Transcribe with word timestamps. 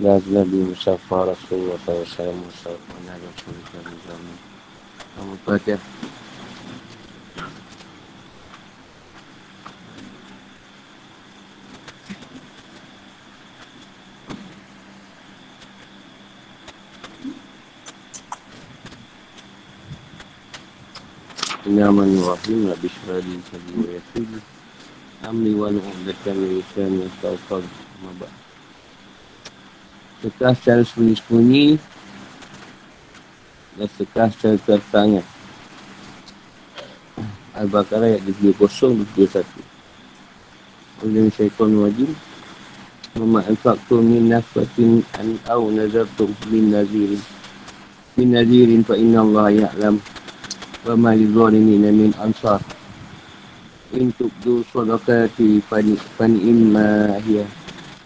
لأجنبي 0.00 0.56
مشفى 0.56 0.96
رسول 1.12 1.36
الله 1.52 1.78
صلى 1.86 1.94
الله 1.94 2.06
عليه 2.06 2.10
وسلم 2.10 2.44
مشفى 2.48 2.76
رسول 3.18 3.54
الله 3.74 4.18
أبو 5.18 5.34
بكر. 5.46 5.78
نعم 21.68 22.00
الرحيم 22.00 22.74
بشرى 22.82 23.20
لي 23.20 23.38
من 25.74 26.04
لساني 26.06 26.98
بعد. 28.20 28.47
sekah 30.18 30.52
secara 30.58 30.82
sembunyi-sembunyi 30.82 31.78
dan 33.78 33.88
sekah 33.94 34.28
secara 34.34 34.56
tertangan. 34.66 35.26
Al-Baqarah 37.58 38.18
ayat 38.18 38.22
70-71. 38.38 39.42
Kemudian 40.98 41.30
syaitan 41.30 41.70
wajib. 41.78 42.10
Mama 43.18 43.42
infaktu 43.50 43.98
min 43.98 44.30
nafatin 44.30 45.02
an 45.18 45.38
aw 45.50 45.62
nazartum 45.70 46.30
min 46.50 46.70
nazirin. 46.70 47.18
Min 48.14 48.34
nazirin 48.34 48.86
fa 48.86 48.94
inna 48.94 49.26
Allah 49.26 49.66
ya'lam. 49.66 49.98
Wa 50.86 50.94
ma 50.94 51.14
li 51.14 51.26
min 51.26 52.14
ansar. 52.18 52.62
In 53.94 54.14
tubdu 54.14 54.62
sadaqati 54.70 55.58
fani 55.66 56.38
imma 56.46 57.18
hiya. 57.26 57.46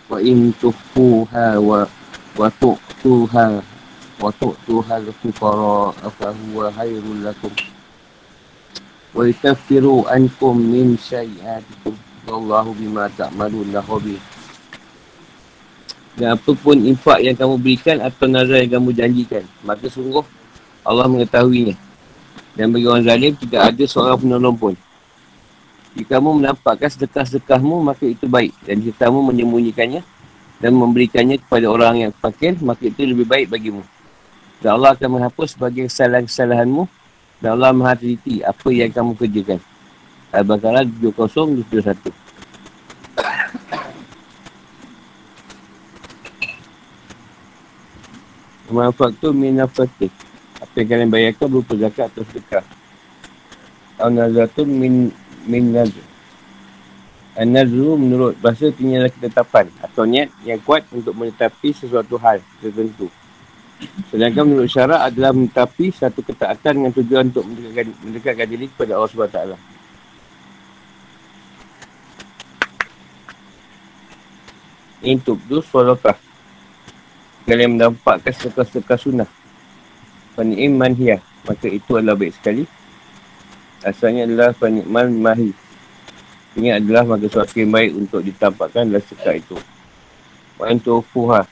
Wa 0.09 0.17
in 0.21 0.53
puha 0.97 1.61
wa 1.61 1.85
Watuk 2.33 2.81
tuhal 3.05 3.61
Watuk 4.17 4.57
tuhal 4.65 5.05
Al-Fukara 5.05 5.93
Afahu 6.01 6.45
wa 6.57 6.73
hayrul 6.73 7.21
lakum. 7.21 7.53
Wa 9.13 9.29
itafiru 9.29 10.09
ankum 10.09 10.57
min 10.57 10.97
syai'atikum 10.97 11.93
Wallahu 12.25 12.73
bima 12.73 13.13
ta'malun 13.13 13.69
lahubi 13.77 14.17
Dan 16.17 16.41
apapun 16.41 16.89
infak 16.89 17.21
yang 17.21 17.37
kamu 17.37 17.61
berikan 17.61 18.01
Atau 18.01 18.33
nazar 18.33 18.65
yang 18.65 18.81
kamu 18.81 18.97
janjikan 18.97 19.45
Maka 19.61 19.93
sungguh 19.93 20.25
Allah 20.89 21.07
mengetahuinya. 21.13 21.77
Dan 22.57 22.73
bagi 22.73 22.89
orang 22.89 23.05
zalim 23.05 23.37
Tidak 23.37 23.61
ada 23.61 23.85
seorang 23.85 24.19
penolong 24.19 24.57
pun. 24.57 24.75
Jika 25.93 26.17
kamu 26.17 26.41
menampakkan 26.41 26.89
sedekah-sedekahmu, 26.89 27.85
maka 27.85 28.09
itu 28.09 28.25
baik. 28.25 28.57
Dan 28.65 28.81
jika 28.81 29.13
kamu 29.13 29.29
menyembunyikannya, 29.29 30.01
dan 30.63 30.79
memberikannya 30.79 31.43
kepada 31.43 31.67
orang 31.67 32.07
yang 32.07 32.13
fakir, 32.15 32.55
maka 32.63 32.87
itu 32.87 33.03
lebih 33.03 33.27
baik 33.27 33.51
bagimu. 33.51 33.83
Dan 34.63 34.79
Allah 34.79 34.95
akan 34.95 35.19
menghapus 35.19 35.59
sebagai 35.59 35.91
kesalahan-kesalahanmu. 35.91 36.87
Dan 37.43 37.59
Allah 37.59 37.99
teliti 37.99 38.39
apa 38.47 38.71
yang 38.71 38.95
kamu 38.95 39.19
kerjakan. 39.19 39.59
Al-Baqarah 40.31 40.87
20-21. 40.87 42.15
Manfaat 48.71 49.21
minafatih. 49.35 50.09
Apa 50.63 50.75
yang 50.79 50.89
kalian 50.89 51.11
bayarkan 51.11 51.47
berupa 51.51 51.75
zakat 51.75 52.07
atau 52.15 52.23
sedekah. 52.31 52.65
Al-Nazatun 53.99 54.71
min, 54.71 55.11
min 55.51 55.75
nazr. 55.75 56.12
Al-Nazru 57.33 57.97
menurut 57.97 58.37
bahasa 58.45 58.69
tinggal 58.69 59.09
ketetapan 59.09 59.73
atau 59.81 60.05
niat 60.05 60.29
yang 60.45 60.61
kuat 60.61 60.85
untuk 60.93 61.17
menetapi 61.17 61.73
sesuatu 61.73 62.21
hal 62.21 62.45
tertentu. 62.61 63.09
Sedangkan 64.13 64.45
menurut 64.45 64.69
syarat 64.69 65.09
adalah 65.09 65.33
menetapi 65.33 65.91
satu 65.97 66.21
ketaatan 66.21 66.73
dengan 66.77 66.93
tujuan 66.93 67.33
untuk 67.33 67.49
mendekatkan, 67.49 67.97
mendekatkan 68.05 68.47
diri 68.47 68.67
kepada 68.69 69.01
Allah 69.01 69.09
SWT. 69.09 69.39
Ini 75.03 75.19
untuk 75.19 75.39
dus 75.51 75.67
walakah. 75.73 76.15
Kalian 77.49 77.75
mendapatkan 77.75 78.31
sedekah-sedekah 78.31 78.99
sunnah. 79.01 79.31
Fani'im 80.33 80.79
hiya 80.95 81.21
Maka 81.45 81.67
itu 81.69 81.99
adalah 81.99 82.17
baik 82.17 82.33
sekali 82.33 82.65
Asalnya 83.83 84.25
adalah 84.25 84.55
fani'man 84.57 85.11
mahi 85.19 85.51
Ini 86.53 86.77
adalah 86.77 87.17
maka 87.17 87.27
suatu 87.33 87.57
yang 87.57 87.73
baik 87.73 87.91
untuk 87.97 88.21
ditampakkan 88.21 88.89
dalam 88.89 89.05
sekat 89.05 89.41
itu. 89.41 89.57
Wa 90.61 90.69
antufuha 90.69 91.49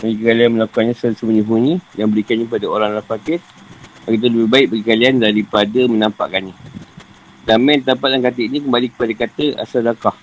Jika 0.00 0.32
kalian 0.32 0.56
melakukannya 0.56 0.96
sembunyi-bunyi 0.96 1.76
Yang 2.00 2.08
berikannya 2.08 2.48
pada 2.48 2.66
orang 2.72 2.96
yang 2.96 3.04
fakir 3.04 3.44
itu 4.08 4.26
lebih 4.26 4.48
baik 4.48 4.66
bagi 4.74 4.84
kalian 4.84 5.22
daripada 5.22 5.80
menampakkannya. 5.86 6.56
Damai 7.46 7.78
yang 7.78 7.82
terdapat 7.86 8.06
dalam 8.10 8.22
kata 8.26 8.40
ini 8.42 8.58
kembali 8.58 8.86
kepada 8.90 9.12
kata 9.26 9.46
asal 9.60 9.80
dakah 9.86 10.16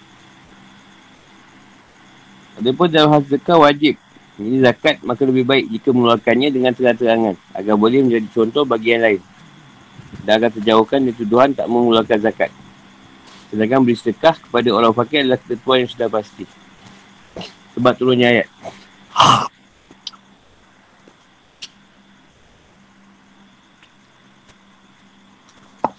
Adapun 2.58 2.90
dalam 2.90 3.14
hal 3.14 3.22
zakah 3.22 3.58
wajib. 3.62 3.96
Ini 4.38 4.66
zakat 4.66 5.02
maka 5.06 5.26
lebih 5.26 5.46
baik 5.46 5.66
jika 5.70 5.94
mengeluarkannya 5.94 6.50
dengan 6.50 6.74
terang-terangan 6.74 7.38
agar 7.54 7.74
boleh 7.78 8.06
menjadi 8.06 8.28
contoh 8.34 8.66
bagi 8.66 8.98
yang 8.98 9.06
lain. 9.06 9.22
Dan 10.26 10.42
agar 10.42 10.50
terjauhkan 10.54 11.06
dari 11.06 11.16
tuduhan 11.18 11.54
tak 11.54 11.70
mengeluarkan 11.70 12.18
zakat. 12.22 12.50
Sedangkan 13.48 13.80
beri 13.84 13.96
sedekah 13.96 14.36
kepada 14.36 14.70
orang 14.76 14.92
fakir 14.92 15.24
adalah 15.24 15.40
ketentuan 15.40 15.88
yang 15.88 15.92
sudah 15.92 16.08
pasti. 16.12 16.44
Sebab 17.78 17.94
turunnya 17.96 18.28
ayat. 18.28 18.48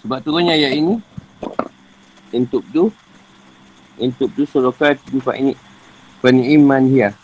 Sebab 0.05 0.19
turunnya 0.21 0.53
ayat 0.53 0.73
ini 0.77 0.95
untuk 2.33 2.61
tu 2.69 2.93
untuk 3.97 4.29
tu 4.37 4.45
surakat 4.45 5.01
bifak 5.09 5.37
ini 5.37 5.53
Peni'iman 6.19 6.85
hiya 6.87 7.15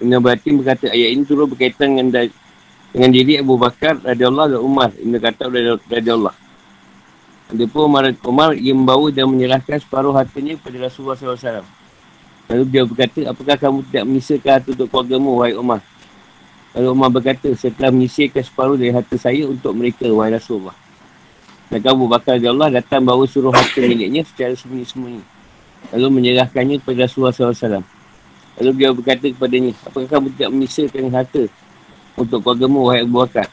Ibn 0.00 0.12
Batin 0.20 0.60
berkata 0.60 0.92
ayat 0.92 1.12
ini 1.12 1.22
turut 1.26 1.50
berkaitan 1.50 1.96
dengan 1.96 2.30
dengan 2.94 3.10
diri 3.12 3.40
Abu 3.40 3.58
Bakar 3.60 4.00
radhiyallahu 4.00 4.56
dan 4.56 4.60
Umar 4.62 4.90
Ibn 4.96 5.14
kata 5.18 5.50
radhiyallahu 5.90 6.45
ada 7.46 7.64
pun 7.70 7.86
Umar, 7.86 8.10
Umar 8.26 8.50
ia 8.58 8.74
membawa 8.74 9.06
dan 9.14 9.30
menyerahkan 9.30 9.78
separuh 9.78 10.10
hartanya 10.10 10.58
kepada 10.58 10.90
Rasulullah 10.90 11.14
SAW. 11.14 11.62
Lalu 12.50 12.64
dia 12.66 12.82
berkata, 12.82 13.20
apakah 13.30 13.56
kamu 13.58 13.78
tidak 13.90 14.04
menyisakan 14.06 14.50
harta 14.50 14.68
untuk 14.74 14.88
keluargamu, 14.90 15.30
wahai 15.38 15.54
Umar? 15.54 15.80
Lalu 16.74 16.88
Umar 16.90 17.10
berkata, 17.14 17.46
setelah 17.54 17.94
menyisirkan 17.94 18.42
separuh 18.42 18.74
dari 18.74 18.90
harta 18.90 19.14
saya 19.14 19.46
untuk 19.46 19.74
mereka, 19.78 20.10
wahai 20.10 20.34
Rasulullah. 20.34 20.74
Dan 21.70 21.82
Abu 21.86 22.06
Bakar 22.06 22.38
Allah 22.38 22.70
datang 22.82 23.02
bawa 23.02 23.26
suruh 23.26 23.50
harta 23.50 23.78
miliknya 23.82 24.22
secara 24.22 24.54
sembunyi-sembunyi. 24.54 25.22
Lalu 25.94 26.06
menyerahkannya 26.18 26.82
kepada 26.82 27.06
Rasulullah 27.06 27.34
SAW. 27.34 27.82
Lalu 28.58 28.70
dia 28.74 28.90
berkata 28.90 29.26
kepadanya, 29.26 29.72
apakah 29.86 30.08
kamu 30.18 30.26
tidak 30.34 30.50
menyisakan 30.50 31.10
harta 31.14 31.42
untuk 32.18 32.42
keluargamu, 32.42 32.90
wahai 32.90 33.06
Abu 33.06 33.22
Bakar? 33.22 33.46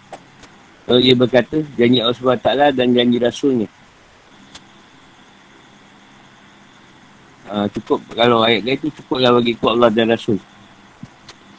Lalu 0.89 0.99
dia 1.01 1.15
berkata, 1.17 1.57
janji 1.77 1.97
Allah 2.01 2.17
SWT 2.17 2.49
dan 2.73 2.87
janji 2.93 3.17
Rasulnya. 3.21 3.69
Uh, 7.43 7.67
cukup, 7.75 7.99
kalau 8.15 8.39
ayat 8.43 8.63
dia 8.63 8.73
itu 8.79 8.87
cukuplah 8.87 9.35
bagi 9.35 9.53
ku 9.59 9.67
Allah 9.67 9.91
dan 9.91 10.11
Rasul. 10.11 10.39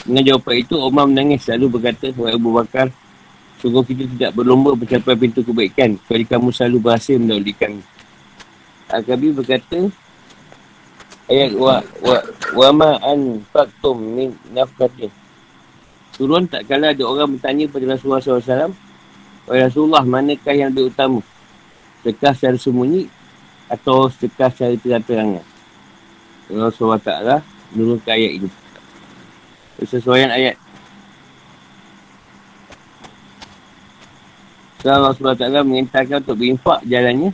Dengan 0.04 0.22
jawapan 0.34 0.54
itu, 0.64 0.74
Umar 0.80 1.04
menangis 1.08 1.44
lalu 1.48 1.66
berkata, 1.80 2.12
wahai 2.16 2.36
Abu 2.36 2.52
Bakar, 2.52 2.88
sungguh 3.60 3.84
kita 3.84 4.04
tidak 4.16 4.30
berlomba 4.36 4.76
mencapai 4.76 5.16
pintu 5.16 5.40
kebaikan, 5.44 5.96
kecuali 6.00 6.24
kamu 6.24 6.48
selalu 6.52 6.78
berhasil 6.80 7.16
mendahulukan. 7.16 7.72
Al-Kabi 8.92 9.28
berkata, 9.32 9.78
ayat 11.28 11.56
wa 11.56 11.80
wa 12.04 12.16
wa 12.52 12.68
ma 12.72 12.90
an 13.00 13.40
faktum 13.48 13.96
min 13.96 14.37
nafkatin 14.52 15.08
turun 16.12 16.44
tak 16.44 16.69
kala 16.69 16.92
ada 16.92 17.00
orang 17.00 17.32
bertanya 17.32 17.64
kepada 17.64 17.96
Rasulullah 17.96 18.20
SAW 18.20 18.76
Wahai 19.44 19.69
Rasulullah, 19.69 20.00
manakah 20.08 20.56
yang 20.56 20.72
lebih 20.72 20.88
utama? 20.88 21.20
Sedekah 22.00 22.32
secara 22.32 22.56
sembunyi 22.56 23.12
atau 23.69 24.08
sedekah 24.08 24.48
secara 24.48 24.72
terang-terangan? 24.80 25.44
Rasulullah 26.50 27.00
Ta'ala 27.00 27.37
menurunkan 27.73 28.12
ayat 28.12 28.32
ini. 28.43 28.50
Sesuaian 29.85 30.31
ayat. 30.31 30.56
Setelah 34.81 35.12
Rasulullah 35.12 35.38
Ta'ala 35.38 35.61
mengintarkan 35.64 36.20
untuk 36.20 36.37
berinfak 36.41 36.85
jalannya, 36.85 37.32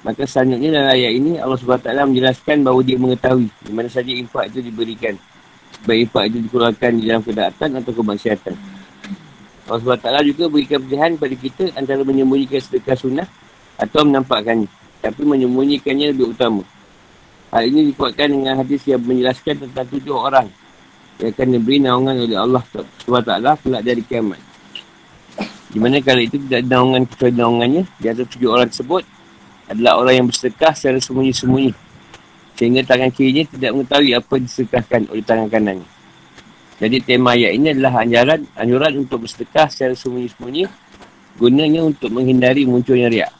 Maka 0.00 0.24
selanjutnya 0.24 0.80
dalam 0.80 0.96
ayat 0.96 1.12
ini 1.12 1.36
Allah 1.36 1.60
SWT 1.60 1.92
menjelaskan 2.08 2.64
bahawa 2.64 2.80
dia 2.80 2.96
mengetahui 2.96 3.52
di 3.52 3.72
mana 3.76 3.88
saja 3.92 4.08
infak 4.08 4.48
itu 4.48 4.64
diberikan. 4.64 5.12
Baik 5.84 6.08
infak 6.08 6.24
itu 6.32 6.36
dikeluarkan 6.48 6.90
di 6.96 7.04
dalam 7.04 7.20
kedaatan 7.20 7.68
atau 7.84 7.92
kemaksiatan. 7.92 8.54
Allah 9.68 9.80
SWT 9.84 10.08
juga 10.32 10.44
berikan 10.48 10.80
pilihan 10.80 11.20
kepada 11.20 11.36
kita 11.36 11.64
antara 11.76 12.00
menyembunyikan 12.00 12.64
sedekah 12.64 12.96
sunnah 12.96 13.28
atau 13.76 14.00
menampakkannya. 14.08 14.68
Tapi 15.04 15.20
menyembunyikannya 15.20 16.16
lebih 16.16 16.32
utama. 16.32 16.64
Hal 17.50 17.66
ini 17.66 17.90
dikuatkan 17.90 18.30
dengan 18.30 18.62
hadis 18.62 18.86
yang 18.86 19.02
menjelaskan 19.02 19.66
tentang 19.66 19.86
tujuh 19.90 20.14
orang 20.14 20.46
Dia 21.18 21.34
akan 21.34 21.46
diberi 21.50 21.82
naungan 21.82 22.14
oleh 22.16 22.38
Allah 22.38 22.62
SWT 23.04 23.30
kelak 23.60 23.82
dari 23.82 24.00
kiamat. 24.06 24.40
Di 25.70 25.78
mana 25.78 26.02
kali 26.02 26.26
itu 26.26 26.40
tidak 26.48 26.66
naungan 26.66 27.04
kecuali 27.04 27.34
naungannya. 27.36 27.82
Di 28.00 28.06
atas 28.08 28.26
tujuh 28.32 28.48
orang 28.48 28.72
tersebut 28.72 29.04
adalah 29.68 30.00
orang 30.00 30.14
yang 30.16 30.26
bersedekah 30.26 30.72
secara 30.72 30.96
sembunyi-sembunyi. 30.96 31.72
Sehingga 32.56 32.80
tangan 32.88 33.12
kirinya 33.12 33.44
tidak 33.52 33.70
mengetahui 33.76 34.10
apa 34.16 34.32
yang 34.34 34.44
disedekahkan 34.48 35.00
oleh 35.12 35.24
tangan 35.26 35.48
kanannya. 35.52 35.88
Jadi 36.80 36.96
tema 37.04 37.36
ayat 37.36 37.52
ini 37.52 37.66
adalah 37.76 38.00
anjuran, 38.00 38.40
anjuran 38.56 38.92
untuk 39.04 39.28
bersedekah 39.28 39.68
secara 39.68 39.92
sembunyi-sembunyi. 39.92 40.64
Gunanya 41.36 41.80
untuk 41.84 42.08
menghindari 42.08 42.64
munculnya 42.64 43.12
riak. 43.12 43.32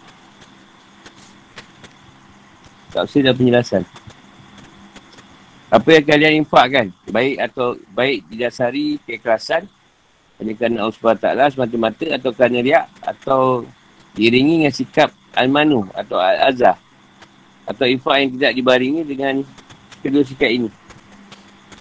Tak 2.91 3.07
usah 3.07 3.35
penjelasan. 3.35 3.83
Apa 5.71 5.95
yang 5.95 6.03
kalian 6.03 6.43
infakkan, 6.43 6.91
baik 7.07 7.39
atau 7.47 7.79
baik 7.95 8.27
didasari 8.27 8.99
keikhlasan, 9.07 9.71
hanya 10.43 10.53
kerana 10.59 10.83
Allah 10.83 10.99
SWT 10.99 11.55
semata-mata 11.55 12.07
atau 12.11 12.31
kerana 12.35 12.59
riak, 12.59 12.91
atau 13.07 13.63
diringi 14.19 14.67
dengan 14.67 14.75
sikap 14.75 15.15
al-manu 15.39 15.87
atau 15.95 16.19
al-azah, 16.19 16.75
atau 17.71 17.87
infak 17.87 18.17
yang 18.19 18.31
tidak 18.35 18.53
dibaringi 18.59 19.03
dengan 19.07 19.47
kedua 20.03 20.27
sikap 20.27 20.51
ini. 20.51 20.67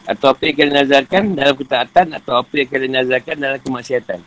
Atau 0.06 0.38
apa 0.38 0.42
yang 0.46 0.56
kalian 0.62 0.76
nazarkan 0.86 1.24
dalam 1.34 1.56
ketaatan, 1.58 2.08
atau 2.14 2.34
apa 2.38 2.54
yang 2.62 2.70
kalian 2.70 2.94
nazarkan 2.94 3.36
dalam 3.42 3.58
kemaksiatan. 3.58 4.22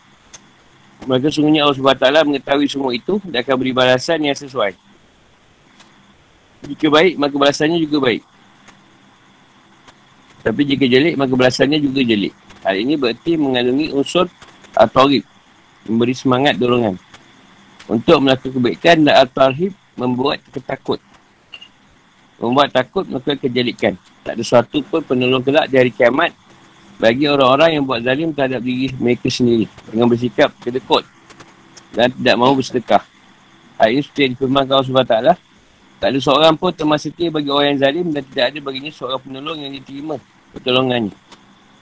Maka 1.06 1.30
sungguhnya 1.30 1.62
Allah 1.62 1.78
SWT 1.78 2.06
mengetahui 2.26 2.66
semua 2.66 2.90
itu 2.90 3.22
dan 3.30 3.46
akan 3.46 3.54
beri 3.62 3.70
balasan 3.70 4.26
yang 4.26 4.34
sesuai. 4.34 4.74
Jika 6.66 6.86
baik, 6.90 7.14
maka 7.14 7.34
balasannya 7.38 7.78
juga 7.78 8.10
baik. 8.10 8.31
Tapi 10.42 10.66
jika 10.66 10.84
jelik, 10.90 11.14
maka 11.14 11.32
belasannya 11.38 11.78
juga 11.78 12.02
jelik. 12.02 12.34
Hal 12.66 12.74
ini 12.74 12.98
berarti 12.98 13.38
mengandungi 13.38 13.94
unsur 13.94 14.26
al-tarib. 14.74 15.22
Memberi 15.86 16.14
semangat 16.14 16.58
dorongan. 16.58 16.98
Untuk 17.86 18.18
melakukan 18.18 18.58
kebaikan 18.58 19.06
dan 19.06 19.22
al-tarib 19.22 19.74
membuat 19.94 20.42
ketakut. 20.50 20.98
Membuat 22.42 22.74
takut 22.74 23.06
maka 23.06 23.38
kejelikan. 23.38 23.94
Tak 24.26 24.34
ada 24.34 24.42
sesuatu 24.42 24.82
pun 24.82 25.02
penolong 25.06 25.42
kelak 25.42 25.70
dari 25.70 25.94
kiamat 25.94 26.34
bagi 26.98 27.26
orang-orang 27.26 27.78
yang 27.78 27.84
buat 27.86 28.02
zalim 28.02 28.30
terhadap 28.34 28.62
diri 28.62 28.90
mereka 28.98 29.30
sendiri. 29.30 29.70
Dengan 29.90 30.06
bersikap 30.10 30.50
kedekut. 30.58 31.06
Dan 31.94 32.10
tidak 32.10 32.34
mahu 32.34 32.58
bersedekah. 32.58 33.02
Hal 33.78 33.94
ini 33.94 34.02
seperti 34.02 34.20
yang 34.26 34.32
difirmankan 34.34 34.74
Allah 34.74 34.90
SWT. 34.90 35.18
Tak 36.02 36.08
ada 36.10 36.18
seorang 36.18 36.54
pun 36.58 36.74
termasuk 36.74 37.14
bagi 37.14 37.46
orang 37.46 37.74
yang 37.74 37.78
zalim 37.78 38.06
dan 38.10 38.26
tidak 38.26 38.44
ada 38.50 38.58
baginya 38.58 38.90
seorang 38.90 39.22
penolong 39.22 39.58
yang 39.62 39.70
diterima 39.70 40.18
pertolongannya. 40.52 41.14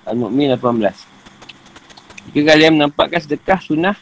Al-Mu'min 0.06 0.54
18. 0.56 2.30
Jika 2.30 2.40
kalian 2.54 2.72
menampakkan 2.78 3.20
sedekah 3.20 3.60
sunnah, 3.60 3.96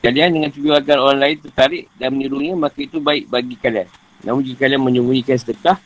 kalian 0.00 0.34
dengan 0.34 0.50
tujuan 0.54 0.80
agar 0.80 0.98
orang 1.02 1.20
lain 1.20 1.36
tertarik 1.44 1.84
dan 2.00 2.14
menirunya, 2.16 2.54
maka 2.56 2.78
itu 2.80 2.98
baik 2.98 3.28
bagi 3.28 3.56
kalian. 3.60 3.88
Namun 4.24 4.42
jika 4.42 4.66
kalian 4.66 4.82
menyembunyikan 4.82 5.36
sedekah, 5.38 5.76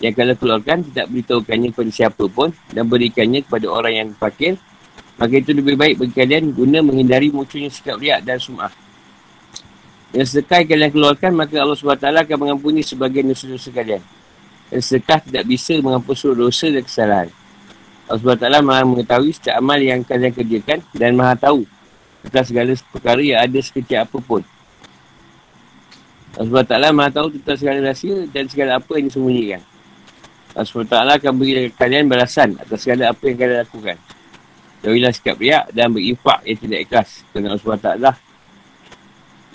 yang 0.00 0.12
kalian 0.12 0.36
keluarkan 0.36 0.84
tidak 0.92 1.08
beritahukannya 1.08 1.68
kepada 1.72 1.90
siapa 1.90 2.24
pun 2.28 2.52
dan 2.68 2.84
berikannya 2.84 3.40
kepada 3.42 3.66
orang 3.72 3.92
yang 3.96 4.08
fakir, 4.12 4.60
maka 5.16 5.34
itu 5.40 5.56
lebih 5.56 5.80
baik 5.80 5.96
bagi 5.96 6.12
kalian 6.12 6.52
guna 6.52 6.84
menghindari 6.84 7.32
munculnya 7.32 7.72
sikap 7.72 7.96
riak 7.96 8.20
dan 8.20 8.36
sum'ah. 8.36 8.68
Yang 10.12 10.36
sedekah 10.36 10.64
yang 10.64 10.68
kalian 10.68 10.90
keluarkan, 10.92 11.30
maka 11.32 11.56
Allah 11.60 11.76
SWT 11.76 12.04
akan 12.04 12.36
mengampuni 12.40 12.80
sebagian 12.84 13.26
dosa-dosa 13.26 13.72
kalian. 13.72 14.04
Dan 14.66 14.80
sedekah 14.82 15.22
tidak 15.22 15.44
bisa 15.46 15.78
menghapus 15.78 16.34
dosa 16.34 16.66
dan 16.68 16.82
kesalahan. 16.82 17.28
Allah 18.06 18.22
SWT 18.22 18.46
maha 18.62 18.82
mengetahui 18.86 19.34
setiap 19.34 19.58
amal 19.58 19.78
yang 19.78 20.02
kalian 20.06 20.30
kerjakan 20.30 20.78
dan 20.94 21.18
maha 21.18 21.34
tahu 21.34 21.66
tentang 22.22 22.46
segala 22.46 22.70
perkara 22.94 23.22
yang 23.22 23.42
ada 23.42 23.58
sekecil 23.58 24.02
apapun. 24.02 24.42
Allah 26.38 26.50
SWT 26.62 26.74
maha 26.94 27.10
tahu 27.10 27.28
tentang 27.34 27.58
segala 27.58 27.78
rahsia 27.82 28.26
dan 28.30 28.44
segala 28.46 28.78
apa 28.78 28.92
yang 28.94 29.06
disembunyikan. 29.10 29.62
Allah 30.54 30.70
SWT 30.70 30.96
akan 31.18 31.32
beri 31.36 31.68
kalian 31.74 32.06
balasan 32.06 32.54
atas 32.62 32.78
segala 32.86 33.10
apa 33.10 33.22
yang 33.26 33.36
kalian 33.38 33.58
lakukan. 33.66 33.96
Jauhilah 34.86 35.10
sikap 35.10 35.36
riak 35.42 35.74
dan 35.74 35.90
berinfak 35.90 36.46
yang 36.46 36.58
tidak 36.62 36.78
ikhlas. 36.86 37.26
Kerana 37.34 37.58
Allah 37.58 37.62
SWT 37.62 37.90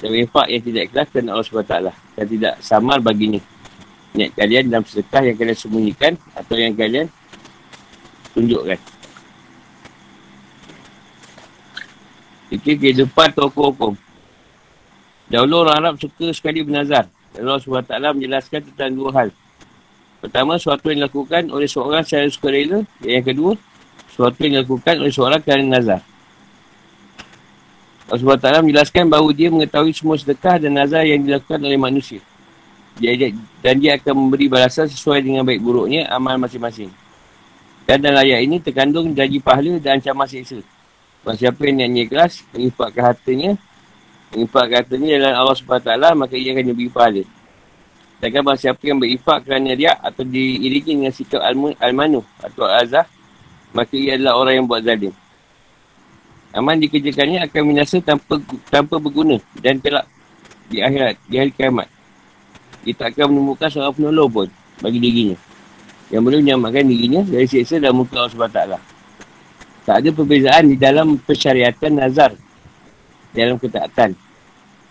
dan 0.01 0.07
berinfak 0.09 0.47
yang 0.49 0.63
tidak 0.65 0.81
ikhlas 0.89 1.07
kerana 1.13 1.29
Allah 1.37 1.47
SWT 1.47 1.75
dan 2.17 2.25
tidak 2.25 2.53
samar 2.59 2.97
baginya 2.99 3.39
niat 4.11 4.31
kalian 4.35 4.67
dalam 4.67 4.83
sedekah 4.83 5.23
yang 5.23 5.37
kalian 5.39 5.57
sembunyikan 5.57 6.13
atau 6.35 6.55
yang 6.59 6.75
kalian 6.75 7.07
tunjukkan. 8.35 8.79
Fikir 12.51 12.75
kehidupan 12.75 13.31
tokoh 13.31 13.71
hukum. 13.71 13.93
Dahulu 15.31 15.63
orang 15.63 15.75
Arab 15.79 15.95
suka 15.95 16.35
sekali 16.35 16.59
bernazar. 16.67 17.07
Allah 17.31 17.63
SWT 17.63 17.95
menjelaskan 17.95 18.59
tentang 18.67 18.91
dua 18.91 19.09
hal. 19.15 19.29
Pertama, 20.19 20.59
sesuatu 20.59 20.91
yang 20.91 21.07
dilakukan 21.07 21.47
oleh 21.47 21.71
seorang 21.71 22.03
secara 22.03 22.27
sukarela. 22.27 22.83
Yang 22.99 23.31
kedua, 23.31 23.51
sesuatu 24.11 24.35
yang 24.43 24.59
dilakukan 24.59 24.95
oleh 24.99 25.13
seorang 25.15 25.39
kerana 25.39 25.79
nazar. 25.79 26.01
Allah 28.11 28.19
SWT 28.19 28.67
menjelaskan 28.67 29.07
bahawa 29.07 29.31
dia 29.31 29.47
mengetahui 29.47 29.95
semua 29.95 30.19
sedekah 30.19 30.59
dan 30.59 30.75
nazar 30.75 31.07
yang 31.07 31.23
dilakukan 31.23 31.63
oleh 31.63 31.79
manusia 31.79 32.19
dia, 33.01 33.17
dia, 33.17 33.29
dan 33.65 33.81
dia 33.81 33.97
akan 33.97 34.13
memberi 34.13 34.45
balasan 34.45 34.85
sesuai 34.85 35.25
dengan 35.25 35.41
baik 35.41 35.57
buruknya 35.57 36.05
amal 36.13 36.37
masing-masing. 36.37 36.93
Dan 37.89 37.97
dalam 37.97 38.21
ayat 38.21 38.45
ini 38.45 38.61
terkandung 38.61 39.09
janji 39.17 39.41
pahala 39.41 39.81
dan 39.81 39.97
ancaman 39.97 40.29
siksa. 40.29 40.61
Bahawa 41.25 41.37
siapa 41.41 41.59
yang 41.65 41.75
niatnya 41.81 42.01
ikhlas, 42.05 42.45
mengimpakkan 42.53 43.01
hartanya, 43.01 43.51
mengimpakkan 44.29 44.75
hartanya 44.85 45.07
dalam 45.17 45.33
Allah 45.33 45.57
SWT, 45.57 45.91
maka 46.13 46.33
ia 46.37 46.49
akan 46.53 46.65
diberi 46.69 46.89
pahala. 46.93 47.23
Sedangkan 48.21 48.41
bahawa 48.45 48.57
siapa 48.61 48.83
yang 48.85 48.97
berimpak 49.01 49.37
kerana 49.49 49.73
riak 49.73 49.97
atau 49.97 50.21
diiringi 50.21 50.93
dengan 51.01 51.13
sikap 51.13 51.41
al-manu 51.81 52.21
atau 52.37 52.69
azah, 52.69 53.09
maka 53.73 53.97
ia 53.97 54.13
adalah 54.13 54.37
orang 54.37 54.61
yang 54.61 54.67
buat 54.69 54.85
zalim. 54.85 55.13
Aman 56.53 56.77
dikerjakannya 56.77 57.49
akan 57.49 57.61
binasa 57.65 57.97
tanpa 57.97 58.37
tanpa 58.69 59.01
berguna 59.01 59.41
dan 59.57 59.81
telak 59.81 60.05
di 60.69 60.83
akhirat, 60.85 61.17
di 61.25 61.35
hari 61.39 61.49
kiamat 61.49 61.89
dia 62.81 62.93
tak 62.97 63.13
akan 63.13 63.37
menemukan 63.37 63.69
seorang 63.69 63.93
penolong 63.93 64.29
pun 64.29 64.47
bagi 64.81 64.97
dirinya. 64.97 65.37
Yang 66.11 66.21
boleh 66.27 66.39
menyelamatkan 66.43 66.85
dirinya 66.89 67.21
dari 67.23 67.47
seksa 67.47 67.79
dan 67.79 67.93
muka 67.95 68.19
Allah 68.19 68.33
SWT. 68.33 68.61
Tak 69.81 69.95
ada 70.01 70.09
perbezaan 70.13 70.63
di 70.69 70.75
dalam 70.77 71.17
persyariatan 71.17 71.91
nazar. 71.93 72.31
Dalam 73.31 73.55
ketaatan. 73.55 74.11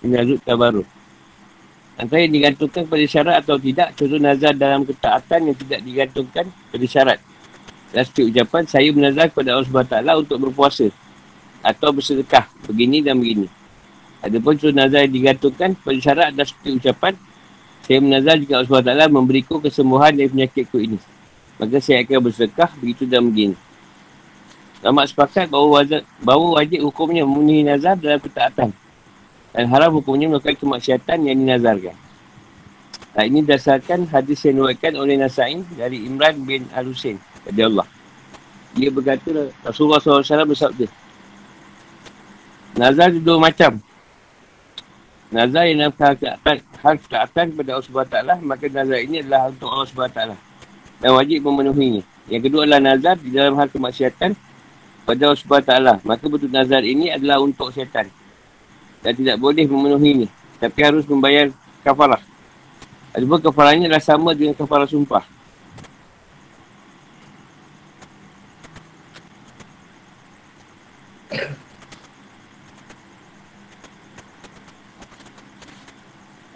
Nazar 0.06 0.38
tabaruh. 0.40 0.86
Antara 2.00 2.24
yang 2.24 2.32
digantungkan 2.32 2.88
pada 2.88 3.04
syarat 3.04 3.36
atau 3.44 3.60
tidak, 3.60 3.92
contoh 3.92 4.16
nazar 4.16 4.56
dalam 4.56 4.88
ketaatan 4.88 5.52
yang 5.52 5.56
tidak 5.60 5.80
digantungkan 5.84 6.48
pada 6.48 6.86
syarat. 6.88 7.18
Dan 7.92 8.02
setiap 8.06 8.26
ucapan, 8.32 8.62
saya 8.64 8.88
menazar 8.94 9.26
kepada 9.28 9.58
Allah 9.58 9.68
SWT 9.68 9.96
untuk 10.24 10.38
berpuasa. 10.48 10.88
Atau 11.60 11.92
bersedekah. 11.92 12.48
Begini 12.64 13.04
dan 13.04 13.20
begini. 13.20 13.50
Ada 14.24 14.40
pun 14.40 14.56
contoh 14.56 14.72
nazar 14.72 15.04
yang 15.04 15.12
digantungkan 15.12 15.76
pada 15.76 15.98
syarat 16.00 16.32
dan 16.32 16.44
setiap 16.48 16.80
ucapan, 16.80 17.12
saya 17.90 17.98
menazar 17.98 18.38
jika 18.38 18.62
Allah 18.62 18.70
SWT 18.70 19.10
memberiku 19.10 19.58
kesembuhan 19.58 20.14
dari 20.14 20.30
penyakitku 20.30 20.78
ini. 20.78 20.94
Maka 21.58 21.82
saya 21.82 22.06
akan 22.06 22.22
bersedekah 22.22 22.70
begitu 22.78 23.02
dan 23.02 23.26
begini. 23.26 23.58
Lama 24.78 25.02
sepakat 25.02 25.50
bahawa 25.50 25.82
wajib, 25.82 26.06
bahawa 26.22 26.46
wajib 26.62 26.86
hukumnya 26.86 27.26
memenuhi 27.26 27.66
nazar 27.66 27.98
dalam 27.98 28.22
ketaatan. 28.22 28.70
Dan 29.50 29.64
haram 29.74 29.90
hukumnya 29.98 30.30
melakukan 30.30 30.54
kemaksiatan 30.62 31.18
yang 31.26 31.34
dinazarkan. 31.42 31.98
Hal 33.18 33.26
ini 33.26 33.42
dasarkan 33.42 34.06
hadis 34.06 34.38
yang 34.46 34.62
diwakilkan 34.62 34.94
oleh 34.94 35.18
Nasa'in 35.18 35.66
dari 35.74 36.06
Imran 36.06 36.46
bin 36.46 36.70
Al-Husin. 36.70 37.18
Kata 37.42 37.62
Allah. 37.66 37.90
Dia 38.78 38.94
berkata, 38.94 39.50
Rasulullah 39.66 39.98
SAW 39.98 40.46
bersabda. 40.46 40.86
Nazar 42.78 43.10
itu 43.10 43.18
dua 43.18 43.42
macam. 43.42 43.82
Nazar 45.30 45.70
yang 45.70 45.86
dalam 45.86 45.94
ketaatan, 45.94 46.56
hal 46.82 46.94
ketaatan 46.98 47.44
kepada 47.54 47.70
Allah 47.78 47.86
SWT, 47.86 48.18
maka 48.42 48.66
nazar 48.66 48.98
ini 48.98 49.22
adalah 49.22 49.54
untuk 49.54 49.70
Allah 49.70 49.86
SWT. 49.86 50.20
Dan 51.00 51.10
wajib 51.14 51.46
memenuhinya. 51.46 52.02
Yang 52.26 52.42
kedua 52.50 52.66
adalah 52.66 52.82
nazar 52.82 53.14
di 53.14 53.30
dalam 53.30 53.54
hal 53.54 53.70
kemaksiatan 53.70 54.34
pada 55.06 55.20
Allah 55.22 55.38
SWT. 55.38 55.72
Maka 56.02 56.24
bentuk 56.26 56.50
nazar 56.50 56.82
ini 56.82 57.14
adalah 57.14 57.38
untuk 57.38 57.70
syaitan. 57.70 58.10
Dan 59.06 59.12
tidak 59.14 59.38
boleh 59.38 59.70
memenuhinya. 59.70 60.26
Tapi 60.58 60.78
harus 60.82 61.06
membayar 61.06 61.48
kafarah. 61.86 62.20
Adapun 63.14 63.38
kafarahnya 63.38 63.86
adalah 63.86 64.02
sama 64.02 64.34
dengan 64.34 64.58
kafarah 64.58 64.90
sumpah. 64.90 65.22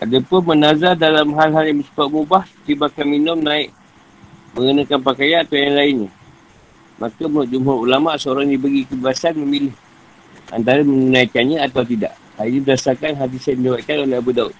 Ada 0.05 0.21
pun 0.21 0.45
menazar 0.45 0.93
dalam 1.01 1.33
hal-hal 1.33 1.65
yang 1.65 1.81
bersifat 1.81 2.09
mubah, 2.13 2.45
seperti 2.45 2.77
bakal 2.77 3.09
minum 3.09 3.41
naik 3.41 3.73
mengenakan 4.53 5.01
pakaian 5.01 5.49
atau 5.49 5.57
yang 5.57 5.73
lainnya. 5.73 6.11
maka 7.01 7.25
menurut 7.25 7.49
jumhur 7.49 7.89
ulama 7.89 8.15
seorang 8.21 8.53
diberi 8.53 8.85
kebebasan 8.85 9.35
memilih 9.35 9.73
antara 10.53 10.85
menunaikannya 10.85 11.59
atau 11.65 11.83
tidak. 11.83 12.13
Hal 12.37 12.53
ini 12.53 12.61
berdasarkan 12.61 13.17
hadis 13.17 13.49
yang 13.49 13.65
diwakilkan 13.65 14.05
oleh 14.05 14.17
Abu 14.21 14.31
Daud. 14.37 14.55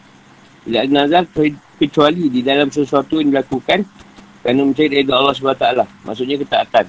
Bila 0.65 0.83
nazar 0.89 1.29
kecuali 1.77 2.33
di 2.33 2.41
dalam 2.41 2.73
sesuatu 2.73 3.21
yang 3.21 3.31
dilakukan 3.31 3.85
kerana 4.41 4.61
mencari 4.65 4.89
dari 5.05 5.13
Allah 5.13 5.37
SWT. 5.37 5.67
Maksudnya 6.09 6.37
ketaatan. 6.41 6.87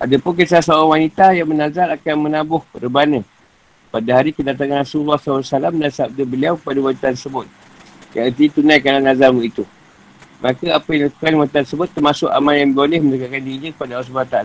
Ada 0.00 0.16
pun 0.16 0.32
kisah 0.32 0.64
seorang 0.64 0.96
wanita 0.96 1.36
yang 1.36 1.46
menazar 1.46 1.92
akan 1.92 2.16
menabuh 2.24 2.64
rebana 2.74 3.20
pada 3.96 4.20
hari 4.20 4.36
kedatangan 4.36 4.84
Rasulullah 4.84 5.16
SAW 5.16 5.40
dan 5.72 5.88
sabda 5.88 6.22
beliau 6.28 6.60
kepada 6.60 6.78
wanita 6.84 7.16
tersebut. 7.16 7.48
Yang 8.12 8.24
arti 8.28 8.44
tunaikan 8.52 9.00
nazarmu 9.00 9.40
itu. 9.40 9.64
Maka 10.44 10.76
apa 10.76 10.88
yang 10.92 11.08
dilakukan 11.08 11.32
wanita 11.40 11.58
tersebut 11.64 11.88
termasuk 11.96 12.28
amal 12.28 12.52
yang 12.52 12.76
boleh 12.76 13.00
mendekatkan 13.00 13.40
dirinya 13.40 13.72
kepada 13.72 13.92
Allah 13.96 14.08
SWT. 14.12 14.36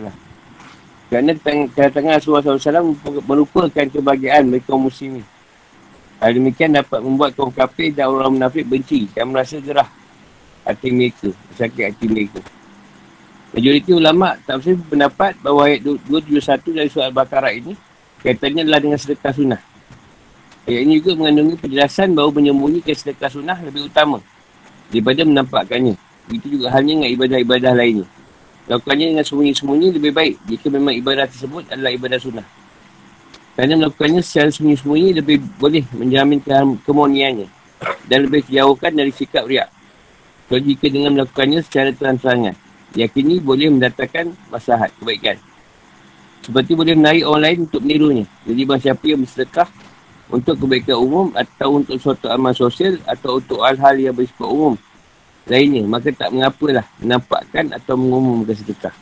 Kerana 1.12 1.30
kedatangan 1.68 2.12
Rasulullah 2.16 2.44
SAW 2.56 2.96
merupakan 3.28 3.68
kebahagiaan 3.68 4.48
bagi 4.48 4.64
kaum 4.64 4.88
muslimin. 4.88 5.20
Hal 6.16 6.32
demikian 6.32 6.72
dapat 6.72 7.04
membuat 7.04 7.36
kaum 7.36 7.52
kafir 7.52 7.92
dan 7.92 8.08
orang 8.08 8.32
munafik 8.32 8.64
benci 8.64 9.04
dan 9.12 9.28
merasa 9.28 9.60
gerah 9.60 9.92
hati 10.64 10.88
mereka, 10.88 11.28
sakit 11.60 11.92
hati 11.92 12.08
mereka. 12.08 12.40
Majoriti 13.52 13.92
ulama 13.92 14.32
tak 14.48 14.64
mesti 14.64 14.80
pendapat 14.88 15.36
bahawa 15.44 15.68
ayat 15.68 15.84
271 16.08 16.72
dari 16.72 16.88
surah 16.88 17.12
Al-Baqarah 17.12 17.52
ini 17.52 17.76
kaitannya 18.22 18.62
adalah 18.64 18.80
dengan 18.80 18.98
sedekah 18.98 19.32
sunnah. 19.34 19.60
Ayat 20.62 20.82
ini 20.86 21.02
juga 21.02 21.18
mengandungi 21.18 21.58
penjelasan 21.58 22.14
bahawa 22.14 22.30
menyembunyikan 22.38 22.94
sedekah 22.94 23.30
sunnah 23.30 23.58
lebih 23.60 23.90
utama 23.90 24.22
daripada 24.94 25.26
menampakkannya. 25.26 25.98
Itu 26.30 26.46
juga 26.46 26.70
halnya 26.70 27.02
dengan 27.02 27.10
ibadah-ibadah 27.18 27.72
lainnya. 27.74 28.06
Lakukannya 28.70 29.06
dengan 29.18 29.24
sembunyi-sembunyi 29.26 29.88
lebih 29.98 30.12
baik 30.14 30.34
jika 30.46 30.66
memang 30.70 30.94
ibadah 30.94 31.26
tersebut 31.26 31.66
adalah 31.66 31.90
ibadah 31.90 32.18
sunnah. 32.22 32.46
Kerana 33.58 33.74
melakukannya 33.74 34.22
secara 34.22 34.48
sembunyi-sembunyi 34.54 35.08
lebih 35.18 35.36
boleh 35.58 35.82
menjamin 35.98 36.38
kemurniannya 36.86 37.50
dan 38.06 38.18
lebih 38.30 38.46
dijauhkan 38.46 38.94
dari 38.94 39.10
sikap 39.10 39.44
riak. 39.50 39.68
So, 40.46 40.62
jika 40.62 40.86
dengan 40.86 41.18
melakukannya 41.18 41.64
secara 41.66 41.90
terang-terangan. 41.90 42.54
Yakini 42.92 43.40
boleh 43.40 43.72
mendatangkan 43.72 44.36
masalah 44.52 44.92
kebaikan. 45.00 45.40
Seperti 46.42 46.74
boleh 46.74 46.98
menarik 46.98 47.22
orang 47.22 47.42
lain 47.46 47.58
untuk 47.70 47.82
menirunya. 47.86 48.26
Jadi 48.42 48.60
bahawa 48.66 48.82
siapa 48.82 49.04
yang 49.06 49.20
bersedekah 49.22 49.68
untuk 50.26 50.54
kebaikan 50.58 50.98
umum 50.98 51.26
atau 51.38 51.78
untuk 51.78 51.96
suatu 52.02 52.26
amal 52.26 52.50
sosial 52.50 52.98
atau 53.06 53.38
untuk 53.38 53.62
hal-hal 53.62 53.94
yang 53.94 54.14
bersifat 54.14 54.50
umum 54.50 54.74
lainnya. 55.46 55.86
Maka 55.86 56.10
tak 56.10 56.34
mengapalah 56.34 56.82
menampakkan 56.98 57.70
atau 57.70 57.94
mengumumkan 57.94 58.58
sedekah. 58.58 58.94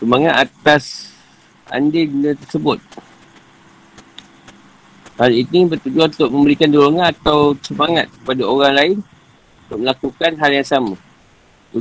Semangat 0.00 0.48
atas 0.48 1.12
andil 1.68 2.08
tersebut. 2.40 2.80
Hal 5.20 5.30
ini 5.30 5.68
bertujuan 5.68 6.08
untuk 6.10 6.30
memberikan 6.32 6.72
dorongan 6.72 7.12
atau 7.12 7.54
semangat 7.62 8.10
kepada 8.10 8.42
orang 8.48 8.74
lain 8.74 8.96
untuk 9.68 9.78
melakukan 9.86 10.32
hal 10.40 10.50
yang 10.50 10.66
sama 10.66 10.98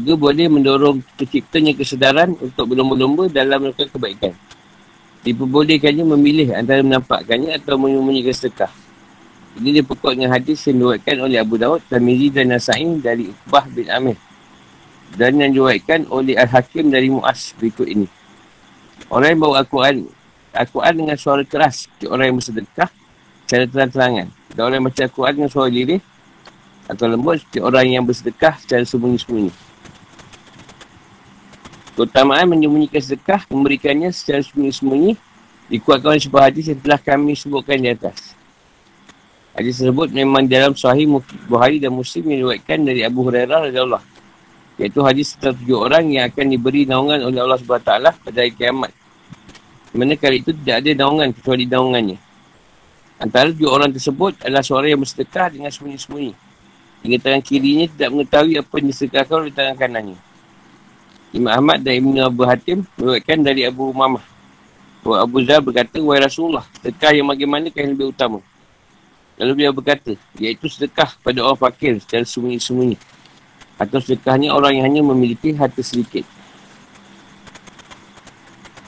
juga 0.02 0.18
boleh 0.18 0.50
mendorong 0.50 1.06
terciptanya 1.14 1.78
kesedaran 1.78 2.34
untuk 2.42 2.74
berlomba-lomba 2.74 3.30
dalam 3.30 3.70
melakukan 3.70 3.94
kebaikan. 3.94 4.34
Diperbolehkannya 5.22 6.02
memilih 6.18 6.58
antara 6.58 6.82
menampakkannya 6.82 7.62
atau 7.62 7.78
menyembunyikan 7.78 8.34
sedekah. 8.34 8.74
Ini 9.54 9.86
dipekut 9.86 10.18
dengan 10.18 10.34
hadis 10.34 10.66
yang 10.66 10.82
diwakilkan 10.82 11.18
oleh 11.22 11.38
Abu 11.38 11.62
Dawud, 11.62 11.86
Tamizi 11.86 12.34
dan 12.34 12.50
Nasa'in 12.50 12.98
dari 12.98 13.30
Uqbah 13.30 13.70
bin 13.70 13.86
Amir. 13.86 14.18
Dan 15.14 15.38
yang 15.38 15.54
diwakilkan 15.54 16.10
oleh 16.10 16.34
Al-Hakim 16.42 16.90
dari 16.90 17.14
Mu'az 17.14 17.54
berikut 17.62 17.86
ini. 17.86 18.10
Orang 19.14 19.38
yang 19.38 19.42
bawa 19.46 19.62
Al-Quran, 19.62 20.10
Al-Quran 20.58 20.94
dengan 21.06 21.18
suara 21.22 21.46
keras, 21.46 21.86
orang 22.10 22.34
yang 22.34 22.38
bersedekah, 22.42 22.90
secara 23.46 23.70
terang-terangan. 23.70 24.28
Dan 24.58 24.62
orang 24.66 24.78
yang 24.82 24.88
baca 24.90 25.02
Al-Quran 25.06 25.34
dengan 25.38 25.52
suara 25.54 25.70
lirih, 25.70 26.02
atau 26.90 27.06
lembut, 27.06 27.38
seperti 27.40 27.60
orang 27.62 27.86
yang 27.94 28.04
bersedekah 28.04 28.58
secara 28.58 28.84
sembunyi-sembunyi. 28.84 29.73
Keutamaan 31.94 32.50
menyembunyikan 32.50 32.98
sedekah, 32.98 33.46
memberikannya 33.54 34.10
secara 34.10 34.42
sembunyi-sembunyi, 34.42 35.14
dikuatkan 35.70 36.18
oleh 36.18 36.24
sebuah 36.26 36.44
hadis 36.50 36.74
yang 36.74 36.82
telah 36.82 36.98
kami 36.98 37.38
sebutkan 37.38 37.78
di 37.78 37.94
atas. 37.94 38.34
Hadis 39.54 39.78
tersebut 39.78 40.10
memang 40.10 40.50
dalam 40.50 40.74
sahih 40.74 41.06
Bukhari 41.46 41.78
dan 41.78 41.94
Muslim 41.94 42.26
yang 42.34 42.50
diwakilkan 42.50 42.80
dari 42.82 43.06
Abu 43.06 43.22
Hurairah 43.30 43.70
Allah. 43.70 44.02
Iaitu 44.82 45.06
hadis 45.06 45.38
tentang 45.38 45.54
tujuh 45.62 45.78
orang 45.78 46.10
yang 46.10 46.26
akan 46.34 46.46
diberi 46.50 46.90
naungan 46.90 47.22
oleh 47.22 47.38
Allah 47.38 47.62
SWT 47.62 47.86
pada 48.26 48.38
hari 48.42 48.50
kiamat. 48.50 48.90
Mana 49.94 50.18
kali 50.18 50.42
itu 50.42 50.50
tidak 50.58 50.82
ada 50.82 50.92
naungan 50.98 51.30
kecuali 51.30 51.70
naungannya. 51.70 52.18
Antara 53.22 53.54
tujuh 53.54 53.70
orang 53.70 53.94
tersebut 53.94 54.42
adalah 54.42 54.66
seorang 54.66 54.98
yang 54.98 55.02
bersedekah 55.06 55.54
dengan 55.54 55.70
sembunyi-sembunyi. 55.70 56.34
Hingga 57.06 57.18
tangan 57.22 57.42
kirinya 57.46 57.86
tidak 57.94 58.10
mengetahui 58.10 58.54
apa 58.58 58.74
yang 58.82 58.88
disedekahkan 58.90 59.36
oleh 59.38 59.54
tangan 59.54 59.78
kanannya. 59.78 60.33
Imam 61.34 61.50
Ahmad 61.50 61.82
dan 61.82 61.98
Ibn 61.98 62.30
Abu 62.30 62.46
Hatim 62.46 62.86
berkatakan 62.94 63.42
dari 63.42 63.66
Abu 63.66 63.90
Umamah. 63.90 64.22
Bahawa 65.02 65.26
Abu 65.26 65.42
Zah 65.42 65.58
berkata, 65.58 65.98
Wahai 65.98 66.22
Rasulullah, 66.22 66.62
sedekah 66.78 67.12
yang 67.12 67.26
bagaimana 67.26 67.74
yang 67.74 67.98
lebih 67.98 68.14
utama? 68.14 68.38
Lalu 69.42 69.52
beliau 69.58 69.74
berkata, 69.74 70.14
iaitu 70.38 70.70
sedekah 70.70 71.18
pada 71.26 71.42
orang 71.42 71.58
fakir 71.58 71.98
secara 71.98 72.22
sembunyi-sembunyi. 72.22 73.02
Atau 73.82 73.98
sedekahnya 73.98 74.54
orang 74.54 74.78
yang 74.78 74.86
hanya 74.86 75.02
memiliki 75.02 75.58
harta 75.58 75.82
sedikit. 75.82 76.22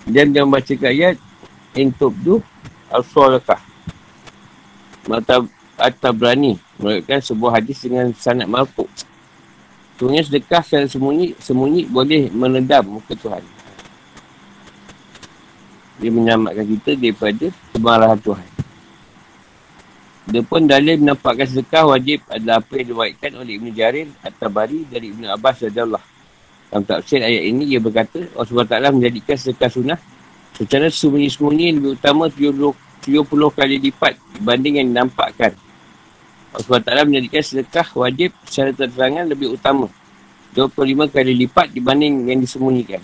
Dan 0.06 0.30
dia 0.30 0.46
membaca 0.46 0.70
ayat, 0.70 1.18
In 1.74 1.90
tubdu 1.92 2.46
al-sualakah. 2.94 3.60
Mata 5.10 5.44
At-Tabrani 5.76 6.58
Mereka 6.80 7.20
sebuah 7.20 7.60
hadis 7.60 7.84
dengan 7.84 8.10
sanat 8.16 8.48
malpuk 8.48 8.88
Sebenarnya 9.96 10.24
sedekah 10.28 10.62
secara 10.62 10.86
sembunyi, 10.92 11.40
sembunyi 11.40 11.82
boleh 11.88 12.28
menedam 12.36 13.00
muka 13.00 13.16
Tuhan. 13.16 13.44
Dia 16.04 16.12
menyelamatkan 16.12 16.68
kita 16.68 16.92
daripada 17.00 17.48
kemarahan 17.72 18.20
Tuhan. 18.20 18.50
Dia 20.26 20.42
pun 20.44 20.68
dalil 20.68 21.00
menampakkan 21.00 21.48
sedekah 21.48 21.96
wajib 21.96 22.20
adalah 22.28 22.60
apa 22.60 22.76
yang 22.76 22.88
diwakilkan 22.92 23.32
oleh 23.40 23.52
Ibn 23.56 23.68
Jarir 23.72 24.08
atau 24.20 24.50
Bari 24.52 24.84
dari 24.90 25.16
Ibn 25.16 25.38
Abbas 25.38 25.64
radhiyallahu 25.70 26.08
Dalam 26.66 26.84
tafsir 26.84 27.24
ayat 27.24 27.44
ini, 27.46 27.64
ia 27.72 27.80
berkata, 27.80 28.20
Allah 28.36 28.68
SWT 28.68 28.76
menjadikan 29.00 29.36
sedekah 29.40 29.72
sunnah 29.72 30.00
secara 30.52 30.92
sembunyi-sembunyi 30.92 31.68
lebih 31.80 31.96
utama 31.96 32.28
70, 32.28 32.52
70 33.08 33.32
kali 33.32 33.76
lipat 33.80 34.20
dibanding 34.36 34.84
yang 34.84 34.88
dinampakkan 34.92 35.56
Allah 36.56 36.80
SWT 36.80 37.08
menjadikan 37.12 37.42
sedekah 37.44 37.88
wajib 38.00 38.32
secara 38.48 38.72
terterangan 38.72 39.28
lebih 39.28 39.60
utama. 39.60 39.92
25 40.56 41.12
kali 41.12 41.36
lipat 41.44 41.76
dibanding 41.76 42.32
yang 42.32 42.40
disembunyikan. 42.40 43.04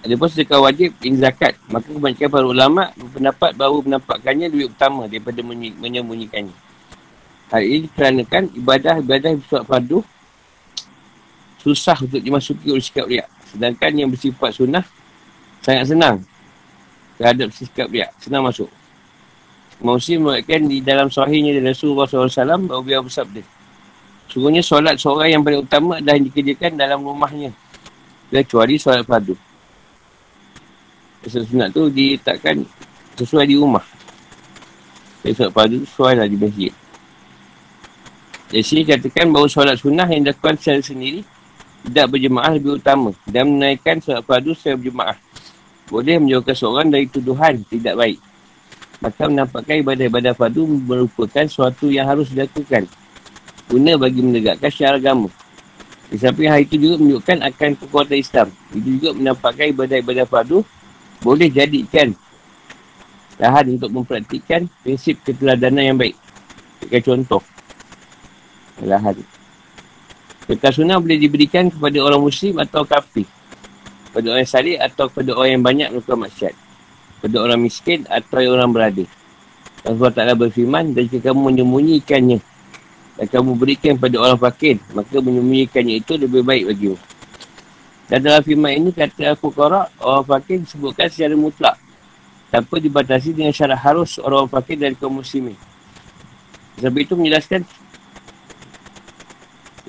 Ada 0.00 0.16
pun 0.16 0.28
sedekah 0.32 0.64
wajib 0.64 0.96
ini 1.04 1.20
zakat. 1.20 1.60
Maka 1.68 1.92
kebanyakan 1.92 2.28
para 2.32 2.46
ulama 2.48 2.82
berpendapat 2.96 3.50
bahawa 3.52 3.84
menampakkannya 3.84 4.48
lebih 4.48 4.72
utama 4.72 5.04
daripada 5.04 5.44
menyembunyikannya. 5.76 6.56
Hal 7.52 7.60
ini 7.60 7.92
kerana 7.92 8.24
kan 8.24 8.48
ibadah-ibadah 8.56 9.36
bersifat 9.36 9.62
fardu 9.68 10.00
susah 11.60 12.00
untuk 12.00 12.24
dimasuki 12.24 12.72
oleh 12.72 12.80
sikap 12.80 13.04
riak. 13.04 13.28
Sedangkan 13.52 13.92
yang 13.92 14.08
bersifat 14.08 14.56
sunnah 14.56 14.86
sangat 15.60 15.92
senang 15.92 16.24
terhadap 17.20 17.52
sikap 17.52 17.92
riak. 17.92 18.16
Senang 18.16 18.48
masuk. 18.48 18.79
Muslim 19.80 20.28
mengatakan 20.28 20.68
di 20.68 20.84
dalam 20.84 21.08
sahihnya 21.08 21.56
dari 21.56 21.72
Rasulullah 21.72 22.04
SAW 22.04 22.68
bahawa 22.68 22.82
beliau 22.84 23.00
bersabda. 23.00 23.40
Sungguhnya 24.30 24.62
solat 24.62 24.94
seorang 25.00 25.34
yang 25.34 25.42
paling 25.42 25.66
utama 25.66 25.98
adalah 25.98 26.14
yang 26.14 26.30
dikerjakan 26.30 26.78
dalam 26.78 27.02
rumahnya. 27.02 27.50
Kecuali 28.30 28.78
solat 28.78 29.02
fardu. 29.02 29.34
Solat 31.26 31.46
sunat 31.50 31.68
tu 31.74 31.90
diletakkan 31.90 32.62
sesuai 33.18 33.48
di 33.48 33.56
rumah. 33.58 33.82
Jadi 35.26 35.34
solat 35.34 35.52
fardu 35.56 35.76
sesuai 35.82 36.14
lah 36.14 36.26
di 36.30 36.36
masjid. 36.38 36.72
Jadi 38.54 38.62
sini 38.62 38.82
katakan 38.86 39.26
bahawa 39.34 39.50
solat 39.50 39.76
sunnah 39.80 40.06
yang 40.06 40.22
dilakukan 40.22 40.54
secara 40.62 40.78
sendiri 40.78 41.26
tidak 41.88 42.06
berjemaah 42.12 42.52
lebih 42.54 42.78
utama 42.78 43.10
dan 43.26 43.48
menaikkan 43.48 43.98
solat 43.98 44.22
fardu 44.22 44.54
secara 44.54 44.78
berjemaah. 44.78 45.16
Boleh 45.90 46.22
menjauhkan 46.22 46.54
seorang 46.54 46.86
dari 46.86 47.10
tuduhan 47.10 47.66
tidak 47.66 47.98
baik. 47.98 48.29
Maka 49.00 49.32
menampakkan 49.32 49.80
ibadah-ibadah 49.80 50.36
fardu 50.36 50.68
merupakan 50.68 51.44
sesuatu 51.48 51.88
yang 51.88 52.04
harus 52.04 52.28
dilakukan. 52.28 52.84
Guna 53.72 53.96
bagi 53.96 54.20
menegakkan 54.20 54.68
syiar 54.68 55.00
agama. 55.00 55.32
Di 56.12 56.20
samping 56.20 56.52
hal 56.52 56.60
itu 56.60 56.76
juga 56.76 57.00
menunjukkan 57.00 57.38
akan 57.48 57.70
kekuatan 57.80 58.18
Islam. 58.20 58.48
Itu 58.76 58.88
juga 59.00 59.10
menampakkan 59.16 59.72
ibadah-ibadah 59.72 60.26
fardu 60.28 60.60
boleh 61.24 61.48
jadikan 61.48 62.12
lahan 63.40 63.80
untuk 63.80 63.88
mempraktikkan 63.88 64.68
prinsip 64.84 65.16
keteladanan 65.24 65.94
yang 65.94 65.96
baik. 65.96 66.12
Sebagai 66.76 67.00
contoh. 67.08 67.42
Lahan. 68.84 69.16
Kekal 70.44 70.72
sunnah 70.76 71.00
boleh 71.00 71.16
diberikan 71.16 71.72
kepada 71.72 71.96
orang 72.04 72.20
muslim 72.20 72.60
atau 72.60 72.84
kafir. 72.84 73.24
pada 74.10 74.26
orang 74.34 74.42
salih 74.42 74.74
atau 74.74 75.06
pada 75.06 75.30
orang 75.38 75.50
yang 75.54 75.62
banyak 75.62 75.88
melakukan 75.94 76.18
maksiat. 76.26 76.54
Pada 77.20 77.36
orang 77.40 77.60
miskin 77.60 78.08
atau 78.08 78.40
orang 78.40 78.72
berada. 78.72 79.04
Allah 79.84 80.10
Ta'ala 80.12 80.32
berfirman, 80.36 80.92
dan 80.92 81.08
jika 81.08 81.32
kamu 81.32 81.52
menyembunyikannya 81.52 82.40
dan 83.16 83.26
kamu 83.28 83.52
berikan 83.56 83.94
pada 84.00 84.16
orang 84.16 84.40
fakir, 84.40 84.80
maka 84.96 85.20
menyembunyikannya 85.20 86.00
itu 86.00 86.16
lebih 86.16 86.40
baik 86.40 86.64
bagimu. 86.72 86.96
Dan 88.08 88.18
dalam 88.24 88.42
firman 88.42 88.72
ini 88.74 88.90
kata 88.90 89.36
aku 89.36 89.52
korak, 89.52 89.92
orang 90.00 90.24
fakir 90.24 90.64
disebutkan 90.64 91.06
secara 91.12 91.36
mutlak. 91.36 91.76
Tanpa 92.50 92.82
dibatasi 92.82 93.30
dengan 93.30 93.54
syarat 93.54 93.78
harus 93.78 94.18
orang 94.18 94.50
fakir 94.50 94.74
dari 94.74 94.98
kaum 94.98 95.22
muslimin. 95.22 95.54
Sebab 96.80 96.96
itu 96.98 97.14
menjelaskan 97.14 97.62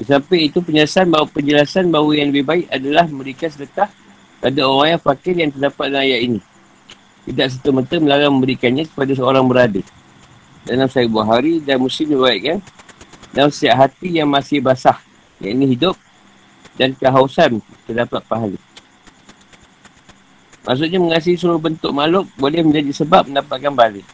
Sampai 0.02 0.50
itu 0.50 0.58
penjelasan 0.66 1.14
bahawa 1.14 1.30
penjelasan 1.30 1.94
bahawa 1.94 2.12
yang 2.18 2.34
lebih 2.34 2.46
baik 2.46 2.66
adalah 2.74 3.06
memberikan 3.06 3.54
sedekah 3.54 3.90
pada 4.42 4.62
orang 4.66 4.98
yang 4.98 5.02
fakir 5.02 5.34
yang 5.38 5.54
terdapat 5.54 5.86
dalam 5.94 6.02
ayat 6.10 6.20
ini. 6.26 6.40
Tidak 7.26 7.48
serta-merta 7.54 8.02
melarang 8.02 8.34
memberikannya 8.34 8.90
kepada 8.90 9.14
seorang 9.14 9.46
berada. 9.46 9.82
Dalam 10.66 10.90
Sahih 10.90 11.10
Buhari 11.10 11.62
dan 11.62 11.82
Muslim 11.82 12.18
kan? 12.42 12.60
dalam 13.32 13.48
setiap 13.48 13.88
hati 13.88 14.20
yang 14.20 14.28
masih 14.28 14.60
basah, 14.60 15.00
yang 15.40 15.56
ini 15.56 15.76
hidup 15.76 15.96
dan 16.76 16.92
kehausan 16.96 17.64
terdapat 17.88 18.20
pahala. 18.28 18.60
Maksudnya 20.62 21.00
mengasihi 21.02 21.40
seluruh 21.40 21.58
bentuk 21.58 21.90
makhluk 21.90 22.30
boleh 22.38 22.62
menjadi 22.62 22.92
sebab 23.02 23.32
mendapatkan 23.32 23.74
balik. 23.74 24.06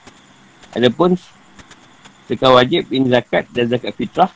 Adapun 0.71 1.17
sekarang 2.29 2.55
wajib 2.61 2.83
ini 2.93 3.07
zakat 3.11 3.49
dan 3.51 3.65
zakat 3.67 3.93
fitrah 3.97 4.31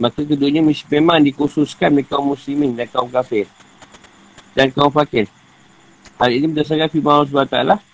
maka 0.00 0.24
keduanya 0.24 0.64
memang 0.64 1.20
dikhususkan 1.20 1.92
oleh 1.92 2.06
kaum 2.06 2.32
muslimin 2.32 2.72
dan 2.72 2.88
kaum 2.88 3.08
kafir 3.08 3.48
dan 4.56 4.72
kaum 4.72 4.92
fakir. 4.92 5.28
Hal 6.16 6.30
ini 6.30 6.46
berdasarkan 6.48 6.88
firman 6.92 7.12
Allah 7.26 7.28
SWT 7.28 7.91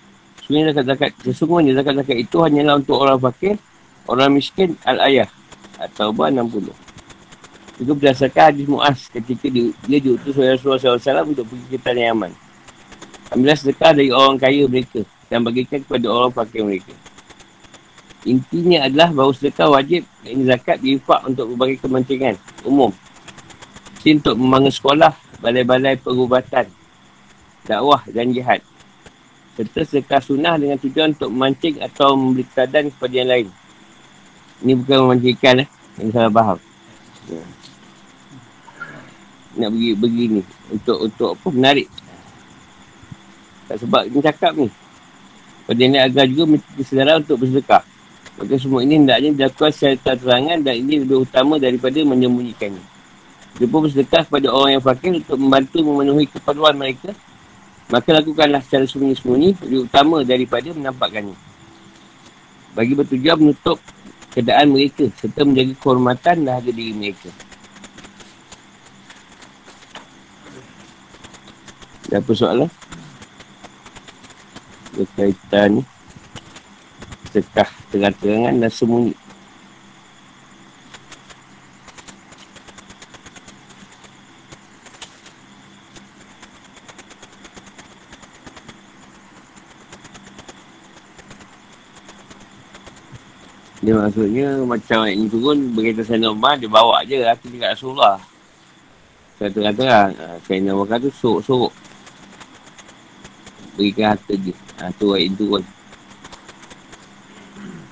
sesungguhnya 0.48 0.72
zakat, 0.72 0.84
zakat, 0.88 1.10
sesungguhnya 1.20 1.72
zakat-zakat 1.76 2.16
itu 2.24 2.36
hanyalah 2.40 2.80
untuk 2.80 2.96
orang 2.96 3.20
fakir, 3.20 3.60
orang 4.08 4.32
miskin, 4.32 4.80
al-ayah 4.88 5.28
atau 5.76 6.08
bah 6.08 6.32
60. 6.32 6.72
Itu 7.78 7.92
berdasarkan 7.92 8.42
hadis 8.50 8.64
Mu'az 8.64 9.12
ketika 9.12 9.46
dia, 9.52 9.70
dia 9.84 9.98
diutus 10.00 10.32
oleh 10.40 10.56
Rasulullah 10.56 10.80
SAW 10.80 11.28
untuk 11.28 11.44
pergi 11.52 11.66
ke 11.68 11.78
Tanah 11.78 12.04
Yaman. 12.10 12.32
Ambillah 13.28 13.58
sedekah 13.60 13.92
dari 13.92 14.08
orang 14.08 14.40
kaya 14.40 14.64
mereka 14.64 15.04
dan 15.28 15.44
bagikan 15.44 15.84
kepada 15.84 16.06
orang 16.08 16.32
fakir 16.32 16.64
mereka. 16.64 16.96
Intinya 18.24 18.88
adalah 18.88 19.12
bahawa 19.12 19.32
sedekah 19.36 19.68
wajib 19.68 20.02
ini 20.24 20.42
zakat 20.48 20.80
diifak 20.80 21.28
untuk 21.28 21.52
berbagai 21.54 21.84
kepentingan 21.84 22.40
umum. 22.64 22.90
Ini 24.00 24.24
untuk 24.24 24.40
membangun 24.40 24.72
sekolah, 24.72 25.12
balai-balai 25.44 26.00
perubatan, 26.00 26.64
dakwah 27.68 28.00
dan 28.08 28.32
jihad. 28.32 28.64
Serta 29.58 29.82
sedekah 29.82 30.22
sunnah 30.22 30.54
dengan 30.54 30.78
tujuan 30.78 31.18
untuk 31.18 31.34
memancing 31.34 31.82
atau 31.82 32.14
memberi 32.14 32.46
keadaan 32.46 32.94
kepada 32.94 33.14
yang 33.18 33.26
lain. 33.26 33.48
Ini 34.62 34.72
bukan 34.78 34.96
memancingkan 35.02 35.66
eh. 35.66 35.68
Ini 35.98 36.10
salah 36.14 36.30
faham. 36.30 36.58
Ya. 37.26 37.42
Nak 39.58 39.68
pergi 39.74 39.90
begini. 39.98 40.40
Untuk 40.70 40.98
untuk 41.10 41.34
apa? 41.34 41.48
Menarik. 41.50 41.90
Tak 43.66 43.82
sebab 43.82 44.02
ini 44.06 44.18
cakap 44.22 44.52
ni. 44.54 44.70
Pada 45.66 45.82
ini 45.82 45.98
agar 45.98 46.24
juga 46.30 46.54
mesti 46.54 46.82
sedara 46.86 47.18
untuk 47.18 47.42
bersedekah. 47.42 47.82
Maka 48.38 48.54
semua 48.62 48.86
ini 48.86 49.02
hendaknya 49.02 49.34
dilakukan 49.34 49.74
secara 49.74 50.14
terangan 50.14 50.62
dan 50.62 50.74
ini 50.78 51.02
lebih 51.02 51.26
utama 51.26 51.58
daripada 51.58 51.98
menyembunyikannya. 52.06 52.84
Dia 53.58 53.66
pun 53.66 53.82
bersedekah 53.82 54.22
kepada 54.22 54.54
orang 54.54 54.78
yang 54.78 54.84
fakir 54.86 55.18
untuk 55.18 55.34
membantu 55.34 55.82
memenuhi 55.82 56.30
keperluan 56.30 56.78
mereka. 56.78 57.10
Maka 57.88 58.20
lakukanlah 58.20 58.60
secara 58.60 58.84
sembunyi-sembunyi 58.84 59.56
lebih 59.64 59.88
utama 59.88 60.20
daripada 60.20 60.68
menampakkannya. 60.76 61.36
Bagi 62.76 62.92
bertujuan 62.92 63.40
menutup 63.40 63.80
keadaan 64.36 64.76
mereka 64.76 65.08
serta 65.16 65.40
menjaga 65.42 65.72
kehormatan 65.80 66.44
dan 66.44 66.52
harga 66.52 66.68
diri 66.68 66.92
mereka. 66.92 67.32
Ada 72.08 72.20
apa 72.20 72.32
soalan? 72.36 72.70
Berkaitan 74.92 75.68
ni 75.80 75.82
sedekah 77.28 77.70
terang-terangan 77.92 78.54
dan 78.64 78.72
sembunyi. 78.72 79.27
Dia 93.78 93.94
maksudnya 93.94 94.48
macam 94.66 95.06
ayat 95.06 95.14
ini 95.14 95.26
turun 95.30 95.58
berkaitan 95.70 96.04
saya 96.04 96.18
normal 96.18 96.58
dia 96.58 96.66
bawa 96.66 97.06
je 97.06 97.22
hati 97.22 97.46
dekat 97.46 97.78
Rasulullah. 97.78 98.18
Saya 99.38 99.54
terang-terang. 99.54 100.10
Saya 100.42 100.58
nak 100.66 100.74
makan 100.82 100.98
tu 101.06 101.10
sorok-sorok. 101.14 101.72
Berikan 103.78 104.18
harta 104.18 104.34
je. 104.34 104.54
Ha, 104.82 104.90
tu 104.98 105.14
ayat 105.14 105.30
ini 105.30 105.38
turun 105.38 105.62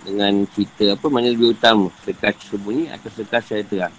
dengan 0.06 0.46
cerita 0.54 0.94
apa 0.94 1.06
mana 1.10 1.34
lebih 1.34 1.50
utama 1.50 1.90
sedekah 2.06 2.30
sembunyi 2.38 2.94
atau 2.94 3.10
sedekah 3.10 3.42
secara 3.42 3.62
terang 3.66 3.94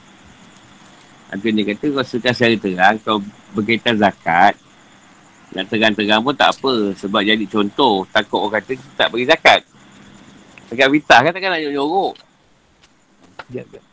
Nanti 1.27 1.47
dia 1.51 1.63
kata 1.67 1.85
kalau 1.91 2.07
sedekah 2.07 2.33
secara 2.33 2.55
terang 2.55 2.95
kau 3.03 3.19
berkaitan 3.51 3.99
zakat 3.99 4.55
nak 5.51 5.67
terang-terang 5.67 6.23
pun 6.23 6.31
tak 6.31 6.55
apa 6.55 6.95
sebab 6.95 7.21
jadi 7.27 7.45
contoh 7.51 8.07
takut 8.07 8.39
orang 8.39 8.63
kata 8.63 8.79
tak 8.95 9.11
bagi 9.11 9.27
zakat 9.27 9.61
zakat 10.71 10.89
vitah 10.91 11.19
kan 11.23 11.31
takkan 11.31 11.51
nak 11.53 11.61
nyorok 11.63 12.13
sekejap 13.47 13.65
sekejap 13.67 13.83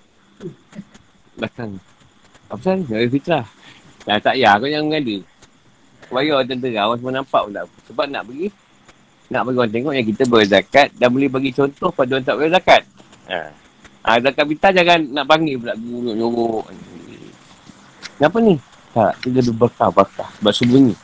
belakang 1.35 1.71
apa 2.51 2.61
sah 2.63 2.75
ni 2.75 2.85
zakat 2.87 3.11
fitrah 3.11 3.45
tak 4.05 4.19
tak 4.21 4.35
ya 4.37 4.51
kau 4.61 4.69
jangan 4.69 4.87
mengada 4.91 5.17
bayar 6.13 6.39
tentera 6.47 6.87
orang 6.87 6.99
semua 7.01 7.13
nampak 7.17 7.43
pun 7.49 7.53
tak 7.57 7.65
sebab 7.89 8.07
nak 8.13 8.23
bagi 8.29 8.49
nak 9.33 9.43
bagi 9.49 9.57
orang 9.57 9.73
tengok 9.73 9.93
yang 9.97 10.07
kita 10.07 10.23
berzakat 10.29 10.89
dan 11.01 11.09
boleh 11.09 11.31
bagi 11.33 11.51
contoh 11.51 11.89
pada 11.89 12.11
orang 12.17 12.27
tak 12.29 12.37
berzakat. 12.37 12.83
Ha. 13.33 13.39
Ha, 14.05 14.21
zakat 14.21 14.45
kita 14.53 14.69
jangan 14.77 15.01
nak 15.17 15.25
panggil 15.25 15.57
pula 15.57 15.73
nyuruh. 15.81 16.63
Kenapa 18.21 18.37
ni? 18.45 18.55
Tak, 18.95 19.13
dia 19.27 19.43
ada 19.43 19.53
bakar-bakar 19.59 20.29
sebab 20.39 20.53
sembunyi. 20.55 20.95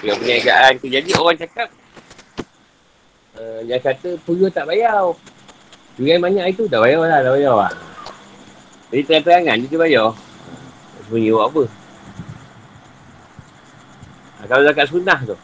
Dia 0.00 0.16
perniagaan 0.16 0.72
tu. 0.80 0.88
Jadi 0.88 1.10
orang 1.12 1.36
cakap, 1.36 1.68
uh, 3.36 3.60
dia 3.64 3.78
kata, 3.80 4.16
puyuh 4.24 4.50
tak 4.50 4.68
bayar. 4.68 5.14
Puyuh 5.96 6.18
banyak 6.20 6.52
itu, 6.52 6.68
dah 6.68 6.80
bayar 6.80 7.04
lah, 7.04 7.20
dah 7.22 7.32
bayar 7.32 7.54
lah. 7.54 7.72
Jadi 8.92 9.02
terang-terangan 9.04 9.56
dia, 9.64 9.78
bayar. 9.78 10.08
Sembunyi 11.06 11.30
buat 11.30 11.46
apa? 11.48 11.62
Ha, 14.36 14.40
kalau 14.50 14.62
zakat 14.66 14.86
sunnah 14.90 15.20
tu, 15.22 15.36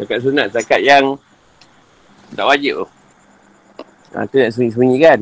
Zakat 0.00 0.24
sunat, 0.24 0.48
zakat 0.48 0.80
yang 0.80 1.20
tak 2.32 2.48
wajib 2.48 2.80
tu. 2.80 2.86
Ha, 4.16 4.24
tu 4.24 4.40
nak 4.40 4.48
sembunyi-sembunyi 4.56 4.96
kan. 4.96 5.20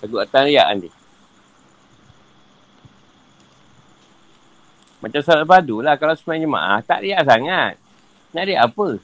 Lagu 0.00 0.16
atas 0.24 0.42
riak 0.48 0.66
nanti. 0.72 1.03
Macam 5.04 5.20
salat 5.20 5.44
padu 5.44 5.84
lah. 5.84 6.00
Kalau 6.00 6.16
semayang 6.16 6.48
jemaah, 6.48 6.80
tak 6.80 7.04
riak 7.04 7.28
sangat. 7.28 7.76
Nak 8.32 8.44
riak 8.48 8.72
apa? 8.72 8.96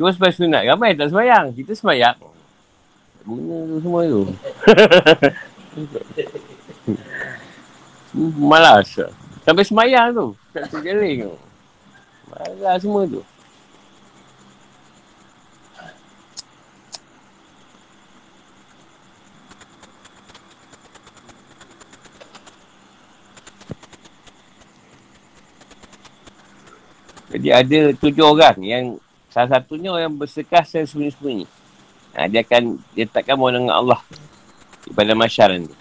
Cuma 0.00 0.08
sebayang 0.08 0.36
sunat. 0.40 0.64
Ramai 0.64 0.96
tak 0.96 1.12
semayang. 1.12 1.52
Kita 1.52 1.76
semayang. 1.76 2.16
Guna 3.28 3.56
tu 3.68 3.76
semua 3.84 4.00
tu. 4.08 4.24
Malas. 8.48 8.88
Sampai 9.44 9.68
semayang 9.68 10.16
tu. 10.16 10.32
Tak 10.56 10.72
terjeling 10.72 11.28
tu. 11.28 11.36
Malas 12.32 12.80
semua 12.80 13.04
tu. 13.04 13.20
Jadi 27.34 27.48
ada 27.50 27.78
tujuh 27.98 28.22
orang 28.22 28.56
yang 28.62 28.84
salah 29.26 29.58
satunya 29.58 29.90
orang 29.90 30.14
bersekah 30.14 30.62
secara 30.62 30.86
sembunyi-sembunyi. 30.86 31.50
Ha, 32.14 32.30
dia 32.30 32.46
akan, 32.46 32.78
dia 32.94 33.10
takkan 33.10 33.34
mahu 33.34 33.50
dengan 33.50 33.74
Allah 33.74 33.98
pada 34.94 35.18
masyarakat 35.18 35.66
ni. 35.66 35.74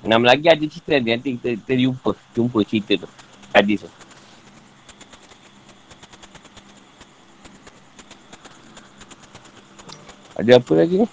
Enam 0.00 0.24
lagi 0.24 0.48
ada 0.48 0.64
cerita 0.64 0.96
nanti, 0.96 1.12
nanti 1.12 1.28
kita, 1.36 1.48
kita 1.60 1.74
jumpa, 1.76 2.10
jumpa 2.32 2.58
cerita 2.64 3.04
tu. 3.04 3.08
Hadis 3.52 3.84
tu. 3.84 3.90
Ada 10.40 10.56
apa 10.56 10.72
lagi 10.72 11.04
ni? 11.04 11.08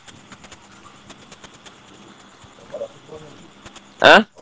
Ha? 4.06 4.35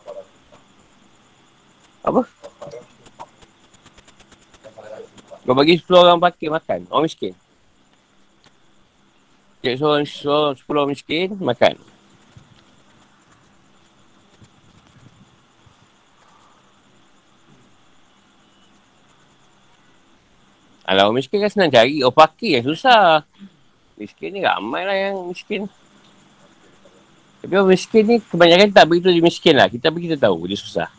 Kau 5.54 5.62
bagi 5.62 5.78
10 5.78 5.86
orang 5.94 6.18
pakai 6.18 6.50
makan. 6.50 6.90
Orang 6.90 7.06
miskin. 7.06 7.38
Suruh, 9.62 10.02
suruh 10.02 10.58
10 10.58 10.66
orang 10.74 10.90
miskin, 10.98 11.30
makan. 11.38 11.78
Kalau 20.82 21.02
orang 21.06 21.22
miskin 21.22 21.38
kan 21.38 21.54
senang 21.54 21.70
cari. 21.70 22.02
Orang 22.02 22.18
pakai 22.18 22.58
yang 22.58 22.66
susah. 22.74 23.22
Miskin 24.02 24.34
ni 24.34 24.42
ramai 24.42 24.90
lah 24.90 24.98
yang 24.98 25.30
miskin. 25.30 25.70
Tapi 27.46 27.54
orang 27.54 27.78
miskin 27.78 28.04
ni 28.10 28.18
kebanyakan 28.26 28.74
tak 28.74 28.90
begitu 28.90 29.14
dia 29.14 29.22
miskin 29.22 29.54
lah. 29.54 29.70
Kita 29.70 29.94
kita 29.94 30.18
tahu 30.18 30.50
dia 30.50 30.58
susah. 30.58 30.90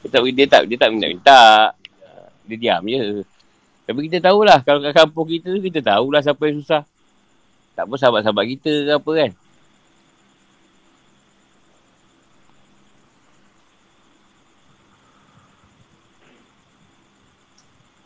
Kita 0.00 0.24
bagi 0.24 0.32
dia 0.32 0.48
tak 0.48 0.64
dia 0.64 0.80
tak 0.80 0.96
minta-minta. 0.96 1.76
Dia 2.48 2.56
diam 2.56 2.80
je. 2.88 3.36
Tapi 3.88 4.04
kita 4.04 4.20
tahulah 4.20 4.60
kalau 4.68 4.84
kat 4.84 4.92
kampung 4.92 5.24
kita 5.24 5.48
tu 5.48 5.64
kita 5.64 5.80
tahulah 5.80 6.20
siapa 6.20 6.44
yang 6.44 6.60
susah. 6.60 6.84
Tak 7.72 7.88
apa 7.88 7.94
sahabat-sahabat 7.96 8.44
kita 8.52 8.72
ke 8.84 8.92
apa 9.00 9.10
kan. 9.16 9.30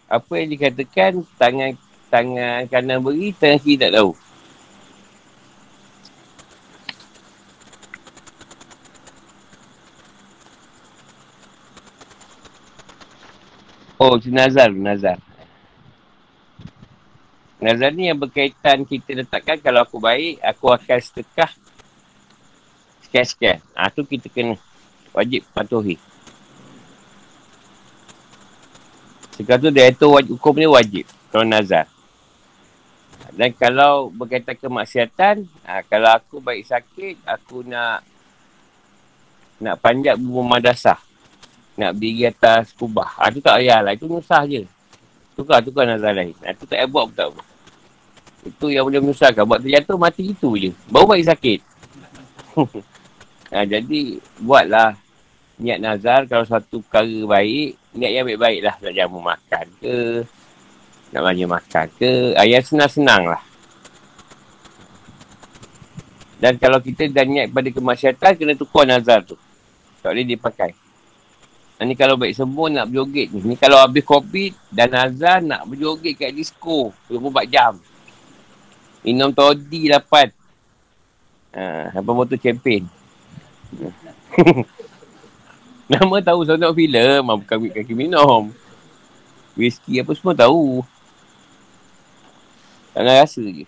Apa 0.06 0.32
yang 0.38 0.48
dikatakan 0.54 1.12
tangan 1.34 1.74
tangan 2.14 2.70
kanan 2.70 3.02
beri, 3.02 3.34
tangan 3.34 3.58
kiri 3.58 3.82
tak 3.82 3.90
tahu. 3.98 4.14
Oh, 13.98 14.14
itu 14.14 14.30
nazar, 14.30 14.70
nazar. 14.70 15.31
Nazar 17.62 17.94
ni 17.94 18.10
yang 18.10 18.18
berkaitan 18.18 18.82
kita 18.82 19.22
letakkan 19.22 19.54
kalau 19.62 19.86
aku 19.86 20.02
baik, 20.02 20.42
aku 20.42 20.66
akan 20.74 20.98
sedekah 20.98 21.46
sekian-sekian. 23.06 23.62
Ha, 23.78 23.86
tu 23.86 24.02
kita 24.02 24.26
kena 24.26 24.58
wajib 25.14 25.46
patuhi. 25.54 25.94
Sekarang 29.38 29.62
tu 29.62 29.70
dia 29.70 29.94
itu 29.94 30.10
wajib, 30.10 30.34
hukum 30.34 30.54
ni 30.58 30.66
wajib. 30.66 31.06
Kalau 31.30 31.46
nazar. 31.46 31.86
Dan 33.30 33.54
kalau 33.54 34.10
berkaitan 34.10 34.58
kemaksiatan, 34.58 35.46
ha, 35.62 35.86
kalau 35.86 36.18
aku 36.18 36.42
baik 36.42 36.66
sakit, 36.66 37.22
aku 37.22 37.62
nak 37.62 38.02
nak 39.62 39.78
panjat 39.78 40.18
bumbu 40.18 40.42
madrasah 40.42 40.98
nak 41.78 41.94
berdiri 41.94 42.26
atas 42.26 42.74
kubah. 42.74 43.22
Ha, 43.22 43.30
tu 43.30 43.38
tak 43.38 43.62
payah 43.62 43.86
lah. 43.86 43.94
Itu 43.94 44.10
nusah 44.10 44.42
je. 44.50 44.66
Tukar, 45.38 45.62
tukar 45.62 45.86
nazar 45.86 46.10
lain. 46.10 46.34
Ha, 46.42 46.58
tu 46.58 46.66
tak 46.66 46.82
payah 46.82 46.90
buat 46.90 47.06
pun 47.06 47.14
tak 47.14 47.30
apa. 47.30 47.51
Itu 48.42 48.70
yang 48.70 48.86
boleh 48.86 48.98
menyusahkan. 48.98 49.46
Buat 49.46 49.62
terjatuh, 49.62 49.96
mati 49.98 50.34
itu 50.34 50.54
je. 50.58 50.70
Baru 50.90 51.06
baik 51.06 51.26
sakit. 51.30 51.60
ha, 53.54 53.64
jadi, 53.64 54.18
buatlah 54.42 54.98
niat 55.62 55.78
nazar 55.78 56.26
kalau 56.26 56.42
satu 56.42 56.82
perkara 56.82 57.38
baik, 57.38 57.78
niat 57.94 58.10
yang 58.10 58.24
baik-baik 58.26 58.60
lah. 58.66 58.74
Nak 58.82 58.92
jamu 58.98 59.18
makan 59.22 59.66
ke, 59.78 60.26
nak 61.14 61.20
belanja 61.22 61.46
makan 61.46 61.86
ke. 61.98 62.12
Ha, 62.34 62.42
yang 62.46 62.64
senang-senang 62.66 63.30
lah. 63.30 63.42
Dan 66.42 66.58
kalau 66.58 66.82
kita 66.82 67.06
dah 67.06 67.22
niat 67.22 67.54
pada 67.54 67.70
kemasyarakat, 67.70 68.32
kena 68.34 68.58
tukar 68.58 68.82
nazar 68.82 69.22
tu. 69.22 69.38
Tak 70.02 70.10
boleh 70.10 70.26
dipakai. 70.26 70.74
Ni 71.82 71.98
kalau 71.98 72.14
baik 72.14 72.38
sembuh 72.38 72.70
nak 72.70 72.86
berjoget 72.90 73.34
ni. 73.34 73.40
Ni 73.42 73.54
kalau 73.58 73.82
habis 73.82 74.06
COVID 74.06 74.70
dan 74.70 74.94
azan 74.94 75.50
nak 75.50 75.66
berjoget 75.66 76.14
kat 76.14 76.30
disco. 76.30 76.94
24 77.10 77.50
jam. 77.50 77.74
Minum 79.02 79.34
todi 79.34 79.90
dapat. 79.90 80.30
Ha, 81.52 81.90
apa 81.98 82.10
motor 82.14 82.38
champion. 82.38 82.86
Nama 85.90 86.16
tahu 86.22 86.46
nak 86.46 86.72
filem. 86.72 87.22
Bukan 87.26 87.68
kaki 87.74 87.94
minum. 87.98 88.54
Whisky 89.58 90.00
apa 90.00 90.14
semua 90.16 90.32
tahu. 90.32 90.86
Jangan 92.94 93.14
rasa 93.20 93.42
je. 93.42 93.66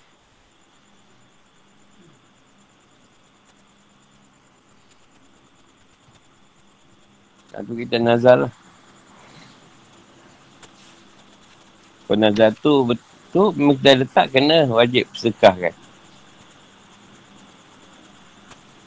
Itu 7.55 7.73
kita 7.79 8.03
nazar 8.03 8.49
lah. 8.49 8.53
Kalau 12.05 12.19
nazar 12.21 12.51
tu 12.59 12.85
betul, 12.85 13.14
memang 13.35 13.75
kita 13.83 14.07
letak 14.07 14.27
kena 14.31 14.71
wajib 14.71 15.11
sedekah 15.11 15.55
kan. 15.59 15.75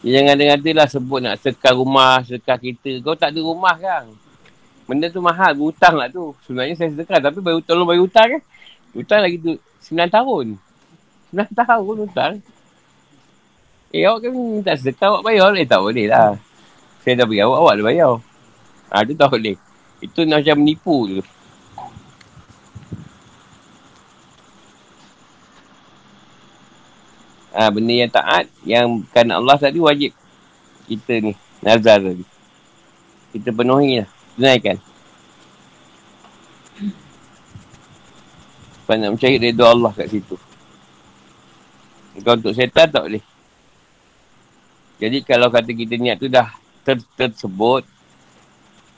Jangan 0.08 0.40
ada 0.40 0.72
lah 0.72 0.88
sebut 0.88 1.20
nak 1.20 1.36
sedekah 1.44 1.74
rumah, 1.76 2.24
sedekah 2.24 2.56
kita. 2.56 3.04
Kau 3.04 3.18
tak 3.20 3.36
ada 3.36 3.40
rumah 3.44 3.76
kan. 3.76 4.08
Benda 4.88 5.12
tu 5.12 5.20
mahal, 5.20 5.52
berhutang 5.52 6.00
lah 6.00 6.08
tu. 6.08 6.32
Sebenarnya 6.48 6.80
saya 6.80 6.96
sedekah 6.96 7.20
tapi 7.20 7.44
baru 7.44 7.60
tolong 7.60 7.84
bayar 7.84 8.08
hutang 8.08 8.28
kan. 8.40 8.42
Hutang 8.96 9.20
lagi 9.20 9.38
tu 9.44 9.52
9 9.92 10.08
tahun. 10.08 10.46
9 11.36 11.52
tahun 11.52 11.96
hutang. 12.08 12.34
Eh 13.92 14.08
awak 14.08 14.28
kan 14.28 14.32
minta 14.32 14.72
sedekah 14.80 15.20
awak 15.20 15.24
bayar. 15.28 15.52
Eh 15.60 15.68
tak 15.68 15.84
boleh 15.84 16.08
lah. 16.08 16.40
Saya 17.04 17.20
dah 17.20 17.28
bayar 17.28 17.52
awak, 17.52 17.60
awak 17.60 17.74
dah 17.76 17.86
bayar. 17.92 18.14
Ha, 18.88 19.04
tu 19.04 19.14
tak 19.20 19.28
boleh. 19.28 19.56
Itu 20.00 20.24
macam 20.24 20.56
menipu 20.64 20.96
tu. 21.12 21.20
Ha, 27.58 27.74
benda 27.74 27.90
yang 27.90 28.14
taat, 28.14 28.46
yang 28.62 29.02
kerana 29.10 29.42
Allah 29.42 29.58
tadi 29.58 29.82
wajib 29.82 30.14
kita 30.86 31.18
ni, 31.18 31.34
nazar 31.58 31.98
tadi. 31.98 32.22
Kita 33.34 33.50
penuhi 33.50 33.98
lah, 33.98 34.10
tunaikan. 34.38 34.78
Sebab 38.86 38.96
nak 39.02 39.10
mencari 39.18 39.42
redha 39.42 39.66
Allah 39.66 39.90
kat 39.90 40.08
situ. 40.08 40.38
Kalau 42.22 42.38
untuk 42.38 42.54
setan 42.54 42.88
tak 42.94 43.04
boleh. 43.10 43.26
Jadi 45.02 45.18
kalau 45.26 45.50
kata 45.50 45.74
kita 45.74 45.98
niat 45.98 46.18
tu 46.22 46.30
dah 46.30 46.50
ter- 46.86 47.10
tersebut, 47.18 47.84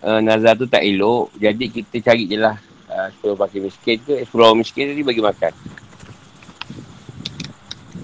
uh, 0.03 0.19
nazar 0.19 0.59
tu 0.59 0.67
tak 0.67 0.83
elok. 0.83 1.31
Jadi 1.39 1.71
kita 1.73 2.11
cari 2.11 2.27
je 2.27 2.37
lah. 2.37 2.59
Uh, 2.91 3.07
suruh 3.17 3.39
pakai 3.39 3.63
miskin 3.63 3.97
ke, 4.03 4.27
suruh 4.27 4.51
miskin 4.51 4.91
tadi 4.91 5.01
bagi 5.01 5.23
makan. 5.23 5.53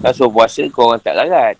Kalau 0.06 0.14
suruh 0.14 0.38
puasa, 0.38 0.62
kau 0.70 0.86
orang 0.86 1.02
tak 1.02 1.18
larat. 1.18 1.58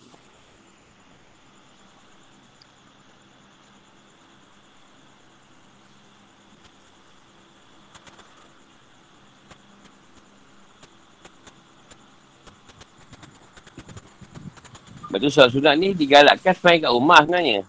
Betul 15.11 15.35
soal 15.35 15.51
sunat 15.51 15.75
ni 15.75 15.91
digalakkan 15.91 16.55
semain 16.55 16.79
kat 16.79 16.95
rumah 16.95 17.27
sebenarnya. 17.27 17.67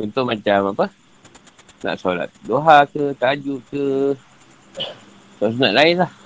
Contoh 0.00 0.24
macam 0.24 0.60
apa? 0.72 0.86
Nak 1.84 1.96
solat 2.00 2.32
doha 2.48 2.88
ke, 2.88 3.12
tajud 3.20 3.60
ke. 3.68 4.16
Solat 5.36 5.52
sunat 5.60 5.76
lain 5.76 6.00
lah. 6.00 6.21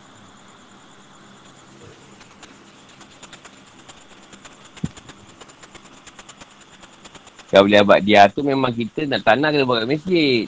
Kalau 7.57 7.73
boleh 7.73 7.81
abad 7.81 8.01
dia 8.05 8.29
tu 8.29 8.45
memang 8.45 8.69
kita 8.69 9.09
nak 9.09 9.25
tanah 9.25 9.49
kena 9.49 9.64
buat 9.64 9.88
masjid. 9.88 10.45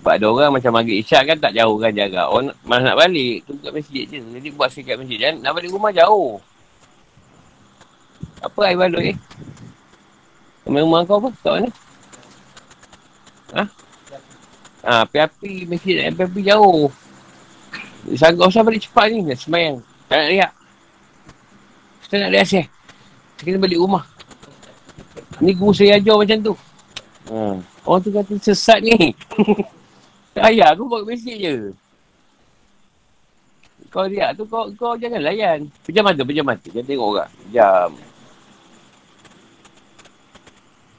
Sebab 0.00 0.16
ada 0.16 0.26
orang 0.32 0.50
macam 0.56 0.72
maghrib 0.72 1.04
isyak 1.04 1.28
kan 1.28 1.36
tak 1.36 1.52
jauh 1.52 1.76
kan 1.76 1.92
jaga. 1.92 2.24
Orang 2.24 2.56
mana 2.64 2.96
nak 2.96 3.04
balik, 3.04 3.44
tu 3.44 3.52
kat 3.60 3.68
masjid 3.68 4.08
je. 4.08 4.16
Jadi 4.16 4.48
buat 4.56 4.72
sikit 4.72 4.96
masjid. 4.96 5.20
Jangan 5.20 5.44
nak 5.44 5.52
balik 5.60 5.68
rumah 5.68 5.92
jauh. 5.92 6.40
Apa 8.40 8.72
air 8.72 8.80
balut 8.80 9.12
eh? 9.12 9.16
Rumah 10.64 11.04
kau 11.04 11.20
apa? 11.20 11.28
Kat 11.44 11.52
mana? 11.52 11.68
Ha? 13.52 13.62
Ha, 14.80 14.92
api-api 15.04 15.68
masjid 15.68 16.00
dan 16.00 16.16
api-api 16.16 16.40
jauh. 16.48 16.88
Sanggup 18.16 18.48
usah 18.48 18.64
balik 18.64 18.88
cepat 18.88 19.12
ni. 19.12 19.20
Nak 19.20 19.36
semayang. 19.36 19.84
Tak 20.08 20.16
nak 20.16 20.28
lihat. 20.32 20.50
Kita 22.08 22.14
nak 22.24 22.32
lihat 22.32 22.46
siap. 22.48 22.66
Kita 23.36 23.60
balik 23.60 23.76
rumah. 23.76 24.08
Ni 25.40 25.56
guru 25.56 25.72
saya 25.72 25.96
ajar 25.96 26.16
macam 26.20 26.38
tu. 26.44 26.54
Ha. 27.32 27.56
Orang 27.88 28.00
tu 28.04 28.10
kata 28.12 28.32
sesat 28.40 28.84
ni. 28.84 29.16
tak 30.36 30.42
payah. 30.52 30.76
Aku 30.76 30.84
buat 30.84 31.08
masjid 31.08 31.36
je. 31.40 31.54
Kau 33.90 34.06
lihat 34.06 34.38
tu 34.38 34.46
kau, 34.46 34.70
kau 34.76 34.94
jangan 34.94 35.18
layan. 35.18 35.66
Pejam 35.82 36.06
mata, 36.06 36.22
pejam 36.22 36.46
mata. 36.46 36.68
Jangan 36.68 36.86
tengok 36.86 37.08
orang. 37.16 37.30
Pejam. 37.48 37.90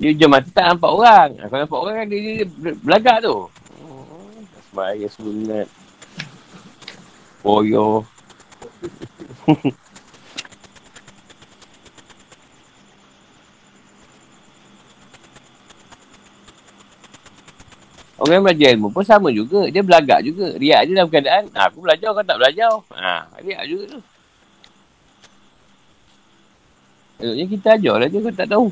Dia 0.02 0.12
jam 0.18 0.30
mata 0.34 0.50
tak 0.50 0.66
nampak 0.66 0.92
orang. 0.92 1.30
Kalau 1.38 1.60
nampak 1.62 1.80
orang 1.80 1.96
kan 2.02 2.08
dia, 2.10 2.20
dia 2.20 2.46
belagak 2.82 3.18
tu. 3.22 3.38
Oh, 3.86 4.42
Semaya 4.74 5.08
sunat. 5.14 5.68
Poyo. 7.46 8.02
Orang 18.22 18.38
yang 18.38 18.46
belajar 18.46 18.68
ilmu 18.78 18.94
pun 18.94 19.02
sama 19.02 19.34
juga. 19.34 19.66
Dia 19.74 19.82
belagak 19.82 20.22
juga. 20.22 20.54
Riak 20.54 20.82
je 20.86 20.92
dalam 20.94 21.10
keadaan. 21.10 21.50
Ha, 21.58 21.74
aku 21.74 21.82
belajar, 21.82 22.14
kau 22.14 22.22
tak 22.22 22.38
belajar. 22.38 22.70
Ha, 22.94 23.26
riak 23.42 23.66
juga 23.66 23.84
tu. 23.98 24.00
Maksudnya 27.18 27.46
kita 27.50 27.68
ajar 27.82 27.96
lah 27.98 28.08
je, 28.14 28.18
kau 28.22 28.34
tak 28.38 28.50
tahu. 28.54 28.68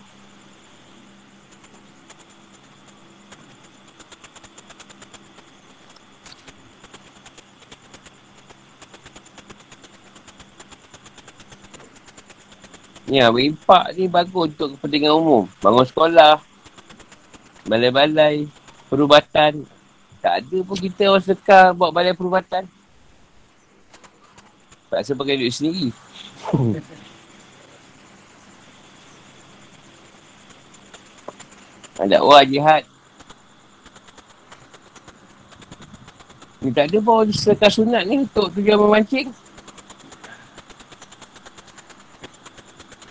Ya, 13.09 13.33
berimpak 13.33 13.97
ni 13.97 14.05
bagus 14.05 14.53
untuk 14.53 14.77
kepentingan 14.77 15.17
umum. 15.17 15.49
Bangun 15.65 15.81
sekolah, 15.89 16.38
balai-balai, 17.65 18.45
perubatan. 18.89 19.63
Tak 20.19 20.43
ada 20.43 20.58
pun 20.65 20.75
kita 20.75 21.08
orang 21.08 21.23
sedekah 21.23 21.71
buat 21.71 21.95
balai 21.95 22.12
perubatan. 22.12 22.67
Tak 24.89 25.06
rasa 25.06 25.13
pakai 25.15 25.39
duit 25.39 25.54
sendiri. 25.54 25.93
ada 32.04 32.17
orang 32.19 32.49
jihad. 32.49 32.84
Ni 36.60 36.75
tak 36.75 36.91
ada 36.91 36.99
pun 36.99 37.32
sedekah 37.32 37.71
sunat 37.71 38.04
ni 38.04 38.28
untuk 38.28 38.52
tujuan 38.52 38.80
memancing. 38.82 39.32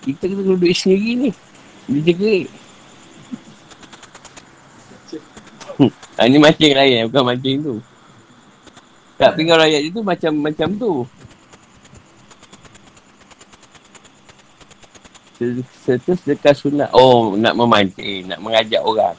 Kita 0.04 0.28
kena 0.28 0.56
duit 0.56 0.76
sendiri 0.76 1.12
ni. 1.16 1.30
Dia 1.88 2.12
jaga. 2.12 2.67
Ha, 6.18 6.26
ni 6.26 6.42
mancing 6.42 6.74
lain, 6.74 7.06
bukan 7.06 7.22
mancing 7.22 7.56
tu. 7.62 7.74
Tak 9.14 9.38
pinggan 9.38 9.58
rakyat 9.62 9.80
tu 9.94 10.02
macam 10.02 10.32
macam 10.42 10.68
tu. 10.74 10.92
Setus 15.86 16.18
dekat 16.26 16.58
sunat. 16.58 16.90
Oh, 16.90 17.38
nak 17.38 17.54
memancing, 17.54 18.26
nak 18.26 18.42
mengajak 18.42 18.82
orang. 18.82 19.14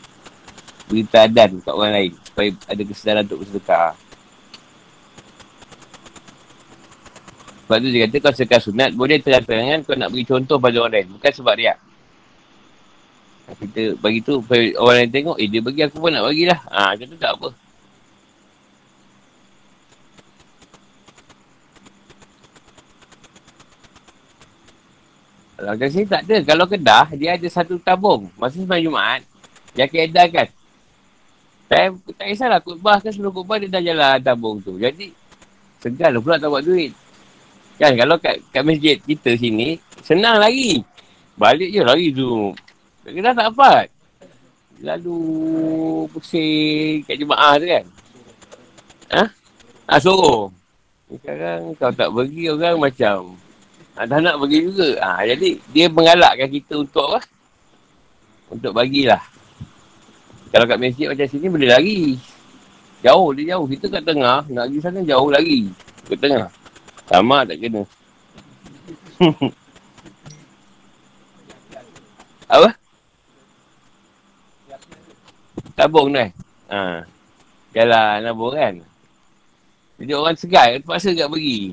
Beri 0.92 1.08
tadan 1.08 1.64
kat 1.64 1.72
orang 1.72 1.92
lain. 1.96 2.12
Supaya 2.28 2.50
ada 2.68 2.82
kesedaran 2.84 3.24
untuk 3.24 3.40
bersedekah. 3.44 3.96
Sebab 7.64 7.78
tu 7.80 7.88
dia 7.88 8.00
kata 8.08 8.16
kau 8.20 8.34
sedekah 8.36 8.62
sunat, 8.64 8.90
boleh 9.00 9.20
terang-terangan 9.24 9.80
kau 9.88 9.96
nak 9.96 10.12
beri 10.12 10.28
contoh 10.28 10.60
pada 10.60 10.76
orang 10.84 10.94
lain. 11.00 11.08
Bukan 11.16 11.32
sebab 11.32 11.56
riak. 11.56 11.89
Kita 13.58 13.98
bagi 13.98 14.22
tu 14.22 14.44
orang 14.78 14.96
lain 15.04 15.10
tengok, 15.10 15.38
eh 15.42 15.50
dia 15.50 15.62
bagi 15.64 15.82
aku 15.82 15.98
pun 15.98 16.14
nak 16.14 16.30
bagilah. 16.30 16.60
Ha, 16.70 16.94
macam 16.94 17.08
tu 17.10 17.18
tak 17.18 17.34
apa. 17.34 17.50
Kalau 25.60 25.76
kat 25.76 25.90
sini 25.92 26.08
tak 26.08 26.24
ada. 26.24 26.38
Kalau 26.48 26.66
kedah, 26.70 27.06
dia 27.20 27.36
ada 27.36 27.48
satu 27.52 27.76
tabung. 27.84 28.32
Masa 28.40 28.56
sembilan 28.64 28.80
Jumaat, 28.80 29.22
dia 29.76 29.92
akan 29.92 30.00
edarkan. 30.08 30.48
Tak, 31.68 31.82
tak 32.16 32.26
kisahlah, 32.32 32.60
khutbah 32.64 32.98
kan 33.04 33.12
sebelum 33.12 33.36
khutbah 33.36 33.60
dia 33.60 33.68
dah 33.68 33.84
jalan 33.84 34.18
tabung 34.24 34.58
tu. 34.64 34.80
Jadi, 34.80 35.12
segan 35.84 36.16
lah 36.16 36.22
pula 36.24 36.40
tak 36.40 36.48
buat 36.48 36.64
duit. 36.64 36.96
Kan, 37.76 37.92
kalau 38.00 38.16
kat, 38.18 38.40
kat 38.56 38.64
masjid 38.64 38.96
kita 39.04 39.36
sini, 39.36 39.76
senang 40.00 40.40
lagi. 40.40 40.80
Balik 41.36 41.70
je 41.76 41.82
lari 41.84 42.08
tu. 42.16 42.56
Kita 43.14 43.36
tak 43.36 43.46
dapat. 43.54 43.86
Lalu 44.80 45.20
pusing 46.16 47.04
kat 47.04 47.20
jemaah 47.20 47.60
tu 47.60 47.68
kan. 47.68 47.86
Ha? 49.10 49.24
Ha, 49.90 49.98
suruh. 50.00 50.54
Sekarang 51.10 51.74
kau 51.76 51.90
tak 51.90 52.14
pergi 52.14 52.54
orang 52.54 52.78
macam 52.78 53.34
ha, 54.00 54.08
tak 54.08 54.24
nak 54.24 54.40
pergi 54.40 54.60
juga. 54.72 54.96
Ha, 55.04 55.28
jadi 55.28 55.60
dia 55.76 55.86
mengalakkan 55.92 56.48
kita 56.48 56.80
untuk 56.80 57.04
apa? 57.12 57.20
Untuk 58.48 58.72
bagilah. 58.72 59.20
Kalau 60.50 60.66
kat 60.66 60.80
masjid 60.80 61.12
macam 61.12 61.28
sini 61.28 61.52
boleh 61.52 61.70
lari. 61.70 62.16
Jauh 63.04 63.30
dia 63.36 63.56
jauh. 63.56 63.68
Kita 63.68 63.86
kat 63.92 64.04
tengah 64.08 64.48
nak 64.48 64.66
pergi 64.72 64.80
sana 64.80 65.00
jauh 65.04 65.30
lagi. 65.30 65.68
Ke 66.08 66.16
tengah. 66.16 66.50
Sama 67.12 67.44
tak 67.44 67.60
kena. 67.60 67.84
apa? 72.56 72.70
Tabung 75.80 76.12
tu 76.12 76.20
eh. 76.20 76.36
Ha. 76.68 77.08
Jalan 77.72 78.28
nabung 78.28 78.52
kan. 78.52 78.84
Jadi 79.96 80.12
orang 80.12 80.36
segar, 80.36 80.76
terpaksa 80.76 81.16
tak 81.16 81.32
pergi. 81.32 81.72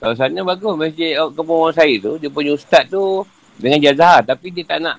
Kalau 0.00 0.16
sana 0.18 0.40
bagus 0.42 0.74
masjid 0.74 1.14
kampung 1.36 1.70
orang 1.70 1.76
saya 1.76 1.94
tu, 2.02 2.18
dia 2.18 2.32
punya 2.32 2.56
ustaz 2.56 2.88
tu 2.90 3.22
dengan 3.60 3.78
jazah 3.78 4.24
tapi 4.26 4.50
dia 4.50 4.66
tak 4.66 4.82
nak 4.82 4.96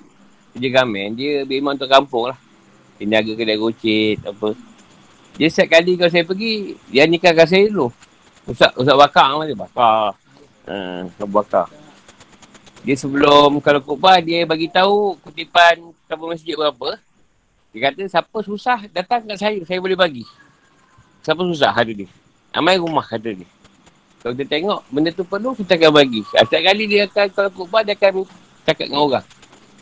kerja 0.56 0.70
gamen, 0.72 1.20
dia 1.20 1.44
memang 1.44 1.76
untuk 1.76 1.92
kampung 1.92 2.32
lah. 2.32 2.40
Dia 2.96 3.20
jaga 3.20 3.32
kedai 3.36 3.60
gocet, 3.60 4.24
apa. 4.24 4.71
Dia 5.40 5.48
setiap 5.48 5.80
kali 5.80 5.96
kalau 5.96 6.12
saya 6.12 6.26
pergi, 6.28 6.76
dia 6.92 7.08
nikahkan 7.08 7.48
saya 7.48 7.68
dulu. 7.72 7.88
Ustaz, 8.50 8.74
Ustaz 8.76 8.96
bakar 8.98 9.32
nama 9.32 9.44
dia. 9.48 9.58
Bakar. 9.58 10.18
Ha, 10.68 11.26
bakar. 11.30 11.68
Dia 12.82 12.96
sebelum 12.98 13.62
kalau 13.62 13.78
kubah, 13.80 14.18
dia 14.20 14.42
bagi 14.44 14.66
tahu 14.66 15.14
kutipan 15.22 15.94
kabar 16.10 16.34
masjid 16.34 16.58
berapa. 16.58 16.98
Dia 17.72 17.88
kata, 17.88 18.02
siapa 18.10 18.38
susah 18.44 18.90
datang 18.90 19.24
kat 19.30 19.38
saya, 19.38 19.62
saya 19.64 19.80
boleh 19.80 19.96
bagi. 19.96 20.26
Siapa 21.22 21.40
susah 21.46 21.72
ada 21.72 21.94
dia. 21.94 22.10
Amai 22.52 22.82
rumah 22.82 23.06
kata 23.06 23.32
dia. 23.32 23.48
Kalau 24.22 24.34
kita 24.38 24.58
tengok 24.58 24.82
benda 24.92 25.10
tu 25.14 25.24
perlu, 25.24 25.54
kita 25.56 25.78
akan 25.78 25.92
bagi. 25.94 26.22
Setiap 26.26 26.62
kali 26.62 26.84
dia 26.90 27.06
akan, 27.08 27.28
kalau 27.32 27.50
kubah, 27.54 27.82
dia 27.86 27.96
akan 27.96 28.26
cakap 28.66 28.86
dengan 28.90 29.02
orang. 29.02 29.26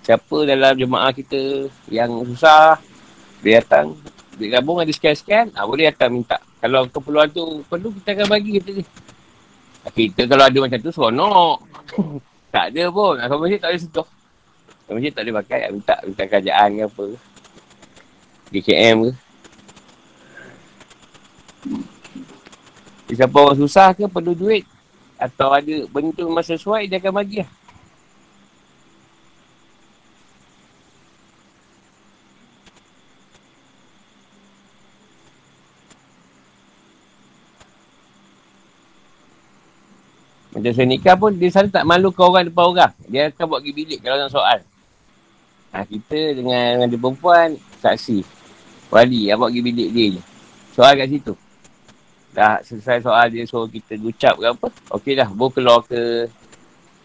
Siapa 0.04 0.38
dalam 0.48 0.74
jemaah 0.76 1.12
kita 1.16 1.72
yang 1.88 2.12
susah, 2.28 2.80
dia 3.44 3.64
datang, 3.64 3.96
duit 4.40 4.56
gabung 4.56 4.80
ada 4.80 4.88
sekian-sekian, 4.88 5.52
ah, 5.60 5.68
boleh 5.68 5.92
datang 5.92 6.16
minta. 6.16 6.40
Kalau 6.64 6.88
keperluan 6.88 7.28
tu 7.28 7.60
perlu, 7.68 7.92
kita 8.00 8.16
akan 8.16 8.28
bagi 8.32 8.56
kita 8.56 8.70
ni. 8.80 8.84
Kita 9.92 10.22
kalau 10.32 10.48
ada 10.48 10.58
macam 10.64 10.80
tu, 10.80 10.92
seronok. 10.96 11.58
tak 12.56 12.72
ada 12.72 12.84
pun. 12.88 13.20
Kalau 13.20 13.40
masjid 13.44 13.60
tak 13.60 13.70
boleh 13.76 13.84
sentuh. 13.84 14.08
Kalau 14.88 14.96
masjid 14.96 15.12
tak 15.12 15.22
boleh 15.28 15.36
pakai, 15.44 15.60
minta, 15.76 15.96
minta 16.08 16.24
kerajaan 16.24 16.70
ke 16.72 16.84
apa. 16.88 17.06
DKM 18.50 18.98
ke. 19.04 19.12
Siapa 23.12 23.36
orang 23.36 23.60
susah 23.60 23.92
ke, 23.92 24.08
perlu 24.08 24.32
duit. 24.32 24.64
Atau 25.20 25.52
ada 25.52 25.76
benda 25.92 26.16
tu 26.16 26.24
memang 26.32 26.48
sesuai, 26.48 26.88
dia 26.88 27.04
akan 27.04 27.12
bagi 27.12 27.44
lah. 27.44 27.50
Macam 40.60 40.76
saya 40.76 40.88
nikah 40.92 41.16
pun, 41.16 41.32
dia 41.32 41.48
selalu 41.48 41.70
tak 41.72 41.88
malu 41.88 42.12
ke 42.12 42.20
orang 42.20 42.52
depan 42.52 42.66
orang. 42.68 42.92
Dia 43.08 43.32
akan 43.32 43.46
buat 43.48 43.60
pergi 43.64 43.74
bilik 43.80 44.00
kalau 44.04 44.18
nak 44.20 44.28
soal. 44.28 44.60
Ha, 45.72 45.88
kita 45.88 46.20
dengan, 46.36 46.64
dengan 46.76 46.88
dia 46.92 47.00
perempuan, 47.00 47.56
saksi. 47.80 48.28
Wali, 48.92 49.32
buat 49.32 49.48
pergi 49.48 49.62
bilik 49.64 49.90
dia 49.96 50.06
je. 50.20 50.22
Soal 50.76 51.00
kat 51.00 51.08
situ. 51.08 51.32
Dah 52.30 52.62
selesai 52.62 53.02
soal 53.02 53.26
dia 53.34 53.48
suruh 53.48 53.66
kita 53.66 53.98
ucap 54.04 54.38
ke 54.38 54.46
apa. 54.52 54.68
Okey 54.94 55.18
dah, 55.18 55.30
boleh 55.34 55.52
keluar 55.56 55.82
ke 55.82 56.30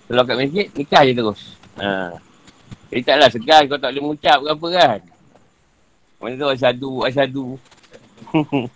keluar 0.05 0.25
kat 0.29 0.37
masjid, 0.37 0.67
nikah 0.77 1.03
je 1.07 1.13
terus. 1.17 1.43
Ha. 1.81 2.13
Jadi 2.93 3.03
taklah 3.03 3.31
segar 3.33 3.61
kau 3.65 3.81
tak 3.81 3.91
boleh 3.95 4.03
mengucap 4.05 4.39
ke 4.45 4.49
apa 4.53 4.67
kan. 4.69 5.01
Mana 6.21 6.35
tu 6.37 6.49
asyadu, 6.51 6.93
asyadu. 7.09 7.47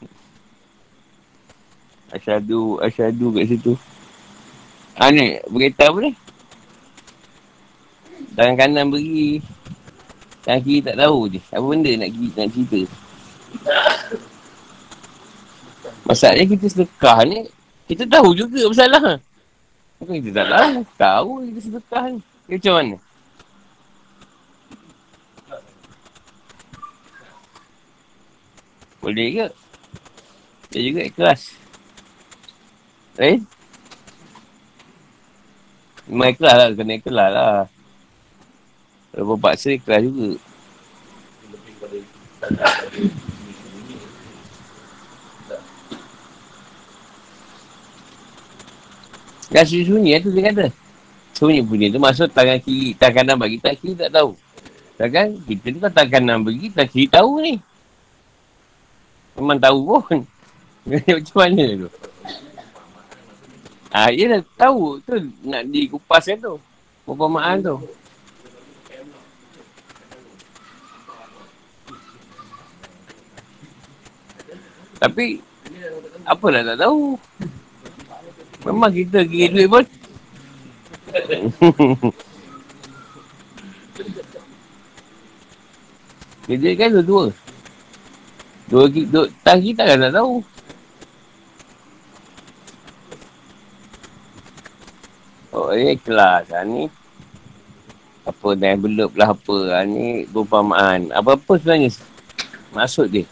asyadu, 2.17 2.63
asyadu 2.81 3.27
kat 3.37 3.45
situ. 3.45 3.73
Ha 4.99 5.15
ni, 5.15 5.39
berita 5.47 5.95
apa 5.95 5.99
ni? 6.03 6.11
Tangan 8.35 8.55
kanan 8.59 8.91
beri. 8.91 9.39
Tangan 10.43 10.63
kiri 10.67 10.83
tak 10.83 10.99
tahu 10.99 11.31
je. 11.31 11.39
Apa 11.55 11.63
benda 11.63 11.91
nak, 11.95 12.11
nak 12.35 12.49
cerita? 12.51 12.81
Masalahnya 16.03 16.45
kita 16.51 16.67
sedekah 16.67 17.19
ni, 17.31 17.47
kita 17.87 18.11
tahu 18.11 18.35
juga 18.35 18.67
masalah. 18.67 19.23
Bukan 20.03 20.19
kita 20.19 20.43
tak 20.43 20.49
tahu. 20.51 20.75
Tahu 20.99 21.31
kita 21.47 21.61
sedekah 21.63 22.05
ni. 22.11 22.21
Dia 22.51 22.57
macam 22.59 22.75
mana? 22.75 22.97
Boleh 28.99 29.29
ke? 29.31 29.47
Dia 30.75 30.81
juga 30.83 31.01
ikhlas. 31.07 31.55
Eh? 33.23 33.39
Memang 36.09 36.33
ikhlas 36.33 36.55
lah. 36.57 36.69
Kena 36.73 36.93
ikhlas 36.97 37.31
lah. 37.31 37.57
Kalau 39.13 39.25
berpaksa 39.37 39.77
ikhlas 39.77 40.01
juga. 40.05 40.41
Dah 49.49 49.65
sunyi-sunyi 49.65 50.21
tu 50.21 50.29
dia 50.33 50.53
kata. 50.53 50.67
Sunyi 51.33 51.65
punya 51.65 51.89
tu 51.89 51.97
maksud 51.97 52.29
tangan 52.37 52.61
kiri, 52.61 52.93
tangan 52.99 53.25
kanan 53.25 53.37
bagi, 53.41 53.57
tangan 53.57 53.79
kiri 53.81 53.95
tak 53.97 54.11
tahu. 54.13 54.31
Takkan 54.99 55.27
kita 55.49 55.67
tu 55.73 55.79
kan 55.81 55.93
tangan 55.95 56.11
kanan 56.13 56.39
bagi, 56.45 56.69
tangan 56.69 56.91
kiri 56.93 57.07
tahu 57.09 57.33
ni. 57.41 57.55
Memang 59.39 59.59
tahu 59.63 59.79
pun. 60.03 60.19
Macam 60.89 61.37
mana 61.37 61.65
tu? 61.87 61.89
Ah, 63.89 64.13
ya 64.13 64.29
dah 64.29 64.45
tahu 64.57 65.01
tu 65.01 65.17
nak 65.49 65.65
dikupas 65.73 66.29
kan 66.29 66.37
tu. 66.37 66.61
Perumpamaan 67.09 67.65
tu. 67.65 67.81
Tapi 74.99 75.41
apa 76.27 76.47
lah 76.53 76.63
tak 76.75 76.79
tahu. 76.85 77.17
Memang 78.67 78.93
kita 78.93 79.25
kira 79.25 79.55
duit 79.55 79.69
pun. 79.71 79.85
Kerja 86.49 86.71
kan 86.81 86.89
dua-dua. 86.97 87.25
Dua, 88.69 88.89
dua, 88.89 89.29
tak 89.45 89.61
kita 89.61 89.85
kan 89.85 90.01
tak 90.01 90.17
tahu. 90.17 90.41
Oh, 95.59 95.75
ini 95.75 95.99
kelas. 95.99 96.55
Ha, 96.55 96.63
ni 96.63 96.87
apa 98.23 98.49
belum 98.55 99.11
lah 99.19 99.35
apa. 99.35 99.57
Ha, 99.75 99.83
ni 99.83 100.23
perumpamaan. 100.31 101.11
Apa-apa 101.11 101.59
sebenarnya 101.59 101.91
maksud 102.71 103.11
dia. 103.11 103.27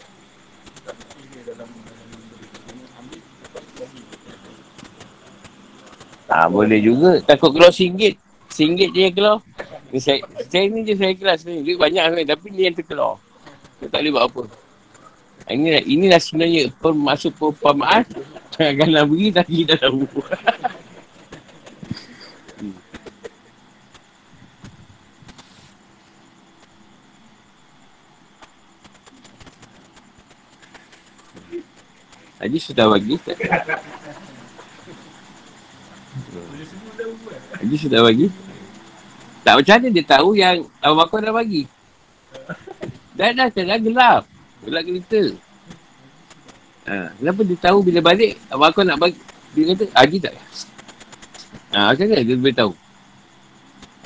Ah 6.27 6.43
ha, 6.43 6.51
boleh 6.51 6.83
juga. 6.83 7.23
Takut 7.23 7.55
keluar 7.55 7.71
singgit. 7.71 8.19
Singgit 8.51 8.91
je 8.91 9.07
yang 9.07 9.15
keluar. 9.15 9.39
Ni 9.95 10.03
saya, 10.03 10.19
saya 10.51 10.67
ni 10.67 10.83
je 10.83 10.99
saya 10.99 11.15
kelas 11.15 11.47
ni. 11.47 11.63
Duit 11.63 11.79
banyak 11.79 12.03
kan. 12.03 12.27
Tapi 12.27 12.45
ni 12.51 12.67
yang 12.67 12.75
terkeluar. 12.75 13.15
Saya 13.79 13.87
tak 13.87 14.03
boleh 14.03 14.11
buat 14.11 14.25
apa. 14.27 14.43
Ah, 15.47 15.55
ini 15.55 15.79
inilah 15.87 16.19
sebenarnya 16.19 16.67
masuk 16.83 17.31
perumpamaan. 17.39 18.03
Jangan 18.59 19.07
beri 19.07 19.31
tak 19.31 19.47
kita 19.47 19.79
tahu. 19.79 20.03
Haji 32.37 32.59
sudah 32.61 32.85
bagi 32.85 33.17
tak? 33.17 33.37
Haji 37.57 37.75
sudah 37.81 38.01
bagi? 38.05 38.29
Tak 39.41 39.53
macam 39.57 39.73
mana 39.79 39.87
dia 39.89 40.05
tahu 40.05 40.29
yang 40.37 40.57
Abu 40.83 40.95
Bakar 41.01 41.19
dah 41.25 41.33
bagi? 41.33 41.63
Dah 43.17 43.33
dah 43.33 43.49
dah 43.49 43.79
gelap. 43.81 44.23
Gelap 44.61 44.83
kereta. 44.85 45.23
Ha, 46.87 47.11
kenapa 47.17 47.41
dia 47.43 47.57
tahu 47.57 47.77
bila 47.81 47.99
balik 48.05 48.37
Abu 48.53 48.61
Bakar 48.61 48.83
nak 48.85 49.01
bagi? 49.01 49.17
Dia 49.57 49.73
kata 49.73 49.85
Haji 49.97 50.17
tak? 50.21 50.33
Ha, 51.73 51.89
macam 51.89 52.05
mana 52.05 52.21
dia 52.21 52.53
tahu? 52.53 52.71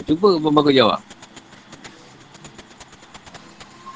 Cuba 0.07 0.27
Abu 0.39 0.49
Bakar 0.55 0.71
jawab. 0.71 1.01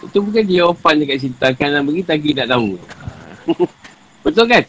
Itu 0.06 0.20
bukan 0.22 0.44
jawapan 0.44 0.94
dekat 1.02 1.18
situ. 1.24 1.36
Takkan 1.40 1.72
nak 1.72 1.84
bagi, 1.88 2.04
tak 2.04 2.20
tak 2.22 2.48
tahu. 2.52 2.76
Betul 4.26 4.50
kan? 4.50 4.64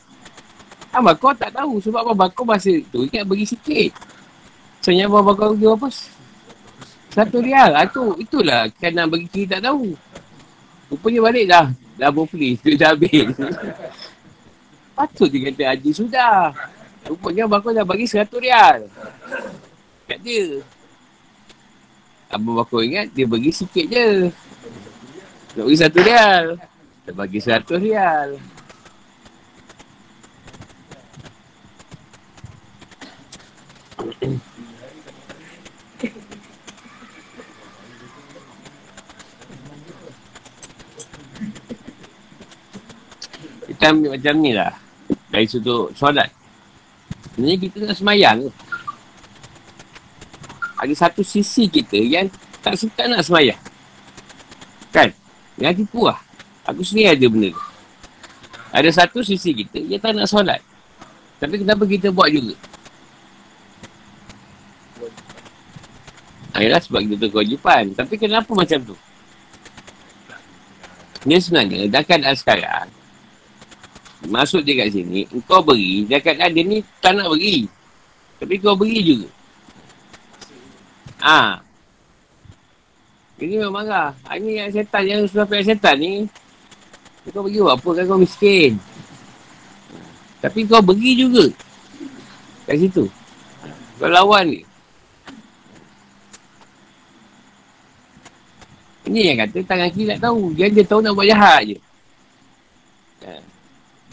Abang 0.92 1.16
kau 1.16 1.32
tak 1.32 1.48
tahu 1.56 1.80
sebab 1.80 2.12
abang 2.12 2.28
kau 2.28 2.44
masa 2.44 2.72
tu 2.92 3.08
ingat 3.08 3.24
bagi 3.24 3.48
sikit. 3.48 3.96
Sebenarnya 4.84 5.08
abang 5.08 5.32
kau 5.32 5.56
bagi 5.56 5.64
apa? 5.64 5.88
Satu 7.16 7.40
rial. 7.40 7.72
Ah, 7.72 7.88
tu, 7.88 8.12
itulah 8.20 8.68
kan 8.76 8.92
nak 8.92 9.08
bagi 9.08 9.24
kita 9.32 9.56
tak 9.56 9.72
tahu. 9.72 9.96
Rupanya 10.92 11.20
balik 11.24 11.44
dah. 11.48 11.66
Dah 11.96 12.12
berpulih. 12.12 12.60
Duit 12.64 12.76
dah 12.76 12.92
habis. 12.92 13.32
Patut 14.92 15.28
dia 15.32 15.48
kata 15.48 15.62
haji 15.72 15.90
sudah. 15.96 16.52
Rupanya 17.08 17.48
abang 17.48 17.64
kau 17.64 17.72
dah 17.72 17.84
bagi 17.88 18.04
seratus 18.04 18.40
rial. 18.40 18.84
Kat 20.04 20.20
dia. 20.20 20.60
Abang 22.28 22.60
bakal 22.60 22.84
ingat 22.84 23.08
dia 23.16 23.24
bagi 23.24 23.48
sikit 23.48 23.88
je. 23.88 24.28
Nak 25.56 25.64
bagi 25.64 25.78
satu 25.80 25.98
rial. 26.04 26.44
Dia 27.08 27.12
bagi 27.16 27.38
seratus 27.40 27.80
rial. 27.80 28.36
Kita 43.66 43.92
ambil 43.92 44.16
macam 44.16 44.34
ni 44.40 44.52
lah. 44.56 44.72
Dari 45.28 45.46
sudut 45.48 45.92
solat. 45.96 46.32
Sebenarnya 47.34 47.56
kita 47.60 47.76
nak 47.84 47.96
semayang 47.96 48.36
ke? 48.48 48.50
Ada 50.76 50.94
satu 51.08 51.20
sisi 51.24 51.68
kita 51.68 51.96
yang 51.96 52.28
tak 52.60 52.76
suka 52.76 53.08
nak 53.08 53.24
semayang. 53.24 53.60
Kan? 54.92 55.12
Yang 55.60 55.84
tipu 55.84 56.08
lah. 56.08 56.20
Aku 56.64 56.80
sendiri 56.80 57.12
ada 57.12 57.26
benda 57.28 57.52
tu. 57.52 57.64
Ada 58.72 58.88
satu 58.92 59.20
sisi 59.24 59.56
kita 59.56 59.80
yang 59.80 60.00
tak 60.00 60.12
nak 60.16 60.28
solat. 60.28 60.60
Tapi 61.40 61.60
kenapa 61.60 61.84
kita 61.84 62.08
buat 62.12 62.28
juga? 62.32 62.56
Ayolah 66.56 66.80
sebab 66.80 67.04
kita 67.04 67.14
tu 67.20 67.28
kewajipan. 67.36 67.92
Tapi 67.92 68.14
kenapa 68.16 68.48
macam 68.56 68.80
tu? 68.80 68.96
Dia 71.26 71.42
sebenarnya, 71.42 71.90
dah 71.90 72.02
keadaan 72.06 72.36
sekarang, 72.38 72.86
masuk 74.30 74.62
dia 74.62 74.86
kat 74.86 74.94
sini, 74.94 75.26
kau 75.42 75.58
beri, 75.58 76.06
dah 76.06 76.22
keadaan 76.22 76.54
dia 76.54 76.62
ni 76.62 76.78
tak 77.02 77.18
nak 77.18 77.34
beri. 77.34 77.66
Tapi 78.38 78.54
kau 78.62 78.78
beri 78.78 78.98
juga. 79.02 79.28
Ah, 81.18 81.58
ha. 81.58 81.66
Ini 83.36 83.60
memang 83.60 83.84
marah. 83.84 84.16
Ha, 84.24 84.38
ini 84.40 84.62
yang 84.62 84.70
setan, 84.72 85.02
yang 85.04 85.20
sudah 85.28 85.44
pihak 85.44 85.66
setan 85.66 85.98
ni, 85.98 86.24
kau 87.34 87.44
bagi 87.44 87.58
buat 87.60 87.74
apa 87.74 87.88
kan 87.90 88.04
kau 88.06 88.20
miskin. 88.22 88.78
Tapi 90.40 90.62
kau 90.64 90.80
beri 90.80 91.12
juga. 91.18 91.44
Kat 92.70 92.76
situ. 92.78 93.04
Kau 93.98 94.10
lawan 94.10 94.50
ni. 94.50 94.60
Ini 99.06 99.20
yang 99.32 99.38
kata 99.46 99.58
tangan 99.62 99.88
kiri 99.94 100.18
tak 100.18 100.20
tahu. 100.26 100.50
Dia 100.58 100.66
dia 100.66 100.82
tahu 100.82 100.98
nak 100.98 101.14
buat 101.14 101.26
jahat 101.30 101.62
je. 101.62 101.78
Ha. 103.22 103.38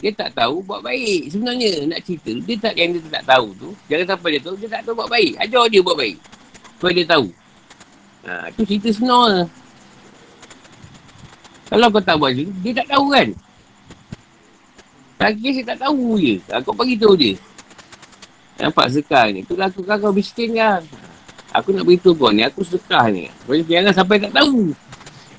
Dia 0.03 0.11
tak 0.13 0.29
tahu 0.37 0.61
buat 0.61 0.85
baik. 0.85 1.33
Sebenarnya 1.33 1.89
nak 1.89 1.99
cerita. 2.05 2.29
Dia 2.45 2.55
tak 2.61 2.73
yang 2.77 2.93
dia 2.93 3.01
tak 3.09 3.25
tahu 3.25 3.47
tu. 3.57 3.69
Jangan 3.89 4.05
sampai 4.13 4.29
dia 4.37 4.41
tahu. 4.45 4.55
Dia 4.61 4.69
tak 4.69 4.81
tahu 4.85 4.95
buat 5.01 5.09
baik. 5.09 5.31
Ajar 5.41 5.63
dia 5.71 5.81
buat 5.81 5.97
baik. 5.97 6.17
Supaya 6.77 6.93
dia 6.93 7.05
tahu. 7.09 7.27
Ha, 8.23 8.31
tu 8.53 8.61
cerita 8.63 8.89
sebenarnya. 8.93 9.43
Kalau 11.73 11.87
kau 11.89 12.03
tak 12.05 12.15
buat 12.21 12.31
dia 12.37 12.71
tak 12.77 12.87
tahu 12.93 13.05
kan. 13.09 13.27
Lagi 15.17 15.47
saya 15.55 15.65
tak 15.73 15.79
tahu 15.89 16.21
je. 16.21 16.35
Aku 16.53 16.69
bagi 16.77 16.95
tahu 16.99 17.15
dia. 17.17 17.33
Nampak 18.61 18.93
sekarang 18.93 19.33
ni. 19.33 19.39
Itulah 19.41 19.73
aku 19.73 19.81
kau 19.81 20.13
miskin 20.13 20.53
kan. 20.53 20.85
Aku 21.53 21.69
nak 21.69 21.85
beritahu 21.85 22.17
kau 22.17 22.33
ni, 22.33 22.41
aku 22.41 22.65
sedekah 22.65 23.13
ni. 23.13 23.29
Jangan 23.45 23.93
sampai 23.93 24.17
tak 24.17 24.33
tahu. 24.33 24.73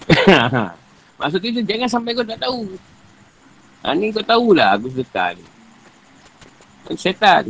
Maksud 1.21 1.39
dia 1.41 1.63
jangan 1.65 1.89
sampai 1.89 2.13
kau 2.13 2.27
tak 2.27 2.41
tahu. 2.43 2.69
Ha, 3.85 3.93
ni 3.93 4.09
kau 4.13 4.25
tahulah 4.25 4.77
aku 4.77 4.89
sedekah 4.93 5.37
ni. 5.37 5.45
Setan. 6.93 7.49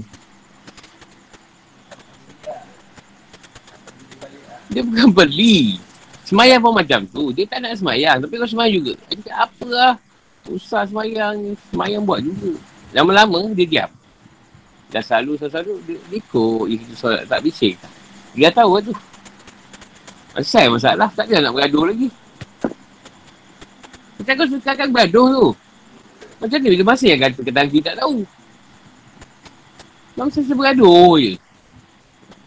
Dia 4.71 4.83
bukan 4.83 5.11
beli. 5.11 5.79
Semayang 6.27 6.63
pun 6.63 6.75
macam 6.75 7.03
tu. 7.11 7.31
Dia 7.35 7.47
tak 7.47 7.63
nak 7.63 7.79
semayang. 7.79 8.19
Tapi 8.23 8.35
kau 8.39 8.51
semayang 8.51 8.75
juga. 8.83 8.95
Dia 9.11 9.35
apa 9.47 9.67
lah. 9.67 9.95
Susah 10.47 10.87
semayang 10.87 11.35
ni. 11.39 11.51
Semayang 11.71 12.03
buat 12.03 12.23
juga. 12.23 12.59
Lama-lama 12.95 13.51
dia 13.55 13.67
diam. 13.67 13.91
Dah 14.95 15.03
selalu, 15.03 15.39
selalu, 15.39 15.75
dia, 15.87 15.99
dia 16.11 16.19
ikut. 16.23 16.65
Dia 16.71 16.77
kita 16.79 16.95
solat 16.95 17.23
tak 17.27 17.43
bising. 17.43 17.79
Dia 18.35 18.51
tahu 18.55 18.79
lah 18.79 18.83
tu. 18.83 18.95
Asal 20.35 20.71
masalah. 20.71 21.11
Tak 21.15 21.27
ada 21.31 21.51
nak 21.51 21.53
bergaduh 21.55 21.91
lagi. 21.91 22.11
Macam 24.25 24.41
kau 24.41 24.57
suka 24.57 24.73
akan 24.73 24.89
bergaduh 24.89 25.29
tu. 25.37 25.53
Macam 26.41 26.57
ni 26.65 26.73
bila 26.73 26.97
masa 26.97 27.05
yang 27.05 27.21
kata 27.21 27.45
ketangki 27.45 27.85
tak 27.85 28.01
tahu. 28.01 28.25
Bangsa 30.17 30.41
saya 30.41 30.57
bergaduh 30.57 31.21
je. 31.21 31.37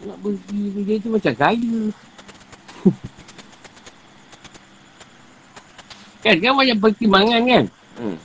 Nak 0.09 0.17
pergi 0.25 0.73
kerja 0.73 0.93
tu 1.05 1.13
macam 1.13 1.33
kaya. 1.37 1.93
kan, 6.25 6.35
kan 6.41 6.57
banyak 6.57 6.81
pertimbangan 6.81 7.45
kan? 7.45 7.69
Hmm. 8.01 8.17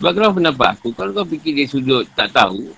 Sebab 0.00 0.16
kalau 0.16 0.32
pendapat 0.32 0.80
aku, 0.80 0.96
kalau 0.96 1.12
kau 1.12 1.28
fikir 1.28 1.52
dia 1.52 1.68
sudut 1.68 2.08
tak 2.16 2.32
tahu, 2.32 2.72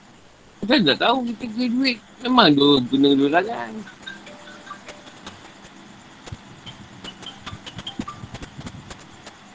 kita 0.66 0.90
tak 0.90 1.06
tahu 1.06 1.22
kita 1.30 1.44
kena 1.54 1.66
duit. 1.70 1.98
Memang 2.26 2.50
dia 2.50 2.68
guna 2.90 3.08
dua 3.14 3.28
tangan. 3.38 3.72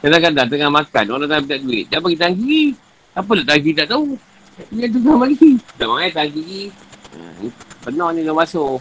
Kadang-kadang 0.00 0.48
tengah 0.48 0.70
makan, 0.72 1.04
orang 1.12 1.28
tak 1.28 1.38
minta 1.44 1.56
duit. 1.60 1.84
Dia 1.92 2.00
bagi 2.00 2.16
tangan 2.16 2.34
kiri. 2.40 2.64
Apa 3.12 3.30
nak 3.36 3.58
kiri 3.60 3.76
tak 3.76 3.88
tahu. 3.92 4.16
Dia 4.72 4.86
tu 4.88 4.98
tangan 5.04 5.18
bagi. 5.28 5.50
Tak 5.76 5.86
mahu 5.92 6.08
tangan 6.08 6.30
kiri. 6.32 6.62
Ha, 7.12 7.20
penuh 7.84 8.08
ni 8.16 8.20
dah 8.24 8.32
masuk. 8.32 8.80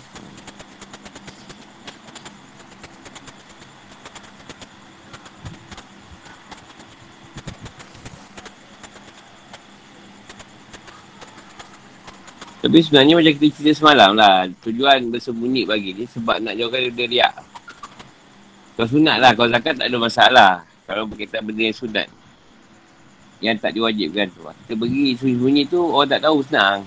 Tapi 12.77 12.85
sebenarnya 12.93 13.17
macam 13.17 13.33
kita 13.41 13.47
cerita 13.57 13.73
semalam 13.73 14.13
lah. 14.13 14.45
Tujuan 14.61 15.09
bersembunyi 15.09 15.65
bagi 15.65 15.97
ni 15.97 16.05
sebab 16.05 16.37
nak 16.45 16.53
jauhkan 16.53 16.93
dia 16.93 17.09
riak. 17.09 17.33
Kau 18.77 18.85
sunat 18.85 19.17
lah. 19.17 19.33
Kau 19.33 19.49
zakat 19.49 19.81
tak 19.81 19.89
ada 19.89 19.97
masalah. 19.97 20.61
Kalau 20.85 21.09
berkaitan 21.09 21.41
benda 21.41 21.65
yang 21.65 21.73
sunat. 21.73 22.05
Yang 23.41 23.65
tak 23.65 23.73
diwajibkan 23.73 24.29
tu. 24.29 24.45
Kita 24.45 24.77
beri 24.77 25.17
sembunyi 25.17 25.65
tu 25.65 25.81
orang 25.89 26.05
tak 26.05 26.21
tahu 26.21 26.37
senang. 26.45 26.85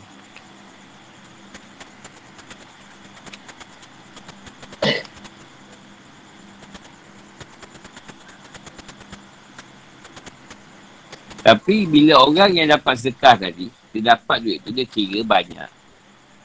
Tapi 11.43 11.83
bila 11.91 12.23
orang 12.23 12.55
yang 12.55 12.71
dapat 12.71 12.95
sedekah 12.95 13.35
tadi, 13.35 13.67
dia 13.91 14.15
dapat 14.15 14.39
duit 14.39 14.63
tu, 14.63 14.71
dia 14.71 14.87
kira 14.87 15.27
banyak. 15.27 15.80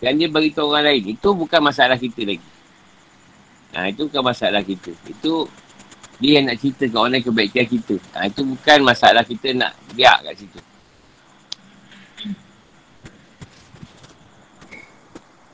Dan 0.04 0.20
dia 0.20 0.28
beritahu 0.28 0.72
orang 0.72 0.92
lain, 0.92 1.16
itu 1.16 1.30
bukan 1.32 1.62
masalah 1.64 1.96
kita 1.96 2.22
lagi. 2.28 2.50
Ha, 3.76 3.92
itu 3.92 4.08
bukan 4.08 4.24
masalah 4.24 4.62
kita. 4.64 4.92
Itu 5.08 5.48
dia 6.20 6.40
yang 6.40 6.48
nak 6.48 6.64
cerita 6.64 6.88
ke 6.88 6.96
orang 6.96 7.20
lain 7.20 7.26
kebaikan 7.28 7.66
kita. 7.68 7.96
Ha, 8.16 8.28
itu 8.32 8.42
bukan 8.44 8.78
masalah 8.84 9.24
kita 9.24 9.52
nak 9.56 9.72
biar 9.92 10.24
kat 10.24 10.36
situ. 10.40 10.60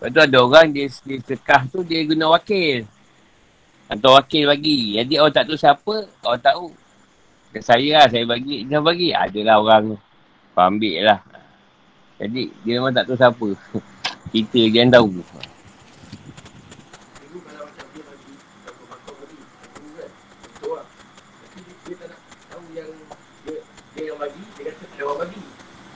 Lepas 0.01 0.09
tu 0.17 0.21
ada 0.25 0.37
orang 0.41 0.67
dia, 0.73 0.89
dia 0.89 1.17
tekah 1.21 1.61
tu 1.69 1.85
dia 1.85 2.01
guna 2.05 2.33
wakil. 2.33 2.89
Atau 3.85 4.17
wakil 4.17 4.49
bagi. 4.49 4.97
Jadi 4.97 5.21
orang 5.21 5.35
tak 5.35 5.45
tahu 5.45 5.57
siapa, 5.61 5.95
orang 6.25 6.41
tahu. 6.41 6.65
Saya 7.61 8.01
lah, 8.01 8.07
saya 8.09 8.25
bagi. 8.25 8.65
Dia 8.65 8.81
bagi. 8.81 9.13
Adalah 9.13 9.61
orang 9.61 9.93
tu. 9.93 9.97
Ambil 10.57 11.05
lah. 11.05 11.19
Jadi 12.21 12.53
dia 12.61 12.77
memang 12.77 12.93
tak 12.93 13.09
tahu 13.09 13.17
siapa. 13.17 13.49
Kita 14.31 14.59
je 14.63 14.79
yang 14.79 14.87
tahu. 14.87 15.11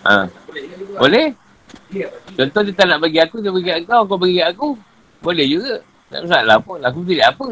Ha. 0.05 0.29
Boleh? 0.99 1.33
Contoh 2.35 2.61
dia 2.61 2.73
tak 2.75 2.85
nak 2.91 2.99
bagi 2.99 3.19
aku, 3.23 3.39
dia 3.39 3.49
bagi 3.49 3.71
kau, 3.87 4.03
kau 4.03 4.19
bagi 4.19 4.43
aku. 4.43 4.75
Boleh 5.23 5.47
juga. 5.47 5.75
Tak 6.11 6.27
masalah 6.27 6.57
pun. 6.61 6.79
Aku 6.83 7.01
tidak 7.07 7.33
apa. 7.33 7.47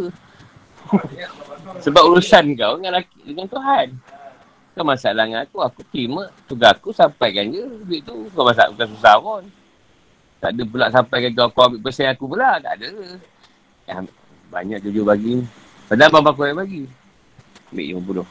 Sebab 1.82 2.04
urusan 2.12 2.54
kau 2.60 2.78
dengan, 2.78 3.02
laki, 3.02 3.18
dengan 3.26 3.48
Tuhan. 3.50 3.88
Bukan 4.76 4.86
masalah 4.86 5.24
dengan 5.26 5.42
aku. 5.48 5.58
Aku 5.64 5.82
terima. 5.90 6.30
Tugas 6.46 6.76
aku 6.76 6.94
sampaikan 6.94 7.50
je. 7.50 7.66
Duit 7.88 8.06
tu 8.06 8.30
bukan 8.30 8.54
masalah. 8.54 8.70
Bukan 8.76 8.88
susah 8.94 9.16
pun. 9.18 9.44
Tak 10.44 10.52
ada 10.52 10.64
pula 10.68 10.92
sampaikan 10.92 11.32
tu 11.32 11.40
aku 11.40 11.60
ambil 11.64 11.80
persen 11.80 12.12
aku 12.12 12.28
pula. 12.28 12.60
Tak 12.60 12.76
ada. 12.76 12.92
Ya, 13.88 14.04
banyak 14.52 14.84
tujuh 14.84 15.08
bagi. 15.08 15.40
Padahal 15.88 16.12
bapa 16.12 16.36
aku 16.36 16.44
yang 16.44 16.60
bagi. 16.60 16.84
Ambil 17.72 17.86
lima 17.88 18.02
puluh. 18.04 18.28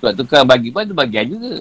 Sebab 0.00 0.16
tukar 0.16 0.48
bagi 0.48 0.72
pun 0.72 0.88
ada 0.88 0.96
bagian 0.96 1.28
juga. 1.28 1.60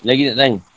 Lagi 0.00 0.32
nak 0.32 0.36
tanya? 0.40 0.69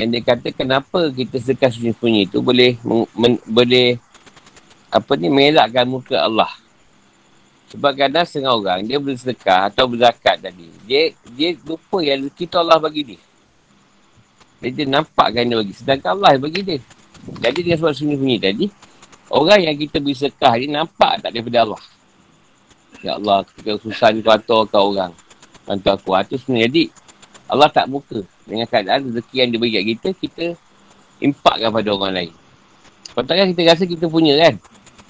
Yang 0.00 0.08
dia 0.16 0.22
kata 0.32 0.48
kenapa 0.56 1.12
kita 1.12 1.36
sedekah 1.36 1.68
sunyi-sunyi 1.68 2.32
tu 2.32 2.40
boleh 2.40 2.80
men, 3.12 3.36
boleh 3.44 4.00
apa 4.88 5.12
ni 5.20 5.28
melakkan 5.28 5.84
muka 5.84 6.16
Allah. 6.16 6.48
Sebab 7.68 7.92
kadang 7.92 8.24
setengah 8.24 8.56
orang 8.56 8.80
dia 8.88 8.96
bersedekah 8.96 9.68
atau 9.68 9.84
berzakat 9.84 10.40
tadi. 10.40 10.72
Dia 10.88 11.12
dia 11.36 11.52
lupa 11.68 12.00
yang 12.00 12.32
kita 12.32 12.64
Allah 12.64 12.80
bagi 12.80 13.12
dia. 13.12 13.20
Dia, 14.64 14.72
dia 14.72 14.86
nampakkan 14.88 15.44
dia 15.44 15.56
bagi. 15.60 15.74
Sedangkan 15.76 16.16
Allah 16.16 16.40
yang 16.40 16.42
bagi 16.48 16.60
dia. 16.64 16.78
Jadi 17.44 17.58
dengan 17.60 17.78
sebab 17.84 17.92
sunyi-sunyi 17.92 18.36
tadi, 18.40 18.66
orang 19.28 19.60
yang 19.68 19.76
kita 19.76 20.00
beri 20.00 20.16
sekah 20.16 20.56
ni 20.56 20.72
nampak 20.72 21.20
tak 21.20 21.30
daripada 21.36 21.68
Allah. 21.68 21.82
Ya 23.04 23.20
Allah, 23.20 23.44
ketika 23.52 23.76
susah 23.80 24.16
ni 24.16 24.24
kau 24.24 24.64
orang. 24.74 25.12
Bantu 25.68 25.88
aku. 25.92 26.10
Itu 26.16 26.36
sebenarnya. 26.40 26.68
Jadi, 26.68 26.82
Allah 27.48 27.68
tak 27.68 27.86
muka. 27.88 28.20
Dengan 28.50 28.66
keadaan 28.66 29.06
rezeki 29.06 29.34
yang 29.38 29.48
dia 29.54 29.60
bagi 29.62 29.74
kat 29.78 29.84
kita, 29.86 30.08
kita 30.18 30.44
impakkan 31.22 31.70
pada 31.70 31.88
orang 31.94 32.12
lain. 32.18 32.32
Takkan 33.14 33.54
kita 33.54 33.62
rasa 33.70 33.86
kita 33.86 34.10
punya 34.10 34.34
kan? 34.34 34.58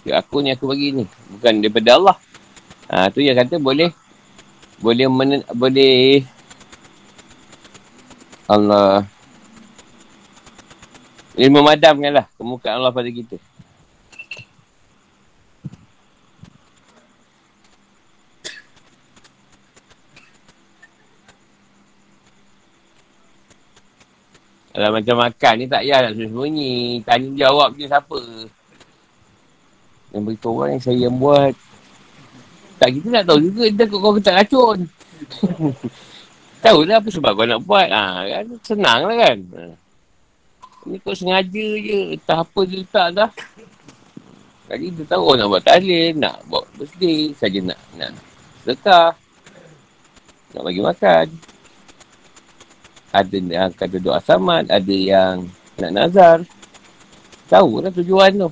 Ya, 0.05 0.21
aku 0.21 0.45
ni 0.45 0.53
aku 0.53 0.69
bagi 0.69 0.93
ni. 0.93 1.05
Bukan 1.37 1.65
daripada 1.65 1.97
Allah. 1.97 2.17
Ha, 2.93 3.09
tu 3.09 3.25
yang 3.25 3.39
kata 3.39 3.57
boleh 3.57 3.95
boleh 4.81 5.07
men, 5.07 5.41
boleh 5.55 6.27
Allah 8.51 9.07
dia 11.39 11.49
memadamkan 11.49 12.13
lah 12.13 12.27
kemukaan 12.37 12.83
Allah 12.83 12.93
pada 12.93 13.09
kita. 13.09 13.39
Kalau 24.81 24.97
macam 24.97 25.17
makan 25.21 25.55
ni 25.61 25.67
tak 25.69 25.85
payah 25.85 25.99
nak 26.01 26.15
sembunyi. 26.17 27.05
Tanya 27.05 27.29
jawab 27.37 27.77
je 27.77 27.85
siapa. 27.85 28.21
Yang 30.17 30.23
beritahu 30.25 30.57
orang 30.57 30.71
yang 30.73 30.81
saya 30.81 30.99
yang 31.05 31.17
buat. 31.21 31.53
Tak 32.81 32.89
kita 32.97 33.07
nak 33.13 33.25
tahu 33.29 33.39
juga. 33.45 33.65
Kita 33.69 33.85
kau 33.93 34.01
kau 34.01 34.17
tak 34.17 34.41
racun. 34.41 34.79
tahu 36.65 36.81
lah 36.89 36.97
apa 36.97 37.09
sebab 37.13 37.33
kau 37.37 37.45
nak 37.45 37.61
buat. 37.69 37.89
Ha, 37.93 38.25
kan? 38.25 38.45
Senang 38.65 39.01
lah 39.05 39.17
kan. 39.21 39.39
Ha. 39.53 39.63
Ni 40.89 40.97
kau 41.05 41.13
sengaja 41.13 41.69
je. 41.77 42.17
Entah 42.17 42.41
apa 42.41 42.61
dia 42.65 42.81
letak 42.81 43.09
dah. 43.13 43.31
Tadi 44.65 44.87
dia 44.97 45.05
tahu 45.05 45.37
nak 45.37 45.47
buat 45.53 45.61
tahlil, 45.61 46.17
nak 46.17 46.41
buat 46.49 46.65
birthday, 46.81 47.37
saja 47.37 47.61
nak 47.61 47.77
nak 48.01 48.17
sedekah. 48.65 49.13
Nak 50.57 50.63
bagi 50.65 50.81
makan. 50.81 51.50
Ada 53.11 53.37
yang 53.43 53.71
kata 53.75 53.99
doa 53.99 54.23
samat, 54.23 54.71
ada 54.71 54.95
yang 54.95 55.51
nak 55.79 55.91
nazar. 55.91 56.39
Tahu 57.51 57.83
lah 57.83 57.91
tujuan 57.91 58.31
tu. 58.39 58.51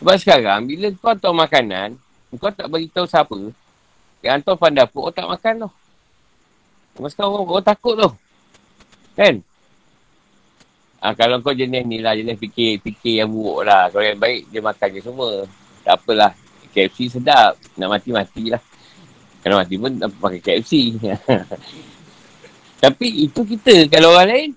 Sebab 0.00 0.16
sekarang, 0.16 0.64
bila 0.64 0.88
kau 0.96 1.12
tahu 1.12 1.36
makanan, 1.36 1.96
kau 2.36 2.48
tak 2.52 2.68
bagi 2.72 2.88
tahu 2.88 3.04
siapa, 3.04 3.36
yang 4.24 4.40
hantar 4.40 4.56
pandai 4.56 4.88
pun, 4.88 5.08
kau 5.08 5.12
tak 5.12 5.28
makan 5.28 5.68
tu. 5.68 5.70
Sebab 6.96 7.08
sekarang 7.12 7.32
orang, 7.36 7.48
orang 7.48 7.66
takut 7.68 7.94
tu. 7.96 8.10
Kan? 9.16 9.34
Ha, 11.00 11.16
kalau 11.16 11.40
kau 11.40 11.56
jenis 11.56 11.84
ni 11.88 12.00
lah, 12.00 12.12
jenis 12.12 12.36
fikir, 12.36 12.80
fikir 12.84 13.24
yang 13.24 13.32
buruk 13.32 13.64
lah. 13.64 13.88
Kalau 13.88 14.04
yang 14.04 14.20
baik, 14.20 14.52
dia 14.52 14.60
makan 14.60 14.88
je 14.92 15.00
semua. 15.00 15.30
Tak 15.80 15.96
apalah. 15.96 16.32
KFC 16.70 17.18
sedap. 17.18 17.58
Nak 17.76 17.88
mati-mati 17.90 18.50
lah. 18.50 18.62
Kalau 19.40 19.56
mati 19.56 19.74
pun, 19.80 19.92
tak 19.96 20.12
pakai 20.20 20.40
KFC. 20.40 21.00
Tapi 22.84 23.06
itu 23.24 23.40
kita. 23.44 23.88
Kalau 23.88 24.16
orang 24.16 24.28
lain, 24.28 24.50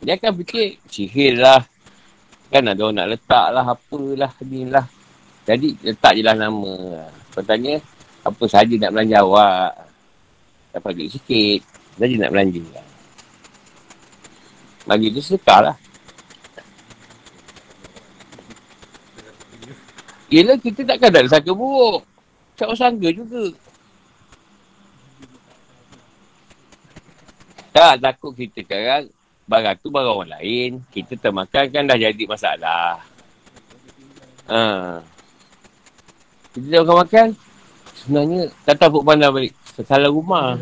dia 0.00 0.16
akan 0.16 0.32
fikir, 0.40 0.80
sihir 0.88 1.40
lah. 1.40 1.60
Kan 2.48 2.68
ada 2.68 2.80
orang 2.84 2.96
nak 3.00 3.08
letak 3.12 3.46
lah, 3.52 3.64
apalah, 3.64 4.32
ni 4.44 4.68
lah. 4.68 4.84
Jadi, 5.44 5.76
letak 5.84 6.12
je 6.16 6.22
lah 6.24 6.36
nama. 6.36 7.04
Kau 7.32 7.44
tanya, 7.44 7.76
apa 8.24 8.44
saja 8.48 8.74
nak 8.80 8.92
belanja 8.92 9.16
awak. 9.20 9.72
Dapat 10.72 10.90
duit 10.96 11.10
sikit. 11.12 11.60
Saja 12.00 12.14
nak 12.16 12.32
belanja. 12.32 12.64
Bagi 14.84 15.08
tu 15.12 15.20
sedekah 15.20 15.60
lah. 15.72 15.76
Yelah, 20.34 20.58
kita 20.58 20.82
takkan 20.82 21.14
ada 21.14 21.30
sangka 21.30 21.54
buruk. 21.54 22.02
Tak 22.58 22.74
sangka 22.74 23.06
juga. 23.14 23.54
Tak, 27.70 28.02
takut 28.02 28.34
kita 28.34 28.66
sekarang 28.66 29.14
barang 29.46 29.76
tu 29.78 29.94
barang 29.94 30.10
orang 30.10 30.30
lain. 30.34 30.82
Kita 30.90 31.14
termakan 31.14 31.64
kan 31.70 31.86
dah 31.86 31.94
jadi 31.94 32.24
masalah. 32.26 32.98
Ha. 34.50 34.98
Kita 36.50 36.82
dah 36.82 36.96
makan. 36.98 37.26
Sebenarnya 38.02 38.42
tak 38.66 38.74
tahu 38.82 39.06
pandang 39.06 39.30
balik. 39.30 39.54
Salah 39.86 40.10
rumah. 40.10 40.58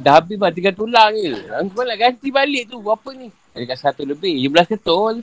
Dah 0.00 0.20
habis 0.20 0.36
bah 0.40 0.52
tiga 0.52 0.72
tulang 0.72 1.12
je. 1.16 1.40
Kau 1.72 1.84
nak 1.84 1.96
ganti 1.96 2.28
balik 2.32 2.68
tu. 2.68 2.80
Apa 2.84 3.16
ni? 3.16 3.32
Ada 3.56 3.64
kat 3.64 3.78
satu 3.80 4.02
lebih. 4.04 4.48
17 4.48 4.76
ketul. 4.76 5.14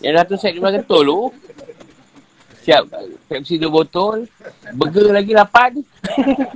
Yang 0.00 0.14
satu 0.22 0.34
set 0.36 0.52
15 0.56 0.84
ketul 0.84 1.02
tu. 1.08 1.20
Siap 2.68 2.84
Pepsi 3.32 3.56
dua 3.56 3.80
botol. 3.80 4.28
Burger 4.76 5.16
lagi 5.16 5.32
lapan. 5.32 5.80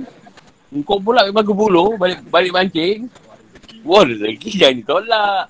Kau 0.85 1.01
pula 1.01 1.25
memang 1.25 1.41
ke 1.41 1.53
bulu. 1.57 1.97
Balik, 1.97 2.21
balik 2.29 2.53
mancing. 2.53 3.09
Wah, 3.81 4.05
rezeki 4.05 4.49
jangan 4.61 4.77
ditolak. 4.77 5.45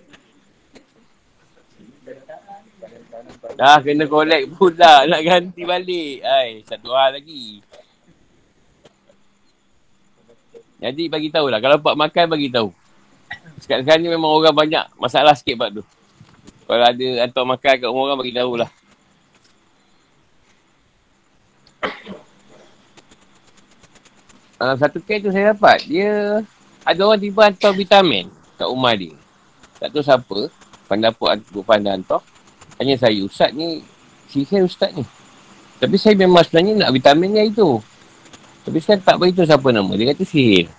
Dah 3.59 3.77
kena 3.83 4.07
collect 4.07 4.55
pula 4.55 5.03
nak 5.03 5.19
ganti 5.27 5.67
balik. 5.67 6.23
Hai, 6.23 6.63
satu 6.63 6.95
hal 6.95 7.19
lagi. 7.19 7.59
Jadi 10.79 11.03
bagi 11.11 11.27
tahu 11.27 11.51
lah. 11.51 11.59
Kalau 11.59 11.75
buat 11.83 11.99
makan 11.99 12.39
bagi 12.39 12.47
tahu. 12.47 12.71
Sekarang-sekarang 13.59 13.99
ni 13.99 14.11
memang 14.15 14.31
orang 14.31 14.55
banyak 14.55 14.83
masalah 14.95 15.35
sikit 15.35 15.59
buat 15.59 15.75
tu. 15.75 15.83
Kalau 16.71 16.87
ada 16.87 17.07
atau 17.27 17.43
makan 17.43 17.73
kat 17.83 17.87
rumah 17.91 18.03
orang 18.07 18.19
bagi 18.23 18.35
tahu 18.35 18.63
Uh, 24.63 24.79
satu 24.79 25.03
kes 25.03 25.27
tu 25.27 25.29
saya 25.35 25.51
dapat. 25.51 25.83
Dia 25.91 26.39
ada 26.87 26.99
orang 27.03 27.19
tiba 27.19 27.51
hantar 27.51 27.75
vitamin 27.75 28.31
kat 28.55 28.63
rumah 28.63 28.95
dia. 28.95 29.11
Tak 29.75 29.91
tahu 29.91 29.99
siapa. 29.99 30.39
Pendapat 30.87 31.43
Abu 31.43 31.59
Pandai 31.67 31.99
hantar. 31.99 32.23
Tanya 32.79 32.95
saya, 32.95 33.19
Ustaz 33.27 33.51
ni, 33.51 33.83
sihir 34.31 34.63
Ustaz 34.63 34.95
ni. 34.95 35.03
Tapi 35.83 35.99
saya 35.99 36.15
memang 36.15 36.47
sebenarnya 36.47 36.87
nak 36.87 36.95
vitaminnya 36.95 37.43
itu. 37.43 37.83
Tapi 38.63 38.79
saya 38.79 39.03
tak 39.03 39.19
beritahu 39.19 39.43
siapa 39.43 39.67
nama. 39.75 39.91
Dia 39.99 40.15
kata 40.15 40.23
sihir. 40.23 40.71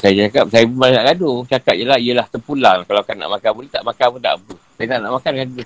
Saya 0.00 0.30
cakap, 0.30 0.48
saya 0.48 0.64
pun 0.64 0.78
banyak 0.80 1.04
gaduh. 1.04 1.44
Cakap 1.44 1.74
je 1.76 1.84
lah, 1.84 2.00
ialah 2.00 2.26
terpulang. 2.32 2.88
Kalau 2.88 3.02
kan 3.04 3.20
nak 3.20 3.28
makan 3.28 3.50
boleh, 3.52 3.68
tak 3.68 3.84
makan 3.84 4.06
pun 4.16 4.20
tak 4.24 4.34
apa. 4.40 4.54
Saya 4.80 4.86
tak 4.88 4.98
nak 5.04 5.12
makan 5.20 5.32
kan 5.36 5.48
dia. 5.52 5.64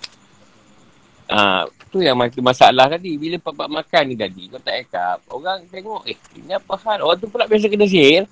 Ha, 1.33 1.65
tu 1.89 2.05
yang 2.05 2.13
masalah 2.21 2.93
tadi. 2.93 3.17
Bila 3.17 3.41
pak 3.41 3.57
makan 3.57 4.05
ni 4.05 4.17
tadi, 4.21 4.53
kau 4.53 4.61
tak 4.61 4.85
cakap. 4.85 5.25
Orang 5.33 5.65
tengok, 5.73 6.05
eh, 6.05 6.19
ini 6.37 6.53
apa 6.53 6.77
hal? 6.85 7.01
Orang 7.01 7.17
tu 7.17 7.33
pula 7.33 7.49
biasa 7.49 7.73
kena 7.73 7.89
sihir. 7.89 8.29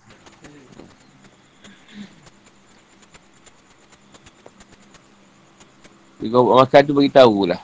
Bila 6.20 6.28
kau 6.28 6.60
makan 6.60 6.80
tu 6.84 6.92
beritahu 6.92 7.48
lah. 7.48 7.60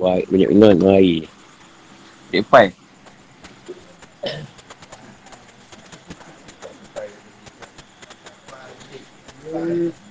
Baik, 0.00 0.32
banyak 0.32 0.48
minum, 0.56 0.92
air. 0.96 1.28
Depan. 2.32 2.72
Hmm. 9.52 10.05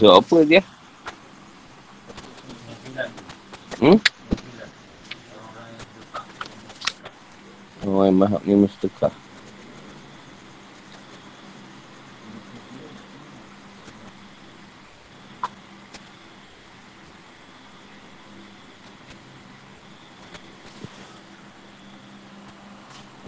Suruh 0.00 0.16
apa 0.16 0.36
dia? 0.48 0.64
Hmm? 3.84 4.00
Oh, 7.84 8.08
yang 8.08 8.16
mahal 8.16 8.40
ni 8.48 8.56
mesti 8.56 8.88
tekah. 8.88 9.12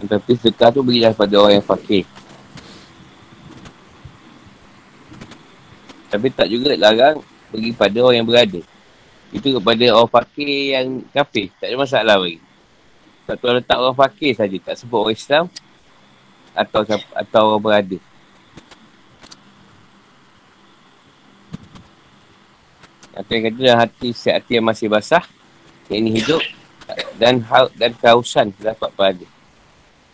Tapi 0.09 0.33
sedekah 0.41 0.73
tu 0.73 0.81
berilah 0.81 1.13
pada 1.13 1.37
orang 1.37 1.61
yang 1.61 1.65
fakir. 1.69 2.09
Tapi 6.13 6.29
tak 6.29 6.45
juga 6.45 6.77
larang 6.77 7.25
pergi 7.49 7.73
pada 7.73 7.97
orang 8.05 8.21
yang 8.21 8.29
berada. 8.29 8.61
Itu 9.33 9.57
kepada 9.57 9.85
orang 9.97 10.13
fakir 10.13 10.77
yang 10.77 11.01
kafir. 11.09 11.49
Tak 11.57 11.73
ada 11.73 11.77
masalah 11.81 12.15
bagi. 12.21 12.37
Tak 13.25 13.35
tahu 13.41 13.57
letak 13.57 13.77
orang 13.81 13.97
fakir 13.97 14.37
saja. 14.37 14.57
Tak 14.61 14.77
sebut 14.77 14.99
orang 15.01 15.17
Islam 15.17 15.43
atau 16.53 16.85
atau 17.17 17.41
orang 17.49 17.63
berada. 17.65 17.97
Atau 23.17 23.31
yang 23.33 23.45
kata 23.49 23.73
hati 23.73 24.07
setiap 24.13 24.37
hati 24.37 24.51
yang 24.61 24.67
masih 24.69 24.85
basah. 24.85 25.25
Yang 25.89 25.97
ini 25.97 26.09
hidup 26.21 26.41
dan 27.17 27.41
ha- 27.49 27.73
dan 27.73 27.89
kehausan 27.97 28.53
dapat 28.61 28.93
pada. 28.93 29.25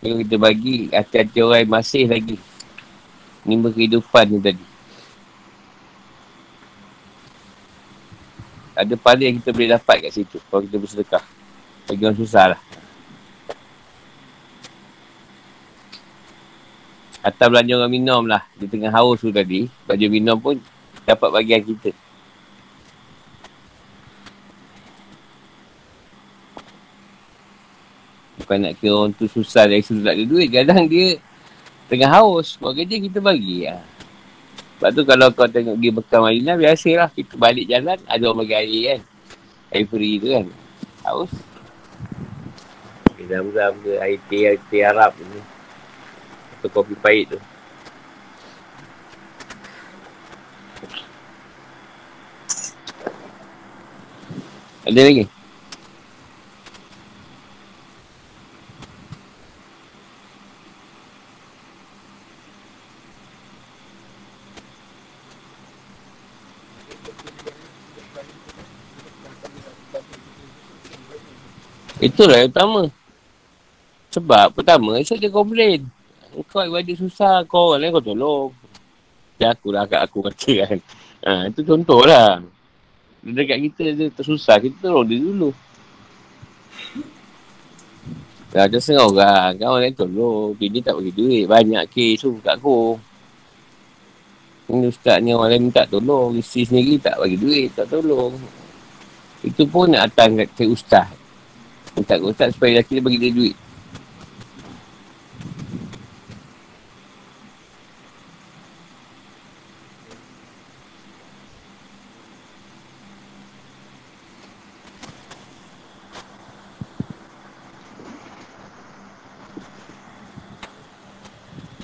Kalau 0.00 0.16
kita 0.16 0.36
bagi 0.40 0.88
hati-hati 0.88 1.38
orang 1.44 1.60
yang 1.68 1.72
masih 1.76 2.08
lagi. 2.08 2.40
Nimba 3.44 3.68
kehidupan 3.68 4.32
ni 4.32 4.40
tadi. 4.40 4.69
ada 8.74 8.94
pahala 8.94 9.26
yang 9.26 9.36
kita 9.42 9.50
boleh 9.50 9.70
dapat 9.70 9.96
kat 10.08 10.12
situ 10.14 10.38
kalau 10.48 10.62
kita 10.62 10.76
bersedekah. 10.78 11.24
Bagi 11.90 12.02
orang 12.06 12.18
susah 12.18 12.44
lah. 12.54 12.60
Atau 17.20 17.46
belanja 17.52 17.76
orang 17.76 17.92
minum 17.92 18.22
lah. 18.24 18.46
Di 18.56 18.70
tengah 18.70 18.94
haus 18.94 19.20
tu 19.20 19.28
tadi 19.34 19.68
baju 19.84 20.06
minum 20.08 20.36
pun 20.38 20.56
dapat 21.04 21.28
bagian 21.34 21.60
kita. 21.66 21.90
Bukan 28.40 28.56
nak 28.64 28.72
kira 28.80 28.94
orang 28.96 29.12
tu 29.12 29.28
susah 29.28 29.68
dari 29.68 29.84
sudut 29.84 30.08
tak 30.08 30.16
ada 30.16 30.24
duit. 30.24 30.48
Kadang 30.48 30.88
dia 30.88 31.20
tengah 31.90 32.08
haus 32.08 32.56
buat 32.56 32.72
kerja 32.72 32.96
kita 32.96 33.18
bagi 33.20 33.68
lah. 33.68 33.82
ya. 33.82 33.99
Sebab 34.80 34.96
tu 34.96 35.04
kalau 35.04 35.28
kau 35.36 35.44
tengok 35.44 35.76
pergi 35.76 35.92
Mekah 35.92 36.20
Madinah, 36.24 36.56
biasalah 36.56 37.08
kita 37.12 37.36
balik 37.36 37.68
jalan, 37.68 38.00
ada 38.08 38.24
orang 38.24 38.48
bagi 38.48 38.56
air 38.56 38.80
kan. 38.88 39.00
Air 39.76 39.84
free 39.92 40.16
tu 40.16 40.32
kan. 40.32 40.48
Haus. 41.04 41.32
Zam-zam 43.28 43.76
ke, 43.84 43.92
air 44.00 44.16
teh, 44.32 44.48
air 44.48 44.60
teh 44.72 44.80
Arab 44.80 45.12
ni. 45.20 45.44
Atau 46.56 46.72
kopi 46.72 46.96
pahit 46.96 47.36
tu. 47.36 47.38
Ada 54.88 55.00
lagi? 55.04 55.39
Itulah 72.00 72.40
yang 72.40 72.48
utama. 72.48 72.88
Sebab 74.10 74.56
pertama, 74.56 74.96
esok 74.96 75.20
dia 75.20 75.28
komplain. 75.28 75.84
Kau 76.48 76.64
ibadah 76.64 76.96
susah, 76.96 77.44
kau 77.44 77.76
orang 77.76 77.86
lain 77.86 77.92
kau 77.94 78.02
tolong. 78.02 78.50
Ya 79.36 79.52
aku 79.52 79.68
lah 79.68 79.84
kat 79.84 80.00
aku 80.08 80.24
kata 80.24 80.52
kan. 80.64 80.78
Ha, 81.20 81.30
itu 81.52 81.60
contoh 81.62 82.02
lah. 82.08 82.40
Dekat 83.20 83.60
kita 83.68 83.84
dia 83.92 84.08
tersusah, 84.08 84.56
kita 84.56 84.88
tolong 84.88 85.04
dia 85.04 85.20
dulu. 85.20 85.50
Dah 88.50 88.66
ada 88.66 88.80
setengah 88.80 89.06
orang, 89.06 89.50
kan 89.60 89.66
orang 89.68 89.82
lain 89.84 89.94
tolong. 89.94 90.48
Bini 90.56 90.80
tak 90.80 90.96
bagi 90.96 91.12
duit, 91.12 91.44
banyak 91.44 91.84
kes 91.92 92.24
tu 92.24 92.40
kat 92.40 92.56
aku. 92.56 92.96
Ini 94.72 94.86
ustaz 94.88 95.20
ni 95.20 95.36
orang 95.36 95.50
lain 95.52 95.62
minta 95.68 95.84
tolong. 95.84 96.34
Isteri 96.40 96.62
sendiri 96.64 96.94
tak 96.96 97.20
bagi 97.20 97.36
duit, 97.36 97.68
tak 97.76 97.92
tolong. 97.92 98.32
Itu 99.44 99.68
pun 99.68 99.92
nak 99.92 100.10
datang 100.10 100.40
kat 100.40 100.64
ustaz. 100.64 101.19
Minta 101.96 102.14
ke 102.18 102.24
ustaz 102.24 102.54
supaya 102.54 102.78
lelaki 102.78 102.98
dia 102.98 103.04
bagi 103.04 103.18
dia 103.18 103.32
duit. 103.32 103.56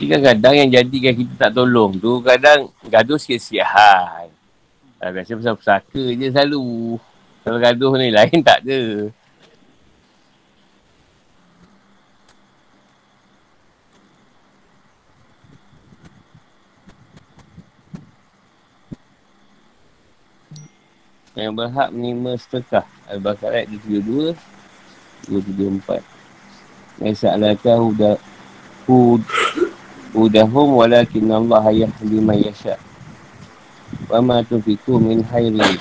kadang-kadang 0.06 0.54
yang 0.54 0.70
jadikan 0.80 1.14
kita 1.18 1.34
tak 1.36 1.50
tolong 1.52 1.98
tu 1.98 2.22
kadang 2.22 2.70
gaduh 2.86 3.18
sia-siahan. 3.18 4.30
Biasa 4.96 5.38
pasal 5.38 5.54
pesaka 5.58 6.02
je 6.16 6.26
selalu. 6.32 6.96
Kalau 7.46 7.58
gaduh 7.62 7.92
ni 8.00 8.10
lain 8.10 8.38
tak 8.42 8.64
ada. 8.64 9.12
Yang 21.36 21.52
berhak 21.52 21.92
menerima 21.92 22.40
sedekah. 22.40 22.88
Al-Baqarah 23.12 23.68
ayat 23.68 23.68
32, 23.84 24.32
274. 25.28 26.00
Maisa'alaka 26.96 27.76
huda 27.76 28.16
hud 28.88 29.20
hudahum 30.16 30.80
walakin 30.80 31.28
Allah 31.28 31.68
yahdi 31.68 32.18
man 32.24 32.40
yasha. 32.40 32.80
Wa 34.08 34.24
ma 34.24 34.40
tunfiqu 34.40 34.96
min 34.96 35.20
khairin 35.28 35.76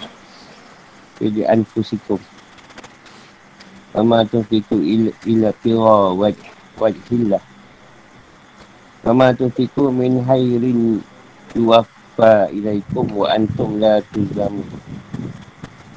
fi 1.16 1.32
anfusikum. 1.48 2.20
Wa 3.96 4.04
ma 4.04 4.28
tunfiqu 4.28 4.76
illa 4.76 5.16
illa 5.24 5.56
tira 5.64 6.12
wajh 6.12 6.44
wajhillah. 6.76 7.40
Wa 9.08 9.16
ma 9.16 9.32
tunfiqu 9.32 9.88
min 9.88 10.20
khairin 10.28 11.00
yuwaffa 11.56 11.95
ilaikum 12.53 13.17
wa 13.17 13.33
antum 13.33 13.81
la 13.81 14.01
tuzlamun. 14.13 14.69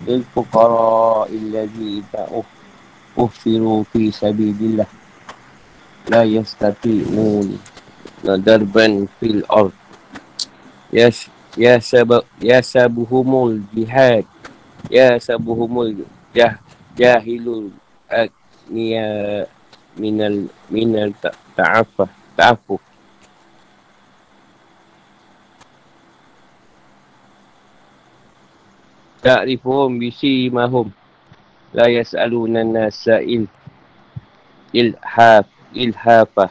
للفقراء 0.08 1.30
الذين 1.32 2.04
أحصروا 3.20 3.84
في 3.94 4.12
سبيل 4.12 4.56
الله 4.62 4.86
لا 6.10 6.24
يستطيعون 6.24 7.60
دربا 8.24 9.08
في 9.20 9.26
الأرض 9.26 9.72
يس 10.94 11.28
يسب 11.58 12.22
يسبهم 12.42 13.30
الجهاد 13.48 14.26
يسبهم 14.92 15.74
الجاهل 15.82 17.46
الأغنياء 18.12 19.50
من 19.98 20.22
ال 20.22 20.48
من 20.72 20.96
التعفف 20.96 22.10
تعفف 22.38 22.80
تعرفهم 29.23 29.99
بسيماهم 29.99 30.91
لا 31.75 31.87
يسألون 31.87 32.57
الناس 32.57 33.09
إل 33.09 33.47
إلحاف 34.75 35.47
إلحافة. 35.77 36.49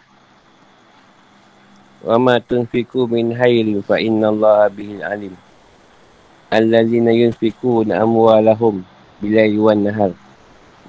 وما 2.08 2.38
تنفقوا 2.38 3.08
من 3.08 3.36
خير 3.36 3.82
فإن 3.82 4.26
الله 4.26 4.68
به 4.68 4.92
عليم 5.02 5.36
الذين 6.54 7.08
ينفقون 7.08 7.92
أموالهم 7.92 8.84
بالليل 9.22 9.60
والنهار 9.60 10.12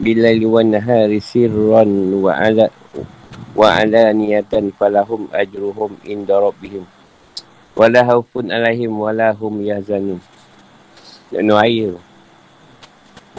بالليل 0.01 0.47
والنهار 0.47 1.19
سرا 1.19 1.85
وعلى 2.23 2.71
وعلانية 3.57 4.53
فلهم 4.81 5.29
أجرهم 5.35 5.91
عند 6.07 6.31
ربهم. 6.31 6.85
ولا 7.77 8.01
خوف 8.07 8.33
عليهم 8.37 9.01
ولا 9.01 9.35
هم 9.35 9.55
يحزنون. 9.67 10.38
Minum 11.33 11.59
air 11.61 11.95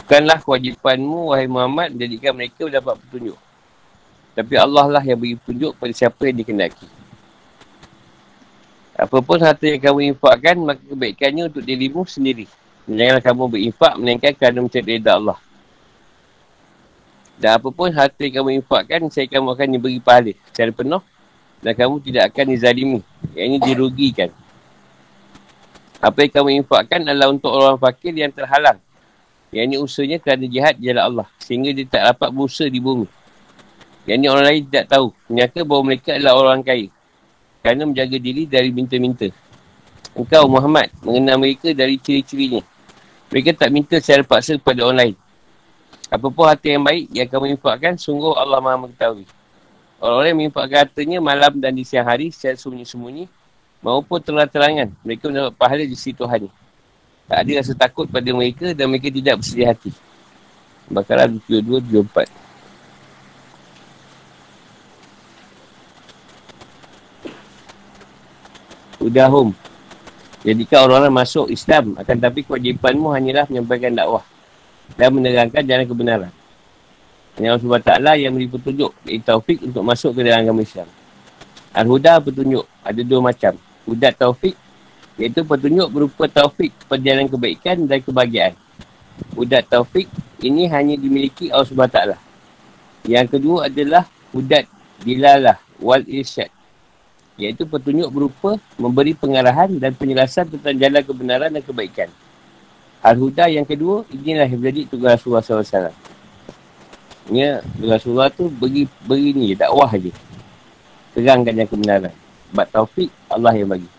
Bukanlah 0.00 0.40
kewajipanmu, 0.42 1.30
wahai 1.30 1.46
Muhammad, 1.46 1.92
menjadikan 1.92 2.32
mereka 2.32 2.66
dapat 2.66 2.96
petunjuk. 3.04 3.38
Tapi 4.32 4.54
Allah 4.56 4.86
lah 4.88 5.02
yang 5.04 5.20
beri 5.20 5.36
petunjuk 5.36 5.76
pada 5.76 5.92
siapa 5.92 6.30
yang 6.30 6.40
dikendaki. 6.40 6.88
Apapun 8.96 9.38
harta 9.44 9.64
yang 9.64 9.80
kamu 9.80 10.12
infakkan, 10.16 10.56
maka 10.60 10.82
kebaikannya 10.82 11.52
untuk 11.52 11.62
dirimu 11.62 12.02
sendiri. 12.08 12.48
Janganlah 12.90 13.22
kamu 13.22 13.42
berinfak, 13.48 13.92
melainkan 14.00 14.32
kerana 14.34 14.58
mencari 14.64 14.86
reda 14.98 15.20
Allah. 15.20 15.38
Dan 17.40 17.56
apapun 17.56 17.88
harta 17.94 18.20
yang 18.20 18.34
kamu 18.40 18.50
infakkan, 18.60 19.00
saya 19.08 19.30
kamu 19.30 19.46
akan 19.56 19.66
diberi 19.72 20.00
pahala 20.00 20.32
secara 20.52 20.72
penuh. 20.74 21.02
Dan 21.60 21.72
kamu 21.76 21.94
tidak 22.04 22.32
akan 22.32 22.44
dizalimi. 22.56 23.00
Yang 23.36 23.46
ini 23.46 23.58
dirugikan. 23.60 24.30
Apa 26.00 26.24
yang 26.24 26.32
kamu 26.32 26.48
infakkan 26.64 27.04
adalah 27.04 27.28
untuk 27.28 27.52
orang 27.52 27.76
fakir 27.76 28.16
yang 28.16 28.32
terhalang. 28.32 28.80
Yang 29.52 29.64
ini 29.68 29.76
usahanya 29.76 30.16
kerana 30.16 30.48
jihad 30.48 30.80
jalan 30.80 31.04
Allah. 31.04 31.28
Sehingga 31.36 31.76
dia 31.76 31.84
tak 31.84 32.02
dapat 32.16 32.32
berusaha 32.32 32.72
di 32.72 32.80
bumi. 32.80 33.04
Yang 34.08 34.16
ini 34.16 34.26
orang 34.32 34.44
lain 34.48 34.62
tidak 34.64 34.86
tahu. 34.88 35.06
Menyangka 35.28 35.60
bahawa 35.60 35.82
mereka 35.84 36.10
adalah 36.16 36.34
orang 36.40 36.64
kaya. 36.64 36.88
Kerana 37.60 37.82
menjaga 37.84 38.16
diri 38.16 38.48
dari 38.48 38.72
minta-minta. 38.72 39.28
Engkau 40.16 40.48
Muhammad 40.48 40.88
mengenal 41.04 41.36
mereka 41.36 41.68
dari 41.76 42.00
ciri-cirinya. 42.00 42.64
Mereka 43.28 43.60
tak 43.60 43.68
minta 43.68 44.00
secara 44.00 44.24
paksa 44.24 44.56
kepada 44.56 44.88
orang 44.88 44.98
lain. 45.04 45.16
Apapun 46.08 46.48
hati 46.48 46.74
yang 46.74 46.82
baik 46.82 47.06
yang 47.12 47.28
kamu 47.28 47.54
infakkan, 47.54 47.94
sungguh 48.00 48.34
Allah 48.34 48.58
maha 48.58 48.88
mengetahui. 48.88 49.28
Orang-orang 50.00 50.28
yang 50.32 50.38
menginfakkan 50.40 50.78
hartanya 50.88 51.18
malam 51.20 51.52
dan 51.60 51.76
di 51.76 51.84
siang 51.84 52.08
hari 52.08 52.32
secara 52.32 52.56
sembunyi-sembunyi 52.56 53.39
maupun 53.80 54.20
terang-terangan 54.20 54.92
mereka 55.04 55.28
mendapat 55.28 55.52
pahala 55.56 55.84
di 55.84 55.96
situ 55.96 56.20
Tuhan 56.20 56.48
tak 57.30 57.46
ada 57.46 57.62
rasa 57.62 57.72
takut 57.78 58.10
pada 58.10 58.26
mereka 58.34 58.74
dan 58.74 58.90
mereka 58.90 59.06
tidak 59.06 59.38
bersedia 59.38 59.70
hati. 59.70 59.94
Bakaran 60.90 61.38
22, 61.46 62.02
24 62.02 62.26
Udahum 68.98 69.54
Jadikan 70.42 70.90
orang-orang 70.90 71.22
masuk 71.22 71.46
Islam 71.54 71.94
akan 71.94 72.16
tapi 72.18 72.42
kewajipanmu 72.42 73.14
hanyalah 73.14 73.46
menyampaikan 73.46 73.94
dakwah 73.94 74.26
dan 74.98 75.14
menerangkan 75.14 75.62
jalan 75.62 75.86
kebenaran. 75.86 76.32
Hanya 77.38 77.54
Allah 77.54 77.62
SWT 77.62 77.92
yang 78.18 78.34
beri 78.34 78.50
petunjuk, 78.50 78.90
beri 79.06 79.22
taufik 79.22 79.62
untuk 79.62 79.86
masuk 79.86 80.18
ke 80.18 80.26
dalam 80.26 80.42
agama 80.42 80.66
Islam. 80.66 80.90
Al-Huda 81.70 82.18
petunjuk, 82.18 82.66
ada 82.82 83.00
dua 83.06 83.20
macam 83.22 83.54
hudat 83.84 84.16
taufik 84.16 84.56
iaitu 85.20 85.44
petunjuk 85.44 85.88
berupa 85.92 86.24
taufik 86.26 86.72
perjalanan 86.88 87.28
kebaikan 87.28 87.84
dan 87.84 88.00
kebahagiaan. 88.00 88.54
Hudat 89.36 89.68
taufik 89.68 90.08
ini 90.40 90.64
hanya 90.72 90.96
dimiliki 90.96 91.52
Allah 91.52 91.68
SWT. 91.68 91.98
Yang 93.04 93.26
kedua 93.36 93.68
adalah 93.68 94.08
hudat 94.32 94.64
dilalah 95.04 95.60
wal 95.76 96.04
irsyad. 96.08 96.48
Iaitu 97.40 97.64
petunjuk 97.64 98.08
berupa 98.12 98.60
memberi 98.76 99.16
pengarahan 99.16 99.72
dan 99.80 99.96
penjelasan 99.96 100.48
tentang 100.52 100.76
jalan 100.76 101.02
kebenaran 101.04 101.50
dan 101.52 101.64
kebaikan. 101.64 102.08
Al-Huda 103.00 103.48
yang 103.48 103.64
kedua, 103.64 104.04
inilah 104.12 104.44
yang 104.44 104.60
menjadi 104.60 104.92
tugas 104.92 105.24
Rasulullah 105.24 105.64
SAW. 105.64 105.96
Ini 107.32 107.64
Rasulullah 107.88 108.28
tu 108.28 108.52
beri, 108.52 108.84
beri 109.08 109.32
ni, 109.32 109.56
dakwah 109.56 109.88
je. 109.96 110.12
Terangkan 111.16 111.56
yang 111.56 111.68
kebenaran. 111.68 112.12
Sebab 112.50 112.66
taufik, 112.74 113.10
Allah 113.30 113.54
yang 113.54 113.70
bagi. 113.70 113.90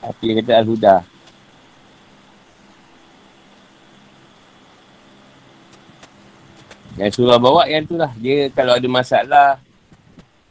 Apa 0.00 0.20
yang 0.24 0.36
kata 0.40 0.52
Al-Huda. 0.64 0.96
Yang 6.94 7.10
surah 7.18 7.38
bawa 7.42 7.66
yang 7.66 7.84
tu 7.84 7.98
lah. 7.98 8.12
Dia 8.16 8.48
kalau 8.54 8.78
ada 8.78 8.88
masalah, 8.88 9.48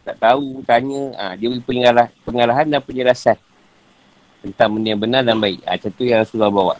tak 0.03 0.19
tahu, 0.19 0.59
tanya, 0.67 1.01
ha, 1.15 1.23
dia 1.39 1.47
beri 1.47 1.63
pengarah, 1.63 2.11
pengarahan 2.27 2.67
dan 2.67 2.83
penjelasan. 2.83 3.39
Tentang 4.43 4.75
benda 4.75 4.91
yang 4.91 5.01
benar 5.01 5.21
dan 5.23 5.39
baik. 5.39 5.63
Ha, 5.63 5.79
macam 5.79 5.91
tu 5.95 6.03
yang 6.03 6.19
Rasulullah 6.21 6.51
bawa. 6.51 6.75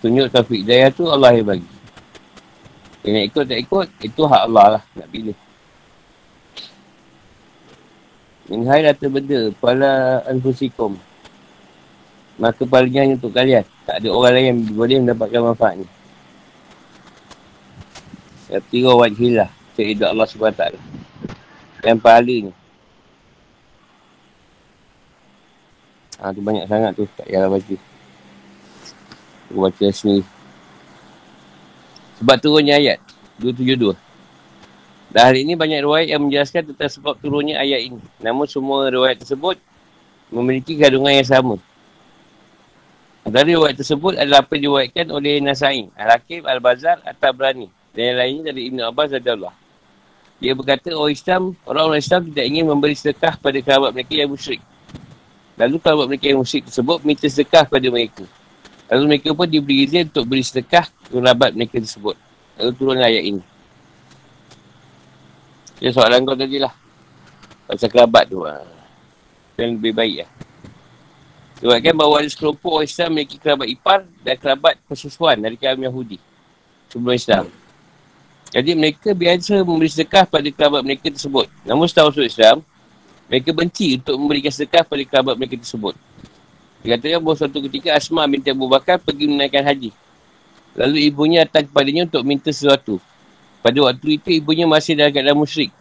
Tunjuk 0.00 0.32
taufik 0.32 0.64
daya 0.64 0.88
tu 0.92 1.08
Allah 1.08 1.32
yang 1.36 1.48
bagi. 1.48 1.68
Dia 3.04 3.20
nak 3.20 3.24
ikut 3.28 3.44
tak 3.44 3.60
ikut, 3.60 3.86
itu 4.00 4.20
hak 4.24 4.42
Allah 4.48 4.80
lah 4.80 4.82
nak 4.96 5.08
pilih. 5.12 5.36
Minhai 8.48 8.80
rata 8.80 9.06
benda, 9.12 9.52
pala 9.60 10.24
anfusikum. 10.24 10.96
Maka 12.40 12.64
palingnya 12.64 13.14
untuk 13.14 13.36
kalian. 13.36 13.64
Tak 13.84 14.00
ada 14.00 14.08
orang 14.08 14.32
lain 14.34 14.46
yang 14.48 14.58
boleh 14.72 14.96
mendapatkan 15.04 15.40
manfaat 15.44 15.74
ni. 15.80 15.86
Ya, 18.48 18.58
tiga 18.72 18.90
wajhilah. 18.96 19.48
Cik 19.76 19.86
hidup 19.96 20.08
Allah 20.12 20.26
SWT. 20.28 20.62
Yang 21.84 21.98
pahala 22.00 22.36
ni. 22.48 22.52
Ha, 26.20 26.32
tu 26.32 26.40
banyak 26.40 26.64
sangat 26.64 26.90
tu. 26.96 27.04
Tak 27.20 27.26
payah 27.28 27.48
baca. 27.52 27.76
Aku 29.52 29.58
baca 29.60 29.86
sini. 29.92 30.33
Sebab 32.24 32.40
turunnya 32.40 32.80
ayat. 32.80 33.04
272. 33.36 33.92
Dan 35.12 35.22
hari 35.28 35.44
ini 35.44 35.52
banyak 35.60 35.84
riwayat 35.84 36.08
yang 36.08 36.24
menjelaskan 36.24 36.72
tentang 36.72 36.88
sebab 36.88 37.20
turunnya 37.20 37.60
ayat 37.60 37.84
ini. 37.84 38.00
Namun 38.24 38.48
semua 38.48 38.88
riwayat 38.88 39.20
tersebut 39.20 39.60
memiliki 40.32 40.72
kandungan 40.80 41.20
yang 41.20 41.28
sama. 41.28 41.60
Dari 43.28 43.52
riwayat 43.52 43.76
tersebut 43.76 44.16
adalah 44.16 44.40
apa 44.40 44.56
diwayatkan 44.56 45.12
oleh 45.12 45.44
Nasai, 45.44 45.84
Al-Hakim, 45.92 46.48
Al-Bazar, 46.48 47.04
At-Tabrani 47.04 47.68
dan 47.92 48.02
yang 48.08 48.16
lainnya 48.16 48.42
dari 48.56 48.72
Ibn 48.72 48.78
Abbas 48.88 49.12
dan 49.12 49.22
Allah. 49.36 49.54
Dia 50.40 50.56
berkata, 50.56 50.96
orang 50.96 51.12
Islam, 51.12 51.42
orang-orang 51.68 52.00
Islam 52.00 52.20
tidak 52.32 52.44
ingin 52.48 52.64
memberi 52.64 52.96
sedekah 52.96 53.36
pada 53.36 53.58
kerabat 53.60 53.92
mereka 53.92 54.16
yang 54.16 54.32
musyrik. 54.32 54.64
Lalu 55.60 55.76
kerabat 55.76 56.06
mereka 56.08 56.26
yang 56.32 56.40
musyrik 56.40 56.72
tersebut 56.72 57.04
minta 57.04 57.28
sedekah 57.28 57.68
pada 57.68 57.86
mereka. 57.92 58.24
Lalu 58.92 59.02
mereka 59.16 59.32
pun 59.32 59.48
diberi 59.48 59.88
izin 59.88 60.12
untuk 60.12 60.24
beri 60.28 60.44
sedekah 60.44 60.84
kerabat 61.08 61.56
mereka 61.56 61.80
tersebut. 61.80 62.16
Lalu 62.60 62.70
turun 62.76 63.00
ayat 63.00 63.24
ini. 63.24 63.42
Jadi 65.80 65.90
soalan 65.92 66.22
kau 66.28 66.36
tadi 66.36 66.60
lah. 66.60 66.72
Pasal 67.64 67.88
kerabat 67.88 68.28
tu. 68.28 68.44
Yang 69.56 69.70
lebih 69.80 69.92
baik 69.96 70.16
lah. 70.24 70.30
Sebabkan 71.64 71.94
bahawa 71.96 72.14
ada 72.20 72.28
sekelompok 72.28 72.70
orang 72.76 72.88
Islam 72.90 73.08
memiliki 73.14 73.36
kerabat 73.40 73.66
ipar 73.72 74.00
dan 74.20 74.34
kerabat 74.36 74.74
persusuan 74.84 75.38
dari 75.40 75.56
kaum 75.56 75.80
Yahudi 75.80 76.18
sebelum 76.92 77.14
Islam. 77.16 77.44
Jadi 78.54 78.70
mereka 78.76 79.10
biasa 79.16 79.64
memberi 79.64 79.88
sedekah 79.88 80.28
pada 80.28 80.46
kerabat 80.52 80.84
mereka 80.84 81.08
tersebut. 81.08 81.48
Namun 81.64 81.88
setelah 81.88 82.12
masuk 82.12 82.26
Islam, 82.26 82.60
mereka 83.26 83.50
benci 83.50 83.96
untuk 83.96 84.14
memberikan 84.20 84.52
sedekah 84.52 84.84
pada 84.84 85.02
kerabat 85.02 85.34
mereka 85.34 85.56
tersebut. 85.56 85.96
Dikatakan 86.84 87.16
bahawa 87.24 87.36
suatu 87.40 87.64
ketika 87.64 87.96
Asma 87.96 88.28
binti 88.28 88.52
Abu 88.52 88.68
Bakar 88.68 89.00
pergi 89.00 89.24
menaikkan 89.24 89.64
haji. 89.64 89.88
Lalu 90.76 91.08
ibunya 91.08 91.48
datang 91.48 91.64
kepadanya 91.64 92.04
untuk 92.04 92.22
minta 92.28 92.52
sesuatu. 92.52 93.00
Pada 93.64 93.80
waktu 93.80 94.20
itu 94.20 94.28
ibunya 94.36 94.68
masih 94.68 94.92
dalam 94.92 95.08
keadaan 95.08 95.40
musyrik. 95.40 95.72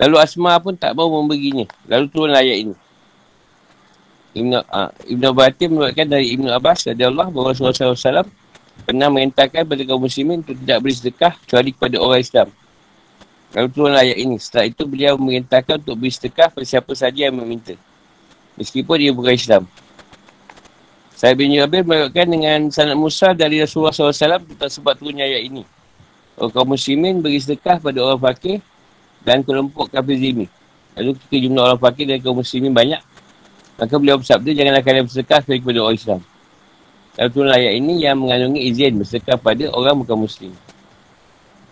Lalu 0.00 0.16
Asma 0.16 0.56
pun 0.64 0.72
tak 0.72 0.96
mahu 0.96 1.20
memberinya. 1.20 1.68
Lalu 1.84 2.08
turun 2.08 2.32
ayat 2.32 2.56
ini. 2.64 2.74
Ibn, 4.32 4.64
uh, 4.64 4.88
Ibn 5.04 5.22
Abatim 5.28 5.76
menuatkan 5.76 6.08
dari 6.08 6.32
Ibn 6.32 6.56
Abbas 6.56 6.88
dari 6.88 7.04
Allah 7.04 7.28
bahawa 7.28 7.52
Rasulullah 7.52 7.92
SAW 7.92 8.24
pernah 8.88 9.12
menghentakkan 9.12 9.68
pada 9.68 9.82
kaum 9.84 10.00
muslimin 10.00 10.40
untuk 10.40 10.56
tidak 10.56 10.78
beri 10.80 10.94
sedekah 10.96 11.36
kecuali 11.44 11.70
kepada 11.76 11.96
orang 12.00 12.20
Islam. 12.24 12.48
Lalu 13.52 13.68
turun 13.76 13.92
ayat 13.92 14.16
ini. 14.16 14.40
Setelah 14.40 14.72
itu 14.72 14.82
beliau 14.88 15.20
menghentakkan 15.20 15.76
untuk 15.76 16.00
beri 16.00 16.08
sedekah 16.08 16.48
pada 16.48 16.64
siapa 16.64 16.96
saja 16.96 17.28
yang 17.28 17.36
meminta. 17.36 17.76
Meskipun 18.60 18.96
dia 19.00 19.12
bukan 19.14 19.32
Islam. 19.32 19.62
Saya 21.16 21.38
bin 21.38 21.54
Jabir 21.54 21.86
melakukan 21.86 22.26
dengan 22.26 22.58
sanat 22.74 22.98
Musa 22.98 23.30
dari 23.30 23.62
Rasulullah 23.62 23.94
SAW 23.94 24.42
tentang 24.42 24.70
sebab 24.70 24.98
turunnya 24.98 25.22
ayat 25.22 25.46
ini. 25.46 25.62
Orang 26.34 26.50
kaum 26.50 26.68
muslimin 26.74 27.22
beri 27.22 27.38
sedekah 27.38 27.78
pada 27.78 27.98
orang 28.02 28.18
fakir 28.18 28.58
dan 29.22 29.46
kelompok 29.46 29.88
kafir 29.92 30.18
zimi. 30.18 30.46
Lalu 30.98 31.14
ketika 31.16 31.36
jumlah 31.46 31.62
orang 31.62 31.80
fakir 31.80 32.04
dan 32.10 32.18
kaum 32.18 32.42
muslimin 32.42 32.74
banyak, 32.74 33.00
Maka 33.82 33.98
beliau 33.98 34.14
bersabda, 34.20 34.50
janganlah 34.52 34.84
kalian 34.84 35.04
bersedekah 35.10 35.40
kepada 35.42 35.78
orang 35.82 35.96
Islam. 35.96 36.20
Lalu 37.18 37.28
turun 37.34 37.50
ayat 37.50 37.72
ini 37.76 37.94
yang 37.98 38.16
mengandungi 38.20 38.60
izin 38.70 38.94
bersedekah 39.00 39.36
pada 39.42 39.64
orang 39.74 39.98
bukan 39.98 40.16
Muslim. 40.22 40.52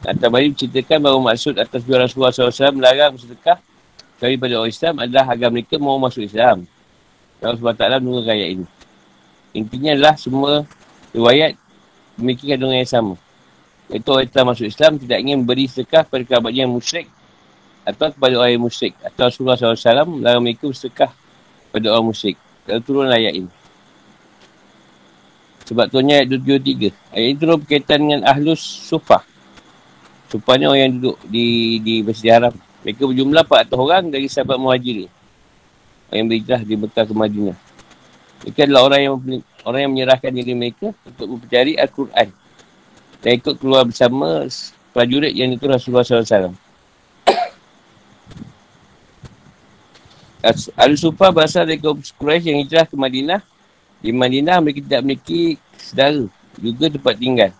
Atas 0.02 0.26
balik 0.32 0.56
menceritakan 0.56 0.98
bahawa 1.06 1.18
maksud 1.30 1.54
atas 1.60 1.84
dua 1.84 2.02
Rasulullah 2.02 2.32
SAW 2.32 2.72
melarang 2.72 3.14
bersedekah 3.14 3.60
kepada 4.20 4.36
pada 4.36 4.54
orang 4.60 4.68
Islam 4.68 4.94
adalah 5.00 5.24
agar 5.32 5.48
mereka 5.48 5.80
mahu 5.80 5.96
masuk 5.96 6.28
Islam. 6.28 6.68
Allah 7.40 7.56
SWT 7.56 8.04
menurut 8.04 8.28
ayat 8.28 8.48
ini. 8.52 8.66
Intinya 9.56 9.96
adalah 9.96 10.14
semua 10.20 10.52
riwayat 11.16 11.56
memiliki 12.20 12.52
kandungan 12.52 12.84
yang 12.84 12.92
sama. 12.92 13.14
Itu 13.88 14.12
orang 14.12 14.28
Islam 14.28 14.44
masuk 14.52 14.66
Islam 14.68 14.92
tidak 15.00 15.18
ingin 15.24 15.40
beri 15.48 15.64
sedekah 15.64 16.04
pada 16.04 16.22
kerabatnya 16.28 16.68
yang 16.68 16.74
musyrik 16.76 17.08
atau 17.88 18.12
kepada 18.12 18.34
orang 18.36 18.52
yang 18.60 18.64
musyrik. 18.68 18.92
Atau 19.00 19.32
Rasulullah 19.32 19.56
SAW 19.56 20.20
melarang 20.20 20.44
mereka 20.44 20.68
bersedekah 20.68 21.10
pada 21.72 21.86
orang 21.88 22.12
musyrik. 22.12 22.36
Kalau 22.68 22.80
turun 22.84 23.08
ayat 23.08 23.40
ini. 23.40 23.50
Sebab 25.64 25.86
turunnya 25.88 26.20
ayat 26.20 26.28
23. 26.28 26.92
Ayat 27.16 27.24
ini 27.24 27.36
turun 27.40 27.56
berkaitan 27.64 27.98
dengan 28.04 28.20
Ahlus 28.28 28.60
Sufah. 28.60 29.24
Sufah 30.28 30.54
ni 30.60 30.68
orang 30.68 30.80
yang 30.84 30.92
duduk 31.00 31.16
di 31.24 31.80
di 31.80 31.94
Masjid 32.04 32.36
Haram. 32.36 32.54
Mereka 32.80 33.02
berjumlah 33.04 33.44
400 33.44 33.76
orang 33.76 34.04
dari 34.08 34.26
sahabat 34.26 34.56
muhajiri. 34.56 35.06
Yang 36.10 36.26
berhijrah 36.26 36.60
di 36.64 36.74
Mekah 36.74 37.04
ke 37.06 37.14
Madinah. 37.14 37.58
Mereka 38.40 38.60
adalah 38.64 38.82
orang 38.88 39.00
yang 39.04 39.14
orang 39.68 39.80
yang 39.84 39.92
menyerahkan 39.92 40.32
diri 40.32 40.52
mereka 40.56 40.96
untuk 41.04 41.26
mencari 41.36 41.76
Al-Quran. 41.76 42.28
Dan 43.20 43.30
ikut 43.36 43.54
keluar 43.60 43.84
bersama 43.84 44.48
prajurit 44.96 45.36
yang 45.36 45.52
itu 45.52 45.68
Rasulullah 45.68 46.02
SAW. 46.02 46.56
Al-Sufa 50.72 51.28
berasal 51.28 51.68
dari 51.68 51.76
kaum 51.76 52.00
Quraisy 52.00 52.48
yang 52.48 52.58
hijrah 52.64 52.88
ke 52.88 52.96
Madinah. 52.96 53.44
Di 54.00 54.08
Madinah 54.08 54.56
mereka 54.64 54.80
tidak 54.80 55.00
memiliki 55.04 55.60
sedara, 55.76 56.24
juga 56.56 56.88
tempat 56.88 57.14
tinggal. 57.20 57.52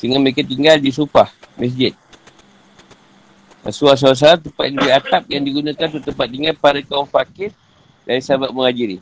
Sehingga 0.00 0.16
mereka 0.16 0.40
tinggal 0.40 0.80
di 0.80 0.88
Supah, 0.88 1.28
masjid. 1.60 1.92
Rasulullah 3.64 3.96
SAW 3.96 4.44
tempat 4.44 4.66
di 4.68 4.88
atap 4.92 5.24
yang 5.32 5.40
digunakan 5.40 5.88
untuk 5.88 6.04
tempat 6.12 6.26
tinggal 6.28 6.54
para 6.60 6.78
kaum 6.84 7.08
fakir 7.08 7.48
dari 8.04 8.20
sahabat 8.20 8.52
menghajiri. 8.52 9.00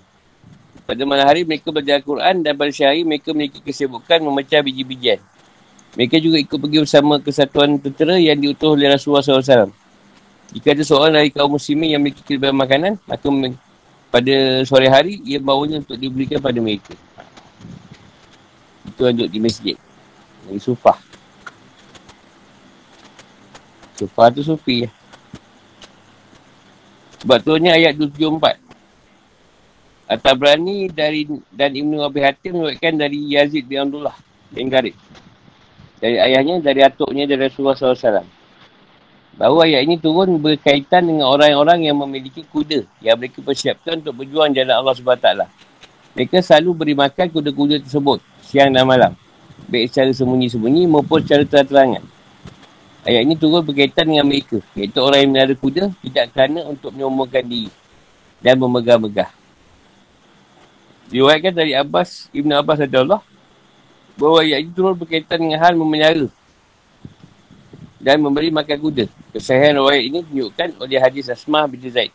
Pada 0.86 1.02
malam 1.02 1.26
hari 1.26 1.42
mereka 1.42 1.74
belajar 1.74 1.98
Al-Quran 1.98 2.46
dan 2.46 2.54
pada 2.54 2.70
siang 2.70 2.94
mereka 3.02 3.34
memiliki 3.34 3.58
kesibukan 3.58 4.22
memecah 4.22 4.62
biji-bijian. 4.62 5.18
Mereka 5.98 6.16
juga 6.22 6.38
ikut 6.40 6.56
pergi 6.56 6.78
bersama 6.78 7.18
kesatuan 7.18 7.76
tentera 7.76 8.16
yang 8.16 8.38
diutuh 8.38 8.78
oleh 8.78 8.88
Rasulullah 8.88 9.20
SAW. 9.20 9.74
Jika 10.54 10.72
ada 10.72 10.82
seorang 10.86 11.12
dari 11.18 11.28
kaum 11.34 11.58
muslimin 11.58 11.98
yang 11.98 12.00
memiliki 12.00 12.22
kelebihan 12.24 12.56
makanan, 12.56 12.92
maka 13.04 13.26
pada 14.12 14.36
sore 14.68 14.88
hari, 14.92 15.20
ia 15.24 15.40
bawanya 15.40 15.80
untuk 15.80 15.96
diberikan 15.96 16.38
pada 16.38 16.60
mereka. 16.60 16.92
Itu 18.84 19.08
duduk 19.08 19.28
di 19.32 19.38
masjid. 19.40 19.76
Di 20.48 20.60
sufah. 20.60 20.96
Sufah 23.96 24.32
tu 24.32 24.40
sufi 24.40 24.86
ya. 24.86 24.90
Sebab 27.22 27.38
tu 27.44 27.54
ni 27.60 27.70
ayat 27.70 27.94
24. 27.94 28.58
Atas 30.10 30.34
berani 30.36 30.90
dari 30.90 31.24
dan 31.54 31.72
Ibn 31.72 32.04
Abi 32.04 32.20
Hatim 32.20 32.58
menyebutkan 32.58 32.98
dari 32.98 33.18
Yazid 33.32 33.64
bin 33.64 33.78
Abdullah 33.80 34.16
bin 34.50 34.68
Garib. 34.68 34.98
Dari 36.02 36.18
ayahnya, 36.18 36.58
dari 36.58 36.82
atuknya, 36.82 37.30
dari 37.30 37.46
Rasulullah 37.46 37.78
SAW. 37.78 38.26
Bahawa 39.38 39.64
ayat 39.64 39.88
ini 39.88 39.96
turun 39.96 40.36
berkaitan 40.36 41.08
dengan 41.08 41.30
orang-orang 41.32 41.88
yang 41.88 41.96
memiliki 41.96 42.44
kuda 42.44 42.84
yang 43.00 43.16
mereka 43.16 43.40
persiapkan 43.40 44.04
untuk 44.04 44.20
berjuang 44.20 44.52
jalan 44.52 44.74
Allah 44.76 44.92
SWT. 44.92 45.28
Mereka 46.12 46.44
selalu 46.44 46.70
beri 46.76 46.94
makan 46.98 47.32
kuda-kuda 47.32 47.80
tersebut 47.80 48.20
siang 48.44 48.68
dan 48.68 48.84
malam. 48.84 49.16
Baik 49.72 49.88
secara 49.88 50.12
sembunyi-sembunyi 50.12 50.84
maupun 50.84 51.24
secara 51.24 51.48
terang-terangan. 51.48 52.04
Ayat 53.02 53.26
ini 53.26 53.34
turun 53.34 53.66
berkaitan 53.66 54.06
dengan 54.06 54.26
mereka. 54.26 54.62
Iaitu 54.78 54.98
orang 55.02 55.18
yang 55.26 55.30
menara 55.34 55.54
kuda 55.58 55.90
tidak 56.06 56.24
kerana 56.30 56.60
untuk 56.70 56.94
menyombongkan 56.94 57.42
diri 57.42 57.70
dan 58.38 58.54
memegah-megah. 58.58 59.30
Diwayatkan 61.10 61.52
dari 61.52 61.74
Abbas, 61.74 62.30
Ibn 62.30 62.50
Abbas 62.62 62.78
Allah 62.86 63.20
bahawa 64.14 64.46
ayat 64.46 64.64
ini 64.64 64.70
turun 64.70 64.94
berkaitan 64.94 65.38
dengan 65.42 65.58
hal 65.58 65.74
memelihara 65.74 66.30
dan 67.98 68.22
memberi 68.22 68.54
makan 68.54 68.78
kuda. 68.78 69.04
Kesahihan 69.34 69.82
riwayat 69.82 70.02
ini 70.06 70.18
tunjukkan 70.22 70.68
oleh 70.78 70.98
hadis 71.02 71.26
Asmah 71.26 71.66
bin 71.66 71.82
Zaid. 71.90 72.14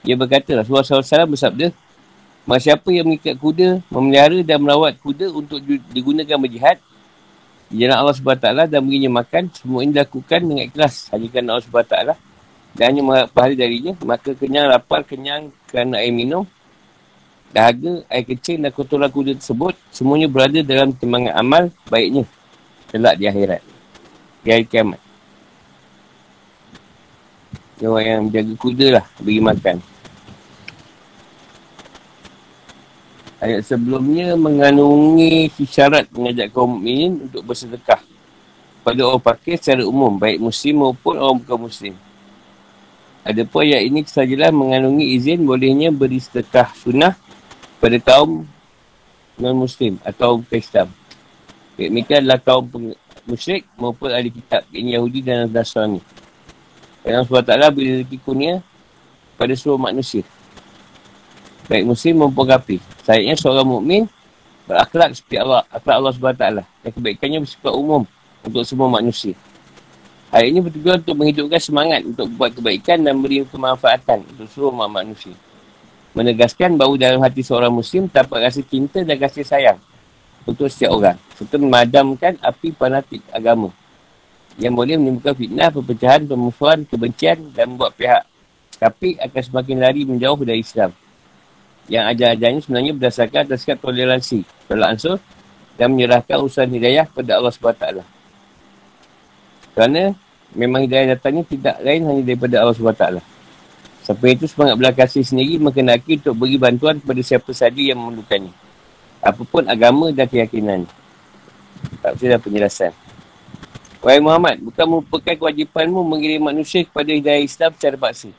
Dia 0.00 0.16
berkata, 0.16 0.56
Rasulullah 0.56 1.04
SAW 1.04 1.28
bersabda, 1.36 1.76
Maka 2.48 2.72
siapa 2.72 2.88
yang 2.88 3.04
mengikat 3.04 3.36
kuda, 3.36 3.84
memelihara 3.92 4.40
dan 4.40 4.58
merawat 4.64 4.96
kuda 4.96 5.28
untuk 5.28 5.60
digunakan 5.92 6.40
berjihad, 6.40 6.80
jalan 7.70 7.96
Allah 7.96 8.14
SWT 8.14 8.46
dan 8.70 8.80
berinya 8.82 9.10
makan, 9.22 9.50
semua 9.54 9.80
ini 9.86 9.94
dilakukan 9.94 10.40
dengan 10.42 10.64
ikhlas. 10.66 11.08
Hanya 11.14 11.26
kerana 11.30 11.48
Allah 11.56 11.66
SWT 11.66 11.96
dan 12.70 12.84
hanya 12.86 13.02
mengharap 13.02 13.56
darinya, 13.58 13.92
maka 14.06 14.30
kenyang 14.34 14.66
lapar, 14.70 15.02
kenyang 15.02 15.50
kerana 15.66 15.98
air 15.98 16.14
minum, 16.14 16.46
dahaga, 17.50 18.06
air 18.06 18.22
kecil 18.26 18.62
dan 18.62 18.70
kotoran 18.70 19.10
kuda 19.10 19.34
tersebut, 19.38 19.74
semuanya 19.90 20.30
berada 20.30 20.62
dalam 20.62 20.94
timbangan 20.94 21.34
amal 21.34 21.62
baiknya. 21.90 22.22
Kelak 22.90 23.18
di 23.18 23.26
akhirat 23.26 23.62
di 24.40 24.48
hari 24.48 24.64
kiamat. 24.64 25.00
Dia 27.80 27.88
orang 27.88 28.04
yang 28.04 28.22
menjaga 28.28 28.54
kuda 28.60 28.86
lah, 29.00 29.04
beri 29.20 29.40
makan. 29.40 29.76
Ayat 33.40 33.64
sebelumnya 33.64 34.36
mengandungi 34.36 35.48
syarat 35.64 36.04
mengajak 36.12 36.52
kaum 36.52 36.76
mukminin 36.76 37.24
untuk 37.24 37.40
bersedekah 37.40 38.04
pada 38.84 39.00
orang 39.00 39.20
pakir 39.20 39.56
secara 39.56 39.80
umum, 39.84 40.12
baik 40.20 40.36
muslim 40.36 40.84
maupun 40.84 41.16
orang 41.16 41.40
bukan 41.40 41.58
muslim. 41.68 41.94
Ada 43.24 43.44
pun 43.48 43.64
ayat 43.64 43.88
ini 43.88 44.04
sajalah 44.04 44.52
mengandungi 44.52 45.16
izin 45.16 45.44
bolehnya 45.44 45.88
beri 45.88 46.20
sedekah 46.20 46.68
sunnah 46.76 47.16
pada 47.80 47.96
kaum 47.96 48.44
non-muslim 49.40 49.96
atau 50.04 50.44
Islam. 50.52 50.92
Mereka 51.80 52.20
adalah 52.20 52.36
kaum 52.40 52.92
musyrik 53.24 53.64
maupun 53.80 54.12
ahli 54.12 54.28
kitab 54.28 54.68
yang 54.68 55.00
Yahudi 55.00 55.24
dan 55.24 55.48
Nasrani. 55.48 56.04
Allah 57.00 57.24
SWT 57.24 57.72
bila 57.72 58.04
rezeki 58.04 58.18
kunia 58.20 58.60
pada 59.40 59.56
seluruh 59.56 59.80
manusia. 59.80 60.20
Baik 61.70 61.86
muslim 61.86 62.26
maupun 62.26 62.50
kafir. 62.50 62.82
Sayangnya 63.06 63.38
seorang 63.38 63.62
mukmin 63.62 64.10
berakhlak 64.66 65.14
seperti 65.14 65.38
Allah, 65.38 65.62
akhlak 65.70 65.96
Allah 66.02 66.12
SWT. 66.18 66.44
Dan 66.82 66.90
kebaikannya 66.90 67.38
bersifat 67.46 67.72
umum 67.78 68.02
untuk 68.42 68.66
semua 68.66 68.90
manusia. 68.90 69.38
Hal 70.34 70.50
ini 70.50 70.58
bertujuan 70.58 70.98
untuk 70.98 71.14
menghidupkan 71.14 71.62
semangat 71.62 72.02
untuk 72.02 72.26
buat 72.34 72.50
kebaikan 72.50 73.06
dan 73.06 73.22
beri 73.22 73.46
kemanfaatan 73.46 74.26
untuk 74.34 74.50
seluruh 74.50 74.74
manusia. 74.90 75.34
Menegaskan 76.10 76.74
bahawa 76.74 76.98
dalam 76.98 77.22
hati 77.22 77.46
seorang 77.46 77.70
muslim 77.70 78.10
terdapat 78.10 78.50
rasa 78.50 78.66
cinta 78.66 79.06
dan 79.06 79.14
kasih 79.14 79.46
sayang 79.46 79.78
untuk 80.42 80.66
setiap 80.66 80.90
orang. 80.90 81.18
Serta 81.38 81.54
memadamkan 81.54 82.34
api 82.42 82.74
fanatik 82.74 83.22
agama. 83.30 83.70
Yang 84.58 84.74
boleh 84.74 84.94
menimbulkan 84.98 85.34
fitnah, 85.38 85.70
perpecahan, 85.70 86.26
pemusuhan, 86.26 86.82
kebencian 86.82 87.38
dan 87.54 87.70
membuat 87.70 87.94
pihak 87.94 88.26
tapi 88.80 89.20
akan 89.20 89.42
semakin 89.44 89.76
lari 89.76 90.02
menjauh 90.08 90.40
dari 90.40 90.64
Islam. 90.64 90.90
Yang 91.90 92.04
ajar-ajarnya 92.14 92.60
sebenarnya 92.62 92.92
berdasarkan 92.94 93.40
atas 93.50 93.66
toleransi, 93.66 94.46
tolak 94.70 94.88
ansur 94.94 95.18
dan 95.74 95.90
menyerahkan 95.90 96.38
usaha 96.38 96.64
hidayah 96.64 97.04
kepada 97.10 97.42
Allah 97.42 97.50
SWT. 97.50 97.84
Kerana 99.74 100.14
memang 100.54 100.86
hidayah 100.86 101.18
datangnya 101.18 101.42
tidak 101.50 101.76
lain 101.82 102.06
hanya 102.06 102.22
daripada 102.22 102.62
Allah 102.62 102.76
SWT. 102.78 103.04
Sampai 104.06 104.38
itu 104.38 104.46
semangat 104.46 104.74
belah 104.78 104.94
kasih 104.94 105.26
sendiri 105.26 105.58
mengenaki 105.58 106.22
untuk 106.22 106.46
beri 106.46 106.56
bantuan 106.56 107.02
kepada 107.02 107.20
siapa 107.26 107.50
saja 107.50 107.78
yang 107.78 107.98
memerlukannya 107.98 108.70
apapun 109.20 109.68
agama 109.68 110.08
dan 110.10 110.26
keyakinan. 110.26 110.88
Tak 112.00 112.16
usah 112.16 112.40
penjelasan. 112.40 112.92
Wahai 114.00 114.20
Muhammad, 114.20 114.56
bukan 114.64 114.86
merupakan 114.88 115.34
kewajipanmu 115.36 116.00
mengirim 116.00 116.40
manusia 116.40 116.80
kepada 116.88 117.12
hidayah 117.12 117.44
Islam 117.44 117.70
secara 117.76 117.96
paksa. 118.00 118.32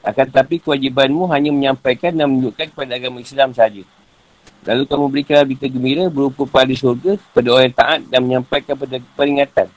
Akan 0.00 0.24
tetapi 0.32 0.64
kewajibanmu 0.64 1.28
hanya 1.28 1.52
menyampaikan 1.52 2.16
dan 2.16 2.32
menunjukkan 2.32 2.72
kepada 2.72 2.96
agama 2.96 3.20
Islam 3.20 3.52
sahaja. 3.52 3.84
Lalu 4.64 4.82
kamu 4.88 5.04
berikan 5.08 5.44
berita 5.44 5.66
gembira 5.68 6.04
berupa 6.12 6.44
pada 6.44 6.72
syurga 6.72 7.16
kepada 7.16 7.48
orang 7.52 7.64
yang 7.68 7.76
taat 7.76 8.00
dan 8.08 8.20
menyampaikan 8.24 8.74
pada 8.76 8.96
peringatan. 9.16 9.68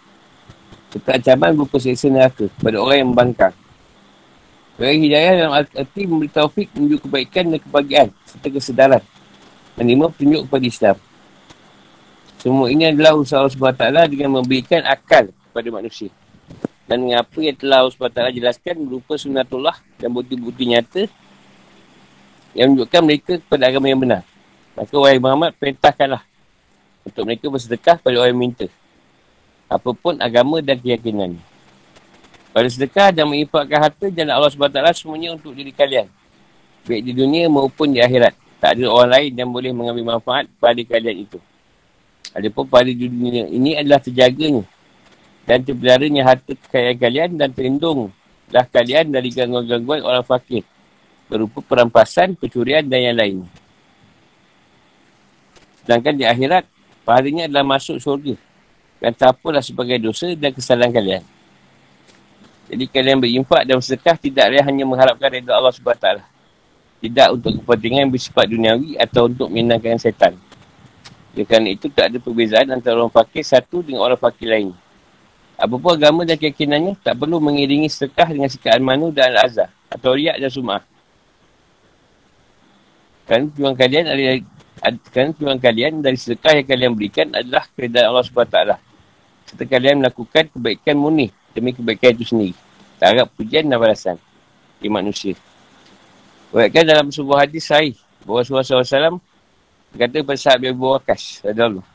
Serta 0.91 1.09
ancaman 1.19 1.51
berupa 1.55 1.77
seksa 1.79 2.07
neraka 2.07 2.47
kepada 2.47 2.77
orang 2.79 2.97
yang 2.99 3.09
membangkang. 3.11 3.55
Bagi 4.73 5.05
hidayah 5.07 5.31
dalam 5.37 5.53
arti 5.53 6.01
memberi 6.03 6.29
taufik 6.31 6.67
menuju 6.73 6.97
kebaikan 7.05 7.43
dan 7.53 7.59
kebahagiaan 7.61 8.09
serta 8.25 8.47
kesedaran 8.49 9.03
menerima 9.77 10.05
petunjuk 10.13 10.41
kepada 10.49 10.65
Islam. 10.65 10.95
Semua 12.41 12.67
ini 12.67 12.83
adalah 12.91 13.15
usaha 13.15 13.39
Allah 13.39 13.55
SWT 13.55 14.11
dengan 14.11 14.41
memberikan 14.41 14.83
akal 14.83 15.31
kepada 15.31 15.67
manusia. 15.71 16.11
Dan 16.83 17.07
dengan 17.07 17.23
apa 17.23 17.39
yang 17.39 17.55
telah 17.55 17.87
SWT 17.87 18.19
jelaskan 18.35 18.75
berupa 18.83 19.15
sunatullah 19.15 19.79
dan 19.95 20.11
bukti-bukti 20.11 20.67
nyata 20.67 21.07
yang 22.51 22.75
menunjukkan 22.75 23.01
mereka 23.01 23.33
kepada 23.39 23.63
agama 23.71 23.87
yang 23.87 24.01
benar. 24.03 24.21
Maka 24.75 24.93
wahai 24.99 25.17
Muhammad 25.21 25.55
perintahkanlah 25.55 26.21
untuk 27.07 27.23
mereka 27.23 27.45
bersedekah 27.47 27.95
pada 28.03 28.15
orang 28.19 28.35
yang 28.35 28.41
minta. 28.51 28.67
Apapun 29.71 30.19
agama 30.19 30.59
dan 30.59 30.75
keyakinan. 30.77 31.39
Pada 32.53 32.67
sedekah 32.69 33.09
dan 33.09 33.25
mengimpakkan 33.25 33.89
harta 33.89 34.05
jalan 34.13 34.33
Allah 34.33 34.51
SWT 34.53 35.01
semuanya 35.01 35.33
untuk 35.33 35.55
diri 35.57 35.73
kalian. 35.73 36.05
Baik 36.85 37.01
di 37.01 37.13
dunia 37.15 37.47
maupun 37.49 37.89
di 37.89 38.03
akhirat. 38.03 38.35
Tak 38.59 38.77
ada 38.77 38.85
orang 38.91 39.11
lain 39.17 39.31
yang 39.33 39.49
boleh 39.49 39.71
mengambil 39.71 40.15
manfaat 40.15 40.45
pada 40.59 40.77
kalian 40.83 41.25
itu. 41.25 41.39
Adapun 42.35 42.67
pada 42.67 42.91
dunia 42.91 43.49
ini 43.49 43.77
adalah 43.79 44.03
terjaganya 44.03 44.67
dan 45.43 45.59
terbelaranya 45.63 46.23
harta 46.23 46.55
kekayaan 46.55 46.97
kalian 46.99 47.29
dan 47.35 47.49
terlindunglah 47.51 48.65
kalian 48.71 49.11
dari 49.11 49.29
gangguan-gangguan 49.31 50.01
orang 50.03 50.23
fakir 50.23 50.63
berupa 51.27 51.59
perampasan, 51.63 52.35
pencurian 52.37 52.85
dan 52.85 52.99
yang 52.99 53.17
lain. 53.17 53.37
Sedangkan 55.83 56.15
di 56.15 56.23
akhirat, 56.23 56.63
pahalanya 57.03 57.49
adalah 57.49 57.65
masuk 57.75 57.99
syurga 57.99 58.39
dan 59.03 59.11
tak 59.11 59.35
apalah 59.35 59.59
sebagai 59.59 59.99
dosa 59.99 60.31
dan 60.31 60.55
kesalahan 60.55 60.95
kalian. 60.95 61.23
Jadi 62.71 62.87
kalian 62.87 63.19
berinfak 63.19 63.67
dan 63.67 63.75
bersedekah 63.75 64.15
tidak 64.15 64.45
hanya 64.63 64.87
mengharapkan 64.87 65.27
reda 65.27 65.51
Allah 65.59 65.75
SWT. 65.75 66.23
Tidak 67.03 67.27
untuk 67.35 67.59
kepentingan 67.59 68.07
bersifat 68.07 68.47
duniawi 68.47 68.95
atau 68.95 69.27
untuk 69.27 69.51
menyenangkan 69.51 69.99
setan. 69.99 70.39
Oleh 71.35 71.43
kerana 71.43 71.67
itu 71.67 71.91
tak 71.91 72.15
ada 72.15 72.17
perbezaan 72.23 72.71
antara 72.71 72.95
orang 72.95 73.11
fakir 73.11 73.43
satu 73.43 73.83
dengan 73.83 74.07
orang 74.07 74.15
fakir 74.15 74.47
lain. 74.47 74.71
Apapun 75.53 75.95
agama 75.95 76.21
dan 76.25 76.35
keyakinannya 76.35 76.97
tak 76.99 77.13
perlu 77.13 77.37
mengiringi 77.37 77.85
sedekah 77.85 78.25
dengan 78.25 78.49
sikaan 78.49 78.81
manu 78.81 79.13
dan 79.13 79.31
al-azhar 79.37 79.69
atau 79.87 80.17
riak 80.17 80.41
dan 80.41 80.49
sum'ah. 80.49 80.81
Kerana 83.23 83.47
tujuan 83.53 83.75
kalian 83.77 84.05
adalah 84.09 84.35
kerana 85.13 85.29
tujuan 85.37 85.59
kalian 85.61 85.93
dari 86.03 86.17
sedekah 86.19 86.59
yang 86.59 86.67
kalian 86.67 86.91
berikan 86.97 87.27
adalah 87.31 87.63
keredaan 87.71 88.11
Allah 88.11 88.25
SWT. 88.25 88.57
Serta 89.47 89.63
kalian 89.69 90.03
melakukan 90.03 90.43
kebaikan 90.51 90.95
murni 90.97 91.31
demi 91.53 91.71
kebaikan 91.71 92.17
itu 92.17 92.25
sendiri. 92.33 92.55
Tak 92.99 93.07
harap 93.15 93.27
pujian 93.37 93.69
dan 93.69 93.77
balasan 93.79 94.17
di 94.81 94.89
manusia. 94.91 95.37
Buatkan 96.51 96.83
dalam 96.83 97.07
sebuah 97.13 97.47
hadis 97.47 97.65
sahih 97.69 97.95
bahawa 98.25 98.43
Rasulullah 98.43 98.65
SAW 98.65 99.21
berkata 99.93 100.15
kepada 100.19 100.39
sahabat 100.41 100.69
Abu 100.73 100.85
Waqas 100.91 101.23
Allah. 101.45 101.85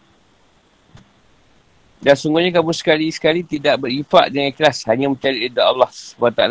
Dan 1.99 2.15
sungguhnya 2.15 2.55
kamu 2.55 2.71
sekali-sekali 2.71 3.43
tidak 3.43 3.83
berifak 3.83 4.31
dengan 4.31 4.55
ikhlas 4.55 4.87
hanya 4.87 5.11
mencari 5.11 5.51
rida 5.51 5.67
Allah 5.67 5.91
SWT. 5.91 6.43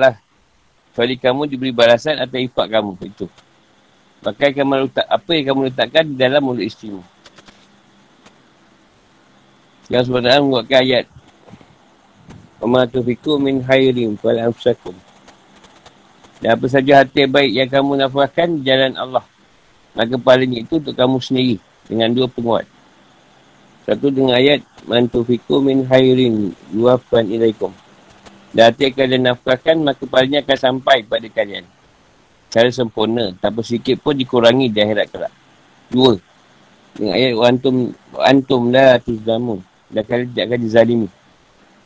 Kecuali 0.91 1.15
kamu 1.15 1.41
diberi 1.47 1.71
balasan 1.71 2.19
atas 2.19 2.41
ifak 2.41 2.67
kamu 2.67 2.99
itu. 3.05 3.25
Maka 4.25 4.49
kamu 4.49 4.89
letak, 4.89 5.07
apa 5.07 5.29
yang 5.37 5.45
kamu 5.53 5.61
letakkan 5.71 6.03
di 6.03 6.15
dalam 6.17 6.41
mulut 6.41 6.65
istrimu. 6.65 7.05
Yang 9.87 10.11
sebenarnya 10.11 10.43
menguatkan 10.43 10.79
ayat. 10.83 11.05
Wa 12.59 12.83
tufiku 12.89 13.39
min 13.39 13.63
khairim 13.63 14.19
fal 14.19 14.35
amsakum. 14.35 14.97
Dan 16.43 16.59
apa 16.59 16.65
saja 16.67 17.05
hati 17.05 17.23
baik 17.23 17.51
yang 17.55 17.69
kamu 17.71 18.03
nafkahkan 18.03 18.59
jalan 18.67 18.93
Allah. 18.99 19.23
Maka 19.95 20.19
pahalanya 20.19 20.59
itu 20.59 20.75
untuk 20.81 20.93
kamu 20.97 21.17
sendiri. 21.23 21.55
Dengan 21.87 22.11
dua 22.11 22.27
penguat. 22.27 22.67
Satu 23.87 24.11
dengan 24.11 24.35
ayat. 24.35 24.59
Mantufiku 24.87 25.59
min 25.59 25.83
hairin 25.91 26.55
yuafan 26.71 27.27
ilaikum. 27.27 27.75
Dan 28.55 28.71
hati 28.71 28.89
kalian 28.95 29.27
nafkahkan, 29.27 29.75
maka 29.83 30.07
pahalanya 30.07 30.41
akan 30.47 30.57
sampai 30.57 31.03
kepada 31.03 31.27
kalian. 31.27 31.67
Cara 32.47 32.71
sempurna. 32.71 33.35
Tanpa 33.37 33.59
sedikit 33.61 33.99
pun 33.99 34.15
dikurangi 34.15 34.71
di 34.71 34.79
akhirat 34.79 35.07
kelak. 35.11 35.33
Dua. 35.91 36.15
Dengan 36.95 37.13
ayat 37.13 37.35
antum, 37.35 37.75
antum 38.15 38.61
la 38.71 38.95
tuzlamun. 39.03 39.59
Dan 39.91 40.03
kalian 40.07 40.27
tidak 40.31 40.45
akan 40.47 40.59
dizalimi. 40.63 41.07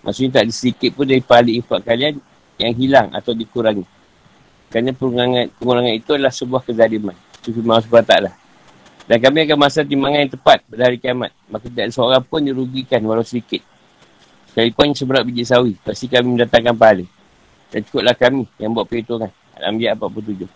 Maksudnya 0.06 0.30
tak 0.38 0.44
ada 0.46 0.54
sedikit 0.54 0.90
pun 0.98 1.06
dari 1.06 1.22
pahala 1.22 1.50
infak 1.50 1.82
kalian 1.86 2.14
yang 2.62 2.74
hilang 2.78 3.08
atau 3.14 3.34
dikurangi. 3.34 3.86
Kerana 4.70 4.94
pengurangan, 4.94 5.46
pengurangan 5.58 5.94
itu 5.94 6.10
adalah 6.16 6.34
sebuah 6.34 6.62
kezaliman. 6.64 7.18
Itu 7.42 7.52
firman 7.52 7.82
Allah 7.82 7.90
SWT. 7.90 8.41
Dan 9.12 9.20
kami 9.20 9.44
akan 9.44 9.58
masa 9.60 9.84
timbangan 9.84 10.24
yang 10.24 10.32
tepat 10.32 10.64
pada 10.72 10.88
hari 10.88 10.96
kiamat. 10.96 11.36
Maka 11.52 11.68
tidak 11.68 11.84
ada 11.84 11.92
seorang 11.92 12.24
pun 12.24 12.40
dirugikan 12.48 13.04
walau 13.04 13.28
sedikit. 13.28 13.60
Sekalipun 14.48 14.96
seberat 14.96 15.28
biji 15.28 15.44
sawi. 15.44 15.76
Pasti 15.84 16.08
kami 16.08 16.40
mendatangkan 16.40 16.72
pahala. 16.72 17.04
Dan 17.76 17.84
cukuplah 17.84 18.16
kami 18.16 18.48
yang 18.56 18.72
buat 18.72 18.88
perhitungan. 18.88 19.28
Al-Anbiya 19.60 20.00
47. 20.00 20.48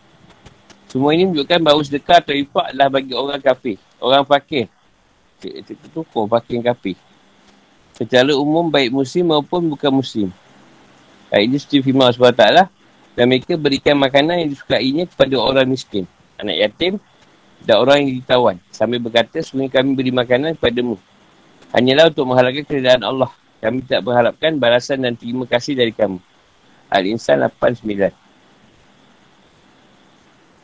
Semua 0.88 1.12
ini 1.12 1.28
menunjukkan 1.28 1.60
bahawa 1.68 1.84
sedekah 1.84 2.24
atau 2.24 2.32
infak 2.32 2.66
adalah 2.72 2.88
bagi 2.88 3.12
orang 3.12 3.44
kafir. 3.44 3.76
Orang 4.00 4.24
fakir. 4.24 4.72
Itu 5.44 5.76
tukar 5.92 6.40
fakir 6.40 6.64
kafir. 6.64 6.96
Secara 7.92 8.32
umum 8.40 8.72
baik 8.72 8.96
muslim 8.96 9.36
maupun 9.36 9.68
bukan 9.68 9.92
muslim. 10.00 10.32
Ayat 11.28 11.52
ini 11.52 11.84
firman 11.84 12.08
Allah 12.08 12.32
SWT. 12.32 12.46
Dan 13.20 13.28
mereka 13.28 13.60
berikan 13.60 14.00
makanan 14.00 14.48
yang 14.48 14.50
disukainya 14.56 15.04
kepada 15.12 15.36
orang 15.44 15.68
miskin. 15.68 16.08
Anak 16.40 16.56
yatim 16.56 17.04
dan 17.66 17.82
orang 17.82 18.06
yang 18.06 18.22
ditawan. 18.22 18.56
Sambil 18.70 19.02
berkata, 19.02 19.42
sebenarnya 19.42 19.82
kami 19.82 19.90
beri 19.98 20.14
makanan 20.14 20.54
kepadamu. 20.56 21.02
Hanyalah 21.74 22.14
untuk 22.14 22.26
mengharapkan 22.30 22.64
keredaan 22.64 23.02
Allah. 23.02 23.34
Kami 23.60 23.82
tak 23.82 24.06
berharapkan 24.06 24.54
balasan 24.62 25.02
dan 25.02 25.18
terima 25.18 25.50
kasih 25.50 25.74
dari 25.74 25.90
kamu. 25.90 26.22
Al-Insan 26.94 27.42
8-9. 27.42 28.14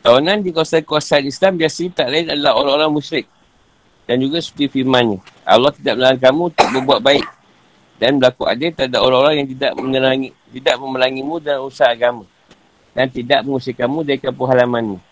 Tawanan 0.02 0.38
di 0.42 0.50
kawasan-kawasan 0.54 1.26
Islam 1.26 1.58
biasanya 1.58 1.90
tak 2.02 2.08
lain 2.10 2.26
adalah 2.30 2.54
orang-orang 2.58 2.90
musyrik. 2.94 3.26
Dan 4.06 4.22
juga 4.22 4.38
seperti 4.38 4.82
firmannya. 4.82 5.18
Allah 5.42 5.70
tidak 5.74 5.94
melarang 5.98 6.22
kamu 6.22 6.42
untuk 6.54 6.66
berbuat 6.74 7.00
baik. 7.02 7.26
Dan 7.98 8.18
berlaku 8.18 8.42
adil 8.50 8.70
terhadap 8.74 8.98
orang-orang 8.98 9.34
yang 9.42 9.48
tidak 9.54 9.72
menerangi, 9.78 10.28
tidak 10.54 10.74
memelangimu 10.78 11.34
dan 11.38 11.62
usaha 11.62 11.90
agama. 11.90 12.26
Dan 12.94 13.06
tidak 13.10 13.46
mengusir 13.46 13.74
kamu 13.74 14.02
dari 14.02 14.18
kampung 14.18 14.50
halamanmu. 14.50 15.11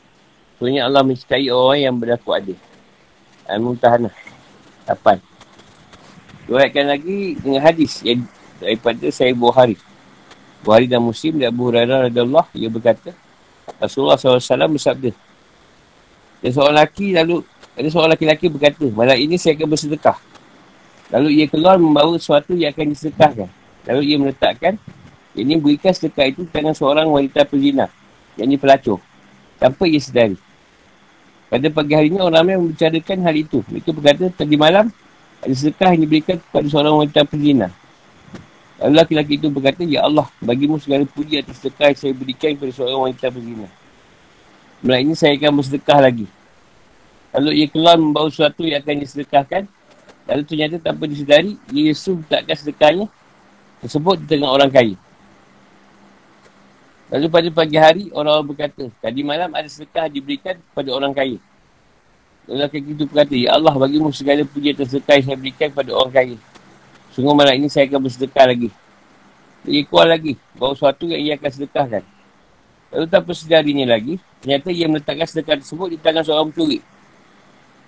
Sebenarnya 0.61 0.93
Allah 0.93 1.01
mencintai 1.01 1.49
orang 1.49 1.81
yang 1.81 1.97
berlaku 1.97 2.37
adil. 2.37 2.59
Al-Muntahanah. 3.49 4.13
8. 4.85 5.25
Dua 6.45 6.69
lagi 6.69 7.41
dengan 7.41 7.65
hadis 7.65 8.05
yang 8.05 8.29
daripada 8.61 9.09
saya 9.09 9.33
Buhari. 9.33 9.81
Buhari 10.61 10.85
dan 10.85 11.01
Muslim 11.01 11.41
dan 11.41 11.49
Abu 11.49 11.73
Hurairah 11.73 12.13
radhiyallahu 12.13 12.53
ia 12.53 12.69
berkata 12.69 13.17
Rasulullah 13.81 14.21
SAW 14.21 14.77
bersabda 14.77 15.11
dan 16.45 16.51
seorang 16.53 16.77
lelaki 16.77 17.17
lalu 17.17 17.41
ada 17.73 17.89
seorang 17.89 18.13
lelaki 18.21 18.47
berkata 18.53 18.85
malam 18.93 19.17
ini 19.17 19.41
saya 19.41 19.57
akan 19.57 19.69
bersedekah 19.73 20.21
lalu 21.17 21.41
ia 21.41 21.47
keluar 21.49 21.81
membawa 21.81 22.13
sesuatu 22.21 22.53
yang 22.53 22.77
akan 22.77 22.93
disedekahkan 22.93 23.49
lalu 23.89 24.03
ia 24.05 24.17
meletakkan 24.21 24.77
ini 25.33 25.57
berikan 25.57 25.97
sedekah 25.97 26.29
itu 26.29 26.45
tangan 26.53 26.77
seorang 26.77 27.09
wanita 27.09 27.49
pelina 27.49 27.89
yang 28.37 28.53
ini 28.53 28.61
pelacur 28.61 29.01
tanpa 29.57 29.89
ia 29.89 29.97
sedari 29.97 30.37
pada 31.51 31.67
pagi 31.69 31.93
harinya 31.99 32.23
orang 32.23 32.47
ramai 32.47 32.55
membicarakan 32.63 33.19
hal 33.27 33.35
itu 33.35 33.59
mereka 33.67 33.91
berkata 33.91 34.31
tadi 34.31 34.55
malam 34.55 34.87
ada 35.41 35.55
sedekah 35.57 35.97
yang 35.97 36.03
diberikan 36.05 36.37
kepada 36.37 36.67
seorang 36.69 36.95
wanita 37.01 37.25
pezina. 37.25 37.69
Lalu 38.81 38.95
laki-laki 38.97 39.33
itu 39.37 39.49
berkata, 39.53 39.85
Ya 39.85 40.05
Allah, 40.05 40.29
bagimu 40.41 40.81
segala 40.81 41.05
puji 41.05 41.41
atas 41.41 41.61
sedekah 41.61 41.93
yang 41.93 41.99
saya 42.01 42.13
berikan 42.17 42.51
kepada 42.57 42.73
seorang 42.73 43.01
wanita 43.09 43.27
pezina. 43.33 43.69
Mulai 44.81 45.01
ini 45.05 45.13
saya 45.17 45.37
akan 45.37 45.53
bersedekah 45.61 45.99
lagi. 46.01 46.27
Lalu 47.37 47.51
ia 47.61 47.67
keluar 47.69 47.97
membawa 48.01 48.29
sesuatu 48.33 48.65
yang 48.65 48.81
akan 48.81 48.97
disedekahkan. 49.05 49.63
Lalu 50.29 50.43
ternyata 50.49 50.77
tanpa 50.81 51.05
disedari, 51.09 51.57
ia 51.73 51.93
Yesus 51.93 52.21
letakkan 52.21 52.57
sedekahnya 52.57 53.07
tersebut 53.85 54.17
di 54.25 54.27
tengah 54.29 54.51
orang 54.53 54.71
kaya. 54.73 54.97
Lalu 57.11 57.27
pada 57.27 57.49
pagi 57.51 57.75
hari, 57.75 58.05
orang-orang 58.15 58.47
berkata, 58.55 58.85
tadi 59.03 59.27
malam 59.27 59.51
ada 59.51 59.67
sedekah 59.67 60.07
diberikan 60.07 60.55
kepada 60.55 60.91
orang 60.95 61.11
kaya. 61.11 61.43
Lelaki 62.47 62.79
itu 62.87 63.03
berkata, 63.03 63.35
Ya 63.35 63.59
Allah, 63.59 63.75
bagimu 63.75 64.15
segala 64.15 64.47
puji 64.47 64.71
atas 64.71 64.95
sedekah 64.95 65.19
yang 65.19 65.27
saya 65.27 65.39
berikan 65.39 65.69
kepada 65.75 65.91
orang 65.91 66.13
kaya. 66.15 66.37
Sungguh 67.11 67.35
malam 67.35 67.59
ini 67.59 67.67
saya 67.67 67.91
akan 67.91 68.07
bersedekah 68.07 68.47
lagi. 68.47 68.71
Dia 69.67 69.83
keluar 69.91 70.07
lagi, 70.07 70.39
bawa 70.55 70.73
sesuatu 70.79 71.11
yang 71.11 71.21
ia 71.21 71.35
akan 71.35 71.51
sedekahkan. 71.51 72.03
Lalu 72.95 73.07
tanpa 73.11 73.33
sedarinya 73.35 73.87
lagi, 73.91 74.15
ternyata 74.39 74.69
ia 74.71 74.87
meletakkan 74.87 75.27
sedekah 75.27 75.59
tersebut 75.59 75.89
di 75.91 75.99
tangan 75.99 76.23
seorang 76.23 76.47
pencuri. 76.55 76.79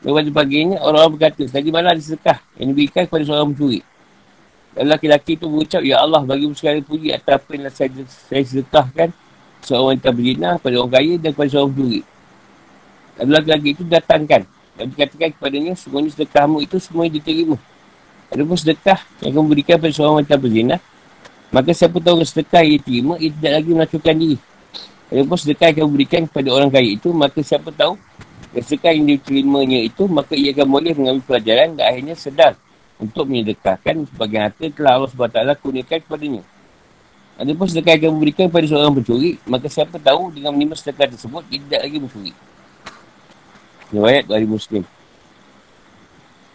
Lepas 0.02 0.26
paginya, 0.34 0.82
orang-orang 0.82 1.14
berkata, 1.14 1.42
tadi 1.46 1.70
malam 1.70 1.94
ada 1.94 2.02
sedekah 2.02 2.42
yang 2.58 2.74
diberikan 2.74 3.06
kepada 3.06 3.22
seorang 3.22 3.54
pencuri. 3.54 3.86
Lalu 4.72 4.88
laki-laki 4.88 5.36
itu 5.36 5.46
berucap, 5.52 5.84
Ya 5.84 6.00
Allah, 6.00 6.24
bagimu 6.24 6.56
segala 6.56 6.80
puji 6.80 7.12
atas 7.12 7.36
apa 7.36 7.50
yang 7.52 7.68
saya, 7.68 7.90
saya 8.08 8.42
sedekahkan 8.44 9.08
seorang 9.60 9.96
wanita 9.96 10.08
berzina 10.16 10.50
pada 10.56 10.74
orang 10.80 10.92
kaya 10.96 11.14
dan 11.20 11.30
kepada 11.36 11.48
seorang 11.52 11.70
pencuri. 11.76 12.00
Lalu 13.20 13.30
laki-laki 13.36 13.68
itu 13.76 13.82
datangkan 13.84 14.42
dan 14.48 14.84
dikatakan 14.88 15.28
kepadanya, 15.36 15.72
semuanya 15.76 16.10
sedekahmu 16.16 16.58
itu 16.64 16.76
semuanya 16.80 17.12
diterima. 17.20 17.56
Ada 18.32 18.42
pun 18.48 18.56
sedekah 18.56 18.98
yang 19.20 19.32
kamu 19.36 19.46
berikan 19.52 19.76
pada 19.76 19.92
seorang 19.92 20.14
wanita 20.24 20.36
berzina, 20.40 20.76
maka 21.52 21.70
siapa 21.76 21.96
tahu 22.00 22.16
sedekah 22.24 22.60
yang 22.64 22.74
diterima, 22.80 23.14
ia 23.20 23.28
tidak 23.28 23.52
lagi 23.60 23.70
melakukan 23.76 24.14
diri. 24.16 24.38
Ada 25.12 25.22
pun 25.28 25.36
sedekah 25.36 25.66
yang 25.68 25.78
kamu 25.84 25.90
berikan 25.92 26.22
kepada 26.24 26.48
orang 26.48 26.70
kaya 26.72 26.88
itu, 26.96 27.08
maka 27.12 27.38
siapa 27.44 27.68
tahu 27.76 28.00
sedekah 28.56 28.92
yang 28.96 29.04
diterimanya 29.04 29.84
itu, 29.84 30.08
maka 30.08 30.32
ia 30.32 30.56
akan 30.56 30.64
boleh 30.64 30.92
mengambil 30.96 31.22
pelajaran 31.28 31.76
dan 31.76 31.84
akhirnya 31.92 32.16
sedar 32.16 32.56
untuk 33.02 33.26
menyedekahkan 33.26 34.06
sebagai 34.06 34.38
harta 34.38 34.66
telah 34.70 34.92
Allah 35.02 35.10
SWT 35.10 35.58
kurniakan 35.58 35.98
kepadanya. 36.06 36.42
Ada 37.34 37.50
pun 37.58 37.66
sedekah 37.66 37.98
yang 37.98 38.02
kamu 38.06 38.16
berikan 38.22 38.44
kepada 38.46 38.66
seorang 38.70 38.94
pencuri, 38.94 39.42
maka 39.42 39.66
siapa 39.66 39.98
tahu 39.98 40.30
dengan 40.30 40.54
menerima 40.54 40.78
sedekah 40.78 41.10
tersebut, 41.10 41.42
ia 41.50 41.58
tidak 41.58 41.80
lagi 41.82 41.98
mencuri. 41.98 42.32
Riwayat 43.90 44.24
dari 44.30 44.46
Muslim. 44.46 44.86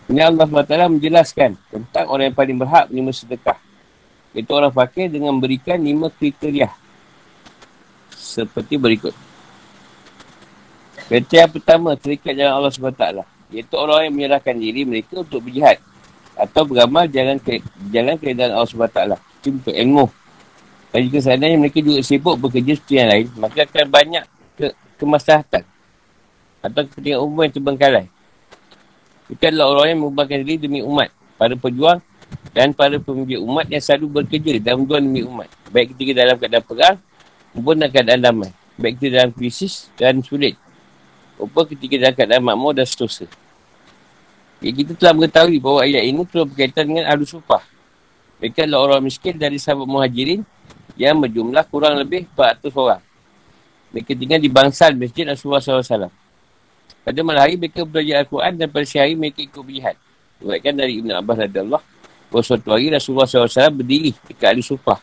Ini 0.07 0.23
Allah 0.23 0.47
SWT 0.47 0.73
menjelaskan 0.87 1.59
tentang 1.67 2.05
orang 2.07 2.31
yang 2.31 2.37
paling 2.37 2.55
berhak 2.55 2.87
menerima 2.87 3.11
sedekah. 3.11 3.59
Itu 4.31 4.55
orang 4.55 4.71
fakir 4.71 5.11
dengan 5.11 5.35
memberikan 5.35 5.75
lima 5.75 6.07
kriteria. 6.07 6.71
Seperti 8.15 8.79
berikut. 8.79 9.11
Kriteria 11.11 11.51
pertama 11.51 11.99
terikat 11.99 12.31
jalan 12.31 12.53
Allah 12.55 12.71
SWT. 12.71 13.03
Iaitu 13.51 13.75
orang 13.75 14.07
yang 14.07 14.13
menyerahkan 14.15 14.55
diri 14.55 14.87
mereka 14.87 15.19
untuk 15.19 15.43
berjihad. 15.43 15.83
Atau 16.37 16.69
beramal 16.69 17.09
jalan 17.09 17.41
ke 17.41 17.59
jalan 17.89 18.15
keadaan 18.21 18.53
Allah 18.53 18.69
SWT. 18.69 19.01
Itu 19.41 19.57
untuk 19.57 19.73
ilmu. 19.73 20.05
Dan 20.93 20.99
jika 21.09 21.17
seandainya 21.19 21.57
mereka 21.59 21.83
juga 21.83 21.99
sibuk 22.05 22.37
bekerja 22.39 22.77
seperti 22.77 22.93
yang 22.95 23.09
lain, 23.09 23.25
maka 23.35 23.67
akan 23.67 23.87
banyak 23.91 24.23
ke 24.55 24.67
kemaslahatan 24.97 25.63
atau 26.63 26.81
kepentingan 26.87 27.19
umum 27.21 27.45
yang 27.45 27.53
terbengkalai. 27.53 28.05
Adalah 29.27 29.65
orang 29.67 29.87
yang 29.91 29.99
mengubahkan 30.07 30.37
diri 30.41 30.55
demi 30.55 30.79
umat, 30.79 31.11
para 31.35 31.53
pejuang 31.53 31.99
dan 32.55 32.71
para 32.71 32.95
pemimpin 32.97 33.43
umat 33.43 33.67
yang 33.67 33.83
selalu 33.83 34.23
bekerja 34.23 34.57
dalam 34.63 34.87
berjuang 34.87 35.03
demi 35.03 35.21
umat. 35.27 35.47
Baik 35.69 35.93
ketika 35.93 36.11
dalam 36.23 36.35
keadaan 36.39 36.63
perang 36.63 36.95
maupun 37.51 37.75
dalam 37.75 37.91
keadaan 37.91 38.19
damai. 38.23 38.51
Baik 38.79 38.93
ketika 38.97 39.11
dalam 39.21 39.31
krisis 39.35 39.91
dan 39.99 40.23
sulit. 40.23 40.55
Maupun 41.35 41.63
ketika 41.75 41.95
dalam 41.99 42.15
keadaan 42.15 42.41
makmur 42.41 42.71
dan 42.73 42.87
seterusnya. 42.87 43.27
Ya, 44.57 44.73
kita 44.73 44.97
telah 44.97 45.13
mengetahui 45.13 45.61
bahawa 45.61 45.85
ayat 45.85 46.03
ini 46.09 46.25
telah 46.25 46.45
berkaitan 46.49 46.89
dengan 46.89 47.05
Ahlu 47.05 47.29
Sufah. 47.29 47.61
Mereka 48.41 48.65
adalah 48.65 48.79
orang 48.89 49.01
miskin 49.05 49.37
dari 49.37 49.61
sahabat 49.61 49.85
muhajirin 49.85 50.41
yang 50.97 51.17
berjumlah 51.21 51.65
kurang 51.69 51.97
lebih 52.01 52.25
400 52.33 52.73
orang. 52.73 53.01
Mereka 53.93 54.11
tinggal 54.17 54.39
di 54.41 54.49
bangsal 54.49 54.97
Masjid 54.97 55.29
Rasulullah 55.29 55.61
SAW. 55.61 56.09
Pada 57.07 57.19
malam 57.23 57.39
hari 57.39 57.55
mereka 57.55 57.87
belajar 57.87 58.25
Al-Quran 58.25 58.53
dan 58.59 58.67
pada 58.67 58.83
siang 58.83 59.07
hari 59.07 59.15
mereka 59.15 59.39
ikut 59.45 59.61
berjihad. 59.61 59.95
Buatkan 60.37 60.73
dari 60.75 60.93
Ibn 61.01 61.09
Abbas 61.23 61.37
radiyallahu 61.49 61.85
bahawa 62.27 62.43
suatu 62.43 62.67
hari 62.75 62.91
Rasulullah 62.91 63.25
SAW 63.29 63.71
berdiri 63.71 64.11
dekat 64.27 64.47
Ali 64.51 64.61
Sufah 64.65 64.99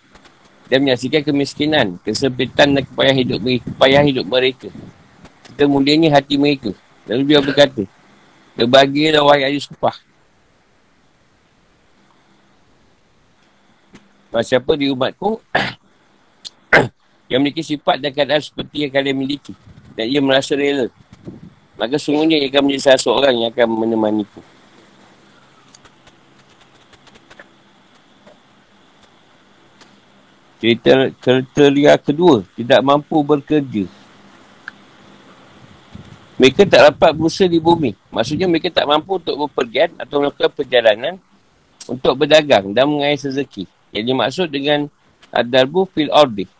dan 0.69 0.85
menyaksikan 0.85 1.25
kemiskinan, 1.25 1.87
kesempitan 2.05 2.77
dan 2.77 2.83
kepayahan 2.85 3.19
hidup 3.25 3.39
mereka. 3.41 3.67
Kepayahan 3.73 4.07
hidup 4.11 4.27
mereka. 4.29 4.69
Kita 5.49 5.63
mulianya 5.65 6.09
hati 6.13 6.35
mereka. 6.37 6.71
Lalu 7.09 7.23
dia 7.25 7.41
berkata, 7.41 7.83
Berbahagialah 8.55 9.23
wahai 9.27 9.43
Ali 9.51 9.59
Sufah. 9.59 9.95
Siapa 14.43 14.75
di 14.75 14.91
umatku 14.91 15.39
yang 17.31 17.39
memiliki 17.39 17.63
sifat 17.63 18.03
dan 18.03 18.11
keadaan 18.11 18.43
seperti 18.43 18.83
yang 18.83 18.91
kalian 18.91 19.15
miliki 19.15 19.55
dan 19.95 20.11
ia 20.11 20.19
merasa 20.19 20.59
rela 20.59 20.91
Maka 21.79 21.99
sungguhnya 22.03 22.43
ia 22.43 22.51
akan 22.51 22.67
menjadi 22.67 22.83
salah 22.83 23.03
seorang 23.03 23.35
yang 23.35 23.51
akan 23.55 23.67
menemaniku. 23.67 24.43
Kriteria 31.21 31.95
kedua, 31.99 32.47
tidak 32.55 32.81
mampu 32.81 33.21
bekerja. 33.21 33.85
Mereka 36.35 36.66
tak 36.66 36.91
dapat 36.91 37.14
berusaha 37.14 37.47
di 37.47 37.62
bumi. 37.62 37.95
Maksudnya 38.11 38.51
mereka 38.51 38.66
tak 38.66 38.91
mampu 38.91 39.22
untuk 39.22 39.47
berpergian 39.47 39.95
atau 40.03 40.18
melakukan 40.18 40.51
perjalanan 40.51 41.14
untuk 41.87 42.18
berdagang 42.18 42.74
dan 42.74 42.91
mengais 42.91 43.22
rezeki. 43.22 43.70
Yang 43.95 44.05
dimaksud 44.11 44.47
dengan 44.51 44.91
Ad-Darbu 45.30 45.87
fil 45.95 46.11
Ordi. 46.11 46.51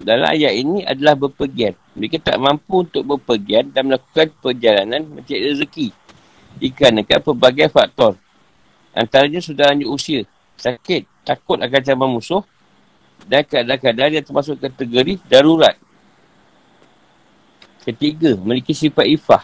Dalam 0.00 0.26
ayat 0.32 0.56
ini 0.56 0.80
adalah 0.82 1.14
berpergian. 1.14 1.76
Mereka 1.92 2.24
tak 2.24 2.40
mampu 2.40 2.88
untuk 2.88 3.04
berpergian 3.04 3.68
dan 3.68 3.92
melakukan 3.92 4.32
perjalanan 4.40 5.04
mencari 5.04 5.52
rezeki. 5.52 5.88
Dikarenakan 6.56 7.20
pelbagai 7.20 7.68
faktor. 7.68 8.16
Antaranya 8.92 9.40
sudah 9.40 9.72
lanjut 9.72 9.88
usia, 9.88 10.20
sakit, 10.60 11.24
takut 11.24 11.56
akan 11.60 11.80
cabar 11.80 12.08
musuh 12.08 12.44
dan 13.24 13.46
kadang-kadang 13.46 14.08
dia 14.12 14.22
termasuk 14.24 14.58
kategori 14.58 15.16
darurat 15.30 15.78
Ketiga, 17.82 18.38
memiliki 18.38 18.70
sifat 18.70 19.06
ifah. 19.10 19.42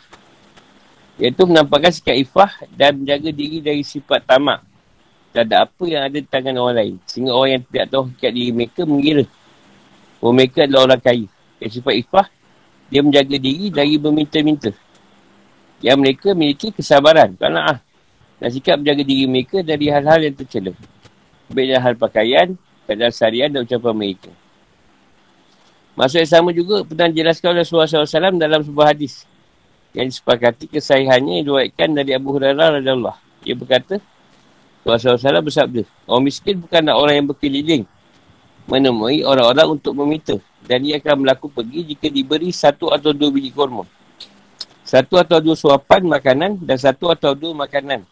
Iaitu 1.18 1.43
menampakkan 1.51 1.91
sikap 1.91 2.14
ifah 2.14 2.53
dan 2.78 3.03
menjaga 3.03 3.34
diri 3.34 3.59
dari 3.59 3.82
sifat 3.82 4.22
tamak. 4.22 4.62
Tak 5.34 5.51
ada 5.51 5.66
apa 5.66 5.84
yang 5.84 6.03
ada 6.07 6.18
di 6.22 6.28
tangan 6.30 6.55
orang 6.55 6.76
lain. 6.78 6.95
Sehingga 7.05 7.34
orang 7.34 7.51
yang 7.59 7.64
tidak 7.66 7.86
tahu 7.91 8.03
hakikat 8.07 8.30
diri 8.30 8.51
mereka 8.55 8.80
mengira. 8.86 9.24
Bahawa 10.22 10.32
mereka 10.39 10.59
adalah 10.62 10.82
orang 10.86 11.03
kaya. 11.03 11.26
Yang 11.59 11.72
sifat 11.82 11.95
ifah, 12.07 12.26
dia 12.86 13.01
menjaga 13.03 13.36
diri 13.36 13.66
dari 13.74 13.95
meminta-minta. 13.99 14.70
Yang 15.82 15.97
mereka 15.99 16.28
memiliki 16.39 16.70
kesabaran. 16.70 17.34
Kerana 17.34 17.61
ah, 17.74 17.78
dan 18.39 18.49
sikap 18.55 18.78
menjaga 18.78 19.03
diri 19.03 19.26
mereka 19.26 19.59
dari 19.66 19.91
hal-hal 19.91 20.22
yang 20.22 20.34
tercela. 20.39 20.72
Baik 21.51 21.80
hal 21.82 21.95
pakaian, 21.99 22.49
keadaan 22.86 23.11
seharian 23.11 23.51
dan 23.51 23.66
ucapan 23.66 23.95
mereka. 23.99 24.30
Maksud 25.99 26.22
yang 26.22 26.30
sama 26.30 26.55
juga 26.55 26.86
pernah 26.86 27.11
dijelaskan 27.11 27.59
oleh 27.59 27.66
Rasulullah 27.66 27.90
SAW 27.90 28.38
dalam 28.38 28.62
sebuah 28.62 28.94
hadis. 28.94 29.26
Yang 29.90 30.14
disepakati 30.14 30.70
kesahihannya 30.70 31.42
diwaikan 31.42 31.90
dari 31.90 32.14
Abu 32.14 32.38
Hurairah 32.38 32.78
radhiyallahu 32.78 33.18
Dia 33.42 33.59
berkata, 33.59 33.99
Rasulullah 34.86 35.42
SAW 35.42 35.42
bersabda, 35.42 35.82
orang 36.07 36.22
miskin 36.22 36.62
bukanlah 36.62 36.94
orang 36.94 37.14
yang 37.18 37.26
berkeliling 37.26 37.82
menemui 38.70 39.26
orang-orang 39.26 39.74
untuk 39.74 39.99
meminta. 39.99 40.38
Dan 40.62 40.86
dia 40.86 41.03
akan 41.03 41.26
berlaku 41.26 41.51
pergi 41.51 41.90
jika 41.90 42.07
diberi 42.07 42.55
satu 42.55 42.94
atau 42.94 43.11
dua 43.11 43.34
biji 43.34 43.51
korma. 43.51 43.82
Satu 44.86 45.18
atau 45.18 45.42
dua 45.42 45.59
suapan 45.59 46.07
makanan 46.07 46.62
dan 46.62 46.78
satu 46.78 47.11
atau 47.11 47.34
dua 47.34 47.59
makanan. 47.59 48.07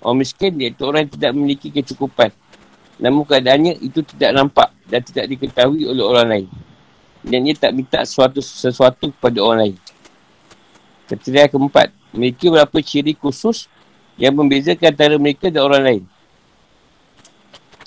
Orang 0.00 0.24
miskin 0.24 0.56
dia 0.56 0.72
itu 0.72 0.88
orang 0.88 1.04
yang 1.04 1.12
tidak 1.20 1.30
memiliki 1.36 1.68
kecukupan. 1.68 2.32
Namun 2.96 3.28
keadaannya 3.28 3.76
itu 3.84 4.00
tidak 4.00 4.32
nampak 4.32 4.72
dan 4.88 5.04
tidak 5.04 5.28
diketahui 5.28 5.84
oleh 5.84 6.00
orang 6.00 6.28
lain 6.32 6.48
dan 7.26 7.42
dia 7.42 7.54
tak 7.58 7.74
minta 7.74 7.98
sesuatu 8.06 8.38
sesuatu 8.38 9.10
kepada 9.10 9.42
orang 9.42 9.58
lain. 9.66 9.76
Kriteria 11.10 11.50
keempat, 11.50 11.90
memiliki 12.14 12.46
beberapa 12.46 12.78
ciri 12.78 13.18
khusus 13.18 13.66
yang 14.14 14.34
membezakan 14.38 14.94
antara 14.94 15.18
mereka 15.18 15.50
dan 15.50 15.62
orang 15.66 15.82
lain. 15.82 16.02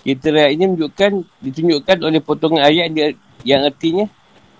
Kriteria 0.03 0.51
ini 0.51 0.63
menunjukkan, 0.67 1.11
ditunjukkan 1.43 1.97
oleh 2.03 2.19
potongan 2.23 2.63
ayat 2.67 3.15
yang 3.47 3.63
artinya 3.63 4.11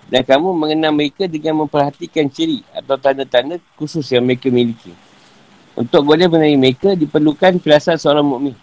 dan 0.08 0.24
kamu 0.24 0.48
mengenal 0.56 0.92
mereka 0.96 1.28
dengan 1.28 1.64
memperhatikan 1.64 2.28
ciri 2.32 2.64
atau 2.72 2.96
tanda-tanda 2.96 3.60
khusus 3.76 4.08
yang 4.12 4.24
mereka 4.24 4.48
miliki. 4.48 4.96
Untuk 5.76 6.04
boleh 6.04 6.28
mengenai 6.28 6.60
mereka, 6.60 6.92
diperlukan 6.92 7.60
firasat 7.64 8.04
seorang 8.04 8.28
mukmin. 8.28 8.56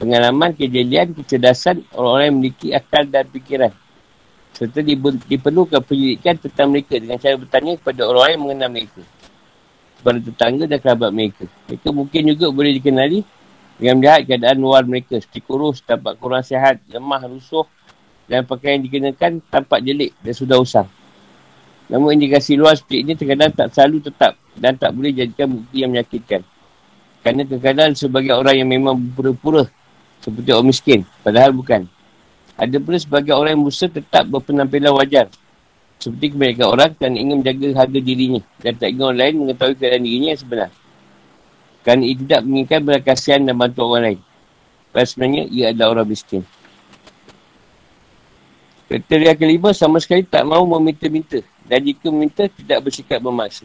Pengalaman, 0.00 0.56
kejadian, 0.56 1.12
kecerdasan 1.12 1.84
orang-orang 1.92 2.24
yang 2.24 2.36
memiliki 2.40 2.68
akal 2.72 3.04
dan 3.04 3.28
fikiran 3.28 3.72
serta 4.52 4.84
diperlukan 5.28 5.80
penyelidikan 5.80 6.36
tentang 6.36 6.68
mereka 6.68 7.00
dengan 7.00 7.16
cara 7.16 7.34
bertanya 7.40 7.72
kepada 7.80 8.02
orang 8.04 8.28
yang 8.36 8.42
mengenal 8.44 8.68
mereka. 8.68 9.02
Kepada 9.98 10.18
tetangga 10.18 10.64
dan 10.68 10.78
kerabat 10.78 11.10
mereka. 11.10 11.44
Mereka 11.70 11.88
mungkin 11.90 12.20
juga 12.36 12.46
boleh 12.52 12.72
dikenali 12.76 13.20
dengan 13.80 13.94
melihat 13.98 14.20
keadaan 14.28 14.58
luar 14.60 14.82
mereka. 14.84 15.16
Seperti 15.18 15.40
kurus, 15.42 15.80
tampak 15.80 16.20
kurang 16.20 16.44
sihat, 16.44 16.78
lemah, 16.90 17.24
rusuh 17.26 17.64
dan 18.28 18.44
pakaian 18.46 18.78
yang 18.78 18.84
dikenakan 18.86 19.40
tampak 19.48 19.80
jelik 19.82 20.12
dan 20.20 20.34
sudah 20.36 20.60
usang. 20.60 20.88
Namun 21.90 22.16
indikasi 22.16 22.56
luar 22.56 22.78
seperti 22.78 23.04
ini 23.04 23.12
terkadang 23.12 23.52
tak 23.52 23.68
selalu 23.74 24.00
tetap 24.00 24.38
dan 24.56 24.76
tak 24.76 24.92
boleh 24.96 25.12
jadikan 25.12 25.48
bukti 25.60 25.84
yang 25.84 25.90
menyakitkan. 25.92 26.40
Kerana 27.22 27.42
terkadang 27.46 27.90
sebagai 27.94 28.34
orang 28.34 28.56
yang 28.58 28.68
memang 28.68 28.96
pura-pura 29.14 29.68
seperti 30.18 30.48
orang 30.50 30.68
miskin. 30.70 31.00
Padahal 31.22 31.54
bukan. 31.54 31.86
Ada 32.56 32.76
pula 32.78 32.98
sebagai 33.00 33.32
orang 33.32 33.56
yang 33.58 33.64
berusaha 33.64 33.88
tetap 33.88 34.28
berpenampilan 34.28 34.92
wajar. 34.96 35.26
Seperti 36.02 36.34
kebanyakan 36.34 36.66
orang 36.66 36.90
kan 36.98 37.12
ingin 37.14 37.40
menjaga 37.40 37.68
harga 37.78 38.00
dirinya 38.02 38.42
dan 38.58 38.74
tak 38.74 38.90
ingin 38.90 39.04
orang 39.06 39.18
lain 39.22 39.34
mengetahui 39.46 39.74
keadaan 39.78 40.02
dirinya 40.02 40.28
yang 40.34 40.40
sebenar. 40.42 40.70
Kerana 41.82 42.02
ia 42.02 42.14
tidak 42.18 42.40
menginginkan 42.46 42.80
berkasihan 42.82 43.40
dan 43.46 43.54
bantu 43.54 43.80
orang 43.86 44.02
lain. 44.02 44.20
Padahal 44.90 45.08
sebenarnya 45.08 45.42
ia 45.48 45.64
adalah 45.70 45.88
orang 45.98 46.08
miskin. 46.10 46.42
Kriteria 48.92 49.32
kelima 49.32 49.72
sama 49.72 49.96
sekali 50.02 50.20
tak 50.20 50.44
mahu 50.44 50.68
meminta-minta. 50.76 51.40
Dan 51.64 51.80
jika 51.80 52.12
meminta, 52.12 52.44
tidak 52.44 52.84
bersikap 52.84 53.24
memaksa. 53.24 53.64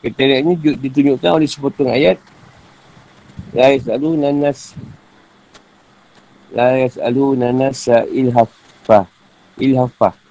Kriteria 0.00 0.40
ini 0.40 0.56
ditunjukkan 0.56 1.30
oleh 1.30 1.44
sepotong 1.44 1.92
ayat. 1.92 2.16
Rais 3.52 3.84
Alu 3.92 4.16
Nanas 4.16 4.72
la 6.52 6.76
yas'aluna 6.84 7.50
nasa 7.50 8.04
ilhafa 8.08 9.08
ilhafa 9.56 10.22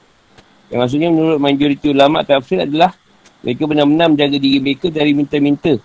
yang 0.71 0.79
maksudnya 0.87 1.09
menurut 1.11 1.39
majoriti 1.43 1.91
ulama 1.91 2.23
tafsir 2.23 2.63
adalah 2.63 2.95
mereka 3.43 3.67
benar-benar 3.67 4.07
menjaga 4.07 4.37
diri 4.39 4.63
mereka 4.63 4.87
dari 4.87 5.11
minta-minta. 5.11 5.75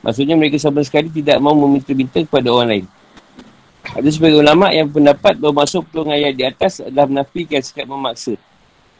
Maksudnya 0.00 0.32
mereka 0.32 0.56
sama 0.56 0.80
sekali 0.80 1.12
tidak 1.12 1.36
mahu 1.44 1.68
meminta-minta 1.68 2.24
kepada 2.24 2.48
orang 2.48 2.68
lain. 2.72 2.86
Ada 3.92 4.08
sebagai 4.08 4.40
ulama 4.40 4.72
yang 4.72 4.88
pendapat 4.88 5.36
bahawa 5.36 5.66
masuk 5.66 5.84
peluang 5.92 6.16
ayat 6.16 6.32
di 6.32 6.44
atas 6.48 6.80
adalah 6.80 7.04
menafikan 7.04 7.60
sikap 7.60 7.84
memaksa 7.84 8.38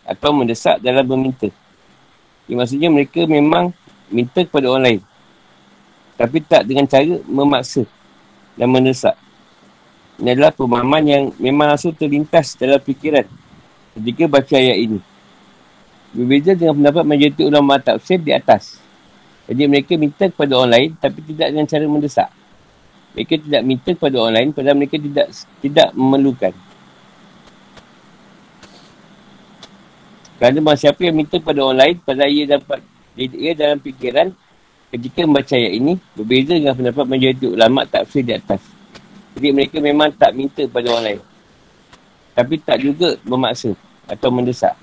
atau 0.05 0.31
mendesak 0.37 0.77
dalam 0.85 1.09
meminta. 1.09 1.49
Yang 2.45 2.59
maksudnya 2.61 2.89
mereka 2.93 3.25
memang 3.25 3.73
minta 4.13 4.45
kepada 4.45 4.69
orang 4.69 4.85
lain. 4.85 5.01
Tapi 6.21 6.37
tak 6.45 6.69
dengan 6.69 6.85
cara 6.85 7.17
memaksa 7.25 7.89
dan 8.61 8.69
mendesak 8.69 9.17
ini 10.21 10.37
adalah 10.37 10.53
pemahaman 10.53 11.03
yang 11.09 11.23
memang 11.41 11.73
langsung 11.73 11.97
terlintas 11.97 12.53
dalam 12.61 12.77
fikiran 12.77 13.25
ketika 13.97 14.25
baca 14.29 14.55
ayat 14.55 14.79
ini. 14.79 15.01
Berbeza 16.13 16.53
dengan 16.53 16.77
pendapat 16.77 17.05
majoriti 17.09 17.43
ulama 17.49 17.81
tafsir 17.81 18.21
di 18.21 18.37
atas. 18.37 18.77
Jadi 19.49 19.67
mereka 19.67 19.97
minta 19.97 20.29
kepada 20.29 20.53
orang 20.61 20.73
lain 20.77 20.91
tapi 21.01 21.19
tidak 21.25 21.49
dengan 21.51 21.67
cara 21.67 21.85
mendesak. 21.89 22.29
Mereka 23.17 23.35
tidak 23.43 23.63
minta 23.65 23.91
kepada 23.97 24.17
orang 24.21 24.35
lain 24.37 24.49
padahal 24.53 24.77
mereka 24.77 24.97
tidak 25.01 25.27
tidak 25.65 25.89
memerlukan. 25.97 26.53
Kerana 30.37 30.73
siapa 30.77 31.01
yang 31.05 31.17
minta 31.17 31.37
kepada 31.41 31.59
orang 31.65 31.79
lain 31.81 31.97
pada 32.05 32.25
ia 32.29 32.45
dapat 32.45 32.81
ia 33.17 33.53
dalam 33.57 33.81
fikiran 33.81 34.33
ketika 34.91 35.25
membaca 35.25 35.55
ayat 35.57 35.73
ini 35.73 35.93
berbeza 36.13 36.53
dengan 36.59 36.75
pendapat 36.77 37.05
majoriti 37.09 37.47
ulama 37.49 37.89
tafsir 37.89 38.21
di 38.21 38.35
atas. 38.37 38.80
Jadi 39.37 39.49
mereka 39.55 39.77
memang 39.79 40.11
tak 40.11 40.35
minta 40.35 40.63
pada 40.67 40.87
orang 40.91 41.05
lain. 41.05 41.21
Tapi 42.35 42.55
tak 42.59 42.79
juga 42.83 43.19
memaksa 43.23 43.75
atau 44.07 44.29
mendesak. 44.33 44.75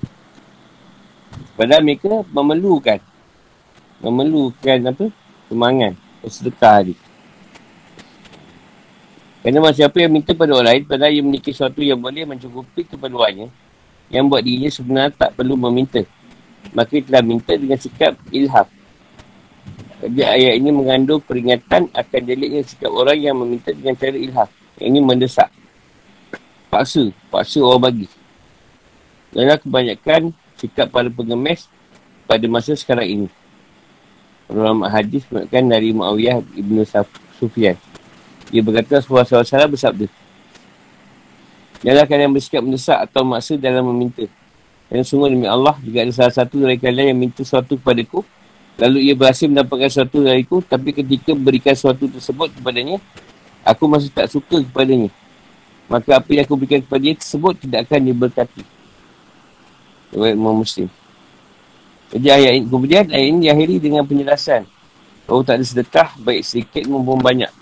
Padahal 1.58 1.82
mereka 1.82 2.22
memerlukan. 2.30 3.02
Memerlukan 3.98 4.78
apa? 4.88 5.04
Semangat. 5.50 5.92
Sedekah 6.28 6.72
hari. 6.82 6.94
Kerana 9.42 9.64
masa 9.64 9.86
siapa 9.86 9.96
yang 10.02 10.12
minta 10.12 10.34
pada 10.34 10.50
orang 10.52 10.68
lain, 10.76 10.82
padahal 10.84 11.12
ia 11.14 11.22
memiliki 11.22 11.54
sesuatu 11.54 11.80
yang 11.80 11.96
boleh 11.96 12.26
mencukupi 12.26 12.84
keperluannya, 12.84 13.48
yang 14.12 14.26
buat 14.28 14.42
dirinya 14.42 14.68
sebenarnya 14.68 15.14
tak 15.14 15.30
perlu 15.38 15.56
meminta. 15.56 16.02
Maka 16.74 17.00
telah 17.00 17.22
minta 17.24 17.54
dengan 17.56 17.78
sikap 17.80 18.18
ilham. 18.34 18.66
Jadi 19.98 20.22
ayat 20.22 20.54
ini 20.62 20.70
mengandung 20.70 21.18
peringatan 21.18 21.90
akan 21.90 22.20
deliknya 22.22 22.62
sikap 22.62 22.94
orang 22.94 23.18
yang 23.18 23.34
meminta 23.34 23.74
dengan 23.74 23.98
cara 23.98 24.14
ilham. 24.14 24.48
Yang 24.78 24.88
ini 24.94 25.00
mendesak. 25.02 25.50
Paksa. 26.70 27.10
Paksa 27.34 27.58
orang 27.66 27.82
bagi. 27.82 28.06
Dan 29.34 29.50
kebanyakan 29.58 30.22
sikap 30.54 30.94
para 30.94 31.10
pengemis 31.10 31.66
pada 32.30 32.46
masa 32.46 32.78
sekarang 32.78 33.08
ini. 33.08 33.28
Ulama 34.48 34.88
hadis 34.88 35.26
mengatkan 35.28 35.66
dari 35.66 35.92
Muawiyah 35.92 36.40
Ibn 36.40 36.76
Sufyan. 37.36 37.76
Dia 38.48 38.64
berkata 38.64 39.02
Rasulullah 39.02 39.28
SAW 39.28 39.74
bersabda. 39.76 40.06
Janganlah 41.84 42.06
kalian 42.08 42.30
bersikap 42.32 42.62
mendesak 42.64 42.98
atau 43.06 43.22
maksa 43.22 43.54
dalam 43.60 43.86
meminta. 43.92 44.24
Dan 44.88 45.04
sungguh 45.04 45.28
demi 45.28 45.44
Allah, 45.44 45.76
jika 45.84 46.00
ada 46.00 46.12
salah 46.16 46.34
satu 46.34 46.56
dari 46.64 46.80
kalian 46.80 47.12
yang 47.12 47.20
minta 47.20 47.44
sesuatu 47.44 47.76
kepadaku, 47.76 48.24
Lalu 48.78 49.10
ia 49.10 49.14
berhasil 49.18 49.50
mendapatkan 49.50 49.90
sesuatu 49.90 50.22
dariku 50.22 50.62
Tapi 50.62 50.94
ketika 50.94 51.34
berikan 51.34 51.74
sesuatu 51.74 52.06
tersebut 52.06 52.54
kepadanya 52.54 53.02
Aku 53.66 53.90
masih 53.90 54.08
tak 54.14 54.30
suka 54.30 54.62
kepadanya 54.62 55.10
Maka 55.90 56.22
apa 56.22 56.30
yang 56.30 56.46
aku 56.46 56.54
berikan 56.54 56.78
kepada 56.78 57.02
dia 57.02 57.14
tersebut 57.18 57.58
Tidak 57.58 57.80
akan 57.82 58.00
diberkati 58.06 58.62
Baik 60.14 60.34
Imam 60.38 60.62
Muslim 60.62 60.88
Jadi 62.08 62.26
ayat 62.32 62.52
ini, 62.56 62.64
kemudian 62.64 63.04
ayat 63.12 63.26
ini 63.28 63.38
diakhiri 63.44 63.76
dengan 63.84 64.00
penjelasan. 64.08 64.64
Bahawa 65.28 65.44
tak 65.44 65.60
ada 65.60 65.64
sedekah 65.68 66.08
baik 66.16 66.40
sedikit 66.40 66.88
maupun 66.88 67.20
banyak. 67.20 67.52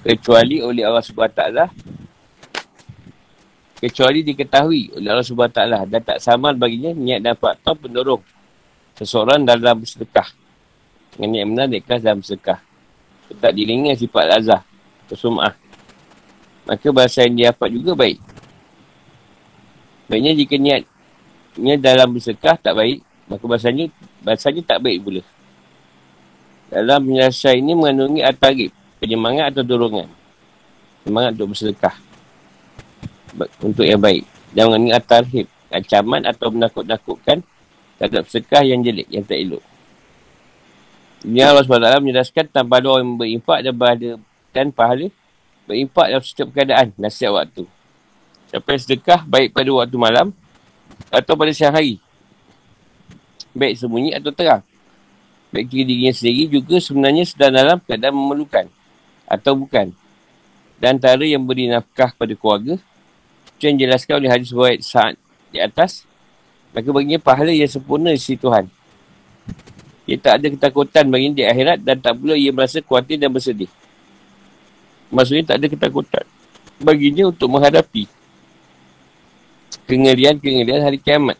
Kecuali 0.00 0.64
oleh 0.64 0.88
Allah 0.88 1.04
SWT. 1.04 1.68
Kecuali 3.76 4.24
diketahui 4.24 4.96
oleh 4.96 5.08
Allah 5.12 5.26
SWT. 5.26 5.60
Dan 5.84 6.00
tak 6.00 6.16
sama 6.24 6.56
baginya 6.56 6.96
niat 6.96 7.20
dan 7.20 7.36
faktor 7.36 7.76
pendorong. 7.76 8.24
Seseorang 8.98 9.46
dalam 9.46 9.78
bersedekah. 9.78 10.26
Dengan 11.14 11.30
niat 11.30 11.46
benar, 11.46 11.66
ikhlas 11.70 12.02
dalam 12.02 12.18
bersedekah. 12.18 12.58
Tak 13.38 13.52
diringan 13.54 13.94
sifat 13.94 14.26
azah. 14.42 14.62
Kesumah. 15.06 15.54
Maka 16.66 16.86
bahasa 16.90 17.22
yang 17.24 17.34
dia 17.38 17.48
dapat 17.54 17.70
juga 17.72 17.94
baik. 17.94 18.18
Baiknya 20.10 20.32
jika 20.34 20.56
niat 20.58 20.82
niat 21.58 21.80
dalam 21.80 22.10
bersedekah 22.10 22.56
tak 22.58 22.74
baik, 22.74 22.98
maka 23.28 23.44
bahasanya, 23.44 23.86
bahasanya 24.24 24.62
tak 24.64 24.80
baik 24.82 24.98
pula. 25.04 25.22
Dalam 26.68 27.00
penyelesaian 27.06 27.60
ini 27.60 27.72
mengandungi 27.72 28.20
atarib, 28.20 28.70
penyemangat 29.00 29.56
atau 29.56 29.64
dorongan. 29.64 30.08
Semangat 31.06 31.30
untuk 31.38 31.56
bersedekah. 31.56 31.94
Untuk 33.64 33.84
yang 33.88 34.00
baik. 34.02 34.26
Dan 34.52 34.68
mengandungi 34.68 34.94
atarib, 34.96 35.46
ancaman 35.72 36.24
atau 36.28 36.48
menakut-nakutkan 36.52 37.40
terhadap 37.98 38.30
sedekah 38.30 38.62
yang 38.62 38.80
jelek, 38.80 39.10
yang 39.10 39.26
tak 39.26 39.42
elok. 39.42 39.64
Ini 41.26 41.42
Allah 41.42 41.66
SWT 41.66 41.98
menjelaskan 41.98 42.46
tanpa 42.46 42.78
ada 42.78 42.94
orang 42.94 43.18
berimpak 43.18 43.58
dan 43.66 43.74
berada 43.74 44.10
dan 44.54 44.70
pahala 44.70 45.10
berimpak 45.68 46.06
dalam 46.08 46.24
setiap 46.24 46.48
keadaan 46.54 46.94
setiap 47.10 47.42
waktu. 47.42 47.66
Siapa 48.48 48.64
yang 48.72 48.80
sedekah 48.80 49.20
baik 49.28 49.52
pada 49.52 49.70
waktu 49.74 49.96
malam 50.00 50.32
atau 51.12 51.34
pada 51.36 51.52
siang 51.52 51.76
hari. 51.76 52.00
Baik 53.52 53.76
sembunyi 53.76 54.16
atau 54.16 54.32
terang. 54.32 54.64
Baik 55.52 55.68
kira 55.68 55.84
dirinya 55.84 56.12
sendiri 56.16 56.48
juga 56.48 56.80
sebenarnya 56.80 57.24
sedang 57.28 57.52
dalam 57.52 57.76
keadaan 57.84 58.16
memerlukan 58.16 58.66
atau 59.28 59.52
bukan. 59.52 59.92
Dan 60.80 60.96
antara 60.96 61.26
yang 61.26 61.44
beri 61.44 61.68
nafkah 61.68 62.14
pada 62.16 62.32
keluarga, 62.32 62.80
yang 63.60 63.76
jelaskan 63.76 64.24
oleh 64.24 64.30
hadis 64.30 64.54
buat 64.54 64.78
saat 64.80 65.18
di 65.52 65.58
atas, 65.60 66.07
maka 66.78 66.88
baginya 66.94 67.18
pahala 67.18 67.50
yang 67.50 67.66
sempurna 67.66 68.14
di 68.14 68.34
Tuhan. 68.38 68.70
Ia 70.06 70.16
tak 70.22 70.38
ada 70.38 70.46
ketakutan 70.46 71.10
baginya 71.10 71.42
di 71.42 71.44
akhirat 71.44 71.82
dan 71.82 71.98
tak 71.98 72.14
pula 72.14 72.38
ia 72.38 72.54
merasa 72.54 72.78
khawatir 72.78 73.18
dan 73.18 73.34
bersedih. 73.34 73.66
Maksudnya 75.10 75.50
tak 75.50 75.56
ada 75.58 75.66
ketakutan 75.66 76.24
baginya 76.78 77.34
untuk 77.34 77.50
menghadapi 77.50 78.06
kengerian-kengerian 79.90 80.86
hari 80.86 81.02
kiamat. 81.02 81.34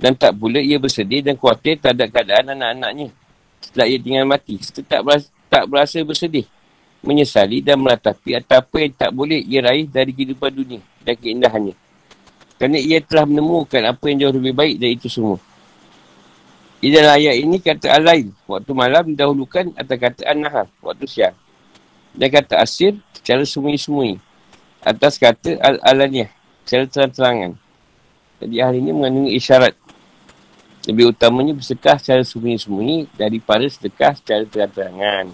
Dan 0.00 0.16
tak 0.16 0.32
pula 0.32 0.56
ia 0.56 0.80
bersedih 0.80 1.20
dan 1.20 1.36
khawatir 1.36 1.76
terhadap 1.76 2.08
keadaan 2.08 2.56
anak-anaknya. 2.56 3.12
Setelah 3.60 3.84
ia 3.84 3.98
tinggal 4.00 4.24
mati, 4.24 4.56
serta 4.56 4.80
tak 4.96 5.00
berasa, 5.04 5.28
tak 5.52 5.64
berasa 5.68 5.98
bersedih. 6.00 6.48
Menyesali 7.04 7.60
dan 7.60 7.76
meratapi 7.76 8.40
atau 8.40 8.64
apa 8.64 8.76
yang 8.80 8.92
tak 8.96 9.12
boleh 9.12 9.44
ia 9.44 9.60
raih 9.60 9.84
dari 9.84 10.16
kehidupan 10.16 10.56
dunia 10.56 10.80
dan 11.04 11.20
keindahannya. 11.20 11.76
Kerana 12.60 12.76
ia 12.76 13.00
telah 13.00 13.24
menemukan 13.24 13.88
apa 13.88 14.04
yang 14.12 14.28
jauh 14.28 14.36
lebih 14.36 14.52
baik 14.52 14.76
dari 14.76 14.92
itu 14.92 15.08
semua. 15.08 15.40
Di 16.76 16.92
dalam 16.92 17.16
ayat 17.16 17.40
ini 17.40 17.56
kata 17.56 17.88
al-lain, 17.88 18.36
waktu 18.44 18.72
malam 18.76 19.16
didahulukan 19.16 19.72
atau 19.80 19.96
kata 19.96 20.28
an-nahar, 20.28 20.68
waktu 20.84 21.08
siang. 21.08 21.36
Dan 22.12 22.28
kata 22.28 22.60
asir, 22.60 23.00
secara 23.16 23.48
sembunyi-sembunyi. 23.48 24.20
Atas 24.84 25.16
kata 25.16 25.56
al-alaniah, 25.56 26.28
secara 26.68 26.84
terang-terangan. 26.84 27.56
Jadi 28.44 28.56
hari 28.60 28.84
ini 28.84 28.92
mengandungi 28.92 29.32
isyarat. 29.40 29.72
Lebih 30.84 31.16
utamanya 31.16 31.56
bersedekah 31.56 31.96
secara 31.96 32.24
sembunyi-sembunyi 32.24 33.12
daripada 33.16 33.64
sedekah 33.68 34.16
secara 34.20 34.44
terang-terangan. 34.44 35.32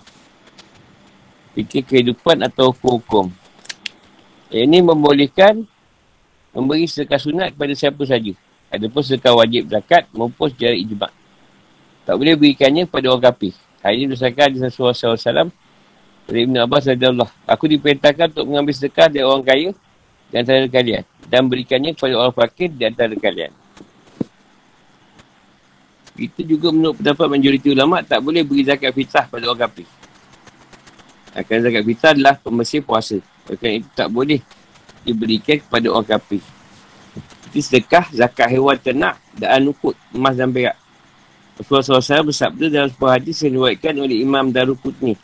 Fikir 1.59 1.83
kehidupan 1.91 2.43
atau 2.47 2.71
hukum. 2.71 3.35
Ini 4.51 4.79
membolehkan 4.79 5.67
memberi 6.57 6.89
sedekah 6.89 7.21
sunat 7.21 7.53
kepada 7.53 7.77
siapa 7.77 8.01
saja. 8.09 8.33
Ada 8.73 8.89
pun 8.89 9.05
sedekah 9.05 9.37
wajib 9.37 9.69
zakat 9.69 10.09
maupun 10.17 10.49
secara 10.49 10.73
ijma' 10.73 11.13
Tak 12.09 12.15
boleh 12.17 12.39
berikannya 12.39 12.87
kepada 12.89 13.07
orang 13.13 13.25
kafir. 13.29 13.53
Hari 13.83 13.95
ini 14.03 14.07
bersahkan 14.15 14.49
di 14.55 14.59
Rasulullah 14.63 14.95
SAW 14.95 15.51
dari 16.27 16.41
Ibn 16.43 16.67
Abbas 16.67 16.91
radhiyallahu 16.91 17.31
Aku 17.47 17.71
diperintahkan 17.71 18.35
untuk 18.35 18.47
mengambil 18.51 18.75
sedekah 18.75 19.07
dari 19.11 19.23
orang 19.27 19.43
kaya 19.47 19.71
di 20.27 20.35
antara 20.35 20.67
kalian 20.67 21.03
dan 21.31 21.47
berikannya 21.47 21.95
kepada 21.95 22.15
orang 22.19 22.35
fakir 22.35 22.71
di 22.71 22.83
antara 22.83 23.15
kalian. 23.15 23.53
Itu 26.17 26.41
juga 26.47 26.73
menurut 26.73 26.97
pendapat 26.99 27.27
majoriti 27.29 27.69
ulama 27.75 28.01
tak 28.01 28.25
boleh 28.25 28.43
beri 28.43 28.65
zakat 28.65 28.91
fitrah 28.95 29.27
pada 29.29 29.45
orang 29.47 29.61
kafir. 29.69 29.87
Akan 31.37 31.59
zakat 31.61 31.83
fitrah 31.85 32.11
adalah 32.17 32.35
pembersih 32.41 32.81
puasa. 32.81 33.19
Oleh 33.47 33.83
itu 33.83 33.89
tak 33.95 34.09
boleh 34.11 34.41
diberikan 35.07 35.63
kepada 35.63 35.87
orang 35.95 36.09
kafir. 36.19 36.43
Itu 37.55 37.63
sedekah 37.63 38.11
zakat 38.11 38.51
hewan 38.51 38.77
ternak 38.77 39.17
dan 39.39 39.63
anukut 39.63 39.95
emas 40.11 40.35
dan 40.35 40.51
perak. 40.51 40.75
Rasulullah 41.57 42.05
SAW 42.05 42.29
bersabda 42.29 42.65
dalam 42.69 42.89
sebuah 42.93 43.17
hadis 43.17 43.41
yang 43.41 43.57
diwakilkan 43.57 43.97
oleh 43.97 44.21
Imam 44.21 44.53
Darukutni 44.53 45.17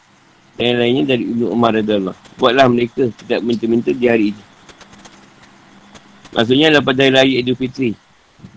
dan 0.56 0.64
yang 0.72 0.78
lainnya 0.80 1.02
dari 1.12 1.28
Ibn 1.28 1.42
Umar 1.52 1.76
Radulullah. 1.76 2.16
Buatlah 2.40 2.66
mereka 2.72 3.08
tidak 3.12 3.40
minta-minta 3.44 3.92
di 3.92 4.06
hari 4.08 4.32
ini. 4.32 4.42
Maksudnya 6.32 6.72
adalah 6.72 6.84
pada 6.88 7.00
hari 7.04 7.12
raya 7.12 7.34
Idul 7.44 7.58
Fitri. 7.60 7.92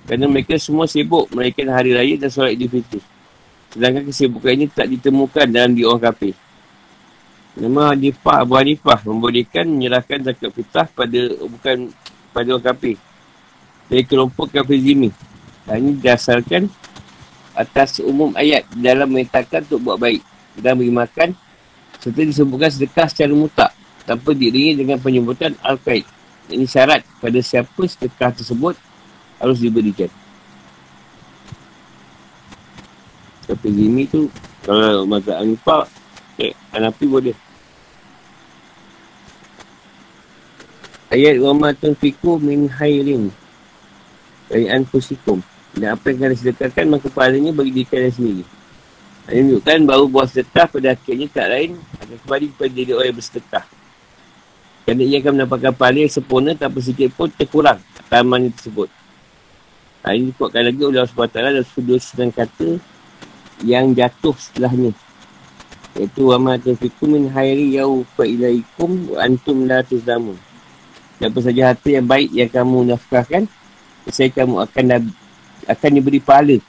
Kerana 0.08 0.26
mereka 0.32 0.56
semua 0.56 0.88
sibuk 0.88 1.28
merayakan 1.36 1.68
hari 1.76 1.92
raya 1.92 2.16
dan 2.16 2.32
solat 2.32 2.56
Idul 2.56 2.80
Fitri. 2.80 3.04
Sedangkan 3.76 4.08
kesibukan 4.08 4.52
ini 4.56 4.66
tak 4.72 4.88
ditemukan 4.88 5.46
dalam 5.52 5.76
di 5.76 5.84
orang 5.84 6.00
kafir. 6.00 6.32
Nama 7.56 7.96
Hanifah 7.96 8.44
Abu 8.44 8.54
Hanifah 8.60 9.00
membolehkan 9.08 9.64
menyerahkan 9.64 10.20
zakat 10.28 10.52
fitrah 10.52 10.88
pada 10.92 11.20
bukan 11.40 11.92
pada 12.36 12.48
orang 12.52 12.66
kafir. 12.68 13.00
Dari 13.88 14.04
kelompok 14.04 14.52
kafir 14.52 14.80
zimi. 14.84 15.10
Dan 15.64 15.82
ini 15.82 15.92
didasarkan 15.98 16.68
atas 17.56 18.04
umum 18.04 18.36
ayat 18.36 18.68
dalam 18.76 19.08
menyatakan 19.08 19.64
untuk 19.66 19.80
buat 19.88 19.98
baik 19.98 20.20
dan 20.60 20.76
beri 20.76 20.92
makan 20.92 21.32
serta 22.04 22.22
disebutkan 22.22 22.70
sedekah 22.70 23.08
secara 23.08 23.32
mutak 23.32 23.72
tanpa 24.04 24.36
diringi 24.36 24.76
dengan 24.76 25.00
penyebutan 25.00 25.56
Al-Qaid 25.64 26.04
ini 26.46 26.70
syarat 26.70 27.02
pada 27.18 27.42
siapa 27.42 27.82
sedekah 27.90 28.30
tersebut 28.30 28.78
harus 29.42 29.58
diberikan. 29.58 30.10
Tapi 33.46 33.68
gini 33.70 34.06
tu, 34.10 34.30
kalau 34.66 35.06
mazhab 35.10 35.42
Anifah, 35.42 35.86
eh, 36.38 36.54
Anafi 36.74 37.06
boleh. 37.06 37.34
Ayat 41.16 41.40
wa 41.40 41.56
ma 41.56 41.70
tunfiku 41.72 42.36
min 42.36 42.68
khairin 42.68 43.32
dari 44.52 44.68
anfusikum. 44.68 45.40
Dan 45.72 45.96
apa 45.96 46.12
yang 46.12 46.28
kalian 46.28 46.40
sedekahkan, 46.40 46.86
maka 46.92 47.08
pahalanya 47.08 47.56
bagi 47.56 47.72
diri 47.72 47.88
kalian 47.88 48.12
sendiri. 48.12 48.44
Ini 49.32 49.42
menunjukkan 49.48 49.80
bahawa 49.88 50.06
buah 50.12 50.28
sedekah 50.28 50.68
pada 50.68 50.88
akhirnya 50.92 51.28
tak 51.32 51.48
lain 51.48 51.72
akan 52.04 52.16
kembali 52.20 52.46
kepada 52.52 52.72
diri 52.76 52.92
orang 52.92 53.08
yang 53.08 53.18
bersedekah. 53.18 53.66
Kerana 54.84 55.02
ia 55.08 55.18
akan 55.24 55.32
mendapatkan 55.40 55.74
pahala 55.74 55.98
yang 56.04 56.14
sempurna 56.14 56.52
tanpa 56.52 56.78
sedikit 56.84 57.10
pun 57.16 57.32
terkurang 57.32 57.80
taman 58.12 58.52
tersebut. 58.52 58.92
Ha, 60.04 60.14
ini 60.14 60.36
dikuatkan 60.36 60.62
lagi 60.68 60.82
oleh 60.84 61.00
Allah 61.00 61.32
SWT 61.32 61.34
dalam 61.40 61.66
sudut 61.66 62.02
sedang 62.04 62.30
kata 62.30 62.78
yang 63.64 63.96
jatuh 63.96 64.36
setelahnya. 64.36 64.92
Iaitu 65.96 66.28
wa 66.28 66.38
ma 66.38 66.54
tafikum 66.60 67.16
min 67.16 67.32
hairi 67.32 67.80
yau 67.80 68.04
fa 68.20 68.28
ilaikum 68.28 69.16
wa 69.16 69.24
antum 69.24 69.64
la 69.64 69.80
tuzamun. 69.80 70.36
Siapa 71.16 71.40
saja 71.40 71.62
harta 71.72 71.88
yang 71.88 72.04
baik 72.04 72.30
yang 72.36 72.52
kamu 72.52 72.92
nafkahkan, 72.92 73.48
saya 74.12 74.30
kamu 74.30 74.60
akan 74.68 74.86
akan 75.66 75.90
diberi 75.96 76.20
pahala 76.20 76.60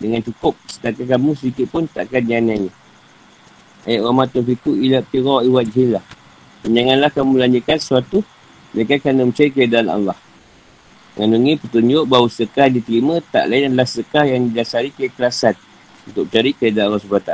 dengan 0.00 0.24
cukup 0.24 0.56
sedangkan 0.64 1.18
kamu 1.18 1.30
sedikit 1.36 1.66
pun 1.68 1.84
takkan 1.90 2.24
dianiaya. 2.24 2.72
Ayat 3.84 4.00
wa 4.00 4.24
tafikum 4.24 4.78
ila 4.78 5.04
tira 5.04 5.36
iwajhillah. 5.44 6.04
Dan 6.64 6.70
janganlah 6.76 7.10
kamu 7.12 7.30
belanjakan 7.36 7.76
sesuatu 7.80 8.18
mereka 8.76 9.00
kerana 9.02 9.26
mencari 9.26 9.50
keadaan 9.50 9.88
Allah. 9.90 10.16
Mengandungi 11.18 11.58
petunjuk 11.58 12.04
bahawa 12.06 12.30
sedekah 12.30 12.68
diterima 12.70 13.18
tak 13.20 13.50
lain 13.50 13.74
adalah 13.74 13.88
sedekah 13.88 14.24
yang 14.30 14.46
didasari 14.48 14.94
keikhlasan 14.94 15.58
untuk 16.06 16.30
mencari 16.30 16.54
keadaan 16.54 16.94
Allah 16.94 17.02
SWT. 17.02 17.32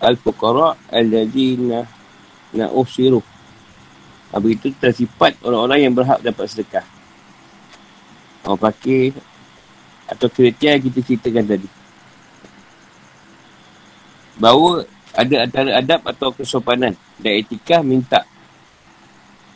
Al-Fuqara 0.00 0.78
al-Ladina 0.88 1.84
na'usiruh. 2.54 3.35
Habis 4.34 4.58
itu 4.58 4.68
tersifat 4.76 5.38
orang-orang 5.46 5.78
yang 5.86 5.94
berhak 5.94 6.18
dapat 6.22 6.46
sedekah. 6.50 6.86
Orang 8.42 8.58
fakir 8.58 9.14
atau 10.06 10.26
kereta 10.30 10.74
yang 10.74 10.82
kita 10.82 10.98
ceritakan 11.02 11.44
tadi. 11.46 11.68
Bahawa 14.36 14.86
ada 15.16 15.36
antara 15.48 15.70
adab 15.80 16.00
atau 16.04 16.28
kesopanan 16.34 16.92
dan 17.18 17.32
etika 17.40 17.80
minta. 17.80 18.22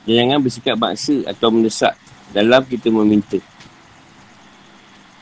Jangan 0.09 0.41
bersikap 0.41 0.75
maksa 0.81 1.23
atau 1.29 1.53
mendesak 1.53 1.95
dalam 2.33 2.65
kita 2.65 2.89
meminta. 2.89 3.37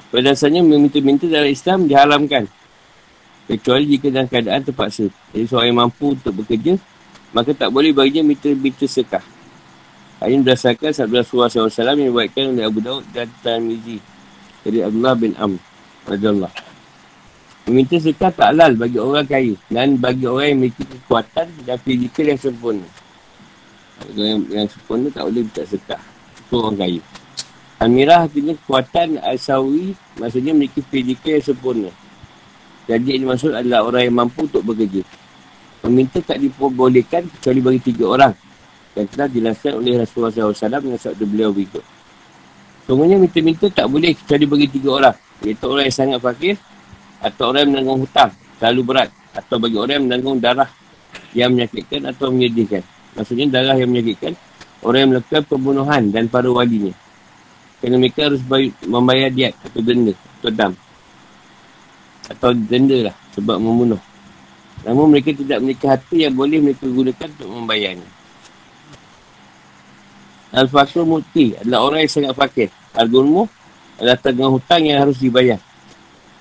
Pada 0.09 0.33
dasarnya 0.33 0.65
meminta-minta 0.65 1.29
dalam 1.29 1.51
Islam 1.51 1.85
diharamkan. 1.85 2.49
Kecuali 3.49 3.85
jika 3.89 4.13
dalam 4.13 4.29
keadaan 4.29 4.61
terpaksa. 4.61 5.09
Jadi 5.33 5.45
seorang 5.49 5.69
yang 5.73 5.81
mampu 5.85 6.17
untuk 6.17 6.33
bekerja, 6.45 6.77
maka 7.33 7.53
tak 7.53 7.73
boleh 7.73 7.93
baginya 7.93 8.33
minta-minta 8.33 8.85
sekah. 8.85 9.25
Ini 10.19 10.43
berdasarkan 10.43 10.91
sabda 10.91 11.23
Rasulullah 11.23 11.47
SAW 11.47 11.95
yang 11.95 12.11
dibuatkan 12.11 12.51
oleh 12.51 12.67
Abu 12.67 12.83
Daud 12.83 13.07
dan 13.15 13.31
Tarmizi 13.39 14.03
dari 14.67 14.83
Abdullah 14.83 15.15
bin 15.15 15.33
Am. 15.39 15.55
Rasulullah. 16.11 16.51
Meminta 17.71 18.01
sekah 18.03 18.33
tak 18.35 18.51
halal 18.51 18.75
bagi 18.75 18.99
orang 18.99 19.29
kaya 19.29 19.55
dan 19.71 19.95
bagi 19.95 20.27
orang 20.27 20.57
yang 20.57 20.59
memiliki 20.65 20.85
kekuatan 20.89 21.47
dan 21.63 21.77
fizikal 21.79 22.27
yang 22.27 22.41
sempurna. 22.41 22.89
Yang, 24.17 24.39
yang 24.51 24.67
sempurna 24.67 25.07
tak 25.15 25.23
boleh 25.31 25.43
minta 25.47 25.63
sekah. 25.63 26.03
Itu 26.35 26.55
orang 26.67 26.77
kaya. 26.83 27.01
Amirah 27.79 28.27
artinya 28.27 28.59
kekuatan 28.59 29.23
asawi 29.23 29.95
maksudnya 30.19 30.51
memiliki 30.51 30.83
fizikal 30.83 31.31
yang 31.39 31.47
sempurna. 31.47 31.91
Jadi 32.91 33.21
ini 33.21 33.25
maksud 33.29 33.55
adalah 33.55 33.87
orang 33.87 34.03
yang 34.09 34.17
mampu 34.17 34.51
untuk 34.51 34.67
bekerja. 34.67 35.05
Meminta 35.87 36.19
tak 36.25 36.43
diperbolehkan 36.43 37.31
kecuali 37.39 37.61
bagi 37.63 37.81
tiga 37.87 38.05
orang. 38.19 38.48
Dan 38.99 39.07
telah 39.07 39.31
dijelaskan 39.31 39.79
oleh 39.79 40.03
Rasulullah 40.03 40.35
SAW 40.35 40.83
dengan 40.83 40.99
sabda 40.99 41.23
beliau 41.23 41.55
berikut. 41.55 41.87
Semuanya 42.83 43.15
minta-minta 43.15 43.71
tak 43.71 43.87
boleh 43.87 44.11
kecuali 44.11 44.43
bagi 44.51 44.67
tiga 44.75 44.91
orang. 44.91 45.17
Iaitu 45.47 45.65
orang 45.71 45.87
yang 45.87 45.95
sangat 45.95 46.19
fakir 46.19 46.59
atau 47.23 47.55
orang 47.55 47.63
yang 47.63 47.71
menanggung 47.79 48.03
hutang 48.03 48.35
terlalu 48.59 48.83
berat 48.83 49.11
atau 49.39 49.57
bagi 49.63 49.79
orang 49.79 49.95
yang 50.03 50.07
menanggung 50.11 50.43
darah 50.43 50.67
yang 51.31 51.55
menyakitkan 51.55 52.11
atau 52.11 52.35
menyedihkan. 52.35 52.83
Maksudnya 53.15 53.47
darah 53.47 53.79
yang 53.79 53.87
menyakitkan 53.87 54.35
orang 54.83 54.99
yang 54.99 55.11
melakukan 55.15 55.43
pembunuhan 55.47 56.03
dan 56.11 56.27
para 56.27 56.51
walinya. 56.51 56.91
Kerana 57.79 58.03
mereka 58.03 58.27
harus 58.27 58.43
bayar, 58.43 58.75
membayar 58.83 59.31
diat 59.31 59.55
atau 59.63 59.79
denda 59.79 60.15
atau 60.43 60.51
dam. 60.51 60.73
Atau 62.27 62.51
denda 62.51 62.99
lah 63.15 63.17
sebab 63.39 63.63
membunuh. 63.63 64.03
Namun 64.83 65.15
mereka 65.15 65.31
tidak 65.39 65.63
memiliki 65.63 65.87
harta 65.87 66.17
yang 66.19 66.35
boleh 66.35 66.59
mereka 66.59 66.83
gunakan 66.91 67.29
untuk 67.39 67.47
membayarnya. 67.47 68.18
Al-Fakir 70.49 71.05
Muti 71.05 71.53
adalah 71.59 71.85
orang 71.85 72.01
yang 72.05 72.13
sangat 72.13 72.33
fakir. 72.33 72.69
Al-Gunmu 72.97 73.45
adalah 74.01 74.17
tanggung 74.17 74.57
hutang 74.57 74.83
yang 74.87 75.05
harus 75.05 75.21
dibayar. 75.21 75.61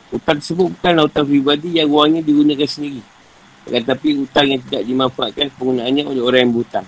Hutang 0.08 0.40
tersebut 0.40 0.72
bukanlah 0.72 1.12
hutang 1.12 1.28
pribadi 1.28 1.70
yang 1.76 1.92
wangnya 1.92 2.24
digunakan 2.24 2.68
sendiri. 2.70 3.04
Tetapi 3.68 4.08
hutang 4.24 4.48
yang 4.48 4.62
tidak 4.64 4.84
dimanfaatkan 4.88 5.52
penggunaannya 5.60 6.04
oleh 6.08 6.22
orang 6.24 6.40
yang 6.48 6.52
berhutang. 6.56 6.88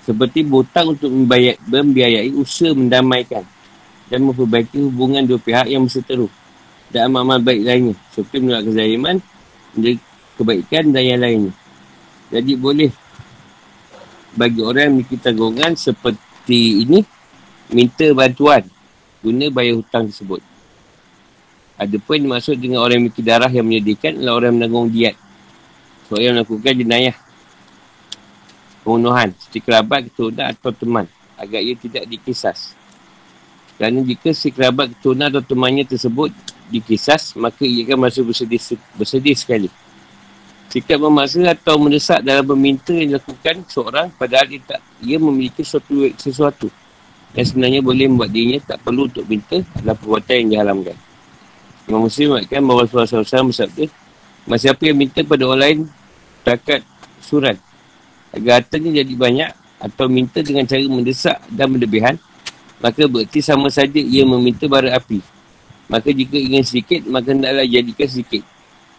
Seperti 0.00 0.40
berhutang 0.48 0.96
untuk 0.96 1.12
membiayai 1.12 2.32
usaha 2.32 2.72
mendamaikan 2.72 3.44
dan 4.10 4.26
memperbaiki 4.26 4.80
hubungan 4.80 5.22
dua 5.22 5.38
pihak 5.38 5.70
yang 5.70 5.86
berseteru 5.86 6.26
dan 6.90 7.06
amal-amal 7.06 7.38
baik 7.38 7.62
lainnya 7.62 7.94
seperti 8.10 8.42
menolak 8.42 8.66
kezaliman 8.66 9.16
kebaikan 10.34 10.84
dan 10.90 11.02
yang 11.06 11.20
lainnya 11.22 11.54
jadi 12.34 12.52
boleh 12.58 12.90
bagi 14.34 14.60
orang 14.62 14.82
yang 14.90 14.94
memiliki 14.98 15.16
tanggungan 15.22 15.78
seperti 15.78 16.18
ini 16.56 17.00
minta 17.70 18.06
bantuan 18.10 18.66
guna 19.20 19.46
bayar 19.52 19.76
hutang 19.78 20.08
tersebut. 20.08 20.40
Ada 21.80 21.96
pun 21.96 22.20
yang 22.20 22.28
dimaksud 22.28 22.56
dengan 22.60 22.84
orang 22.84 23.08
yang 23.08 23.24
darah 23.24 23.48
yang 23.48 23.64
menyedihkan 23.64 24.20
adalah 24.20 24.36
orang 24.36 24.48
yang 24.52 24.58
menanggung 24.60 24.88
diat. 24.92 25.16
Seorang 26.08 26.24
yang 26.24 26.34
melakukan 26.36 26.74
jenayah 26.76 27.16
pembunuhan 28.84 29.28
seperti 29.40 29.60
kerabat, 29.64 30.00
keturunan 30.12 30.46
atau 30.52 30.72
teman. 30.76 31.06
Agar 31.40 31.60
ia 31.64 31.72
tidak 31.72 32.04
dikisas. 32.04 32.76
Kerana 33.80 34.04
jika 34.04 34.28
si 34.36 34.52
kerabat 34.52 34.92
keturunan 34.92 35.32
atau 35.32 35.40
temannya 35.40 35.88
tersebut 35.88 36.28
dikisas, 36.68 37.32
maka 37.40 37.64
ia 37.64 37.80
akan 37.88 37.96
merasa 37.96 38.20
bersedih, 38.20 38.60
bersedih 38.92 39.32
sekali. 39.32 39.68
Sikap 40.70 41.02
memaksa 41.02 41.42
atau 41.50 41.82
mendesak 41.82 42.22
dalam 42.22 42.46
meminta 42.54 42.94
yang 42.94 43.18
dilakukan 43.18 43.66
seorang 43.66 44.06
padahal 44.14 44.46
ia, 44.46 44.62
tak, 44.62 44.80
ia 45.02 45.18
memiliki 45.18 45.66
sesuatu, 45.66 46.06
sesuatu 46.14 46.70
yang 47.34 47.46
sebenarnya 47.46 47.80
boleh 47.82 48.06
membuat 48.06 48.30
dirinya 48.30 48.62
tak 48.62 48.78
perlu 48.86 49.10
untuk 49.10 49.26
minta 49.26 49.58
adalah 49.74 49.98
perbuatan 49.98 50.34
yang 50.46 50.48
dihalamkan. 50.54 50.96
Imam 51.90 52.06
Muslim 52.06 52.38
mengatakan 52.38 52.62
bahawa 52.62 52.80
Rasulullah 52.86 53.26
SAW 53.26 53.50
bersabda, 53.50 53.84
Masih 54.46 54.68
apa 54.70 54.82
yang 54.86 54.98
minta 54.98 55.20
pada 55.26 55.42
orang 55.42 55.60
lain 55.62 55.78
takat 56.46 56.86
surat 57.18 57.58
agar 58.30 58.62
hartanya 58.62 59.02
jadi 59.02 59.14
banyak 59.18 59.50
atau 59.82 60.06
minta 60.06 60.38
dengan 60.38 60.64
cara 60.70 60.86
mendesak 60.86 61.38
dan 61.50 61.66
berlebihan, 61.66 62.14
maka 62.78 63.10
berarti 63.10 63.42
sama 63.42 63.66
saja 63.74 63.98
ia 63.98 64.22
meminta 64.22 64.70
bara 64.70 64.94
api. 64.94 65.18
Maka 65.90 66.14
jika 66.14 66.38
ingin 66.38 66.62
sedikit, 66.62 67.02
maka 67.10 67.34
hendaklah 67.34 67.66
jadikan 67.66 68.06
sedikit. 68.06 68.42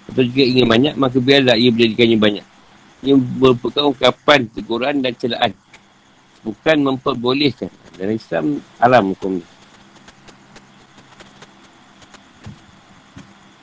Atau 0.09 0.25
jika 0.25 0.41
ingin 0.41 0.65
banyak, 0.65 0.93
maka 0.97 1.17
biarlah 1.21 1.59
ia 1.59 1.69
menjadikannya 1.69 2.17
banyak. 2.17 2.45
Ia 3.05 3.13
merupakan 3.17 3.91
ungkapan 3.91 4.49
teguran 4.49 4.95
dan 5.01 5.13
celaan. 5.17 5.51
Bukan 6.41 6.77
memperbolehkan. 6.81 7.69
Dan 7.97 8.17
Islam 8.17 8.45
alam 8.81 9.13
hukum 9.13 9.37
ini. 9.37 9.47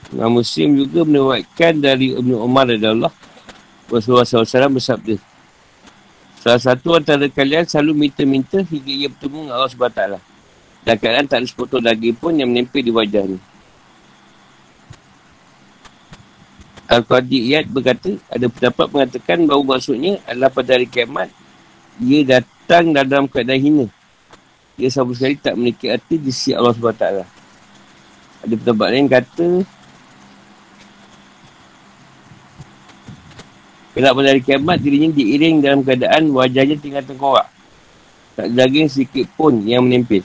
Imam 0.08 0.40
Muslim 0.40 0.68
juga 0.78 1.04
menewakan 1.04 1.72
dari 1.84 2.16
Ibn 2.16 2.32
Umar 2.40 2.64
Allah 2.72 3.12
Rasulullah 3.92 4.24
SAW 4.24 4.80
bersabda 4.80 5.20
Salah 6.38 6.62
satu 6.62 6.96
antara 6.96 7.26
kalian 7.28 7.66
selalu 7.66 8.08
minta-minta 8.08 8.62
hingga 8.62 8.92
ia 8.94 9.08
bertemu 9.10 9.38
dengan 9.50 9.54
Allah 9.58 9.68
SWT. 9.74 10.02
Dan 10.86 10.94
keadaan 10.96 11.26
tak 11.26 11.42
ada 11.42 11.46
sepotong 11.50 11.82
daging 11.82 12.14
pun 12.14 12.32
yang 12.32 12.48
menempel 12.48 12.78
di 12.78 12.94
wajahnya. 12.94 13.42
Al-Qadiyat 16.88 17.68
berkata, 17.68 18.16
ada 18.32 18.48
pendapat 18.48 18.86
mengatakan 18.88 19.44
bahawa 19.44 19.76
maksudnya 19.76 20.16
adalah 20.24 20.48
pada 20.48 20.72
hari 20.72 20.88
kiamat, 20.88 21.28
ia 22.00 22.24
datang 22.24 22.96
dalam 22.96 23.28
keadaan 23.28 23.60
hina. 23.60 23.86
Ia 24.80 24.88
sama 24.88 25.12
sekali 25.12 25.36
tak 25.36 25.52
memiliki 25.52 25.92
arti 25.92 26.16
di 26.16 26.32
sisi 26.32 26.56
Allah 26.56 26.72
SWT. 26.72 27.04
Ada 28.40 28.54
pendapat 28.56 28.88
lain 28.88 29.08
kata, 29.12 29.48
Kelak 33.92 34.14
pada 34.14 34.28
hari 34.30 34.42
kiamat 34.46 34.78
dirinya 34.80 35.10
diiring 35.12 35.56
dalam 35.58 35.80
keadaan 35.84 36.30
wajahnya 36.32 36.78
tinggal 36.80 37.04
tengkorak. 37.04 37.50
Tak 38.38 38.48
daging 38.54 38.88
sedikit 38.88 39.26
pun 39.36 39.60
yang 39.66 39.84
menempel. 39.84 40.22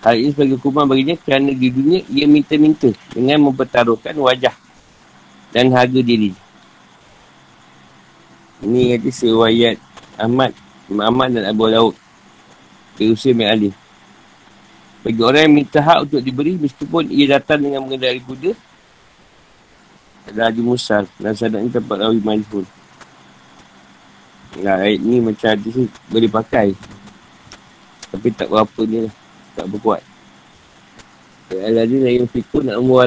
Hal 0.00 0.16
ini 0.16 0.30
sebagai 0.32 0.56
hukuman 0.56 0.86
baginya 0.86 1.18
kerana 1.18 1.50
di 1.52 1.68
dunia 1.68 2.00
ia 2.08 2.24
minta-minta 2.24 2.88
dengan 3.10 3.50
mempertaruhkan 3.50 4.14
wajah 4.14 4.54
dan 5.52 5.68
harga 5.70 6.00
diri. 6.00 6.32
Ini 8.62 8.96
kata 8.96 9.10
sewayat 9.12 9.76
Ahmad, 10.16 10.56
Ahmad 10.88 11.28
dan 11.36 11.44
Abu 11.46 11.68
Laud. 11.68 11.94
Dari 12.96 13.08
usia 13.12 13.32
Ali. 13.48 13.72
Bagi 15.02 15.18
orang 15.18 15.50
yang 15.50 15.54
minta 15.64 15.82
hak 15.82 16.06
untuk 16.06 16.22
diberi 16.22 16.54
meskipun 16.60 17.10
ia 17.10 17.36
datang 17.36 17.58
dengan 17.58 17.82
mengendari 17.82 18.22
kuda, 18.22 18.54
adalah 20.30 20.54
Haji 20.54 20.62
Musa 20.62 21.02
dan 21.18 21.34
sadat 21.34 21.58
ni 21.58 21.74
tempat 21.74 21.98
Rawi 21.98 22.22
Malik 22.22 22.46
pun. 22.46 22.62
Nah, 24.62 24.78
ayat 24.78 25.00
ni 25.02 25.18
macam 25.18 25.48
hadis 25.50 25.74
ni 25.74 25.86
boleh 26.12 26.30
pakai. 26.30 26.68
Tapi 28.14 28.28
tak 28.36 28.52
berapa 28.52 28.80
ni 28.86 29.08
lah. 29.08 29.14
Tak 29.58 29.66
berkuat. 29.72 30.02
Al-Adin 31.52 32.04
yang 32.06 32.28
fikun 32.30 32.68
nak 32.68 32.78
umur. 32.78 33.04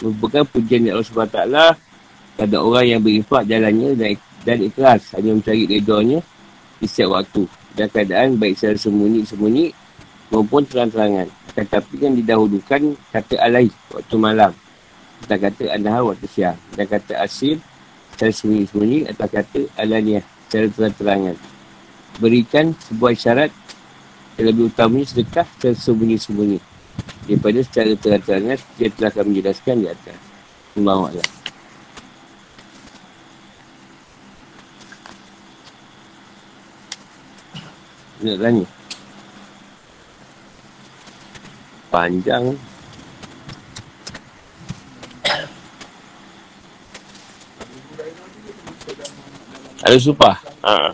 Merupakan 0.00 0.42
pujian 0.48 0.88
Allah 0.88 1.04
SWT 1.04 1.40
pada 2.40 2.56
orang 2.56 2.84
yang 2.88 3.00
berinfak 3.04 3.44
jalannya 3.44 3.96
dan, 3.96 4.16
dan 4.42 4.58
ikhlas 4.64 5.12
hanya 5.12 5.36
mencari 5.36 5.68
redornya 5.68 6.24
di 6.80 6.86
setiap 6.88 7.20
waktu. 7.20 7.44
Dan 7.76 7.86
keadaan 7.92 8.40
baik 8.40 8.56
secara 8.58 8.76
sembunyi-sembunyi 8.80 9.66
maupun 10.32 10.64
terang-terangan. 10.64 11.28
Tetapi 11.52 11.94
kan 12.00 12.12
didahulukan 12.16 12.82
kata 13.12 13.34
alai 13.38 13.68
waktu 13.92 14.16
malam 14.16 14.52
kita 15.20 15.36
kata 15.36 15.64
anahar 15.76 16.02
waktu 16.08 16.26
siang. 16.26 16.56
Dan 16.72 16.88
kata 16.88 17.20
asil 17.20 17.60
secara 18.16 18.32
sembunyi-sembunyi 18.32 18.98
atau 19.12 19.26
kata 19.28 19.60
alaniah 19.76 20.24
secara 20.48 20.66
terang-terangan. 20.72 21.36
Berikan 22.18 22.72
sebuah 22.88 23.12
syarat 23.14 23.52
yang 24.40 24.46
lebih 24.50 24.72
utamanya 24.72 25.06
sedekah 25.06 25.46
secara 25.56 25.76
sembunyi-sembunyi. 25.76 26.58
Daripada 27.30 27.62
secara 27.62 27.94
terang-terangan 27.94 28.58
dia 28.74 28.88
telah 28.90 29.12
kami 29.14 29.38
jelaskan 29.38 29.84
di 29.84 29.88
atas. 29.88 30.18
Allah 30.74 31.14
Allah. 31.14 31.28
Nak 38.20 38.36
tanya. 38.36 38.66
Panjang. 41.88 42.44
Ada 49.80 49.96
supah. 49.96 50.36
Ha. 50.60 50.92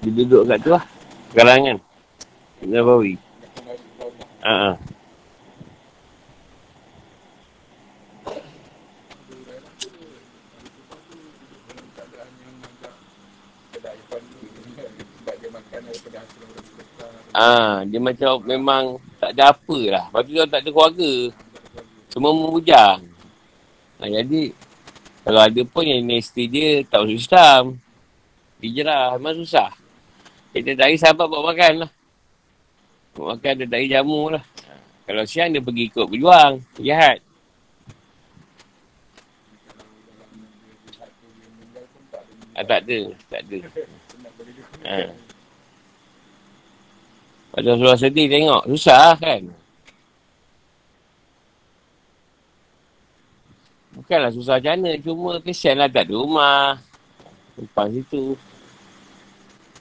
Dia 0.00 0.10
duduk 0.16 0.48
kat 0.48 0.58
tu 0.64 0.72
lah. 0.72 0.84
Karangan. 1.36 1.89
Nabawi. 2.60 3.16
Ha. 4.44 4.76
Ah, 17.30 17.86
dia 17.88 17.96
macam 17.96 18.44
memang 18.44 19.00
tak 19.16 19.32
ada 19.32 19.56
apa 19.56 19.78
lah. 19.88 20.04
Lepas 20.12 20.20
tu 20.28 20.32
dia 20.36 20.44
tak 20.44 20.60
ada 20.60 20.68
keluarga. 20.68 21.12
Semua 22.12 22.32
membujang. 22.36 23.00
Ha, 23.96 24.08
jadi, 24.08 24.52
kalau 25.24 25.40
ada 25.40 25.62
pun 25.64 25.84
yang 25.86 26.04
isteri 26.16 26.44
dia 26.50 26.84
tak 26.84 27.06
masuk 27.06 27.16
Islam. 27.16 27.64
Hijrah, 28.60 29.16
memang 29.16 29.40
susah. 29.40 29.72
Dia 30.52 30.76
dari 30.76 31.00
sahabat 31.00 31.30
buat 31.30 31.44
makan 31.48 31.86
lah. 31.86 31.90
Buat 33.20 33.36
makan 33.36 33.52
dia 33.60 33.68
dari 33.68 33.86
jamu 33.92 34.32
lah. 34.32 34.40
Kalau 35.04 35.28
siang 35.28 35.52
dia 35.52 35.60
pergi 35.60 35.92
ikut 35.92 36.08
berjuang. 36.08 36.64
Jahat. 36.80 37.20
Ah, 42.56 42.64
tak 42.64 42.80
ada. 42.88 43.00
Tak 43.28 43.40
ada. 43.44 43.58
Ha. 44.88 44.96
Macam 47.52 47.74
surah 47.76 47.98
sedih 48.00 48.26
tengok. 48.32 48.64
Susah 48.72 49.12
kan? 49.20 49.42
Bukanlah 54.00 54.32
susah 54.32 54.56
macam 54.56 54.72
mana. 54.80 54.90
Cuma 55.04 55.36
kesian 55.44 55.76
lah 55.76 55.92
tak 55.92 56.08
ada 56.08 56.16
rumah. 56.16 56.80
Numpang 57.60 57.92
situ. 57.92 58.32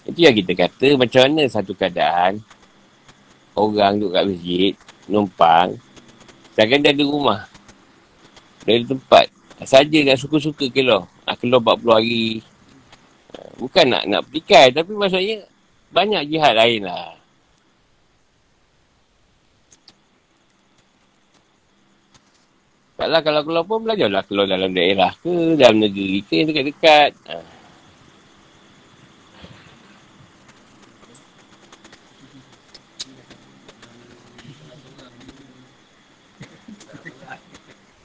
Itu 0.03 0.19
yang 0.19 0.35
kita 0.35 0.51
kata 0.67 0.99
macam 0.99 1.21
mana 1.23 1.47
satu 1.47 1.71
keadaan. 1.71 2.43
Orang 3.59 3.99
duduk 3.99 4.15
kat 4.15 4.23
masjid. 4.23 4.73
Numpang. 5.11 5.75
Sedangkan 6.55 6.79
dia 6.79 6.91
ada 6.95 7.03
rumah. 7.03 7.41
Dia 8.63 8.79
ada 8.79 8.85
tempat. 8.95 9.25
Saja 9.67 9.99
nak 10.07 10.17
suka-suka 10.17 10.71
keluar. 10.71 11.03
Nak 11.27 11.35
keluar 11.43 11.59
40 11.75 11.91
hari. 11.91 12.27
Bukan 13.59 13.85
nak 13.91 14.03
nak 14.07 14.23
petikai. 14.31 14.71
Tapi 14.71 14.91
maksudnya 14.95 15.43
banyak 15.91 16.23
jihad 16.31 16.55
lain 16.55 16.87
lah. 16.87 17.19
Taklah 22.99 23.23
kalau 23.23 23.41
keluar 23.47 23.63
pun 23.63 23.79
belajarlah 23.87 24.23
keluar 24.27 24.43
dalam 24.43 24.75
daerah 24.75 25.15
ke, 25.23 25.55
dalam 25.55 25.79
negeri 25.79 26.19
ke 26.19 26.43
dekat-dekat. 26.43 27.11
Ha. 27.31 27.58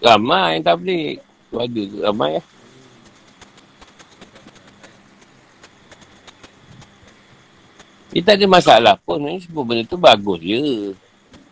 Ramai 0.04 0.60
yang 0.60 0.64
tak 0.68 0.76
boleh. 0.84 1.16
Tu 1.48 1.56
ada 1.56 1.80
ke 1.80 1.96
ramai 2.04 2.30
lah. 2.36 2.46
Dia 8.12 8.20
tak 8.22 8.36
ada 8.36 8.46
masalah 8.46 8.94
pun. 9.00 9.18
Ini 9.24 9.40
semua 9.40 9.64
benda 9.64 9.82
tu 9.88 9.96
bagus 9.96 10.38
je. 10.44 10.92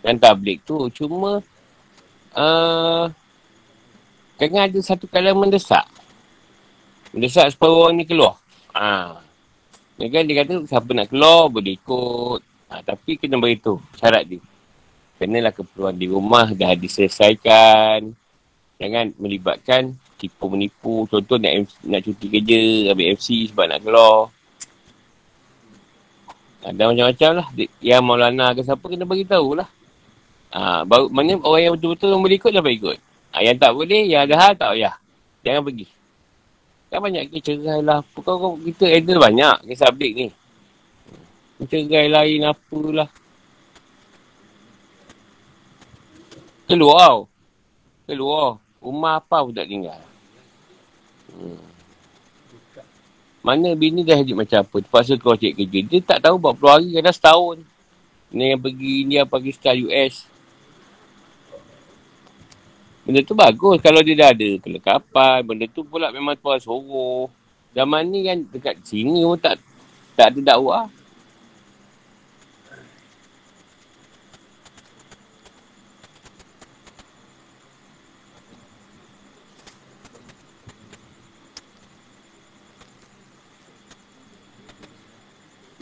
Yang 0.04 0.16
tablik 0.20 0.58
tu. 0.68 0.76
Cuma 0.92 1.40
uh, 2.36 3.08
Kadang 4.42 4.66
ada 4.66 4.78
satu 4.82 5.06
kali 5.06 5.30
mendesak. 5.30 5.86
Mendesak 7.14 7.54
supaya 7.54 7.70
orang 7.78 7.94
ni 7.94 8.04
keluar. 8.04 8.42
Ha. 8.74 9.22
Ya 10.02 10.06
kan 10.10 10.26
dia 10.26 10.42
kata 10.42 10.66
siapa 10.66 10.90
nak 10.90 11.14
keluar 11.14 11.46
boleh 11.46 11.78
ikut. 11.78 12.42
Ha, 12.66 12.82
tapi 12.82 13.22
kena 13.22 13.38
beritahu 13.38 13.78
syarat 13.94 14.26
dia. 14.26 14.42
Kenalah 15.20 15.54
keperluan 15.54 15.94
di 15.94 16.10
rumah 16.10 16.50
dah 16.50 16.74
diselesaikan. 16.74 18.21
Jangan 18.82 19.14
melibatkan 19.14 19.94
tipu 20.18 20.50
menipu. 20.50 21.06
Contoh 21.06 21.38
nak, 21.38 21.70
nak 21.86 22.02
cuti 22.02 22.26
kerja, 22.26 22.90
ambil 22.90 23.14
FC 23.14 23.46
sebab 23.46 23.70
nak 23.70 23.78
keluar. 23.78 24.26
Ada 26.66 26.90
macam-macam 26.90 27.30
lah. 27.38 27.46
Yang 27.78 28.02
Maulana 28.02 28.46
ke 28.58 28.66
siapa 28.66 28.82
kena 28.82 29.06
beritahu 29.06 29.54
lah. 29.54 29.70
Ha, 30.50 30.82
baru, 30.82 31.06
mana 31.14 31.38
orang 31.46 31.62
yang 31.62 31.72
betul-betul 31.78 32.18
boleh 32.18 32.36
ikut, 32.42 32.50
dapat 32.50 32.72
ikut. 32.74 32.98
Ha, 33.30 33.46
yang 33.46 33.56
tak 33.56 33.70
boleh, 33.70 34.02
yang 34.02 34.26
ada 34.26 34.34
hal 34.34 34.52
tak 34.58 34.74
payah. 34.74 34.94
Jangan 35.46 35.62
pergi. 35.62 35.86
Kan 36.90 36.98
banyak 37.00 37.22
kes 37.30 37.40
cerai 37.40 37.80
lah. 37.80 38.04
Kau, 38.18 38.58
kita 38.60 38.84
handle 38.90 39.22
banyak 39.22 39.56
kisah 39.64 39.88
update 39.88 40.14
ni. 40.18 40.28
Cerai 41.70 42.10
lain 42.10 42.50
apalah. 42.50 43.10
Keluar. 46.66 47.30
Keluar. 48.10 48.58
Rumah 48.82 49.22
apa 49.22 49.46
pun 49.46 49.54
tak 49.54 49.70
tinggal. 49.70 50.02
Hmm. 51.30 51.62
Mana 53.42 53.74
bini 53.74 54.02
dah 54.02 54.18
jadi 54.18 54.34
macam 54.34 54.58
apa. 54.62 54.76
Terpaksa 54.82 55.14
kau 55.18 55.38
cek 55.38 55.54
kerja. 55.58 55.78
Dia 55.86 56.00
tak 56.02 56.18
tahu 56.26 56.38
berapa 56.38 56.78
hari 56.78 56.94
kadang 56.94 57.14
setahun. 57.14 57.56
Ni 58.30 58.54
yang 58.54 58.62
pergi 58.62 58.92
India, 59.06 59.22
Pakistan, 59.26 59.78
US. 59.86 60.26
Benda 63.02 63.18
tu 63.26 63.34
bagus 63.34 63.82
kalau 63.82 63.98
dia 64.02 64.14
dah 64.14 64.30
ada 64.30 64.48
kelekapan. 64.62 65.38
Benda 65.42 65.66
tu 65.66 65.82
pula 65.82 66.14
memang 66.14 66.38
tuan 66.38 66.62
suruh. 66.62 67.26
Zaman 67.74 68.06
ni 68.10 68.26
kan 68.26 68.38
dekat 68.46 68.78
sini 68.86 69.26
pun 69.26 69.38
tak, 69.38 69.58
tak 70.14 70.34
ada 70.34 70.54
dakwah. 70.54 70.86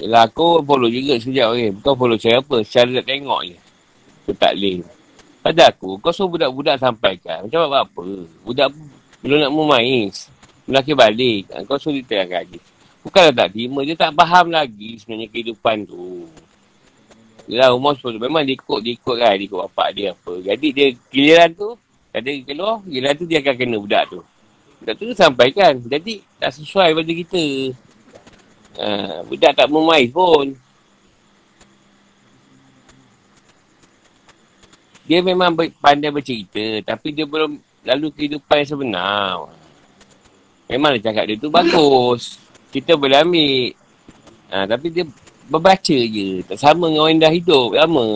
Yelah 0.00 0.24
aku 0.24 0.64
follow 0.64 0.88
juga 0.88 1.20
sekejap 1.20 1.46
okay. 1.52 1.70
Bukan 1.76 1.94
follow 2.00 2.16
saya 2.16 2.40
apa. 2.40 2.56
Secara 2.64 2.88
nak 2.88 3.04
tengok 3.04 3.40
je. 3.44 3.56
Aku 4.24 4.32
tak 4.32 4.52
boleh. 4.56 4.80
Pada 5.40 5.62
aku, 5.72 5.96
kau 6.00 6.12
suruh 6.12 6.36
budak-budak 6.36 6.76
sampaikan. 6.80 7.44
Macam 7.44 7.68
apa 7.68 7.84
apa. 7.84 8.04
Budak 8.44 8.68
belum 9.20 9.38
nak 9.44 9.52
memais. 9.52 10.28
Melaki 10.64 10.92
balik. 10.96 11.52
Ha, 11.52 11.64
kau 11.68 11.76
suruh 11.76 12.00
dia 12.00 12.24
lagi. 12.24 12.56
Bukanlah 13.04 13.32
tak 13.32 13.48
terima. 13.52 13.80
Dia 13.84 13.96
tak 13.96 14.12
faham 14.16 14.52
lagi 14.52 14.96
sebenarnya 15.00 15.28
kehidupan 15.28 15.84
tu. 15.84 16.28
Yalah 17.48 17.76
umur 17.76 17.92
sepuluh. 17.96 18.20
Memang 18.20 18.44
dia 18.44 18.56
ikut, 18.56 18.80
dia 18.80 18.92
ikut 18.96 19.16
kan. 19.20 19.32
Dia 19.36 19.44
ikut 19.48 19.60
bapak 19.68 19.88
dia 19.92 20.06
apa. 20.16 20.32
Jadi 20.40 20.68
dia 20.72 20.86
giliran 21.12 21.50
tu. 21.52 21.76
Ada 22.10 22.28
keluar, 22.42 22.80
giliran 22.88 23.14
tu 23.20 23.24
dia 23.28 23.38
akan 23.44 23.54
kena 23.54 23.76
budak 23.76 24.04
tu. 24.08 24.20
Budak 24.80 24.94
tu 24.96 25.04
sampaikan. 25.12 25.72
Jadi 25.84 26.24
tak 26.40 26.56
sesuai 26.56 26.96
pada 26.96 27.12
kita. 27.12 27.44
Ha, 28.78 29.26
budak 29.26 29.56
tak 29.56 29.66
memais 29.66 30.06
pun. 30.10 30.54
dia 35.10 35.18
memang 35.26 35.50
pandai 35.82 36.14
bercerita 36.14 36.94
tapi 36.94 37.10
dia 37.10 37.26
belum 37.26 37.58
lalu 37.82 38.14
kehidupan 38.14 38.62
yang 38.62 38.70
sebenar. 38.70 39.34
Memang 40.70 40.94
dia 40.94 41.10
cakap 41.10 41.26
dia 41.26 41.34
tu 41.34 41.50
bagus. 41.50 42.38
Kita 42.70 42.94
boleh 42.94 43.18
ambil. 43.18 43.74
Ha, 44.54 44.70
tapi 44.70 44.86
dia 44.94 45.02
berbaca 45.50 45.98
je. 45.98 46.46
Tak 46.46 46.54
sama 46.62 46.86
dengan 46.86 47.02
orang 47.02 47.10
yang 47.10 47.22
dah 47.26 47.32
hidup 47.34 47.68
lama. 47.74 48.06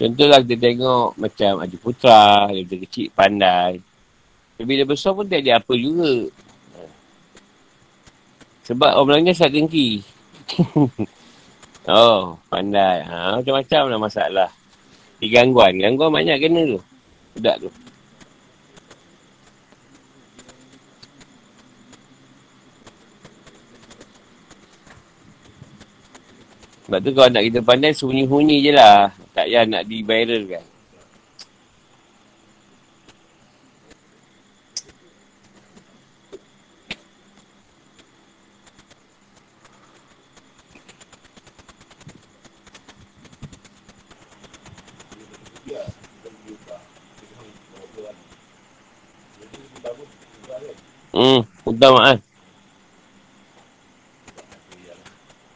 Contohlah 0.00 0.40
kita 0.40 0.56
tengok 0.56 1.20
macam 1.20 1.60
Haji 1.60 1.76
Putra, 1.76 2.48
dia 2.48 2.76
kecil 2.88 3.12
pandai. 3.12 3.84
Tapi 4.56 4.64
bila 4.64 4.88
besar 4.88 5.12
pun 5.12 5.28
tak 5.28 5.44
ada 5.44 5.60
apa 5.60 5.76
juga. 5.76 6.24
Sebab 8.64 8.96
orang 8.96 9.20
Melayu 9.20 9.36
sangat 9.36 9.60
dengki. 9.60 10.00
oh, 11.92 12.40
pandai. 12.48 13.04
Ha, 13.04 13.44
macam-macam 13.44 13.82
lah 13.92 14.00
masalah. 14.00 14.50
Di 15.20 15.28
gangguan. 15.28 15.76
Gangguan 15.76 16.16
banyak 16.16 16.48
kena 16.48 16.60
tu. 16.64 16.80
Budak 17.36 17.56
tu. 17.60 17.70
Sebab 26.88 26.98
tu 27.04 27.10
kalau 27.12 27.28
nak 27.28 27.44
kita 27.44 27.60
pandai, 27.60 27.92
sunyi-sunyi 27.92 28.64
je 28.64 28.72
lah 28.72 29.19
tak 29.40 29.48
payah 29.48 29.64
nak 29.64 29.84
di-viralkan. 29.88 30.64
Hmm, 51.10 51.42
utama. 51.64 52.12
Eh. 52.12 52.18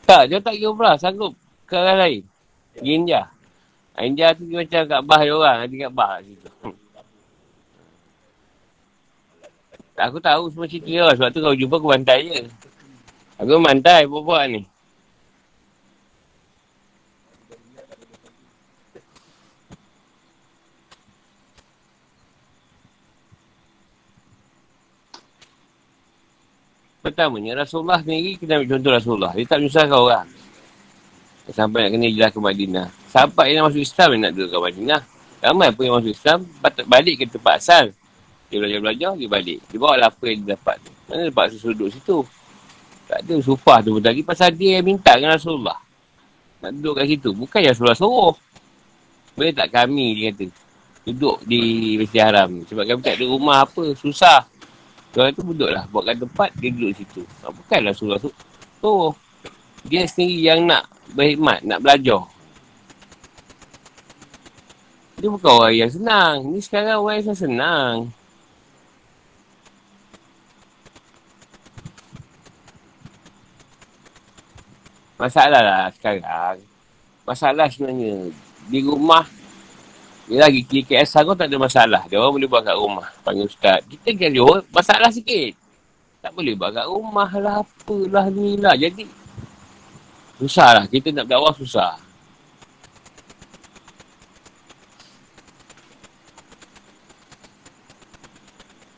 Tak, 0.08 0.28
dia 0.28 0.40
tak 0.40 0.56
kira 0.56 0.72
pula. 0.72 0.96
Sanggup 0.96 1.36
ke 1.68 1.76
arah 1.76 2.00
lain. 2.00 2.24
Ginja. 2.80 3.33
India 4.02 4.34
tu 4.34 4.42
macam 4.50 4.82
kat 4.90 5.00
bah 5.06 5.22
dia 5.22 5.34
orang. 5.38 5.56
Nanti 5.62 5.76
kat 5.78 5.92
bah 5.94 6.18
situ. 6.18 6.48
Aku 9.94 10.18
tahu 10.18 10.50
semua 10.50 10.66
cerita 10.66 10.90
dia 10.90 11.06
Sebab 11.14 11.30
tu 11.30 11.38
kau 11.38 11.54
jumpa 11.54 11.78
aku 11.78 11.88
bantai 11.94 12.20
je. 12.26 12.40
Aku 13.38 13.62
bantai 13.62 14.02
buat-buat 14.10 14.44
ni. 14.50 14.62
Pertamanya 27.04 27.62
Rasulullah 27.62 28.00
sendiri 28.00 28.40
kita 28.40 28.58
ambil 28.58 28.68
contoh 28.74 28.90
Rasulullah. 28.96 29.32
Dia 29.36 29.44
tak 29.44 29.60
menyusahkan 29.60 29.92
orang. 29.92 30.26
Sampai 31.52 31.84
nak 31.84 31.90
kena 31.92 32.08
jelas 32.08 32.30
ke 32.32 32.40
Madinah. 32.40 32.86
Sahabat 33.12 33.46
yang 33.52 33.68
masuk 33.68 33.84
Islam 33.84 34.08
yang 34.16 34.22
nak 34.24 34.32
duduk 34.32 34.48
ke 34.48 34.58
Madinah. 34.64 35.00
Ramai 35.44 35.68
pun 35.76 35.82
yang 35.84 35.96
masuk 36.00 36.12
Islam, 36.16 36.38
balik 36.88 37.14
ke 37.20 37.24
tempat 37.28 37.60
asal. 37.60 37.84
Dia 38.48 38.56
belajar-belajar, 38.56 39.12
dia 39.20 39.28
balik. 39.28 39.58
Dia 39.68 39.76
bawa 39.76 39.94
lah 40.00 40.08
apa 40.08 40.24
yang 40.24 40.40
dia 40.40 40.56
dapat 40.56 40.76
tu. 40.80 40.90
Mana 41.04 41.28
dapat 41.28 41.44
susu 41.52 41.76
duduk 41.76 41.92
situ? 41.92 42.18
Tak 43.04 43.20
ada 43.20 43.36
supah 43.44 43.84
tu 43.84 44.00
lagi 44.00 44.24
pasal 44.24 44.56
dia 44.56 44.80
yang 44.80 44.88
minta 44.88 45.12
dengan 45.12 45.36
Rasulullah. 45.36 45.76
Nak 46.64 46.70
duduk 46.80 46.96
kat 46.96 47.12
situ. 47.12 47.30
Bukan 47.36 47.60
yang 47.60 47.76
Rasulullah 47.76 47.98
suruh. 48.00 48.34
Boleh 49.36 49.52
tak 49.52 49.68
kami, 49.68 50.06
dia 50.16 50.32
kata. 50.32 50.46
Duduk 51.04 51.44
di 51.44 51.60
Masjid 52.00 52.24
Haram. 52.24 52.64
Sebab 52.64 52.88
kami 52.88 53.00
tak 53.04 53.20
ada 53.20 53.24
rumah 53.28 53.68
apa, 53.68 53.92
susah. 53.92 54.48
Orang 55.12 55.36
tu 55.36 55.44
duduklah. 55.44 55.84
Buatkan 55.92 56.24
tempat, 56.24 56.48
dia 56.56 56.72
duduk 56.72 56.96
situ. 56.96 57.20
Ha, 57.44 57.52
bukanlah 57.52 57.92
tu. 57.92 58.32
Oh, 58.80 59.12
dia 59.84 60.08
sendiri 60.08 60.40
yang 60.40 60.64
nak 60.64 60.88
berkhidmat, 61.14 61.62
nak 61.64 61.80
belajar. 61.80 62.22
Dia 65.18 65.28
bukan 65.30 65.52
orang 65.56 65.74
yang 65.78 65.88
senang. 65.88 66.36
Ni 66.52 66.58
sekarang 66.60 67.00
orang 67.00 67.22
yang 67.22 67.38
senang. 67.38 67.94
Masalah 75.14 75.62
lah 75.62 75.84
sekarang. 75.94 76.58
Masalah 77.24 77.66
sebenarnya. 77.70 78.28
Di 78.68 78.84
rumah 78.84 79.24
dia 80.24 80.40
lagi 80.40 80.64
KKS 80.64 81.20
kau 81.20 81.36
tak 81.36 81.52
ada 81.52 81.60
masalah. 81.60 82.02
Dia 82.08 82.16
orang 82.16 82.40
boleh 82.40 82.48
buat 82.48 82.64
kat 82.64 82.76
rumah. 82.76 83.08
Panggil 83.20 83.44
ustaz. 83.44 83.84
Kita 83.84 84.08
kan 84.16 84.32
masalah 84.72 85.10
sikit. 85.12 85.52
Tak 86.24 86.32
boleh 86.32 86.56
buat 86.56 86.72
kat 86.72 86.88
rumah 86.88 87.28
lah, 87.36 87.60
apalah 87.60 88.26
ni 88.32 88.56
lah. 88.56 88.72
Jadi, 88.72 89.04
susah 90.38 90.68
lah. 90.80 90.84
Kita 90.88 91.10
nak 91.14 91.26
berdakwah 91.28 91.54
susah. 91.54 91.98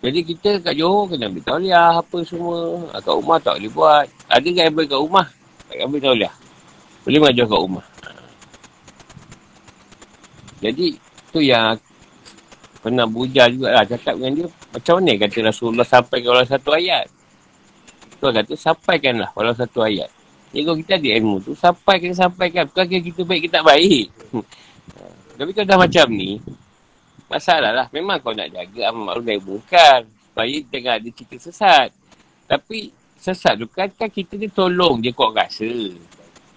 Jadi 0.07 0.23
kita 0.23 0.63
kat 0.63 0.79
Johor 0.79 1.11
kena 1.11 1.27
ambil 1.27 1.43
tauliah 1.43 1.99
apa 1.99 2.19
semua. 2.23 2.79
Kat 2.95 3.11
rumah 3.11 3.39
tak 3.43 3.59
boleh 3.59 3.73
buat. 3.75 4.07
Ada 4.31 4.49
kan 4.55 4.65
ambil 4.71 4.85
kat 4.87 5.01
rumah? 5.03 5.27
Tak 5.67 5.83
ambil 5.83 5.99
tauliah. 5.99 6.35
Boleh 7.03 7.19
mengajar 7.19 7.45
kat 7.51 7.59
rumah. 7.59 7.85
Jadi 10.63 10.87
tu 11.35 11.43
yang 11.43 11.75
pernah 12.87 13.03
bujar 13.03 13.51
juga 13.51 13.75
lah 13.75 13.83
cakap 13.83 14.15
dengan 14.15 14.33
dia 14.33 14.47
macam 14.71 14.95
mana 15.03 15.13
kata 15.19 15.39
Rasulullah 15.43 15.83
sampaikan 15.83 16.29
walau 16.31 16.47
satu 16.47 16.71
ayat 16.71 17.11
tu 18.23 18.31
kata 18.31 18.55
sampaikanlah 18.55 19.31
walau 19.35 19.51
satu 19.51 19.83
ayat 19.83 20.07
kalau 20.53 20.77
kita 20.79 20.93
ada 20.99 21.09
ilmu 21.19 21.37
tu. 21.43 21.53
Sampaikan 21.57 22.13
sampaikan. 22.15 22.65
Bukan 22.71 22.85
kira 22.87 23.03
kita 23.03 23.23
baik 23.27 23.41
kita 23.47 23.55
tak 23.61 23.67
baik. 23.67 24.07
Tapi 25.39 25.51
kalau 25.53 25.69
dah 25.69 25.79
macam 25.79 26.07
ni 26.13 26.41
masalah 27.27 27.71
lah. 27.75 27.87
Memang 27.91 28.23
kau 28.23 28.33
nak 28.33 28.49
jaga 28.51 28.81
amal 28.91 29.15
maklum 29.15 29.25
dari 29.27 29.41
bungkar 29.43 29.99
supaya 30.07 30.57
jangan 30.69 30.95
ada 31.01 31.09
cerita 31.13 31.37
sesat. 31.41 31.89
Tapi 32.47 32.79
sesat 33.19 33.55
tu 33.59 33.67
kan, 33.69 33.91
kan 33.91 34.09
kita 34.09 34.39
ni 34.39 34.49
tolong 34.49 35.03
je 35.03 35.11
kau 35.13 35.35
rasa. 35.35 35.73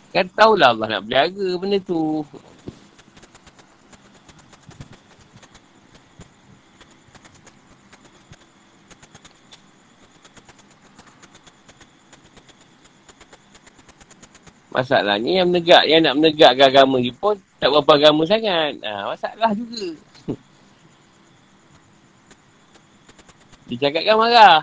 Kan 0.10 0.26
tahulah 0.34 0.74
Allah 0.74 0.88
nak 0.98 1.02
berjaga 1.06 1.48
benda 1.58 1.78
tu 1.82 2.26
Masalahnya 14.70 15.42
yang 15.42 15.50
menegak, 15.50 15.84
yang 15.90 16.06
nak 16.06 16.16
menegakkan 16.22 16.70
agama 16.70 17.02
ni 17.02 17.10
pun 17.10 17.34
tak 17.58 17.74
berapa 17.74 17.92
agama 17.98 18.22
sangat. 18.30 18.78
Ha, 18.86 19.10
masalah 19.10 19.52
juga. 19.58 19.98
Dia 23.70 23.78
cakap 23.82 24.04
kan 24.06 24.18
marah. 24.18 24.62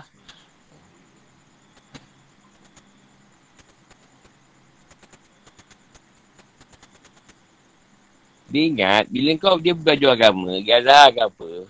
Dia 8.47 8.63
ingat, 8.63 9.11
bila 9.11 9.35
kau 9.35 9.59
dia 9.59 9.75
belajar 9.75 10.15
agama, 10.15 10.55
gaza 10.63 11.11
ke 11.11 11.19
apa, 11.19 11.67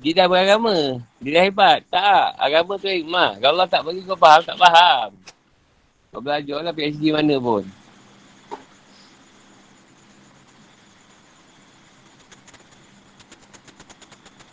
dia 0.00 0.12
dah 0.16 0.26
beragama. 0.26 0.98
Dia 1.22 1.30
dah 1.38 1.44
hebat. 1.46 1.78
Tak, 1.86 2.34
agama 2.34 2.74
tu 2.80 2.90
hikmah. 2.90 3.38
Kalau 3.38 3.54
Allah 3.60 3.68
tak 3.70 3.86
bagi 3.86 4.02
kau 4.02 4.18
faham, 4.18 4.42
tak 4.42 4.58
faham. 4.58 5.14
Kau 6.10 6.18
belajar 6.18 6.58
lah 6.66 6.74
PhD 6.74 7.14
mana 7.14 7.38
pun. 7.38 7.62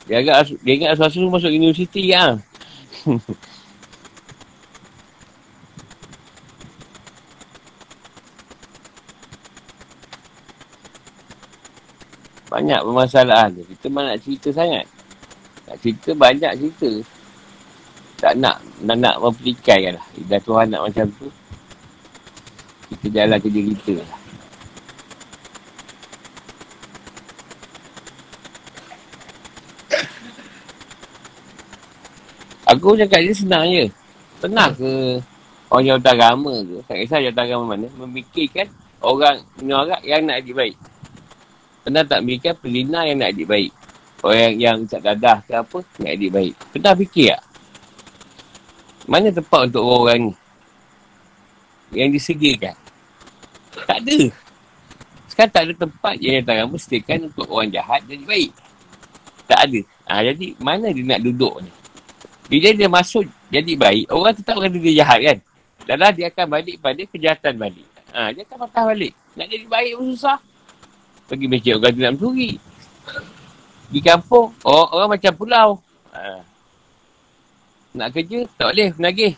Dia 0.07 0.23
agak 0.23 0.55
dia 0.63 0.73
ingat 0.77 0.95
asal 0.95 1.27
masuk 1.27 1.51
universiti 1.51 2.13
ya. 2.13 2.37
banyak 12.57 12.81
permasalahan 12.81 13.53
tu. 13.53 13.63
Kita 13.69 13.85
mana 13.93 14.17
nak 14.17 14.21
cerita 14.25 14.49
sangat. 14.49 14.85
Nak 15.69 15.77
cerita 15.77 16.09
banyak 16.17 16.51
cerita. 16.57 16.89
Tak 18.17 18.33
nak, 18.33 18.57
nak, 18.81 18.97
nak 18.97 19.15
mempertikaikan 19.21 20.01
lah. 20.01 20.05
Dah 20.25 20.41
Tuhan 20.41 20.73
nak 20.73 20.89
macam 20.89 21.05
tu. 21.21 21.29
Kita 22.87 23.07
jalan 23.11 23.37
kerja 23.39 23.61
kita 23.61 23.93
lah. 23.99 24.11
Aku 32.67 32.99
cakap 32.99 33.23
dia 33.23 33.31
senang 33.31 33.63
je. 33.71 33.87
Senang 34.43 34.75
ke 34.75 35.23
orang 35.71 35.83
yang 35.87 35.99
agama 36.03 36.51
ke? 36.67 36.77
Tak 36.83 36.95
kisah 36.99 37.19
yang 37.23 37.35
agama 37.35 37.75
mana. 37.75 37.87
Memikirkan 37.95 38.67
orang 38.99 39.39
menyorak 39.59 40.03
yang 40.03 40.27
nak 40.27 40.43
adik 40.43 40.55
baik. 40.55 40.75
Pernah 41.87 42.03
tak 42.03 42.19
mikir 42.27 42.51
pelina 42.59 43.07
yang 43.07 43.23
nak 43.23 43.31
adik 43.31 43.47
baik? 43.47 43.71
Orang 44.19 44.59
yang, 44.59 44.77
tak 44.83 45.07
dadah 45.07 45.39
ke 45.47 45.55
apa, 45.55 45.79
nak 46.03 46.11
adik 46.11 46.31
baik. 46.35 46.53
Pernah 46.75 46.93
fikir 46.99 47.27
tak? 47.31 47.43
Mana 49.07 49.31
tempat 49.31 49.71
untuk 49.71 49.87
orang-orang 49.87 50.19
ni? 50.27 50.33
Yang 51.91 52.09
disediakan. 52.11 52.75
Tak 53.87 53.97
ada. 54.03 54.17
Sekarang 55.29 55.53
tak 55.53 55.63
ada 55.69 55.73
tempat 55.77 56.15
yang 56.17 56.41
tak 56.41 56.55
agama 56.57 56.75
sediakan 56.81 57.29
untuk 57.29 57.47
orang 57.51 57.69
jahat 57.69 58.01
jadi 58.09 58.23
baik. 58.25 58.51
Tak 59.47 59.59
ada. 59.69 59.79
Ha, 60.09 60.13
jadi 60.33 60.47
mana 60.59 60.91
dia 60.91 61.03
nak 61.05 61.21
duduk 61.23 61.55
ni? 61.63 61.71
Bila 62.47 62.69
dia 62.73 62.87
masuk 62.87 63.27
jadi 63.51 63.73
baik, 63.75 64.05
orang 64.11 64.33
tetap 64.35 64.55
kata 64.59 64.77
dia 64.79 65.03
jahat 65.03 65.19
kan? 65.23 65.37
Dan 65.87 66.03
dia 66.19 66.27
akan 66.27 66.45
balik 66.51 66.75
pada 66.83 67.01
kejahatan 67.07 67.53
balik. 67.55 67.87
Ha, 68.11 68.35
dia 68.35 68.43
akan 68.43 68.57
patah 68.67 68.83
balik. 68.91 69.13
Nak 69.37 69.47
jadi 69.47 69.65
baik 69.67 69.91
pun 69.95 70.05
susah. 70.15 70.39
Pergi 71.27 71.45
masjid 71.47 71.75
orang 71.75 71.91
tu 71.91 72.01
nak 72.03 72.13
mencuri. 72.15 72.51
Di 73.87 73.99
kampung, 74.03 74.51
orang, 74.67 74.89
orang 74.91 75.09
macam 75.15 75.31
pulau. 75.35 75.69
Ha. 76.11 76.43
Nak 77.95 78.09
kerja, 78.11 78.39
tak 78.59 78.67
boleh 78.73 78.89
menagih. 78.99 79.33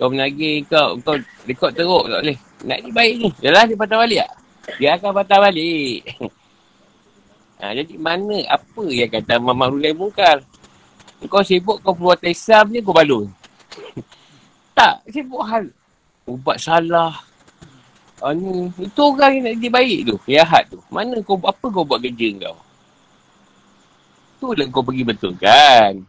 Kau 0.00 0.08
menagih 0.08 0.64
kau, 0.66 0.96
kau 1.04 1.16
rekod 1.44 1.70
teruk 1.76 2.08
tak 2.08 2.20
boleh. 2.24 2.38
Nak 2.64 2.78
ni 2.80 2.90
baik 2.90 3.14
ni. 3.20 3.28
Yalah 3.44 3.64
dia 3.68 3.76
patah 3.76 3.98
balik 4.00 4.18
tak? 4.24 4.32
Dia 4.78 4.88
akan 4.96 5.10
patah 5.12 5.38
balik. 5.42 6.00
ha, 7.60 7.72
jadi 7.76 7.94
mana, 7.98 8.36
apa 8.48 8.82
yang 8.88 9.10
kata 9.10 9.42
Mama 9.42 9.68
Rulai 9.68 9.92
Mungkar? 9.92 10.40
Kau 11.30 11.44
sibuk 11.46 11.78
kau 11.84 11.94
perbuatan 11.94 12.34
Islam 12.34 12.64
je 12.74 12.80
kau 12.82 12.96
balun. 12.96 13.28
tak, 14.78 15.04
sibuk 15.10 15.42
hal. 15.44 15.70
Ubat 16.26 16.58
salah. 16.58 17.14
Ah, 18.22 18.30
ni. 18.30 18.70
Itu 18.78 19.10
orang 19.10 19.38
yang 19.38 19.44
nak 19.50 19.54
jadi 19.58 19.70
baik 19.70 20.00
tu. 20.06 20.16
Jahat 20.30 20.62
tu. 20.70 20.78
Mana 20.90 21.18
kau, 21.26 21.38
apa 21.42 21.66
kau 21.66 21.82
buat 21.82 21.98
kerja 21.98 22.30
kau? 22.48 22.56
Tu 24.42 24.48
lah 24.58 24.66
kau 24.70 24.82
pergi 24.82 25.02
betul 25.06 25.34
kan? 25.38 26.02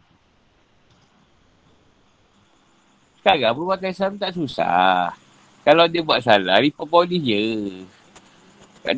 Tak 3.24 3.40
agama 3.40 3.72
pakai 3.72 3.96
Islam 3.96 4.20
tak 4.20 4.36
susah. 4.36 5.16
Kalau 5.64 5.88
dia 5.88 6.04
buat 6.04 6.20
salah, 6.20 6.60
report 6.60 6.92
polis 6.92 7.24
je. 7.24 7.44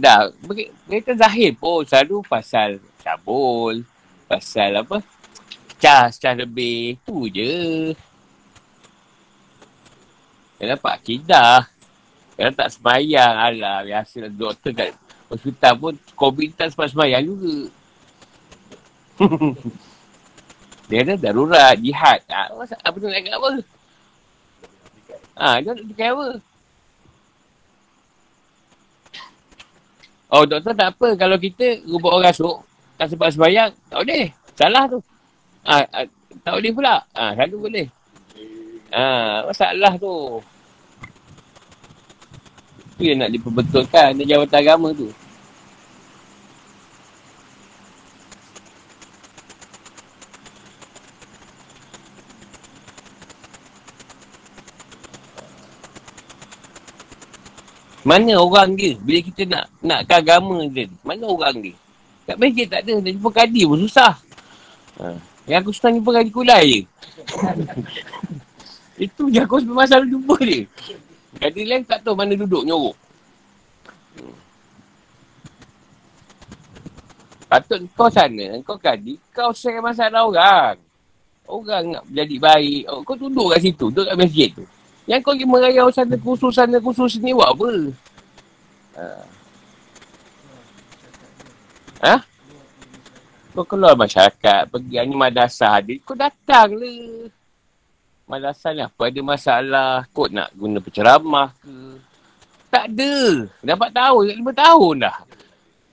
Dah, 0.02 0.34
mereka 0.90 1.14
zahir 1.14 1.54
pun 1.54 1.86
selalu 1.86 2.26
pasal 2.26 2.82
cabul, 3.06 3.86
pasal 4.26 4.82
apa, 4.82 4.98
cas, 5.78 6.18
cas 6.18 6.34
lebih, 6.34 6.98
tu 7.06 7.30
je. 7.30 7.94
Dia 10.58 10.74
dapat 10.74 10.90
akidah. 10.98 11.70
Kalau 12.34 12.50
tak 12.50 12.74
semayang, 12.74 13.30
alah, 13.30 13.86
biasa 13.86 14.26
doktor 14.26 14.74
kat 14.74 14.90
hospital 15.30 15.72
pun, 15.78 15.94
COVID 16.18 16.50
tak 16.58 16.74
sempat 16.74 16.90
semayang 16.90 17.30
juga. 17.30 17.70
dia 20.90 21.06
ada 21.06 21.14
darurat, 21.14 21.78
jihad. 21.78 22.26
Ah, 22.26 22.50
apa 22.58 22.96
tu 22.98 23.06
nak 23.06 23.22
apa? 23.22 23.75
Ah, 25.36 25.60
dia 25.60 25.76
nak 25.76 25.84
dekat 25.84 26.16
apa? 26.16 26.28
Oh, 30.32 30.42
doktor 30.48 30.72
tak 30.72 30.96
apa. 30.96 31.08
Kalau 31.14 31.36
kita 31.36 31.84
rubat 31.84 32.10
orang 32.10 32.26
rasuk, 32.32 32.56
tak 32.96 33.12
sempat 33.12 33.36
sembahyang, 33.36 33.70
tak 33.92 33.98
boleh. 34.00 34.24
Salah 34.56 34.84
tu. 34.88 34.98
Ah, 35.60 35.84
tak 36.40 36.52
boleh 36.56 36.72
pula. 36.72 37.04
Ah, 37.12 37.36
selalu 37.36 37.56
boleh. 37.68 37.86
Ah, 38.88 39.44
masalah 39.44 39.92
tu. 40.00 40.40
Itu 42.96 43.02
yang 43.12 43.20
nak 43.20 43.30
diperbetulkan. 43.36 44.16
Dia 44.16 44.40
jawatan 44.40 44.58
agama 44.58 44.88
tu. 44.96 45.12
Mana 58.06 58.38
orang 58.38 58.78
dia 58.78 58.94
bila 59.02 59.18
kita 59.18 59.42
nak 59.50 59.66
nak 59.82 60.00
ke 60.06 60.14
agama 60.14 60.62
dia? 60.70 60.86
Mana 61.02 61.26
orang 61.26 61.58
dia? 61.58 61.74
Kat 62.22 62.38
masjid 62.38 62.66
tak 62.70 62.86
ada. 62.86 63.02
Nak 63.02 63.12
jumpa 63.18 63.30
kadi 63.34 63.66
pun 63.66 63.82
susah. 63.82 64.14
Ha. 65.02 65.18
Yang 65.50 65.58
aku 65.66 65.70
senang 65.74 65.98
jumpa 65.98 66.10
kadi 66.22 66.30
kulai 66.30 66.62
je. 66.70 66.80
Itu 69.10 69.26
je 69.26 69.42
aku 69.42 69.58
sebab 69.58 69.74
masalah 69.74 70.06
jumpa 70.06 70.38
dia. 70.38 70.70
Kadi 71.42 71.60
lain 71.66 71.82
tak 71.82 72.06
tahu 72.06 72.14
mana 72.14 72.38
duduk 72.38 72.62
nyorok. 72.62 72.94
Patut 77.46 77.78
kau 77.94 78.10
sana, 78.10 78.58
kau 78.66 78.78
kadi, 78.78 79.18
kau 79.34 79.50
share 79.50 79.82
masalah 79.82 80.26
orang. 80.26 80.78
Orang 81.46 81.84
nak 81.94 82.02
jadi 82.10 82.36
baik. 82.38 82.82
Oh, 82.90 83.02
kau 83.06 83.14
duduk 83.18 83.54
kat 83.54 83.66
situ, 83.66 83.90
duduk 83.90 84.10
kat 84.10 84.18
masjid 84.18 84.50
tu. 84.50 84.66
Yang 85.06 85.20
kau 85.22 85.32
pergi 85.32 85.46
merayau 85.46 85.88
sana 85.94 86.18
khusus, 86.18 86.50
sana 86.50 86.82
khusus 86.82 87.22
ni 87.22 87.30
buat 87.30 87.54
apa? 87.54 87.70
Ha? 88.98 89.06
ha? 92.02 92.16
Kau 93.54 93.64
keluar 93.64 93.94
masyarakat, 93.94 94.66
pergi 94.66 94.98
ni 95.06 95.14
madrasah 95.14 95.78
dia, 95.78 96.02
kau 96.02 96.18
datang 96.18 96.74
le. 96.74 97.30
Madrasah 98.26 98.74
ni 98.74 98.82
apa 98.82 99.02
ada 99.06 99.20
masalah, 99.22 99.90
kau 100.10 100.26
nak 100.26 100.50
guna 100.58 100.82
penceramah 100.82 101.54
ke? 101.62 101.74
Tak 102.66 102.90
ada. 102.90 103.46
Dapat 103.62 103.90
tahu, 103.94 104.16
lima 104.26 104.52
tahun 104.52 105.06
dah. 105.06 105.16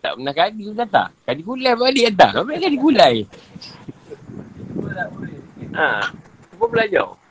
Tak 0.04 0.20
pernah 0.20 0.34
kadi 0.36 0.62
pun 0.68 0.76
datang. 0.76 1.10
Kadi 1.24 1.42
gulai 1.46 1.74
balik 1.80 2.06
datang. 2.12 2.44
Kau 2.44 2.50
kadi 2.50 2.78
gulai. 2.82 3.16
ha. 5.78 6.12
Kau 6.60 6.68
belajar. 6.68 7.23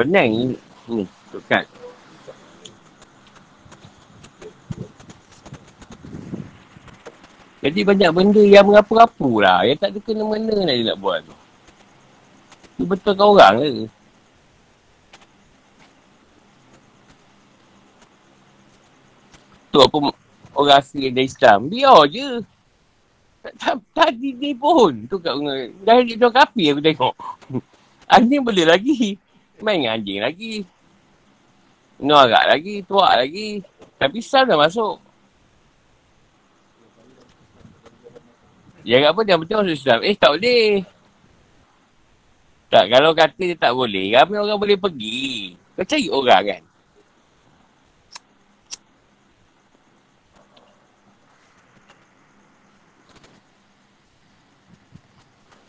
Penang 0.00 0.32
ni. 0.32 0.56
Ni, 0.88 1.04
tukat. 1.28 1.68
Jadi 7.60 7.80
banyak 7.84 8.08
benda 8.16 8.40
yang 8.40 8.64
merapu-rapu 8.64 9.44
lah. 9.44 9.68
Yang 9.68 9.84
tak 9.84 9.92
ada 9.92 10.00
kena-mena 10.00 10.56
lah 10.56 10.72
dia 10.72 10.88
nak 10.88 10.98
buat 11.04 11.20
tu. 11.20 11.36
Dia 12.80 12.84
betulkan 12.88 13.26
orang 13.28 13.54
ke. 13.60 13.70
Tu 19.68 19.78
apa 19.84 19.96
orang 20.56 20.80
asli 20.80 21.12
dari 21.12 21.28
Islam. 21.28 21.68
Biar 21.68 22.08
je. 22.08 22.40
Tadi 23.92 24.32
ni 24.32 24.56
pun. 24.56 25.04
Tu 25.04 25.16
kat 25.20 25.36
Dah 25.84 26.00
dia 26.00 26.16
tuan 26.16 26.32
kapi 26.32 26.72
aku 26.72 26.80
tengok. 26.80 27.14
Anjing 28.16 28.40
boleh 28.40 28.64
lagi. 28.64 29.20
Main 29.60 29.84
dengan 29.84 29.96
anjing 30.00 30.20
lagi. 30.24 30.54
Norak 32.00 32.44
lagi. 32.48 32.74
Tuak 32.84 33.12
lagi. 33.20 33.60
Tapi 34.00 34.18
Sam 34.24 34.48
dah 34.48 34.56
masuk. 34.56 34.96
Dia 38.80 39.12
apa 39.12 39.20
dia 39.22 39.36
betul 39.36 39.60
masuk 39.60 39.76
Islam. 39.76 40.00
Eh 40.00 40.16
tak 40.16 40.32
boleh. 40.36 40.80
Tak, 42.70 42.86
kalau 42.86 43.10
kata 43.10 43.42
dia 43.50 43.58
tak 43.58 43.74
boleh, 43.74 44.14
ramai 44.14 44.38
orang 44.38 44.54
boleh 44.54 44.78
pergi. 44.78 45.58
Kau 45.74 45.82
cari 45.82 46.06
orang 46.06 46.42
kan. 46.46 46.62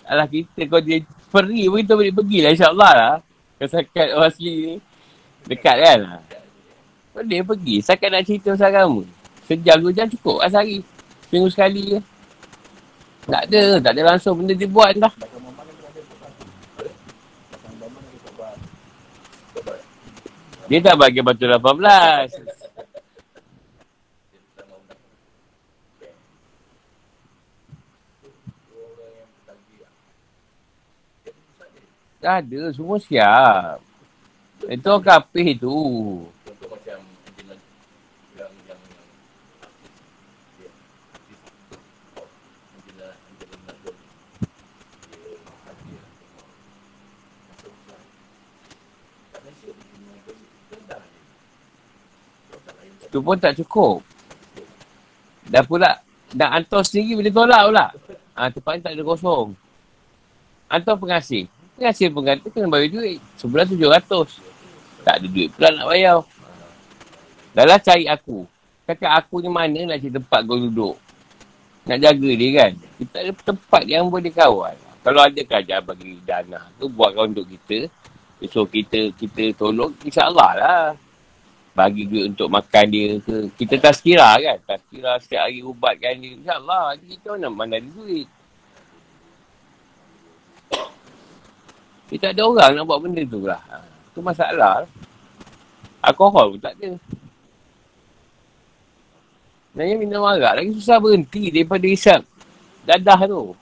Alah 0.06 0.28
kita 0.30 0.68
kau 0.70 0.78
dia 0.78 1.02
pergi 1.34 1.72
pun 1.72 1.80
kita 1.82 1.96
boleh 1.98 2.14
pergi 2.14 2.38
lah 2.44 2.52
insyaAllah 2.54 2.92
lah. 2.94 3.16
Kesakat 3.62 4.18
orang 4.18 4.34
asli 4.34 4.54
ni. 4.58 4.76
Dekat 5.46 5.78
kan 5.78 5.98
lah. 6.02 6.22
Boleh 7.14 7.46
pergi. 7.46 7.78
Sakat 7.86 8.10
nak 8.10 8.26
cerita 8.26 8.58
pasal 8.58 8.74
agama. 8.74 9.06
Sejam 9.46 9.78
dua 9.78 9.94
jam 9.94 10.10
cukup 10.10 10.42
lah 10.42 10.50
sehari. 10.50 10.82
Seminggu 11.30 11.50
sekali 11.54 11.94
je. 11.94 12.00
Tak 13.30 13.46
ada. 13.46 13.64
Tak 13.78 13.92
ada 13.94 14.02
langsung 14.02 14.42
benda 14.42 14.58
dia 14.58 14.66
buat 14.66 14.98
dah. 14.98 15.14
Dia 20.66 20.80
tak 20.82 20.96
bagi 20.98 21.22
batu 21.22 21.46
18. 21.46 22.61
Dah 32.22 32.38
ada, 32.38 32.70
semua 32.70 33.02
siap. 33.02 33.82
Itu 34.70 34.88
orang 34.94 35.02
kapih 35.02 35.58
tu. 35.58 35.74
Tu 53.12 53.20
pun 53.20 53.36
tak 53.36 53.58
cukup. 53.58 54.06
Dah 55.50 55.66
pula, 55.66 56.00
dah 56.32 56.54
hantar 56.54 56.86
sendiri 56.86 57.18
boleh 57.18 57.34
tolak 57.34 57.62
pula. 57.66 57.86
Ha, 58.38 58.48
tempat 58.54 58.72
ni 58.78 58.82
tak 58.86 58.94
ada 58.94 59.04
kosong. 59.04 59.58
Hantar 60.70 60.96
pengasih. 60.96 61.50
Pengasih 61.82 62.14
pun 62.14 62.22
kata 62.22 62.46
kena 62.54 62.70
bayar 62.70 62.94
duit. 62.94 63.18
Sebulan 63.42 63.66
tujuh 63.66 63.90
ratus. 63.90 64.38
Tak 65.02 65.18
ada 65.18 65.26
duit 65.26 65.50
pula 65.50 65.74
nak 65.74 65.90
bayar. 65.90 66.22
Dah 67.58 67.66
lah 67.66 67.82
cari 67.82 68.06
aku. 68.06 68.46
Kata 68.86 69.18
aku 69.18 69.42
ni 69.42 69.50
mana 69.50 69.90
nak 69.90 69.98
cari 69.98 70.14
tempat 70.14 70.46
kau 70.46 70.62
duduk. 70.62 70.94
Nak 71.90 71.98
jaga 71.98 72.30
dia 72.38 72.50
kan. 72.54 72.72
Kita 72.78 73.16
ada 73.26 73.32
tempat 73.34 73.82
yang 73.90 74.06
boleh 74.14 74.30
kawal. 74.30 74.78
Kalau 75.02 75.26
ada 75.26 75.42
kerja 75.42 75.82
bagi 75.82 76.22
dana 76.22 76.70
tu 76.78 76.86
buatkan 76.86 77.34
untuk 77.34 77.50
kita. 77.50 77.90
So 78.46 78.70
kita 78.70 79.10
kita 79.18 79.58
tolong 79.58 79.98
insyaAllah 80.06 80.52
lah. 80.62 80.86
Bagi 81.74 82.06
duit 82.06 82.30
untuk 82.30 82.46
makan 82.54 82.86
dia 82.94 83.18
ke. 83.26 83.50
Kita 83.58 83.90
tak 83.90 83.98
kan. 84.06 84.58
Tak 84.70 84.86
setiap 85.26 85.50
hari 85.50 85.66
ubatkan 85.66 86.14
dia. 86.22 86.38
InsyaAllah. 86.38 86.94
Kita 87.10 87.42
mana 87.42 87.50
mana 87.50 87.82
duit. 87.82 88.30
Dia 92.12 92.28
tak 92.28 92.32
ada 92.36 92.44
orang 92.44 92.72
nak 92.76 92.84
buat 92.84 93.00
benda 93.00 93.24
tu 93.24 93.48
lah. 93.48 93.64
Ha, 93.72 93.80
tu 94.12 94.20
masalah. 94.20 94.84
Alkohol 96.04 96.60
pun 96.60 96.60
tak 96.60 96.76
ada. 96.76 96.92
Nanya 99.72 99.96
minum 99.96 100.28
arak 100.28 100.60
lagi 100.60 100.76
susah 100.76 101.00
berhenti 101.00 101.48
daripada 101.48 101.88
isap 101.88 102.28
dadah 102.84 103.20
tu. 103.24 103.56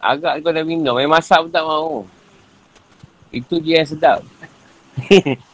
Agak 0.00 0.40
kau 0.44 0.52
dah 0.52 0.64
minum, 0.64 0.96
main 0.96 1.08
masak 1.08 1.44
pun 1.44 1.52
tak 1.52 1.64
mau. 1.64 2.04
Itu 3.28 3.60
dia 3.60 3.84
yang 3.84 3.88
sedap. 3.88 4.20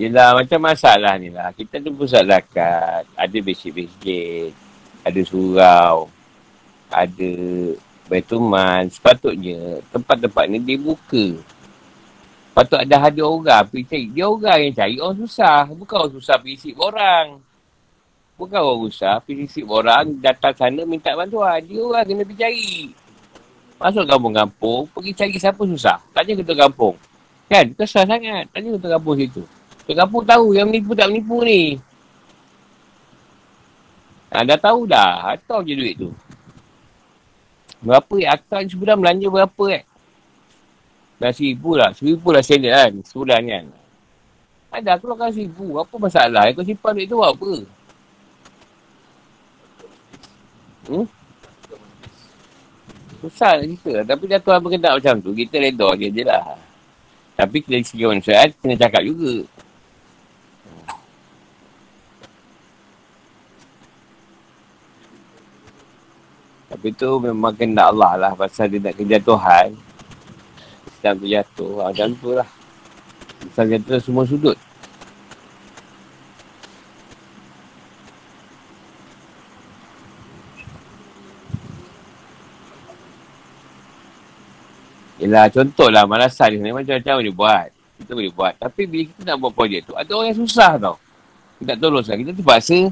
Yelah 0.00 0.32
macam 0.32 0.64
masalah 0.64 1.20
ni 1.20 1.28
lah. 1.28 1.52
Kita 1.52 1.76
tu 1.76 1.92
pusat 1.92 2.24
zakat. 2.24 3.04
Ada 3.12 3.36
basic-basic. 3.44 4.56
Ada 5.04 5.20
surau. 5.28 6.08
Ada 6.88 7.32
betuman. 8.08 8.88
Sepatutnya 8.88 9.84
tempat-tempat 9.92 10.48
ni 10.48 10.56
dibuka. 10.56 11.36
Patut 12.56 12.80
ada 12.80 12.96
hadir 12.96 13.28
orang 13.28 13.68
pergi 13.68 13.84
cari. 13.84 14.06
Dia 14.08 14.24
orang 14.24 14.58
yang 14.64 14.72
cari 14.72 14.96
orang 14.96 15.20
susah. 15.20 15.68
Bukan 15.68 15.96
orang 16.00 16.14
susah 16.16 16.36
pergi 16.40 16.56
sip 16.56 16.80
orang. 16.80 17.26
Bukan 18.40 18.56
orang 18.56 18.80
susah 18.88 19.20
pergi 19.20 19.44
sip 19.52 19.68
orang. 19.68 20.16
Datang 20.16 20.56
sana 20.56 20.80
minta 20.88 21.12
bantuan. 21.12 21.60
Dia 21.60 21.76
orang 21.76 22.08
kena 22.08 22.24
pergi 22.24 22.40
cari. 22.40 22.72
Masuk 23.76 24.08
kampung-kampung. 24.08 24.88
Pergi 24.96 25.12
cari 25.12 25.36
siapa 25.36 25.60
susah. 25.60 26.00
Tanya 26.16 26.40
ketua 26.40 26.56
kampung. 26.56 26.96
Kan? 27.52 27.68
Kesal 27.76 28.08
sangat. 28.08 28.48
Tanya 28.48 28.80
ketua 28.80 28.96
kampung 28.96 29.20
situ. 29.20 29.44
Kampung 29.88 30.24
tahu 30.24 30.54
yang 30.54 30.68
menipu 30.68 30.92
tak 30.92 31.08
menipu 31.08 31.42
ni. 31.44 31.80
Ha, 34.30 34.46
dah 34.46 34.58
tahu 34.60 34.86
dah. 34.86 35.34
Tahu 35.42 35.60
je 35.66 35.74
duit 35.74 35.94
tu. 35.98 36.10
Berapa 37.82 38.14
eh? 38.20 38.28
Akal 38.28 38.68
sebenarnya 38.68 39.00
belanja 39.00 39.26
berapa 39.32 39.64
eh? 39.72 39.82
Dah 41.18 41.32
seribu 41.34 41.74
lah. 41.74 41.90
Seribu 41.96 42.28
lah 42.30 42.42
standard 42.44 42.74
kan. 42.76 42.92
Sebulan 43.02 43.40
kan. 43.48 43.64
Ada 44.70 45.02
keluarkan 45.02 45.34
seribu. 45.34 45.82
Apa 45.82 45.94
masalah? 45.98 46.46
Aku 46.54 46.62
simpan 46.62 46.94
duit 46.94 47.10
tu 47.10 47.18
buat 47.18 47.34
apa? 47.34 47.52
Hmm? 50.86 51.06
Susah 53.20 53.58
nak 53.58 53.66
cerita. 53.68 53.92
Tapi 54.06 54.24
dah 54.30 54.40
Tuhan 54.40 54.60
berkendak 54.62 54.92
macam 54.96 55.14
tu. 55.18 55.30
Kita 55.34 55.58
reda 55.58 55.88
dia 55.98 56.08
je 56.08 56.22
lah. 56.22 56.56
Tapi 57.34 57.64
dari 57.64 57.84
segi 57.84 58.04
manusia, 58.04 58.48
kena 58.60 58.76
cakap 58.76 59.02
juga. 59.04 59.44
Tapi 66.80 66.96
tu 66.96 67.20
memang 67.20 67.52
kena 67.52 67.92
Allah 67.92 68.16
lah. 68.16 68.32
Pasal 68.32 68.72
dia 68.72 68.80
nak 68.80 68.96
kerja 68.96 69.20
Tuhan. 69.20 69.76
Tu 71.04 71.28
jatuh. 71.28 71.84
Ha, 71.84 71.92
macam 71.92 72.08
tu 72.16 72.32
lah. 72.32 72.48
Pasal 73.52 73.76
jatuh 73.76 74.00
semua 74.00 74.24
sudut. 74.24 74.56
Yelah 85.20 85.52
contohlah 85.52 86.08
malasan 86.08 86.56
ni 86.56 86.72
macam-macam 86.72 87.12
boleh 87.20 87.34
buat. 87.36 87.68
Kita 88.00 88.12
boleh 88.16 88.32
buat. 88.32 88.56
Tapi 88.56 88.88
bila 88.88 89.02
kita 89.04 89.20
nak 89.28 89.36
buat 89.36 89.52
projek 89.52 89.84
tu, 89.84 89.92
ada 90.00 90.08
orang 90.16 90.32
yang 90.32 90.40
susah 90.48 90.80
tau. 90.80 90.96
Kita 91.60 91.76
tak 91.76 91.84
tolong 91.84 92.00
lah. 92.00 92.16
Kita 92.16 92.32
terpaksa 92.32 92.88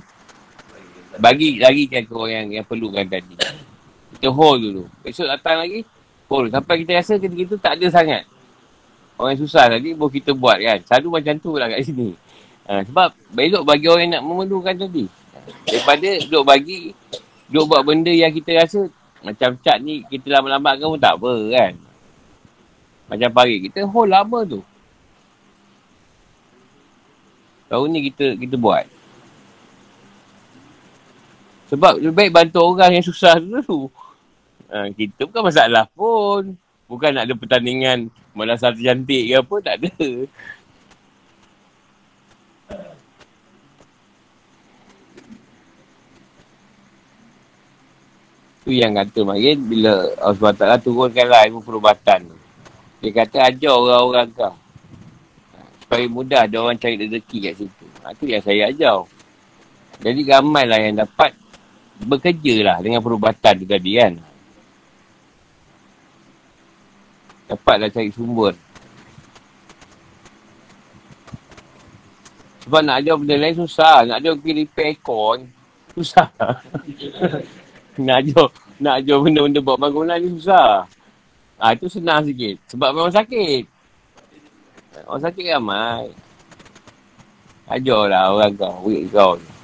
bagi 1.16 1.56
lagi 1.56 1.88
ke 1.88 2.04
orang 2.12 2.52
yang, 2.52 2.60
yang 2.60 2.66
perlukan 2.68 3.08
tadi. 3.08 3.32
Kita 4.18 4.34
hold 4.34 4.58
dulu. 4.58 4.84
Besok 5.06 5.30
datang 5.30 5.62
lagi, 5.62 5.86
hold. 6.26 6.50
Sampai 6.50 6.82
kita 6.82 6.98
rasa 6.98 7.14
kita-kita 7.22 7.54
tak 7.62 7.78
ada 7.78 7.86
sangat. 7.86 8.22
Orang 9.14 9.34
yang 9.34 9.42
susah 9.46 9.70
tadi, 9.70 9.94
boleh 9.94 10.12
kita 10.18 10.34
buat 10.34 10.58
kan. 10.58 10.78
Selalu 10.82 11.08
macam 11.22 11.34
tu 11.38 11.50
lah 11.54 11.70
kat 11.70 11.86
sini. 11.86 12.18
Ha, 12.66 12.82
sebab 12.82 13.14
besok 13.30 13.62
bagi 13.62 13.86
orang 13.86 14.02
yang 14.10 14.14
nak 14.18 14.24
memerlukan 14.26 14.74
tadi. 14.74 15.06
Daripada 15.64 16.08
duk 16.26 16.44
bagi, 16.44 16.92
duk 17.46 17.64
buat 17.70 17.82
benda 17.86 18.10
yang 18.10 18.34
kita 18.34 18.58
rasa 18.58 18.80
macam 19.22 19.58
cat 19.62 19.82
ni 19.82 20.06
kita 20.06 20.30
lambat-lambat 20.30 20.78
pun 20.82 20.98
tak 20.98 21.14
apa 21.18 21.32
kan. 21.54 21.72
Macam 23.08 23.30
pagi 23.32 23.56
kita 23.64 23.86
hold 23.86 24.10
lama 24.10 24.38
tu. 24.46 24.60
Tahun 27.70 27.86
ni 27.90 28.10
kita 28.10 28.38
kita 28.38 28.54
buat. 28.58 28.84
Sebab 31.68 32.00
lebih 32.00 32.16
baik 32.16 32.32
bantu 32.32 32.64
orang 32.64 32.96
yang 32.96 33.04
susah 33.04 33.36
tu. 33.64 33.92
Ha, 34.68 34.92
kita 34.92 35.24
bukan 35.24 35.42
masalah 35.48 35.88
pun. 35.96 36.52
Bukan 36.88 37.12
nak 37.12 37.28
ada 37.28 37.34
pertandingan 37.36 38.08
malah 38.32 38.56
satu 38.56 38.80
cantik 38.80 39.28
ke 39.28 39.34
apa. 39.36 39.56
Tak 39.64 39.74
ada. 39.80 39.92
Tu 48.68 48.76
yang 48.76 48.92
kata 48.92 49.24
makin 49.24 49.56
bila 49.64 50.12
Allah 50.20 50.36
SWT 50.36 50.84
turunkanlah 50.84 51.48
ilmu 51.48 51.64
perubatan 51.64 52.28
tu. 52.28 52.36
Dia 53.00 53.10
kata 53.24 53.48
ajar 53.48 53.72
orang-orang 53.72 54.28
kau. 54.36 54.52
Supaya 55.80 56.04
mudah 56.04 56.40
ada 56.44 56.56
orang 56.60 56.76
cari 56.76 57.00
rezeki 57.00 57.38
kat 57.48 57.54
situ. 57.64 57.86
Ha, 58.04 58.12
tu 58.12 58.28
yang 58.28 58.44
saya 58.44 58.68
ajar. 58.68 59.08
Jadi 60.04 60.20
ramailah 60.28 60.78
yang 60.84 61.00
dapat 61.00 61.32
bekerja 61.98 62.54
lah 62.60 62.76
dengan 62.84 63.00
perubatan 63.00 63.56
tu 63.56 63.64
tadi 63.64 63.96
kan. 63.96 64.27
Dapatlah 67.48 67.88
cari 67.88 68.12
sumber. 68.12 68.52
Sebab 72.68 72.84
nak 72.84 73.00
ajar 73.00 73.16
benda 73.16 73.36
lain 73.40 73.56
susah. 73.56 74.04
Nak 74.04 74.16
ajar 74.20 74.32
pergi 74.36 74.52
repair 74.60 74.92
aircon, 74.92 75.48
susah. 75.96 76.28
nak 78.04 78.16
ajar, 78.20 78.46
nak 78.76 78.94
ajar 79.00 79.16
benda-benda 79.24 79.60
buat 79.64 79.80
bangunan 79.80 80.20
ni 80.20 80.28
susah. 80.36 80.84
Ah 81.56 81.72
itu 81.72 81.88
senang 81.88 82.22
sikit. 82.28 82.60
Sebab 82.68 82.92
memang 82.92 83.10
sakit. 83.10 83.64
Orang 85.08 85.24
sakit 85.24 85.44
ramai. 85.48 86.12
Ajarlah 87.72 88.36
orang 88.36 88.52
kau, 88.56 88.84
wik 88.84 89.08
kau 89.10 89.34
ni. 89.40 89.57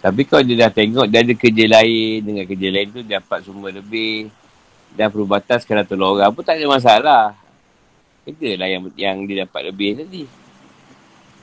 Tapi 0.00 0.24
kalau 0.24 0.40
dia 0.40 0.64
dah 0.64 0.72
tengok 0.72 1.06
dia 1.12 1.20
ada 1.20 1.34
kerja 1.36 1.64
lain, 1.68 2.24
dengan 2.24 2.44
kerja 2.48 2.68
lain 2.72 2.88
tu 2.88 3.00
dia 3.04 3.20
dapat 3.20 3.44
sumber 3.44 3.76
lebih. 3.76 4.32
Dan 4.96 5.12
perubatan 5.12 5.60
sekarang 5.60 5.84
tolong 5.84 6.16
orang 6.16 6.32
pun 6.32 6.40
tak 6.40 6.56
ada 6.56 6.66
masalah. 6.66 7.24
Kerja 8.24 8.56
lah 8.56 8.68
yang, 8.68 8.82
yang 8.96 9.16
dia 9.28 9.44
dapat 9.44 9.68
lebih 9.68 10.00
tadi. 10.00 10.24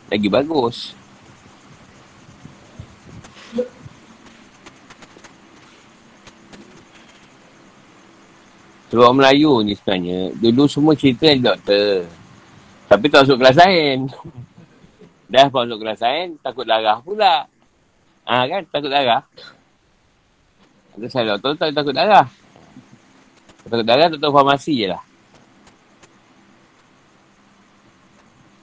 Lagi 0.10 0.28
bagus. 0.28 0.98
Sebab 8.88 9.12
Melayu 9.20 9.68
ni 9.68 9.76
sebenarnya, 9.76 10.32
dulu 10.40 10.64
semua 10.66 10.96
cerita 10.96 11.28
yang 11.28 11.44
doktor. 11.44 12.08
Tapi 12.88 13.06
tak 13.12 13.28
masuk 13.28 13.38
kelas 13.38 13.56
sains. 13.60 14.12
Dah 15.32 15.52
masuk 15.52 15.78
kelas 15.84 16.00
sains, 16.00 16.40
takut 16.40 16.64
darah 16.64 17.04
pula. 17.04 17.52
Ah 18.28 18.44
kan, 18.44 18.68
takut 18.68 18.92
darah. 18.92 19.24
Ada 21.00 21.08
saya 21.08 21.40
doktor 21.40 21.56
tak 21.56 21.72
takut 21.72 21.96
darah. 21.96 22.28
Takut 23.64 23.88
darah, 23.88 24.12
tak 24.12 24.20
tahu 24.20 24.36
farmasi 24.36 24.84
je 24.84 24.88
lah. 24.92 25.04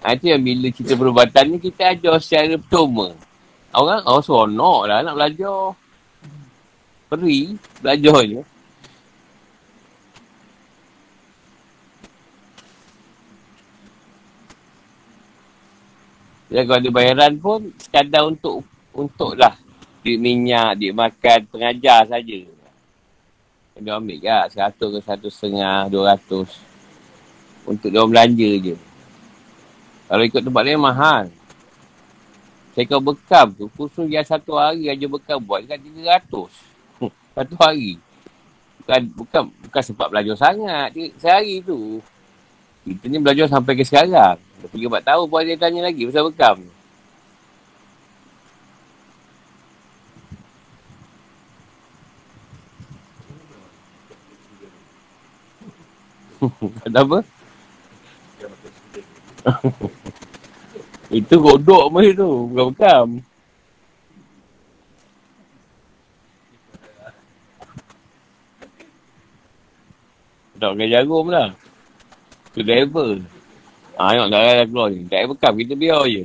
Ha, 0.05 0.13
itu 0.13 0.29
yang 0.29 0.45
bila 0.45 0.69
cerita 0.69 1.01
perubatan 1.01 1.45
ni, 1.49 1.57
kita 1.57 1.97
ajar 1.97 2.21
secara 2.21 2.61
pertama. 2.61 3.17
Orang, 3.73 4.05
oh 4.05 4.21
seronok 4.21 4.81
lah 4.85 5.01
nak 5.01 5.17
belajar. 5.17 5.73
Peri, 7.09 7.57
belajar 7.81 8.19
je. 8.29 8.41
Dan 16.53 16.69
kalau 16.69 16.79
ada 16.85 16.91
bayaran 16.93 17.33
pun 17.41 17.73
sekadar 17.81 18.29
untuk 18.29 18.61
untuk 18.95 19.35
lah 19.35 19.59
duit 20.07 20.21
minyak, 20.23 20.79
duit 20.79 20.95
makan, 20.95 21.49
pengajar 21.51 22.07
saja. 22.07 22.39
Dia 23.75 23.99
ambil 23.99 24.23
ke 24.23 24.39
seratus 24.55 24.89
ke 24.95 25.01
satu 25.03 25.27
setengah, 25.27 25.91
dua 25.91 26.15
ratus. 26.15 26.47
Untuk 27.67 27.91
dia 27.91 28.07
belanja 28.07 28.51
je. 28.63 28.77
Kalau 30.07 30.23
ikut 30.23 30.43
tempat 30.45 30.63
lain 30.63 30.79
mahal. 30.79 31.25
Saya 32.75 32.91
kau 32.91 33.03
bekam 33.03 33.55
tu, 33.55 33.71
khusus 33.79 34.11
yang 34.11 34.27
satu 34.27 34.59
hari 34.59 34.91
aja 34.91 35.07
bekam 35.07 35.39
buat 35.43 35.63
dekat 35.63 35.79
tiga 35.79 36.19
ratus. 36.19 36.53
satu 37.35 37.55
hari. 37.59 37.99
Bukan, 38.83 39.01
bukan, 39.17 39.43
bukan 39.65 39.83
sebab 39.83 40.07
belajar 40.13 40.37
sangat. 40.37 40.93
Sehari 41.17 41.65
tu. 41.65 42.03
Kita 42.85 43.09
ni 43.09 43.17
belajar 43.17 43.49
sampai 43.49 43.79
ke 43.79 43.87
sekarang. 43.87 44.37
Dah 44.37 44.69
tiga 44.69 44.87
empat 44.91 45.03
tahun 45.07 45.25
pun 45.25 45.41
dia 45.47 45.57
tanya 45.57 45.81
lagi 45.89 46.05
pasal 46.05 46.29
bekam. 46.29 46.59
Kata 46.61 46.74
apa? 57.03 57.19
Itu 61.13 61.35
godok 61.39 61.93
mesti 61.93 62.17
tu, 62.17 62.31
bukan 62.51 62.67
bekam. 62.73 63.09
Tak 70.55 70.73
pakai 70.73 70.89
jarum 70.89 71.29
lah. 71.29 71.53
Tu 72.57 72.65
driver. 72.65 73.21
Ha, 74.01 74.17
tengok 74.17 74.29
dah 74.33 74.41
dah 74.41 74.67
keluar 74.67 74.89
ni. 74.89 75.05
Driver 75.05 75.37
kam, 75.37 75.55
kita 75.61 75.75
biar 75.77 76.09
je. 76.09 76.25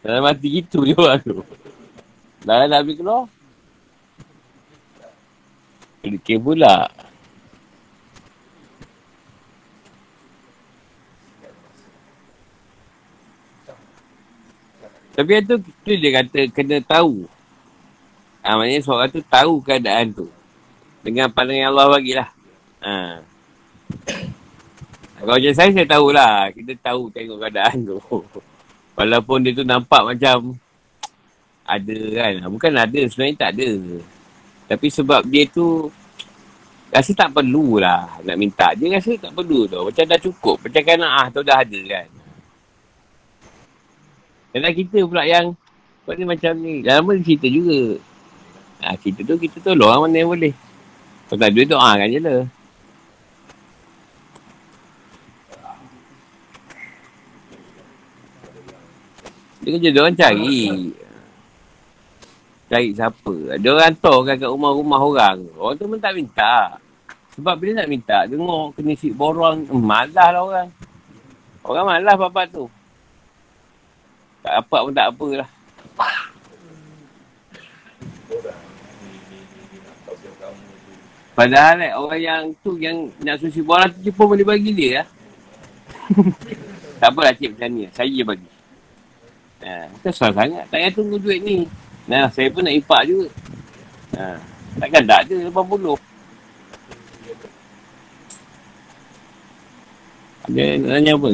Dalam 0.00 0.24
mati 0.24 0.48
gitu 0.48 0.88
je 0.88 0.96
orang 1.02 1.20
tu. 1.20 1.44
Dah 2.48 2.64
dah 2.64 2.80
habis 2.80 2.96
keluar. 2.96 3.28
Kedekir 6.00 6.40
pula. 6.40 6.88
Tapi 15.20 15.44
tu, 15.44 15.60
tu 15.60 15.92
dia 15.92 16.24
kata 16.24 16.48
kena 16.48 16.80
tahu. 16.80 17.28
Ha, 18.40 18.56
maknanya 18.56 18.80
seorang 18.80 19.12
tu 19.12 19.20
tahu 19.20 19.60
keadaan 19.60 20.16
tu. 20.16 20.32
Dengan 21.04 21.28
pandangan 21.28 21.60
yang 21.60 21.70
Allah 21.76 21.86
bagilah. 21.92 22.28
Ha. 22.80 23.20
Kalau 25.20 25.36
macam 25.36 25.52
saya, 25.52 25.68
saya 25.76 25.84
tahulah. 25.84 26.48
Kita 26.56 26.72
tahu 26.80 27.12
tengok 27.12 27.36
keadaan 27.36 27.76
tu. 27.84 28.00
Walaupun 28.96 29.44
dia 29.44 29.52
tu 29.52 29.64
nampak 29.68 30.08
macam 30.08 30.56
ada 31.68 31.98
kan. 32.16 32.32
Bukan 32.48 32.72
ada, 32.72 33.00
sebenarnya 33.04 33.36
tak 33.36 33.50
ada. 33.60 33.70
Tapi 34.72 34.86
sebab 34.88 35.20
dia 35.28 35.44
tu 35.52 35.92
rasa 36.88 37.12
tak 37.12 37.28
perlulah 37.36 38.24
nak 38.24 38.36
minta. 38.40 38.72
Dia 38.72 38.96
rasa 38.96 39.12
tak 39.20 39.36
perlu 39.36 39.68
tu. 39.68 39.84
Macam 39.84 40.04
dah 40.08 40.16
cukup. 40.16 40.56
Macam 40.64 40.80
kan 40.80 41.04
ah 41.04 41.28
tu 41.28 41.44
dah 41.44 41.60
ada 41.60 41.80
kan. 41.84 42.08
Dan 44.50 44.74
kita 44.74 45.06
pula 45.06 45.22
yang 45.22 45.54
Sebab 46.02 46.14
ni 46.18 46.24
macam 46.26 46.52
ni. 46.58 46.74
Dalam 46.82 47.06
pun 47.06 47.22
cerita 47.22 47.46
juga. 47.46 47.94
Ha, 48.82 48.98
Cerita 48.98 49.20
tu 49.22 49.38
kita 49.38 49.62
tolong 49.62 49.86
lah 49.86 49.98
mana 50.02 50.16
yang 50.16 50.32
boleh. 50.32 50.50
Kalau 51.30 51.38
tak 51.38 51.50
duit 51.54 51.68
doakan 51.70 52.08
je 52.10 52.18
lah. 52.18 52.40
Dia 59.60 59.68
kerja 59.76 59.88
dia 59.92 60.00
orang 60.02 60.18
cari. 60.18 60.60
Cari 62.66 62.88
siapa? 62.96 63.34
Dia 63.60 63.68
orang 63.70 63.86
hantarkan 63.94 64.34
kat 64.34 64.50
rumah-rumah 64.50 65.00
orang. 65.04 65.38
Orang 65.54 65.78
tu 65.78 65.86
pun 65.86 66.00
tak 66.02 66.16
minta. 66.18 66.80
Sebab 67.38 67.54
bila 67.62 67.78
nak 67.78 67.88
minta 67.88 68.26
Tengok 68.26 68.74
kena 68.74 68.90
si 68.98 69.14
borong 69.14 69.70
Malah 69.70 70.34
lah 70.34 70.42
orang. 70.42 70.68
Orang 71.62 71.86
malah 71.86 72.18
bapak 72.18 72.50
tu 72.50 72.66
tak 74.40 74.52
dapat 74.60 74.80
pun 74.80 74.92
tak 74.96 75.06
apalah. 75.12 75.48
Padahal 81.40 81.76
eh, 81.80 81.92
orang 81.96 82.20
yang 82.20 82.42
tu 82.60 82.76
yang 82.76 83.08
nak 83.24 83.40
susi 83.40 83.64
bola 83.64 83.88
tu 83.88 84.12
pun 84.12 84.28
boleh 84.28 84.44
bagi 84.44 84.76
dia 84.76 85.00
lah. 85.00 85.06
tak 87.00 87.08
apalah 87.08 87.32
cik 87.32 87.56
macam 87.56 87.68
ni. 87.72 87.88
Saya 87.96 88.08
je 88.12 88.24
bagi. 88.24 88.50
Ha, 89.64 89.88
kita 89.88 90.08
susah 90.12 90.30
sangat. 90.36 90.64
Tak 90.68 90.76
payah 90.76 90.92
tunggu 90.92 91.16
duit 91.16 91.40
ni. 91.40 91.64
Nah, 92.04 92.28
saya 92.32 92.52
pun 92.52 92.64
nak 92.64 92.76
ipak 92.76 93.02
juga. 93.08 93.28
Ha, 94.16 94.36
takkan 94.84 95.04
tak 95.08 95.20
ada 95.28 95.36
80. 95.48 95.96
Ada 100.50 100.64
nak 100.76 100.90
tanya 100.92 101.12
apa? 101.16 101.30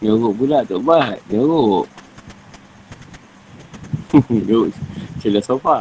Nyorok 0.00 0.32
pula 0.32 0.64
tak 0.64 0.80
buat. 0.80 1.20
Nyorok. 1.28 1.84
Nyorok. 4.48 4.72
Celah 5.20 5.44
sofa. 5.44 5.78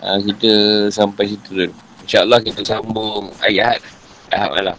Ha, 0.00 0.18
kita 0.18 0.52
sampai 0.90 1.30
situ 1.30 1.48
dulu. 1.54 1.72
InsyaAllah 2.02 2.42
kita 2.42 2.66
sambung 2.66 3.30
ayat. 3.46 3.78
Ahad 4.34 4.50
malam. 4.58 4.76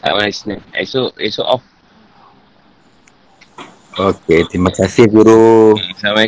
Ahad 0.00 0.12
malam 0.16 0.30
Isnin. 0.32 0.60
Esok, 0.72 1.12
esok 1.20 1.60
off. 1.60 1.64
Okey, 3.94 4.42
terima 4.50 4.74
kasih 4.74 5.06
guru. 5.06 5.76
Assalamualaikum. 5.78 6.22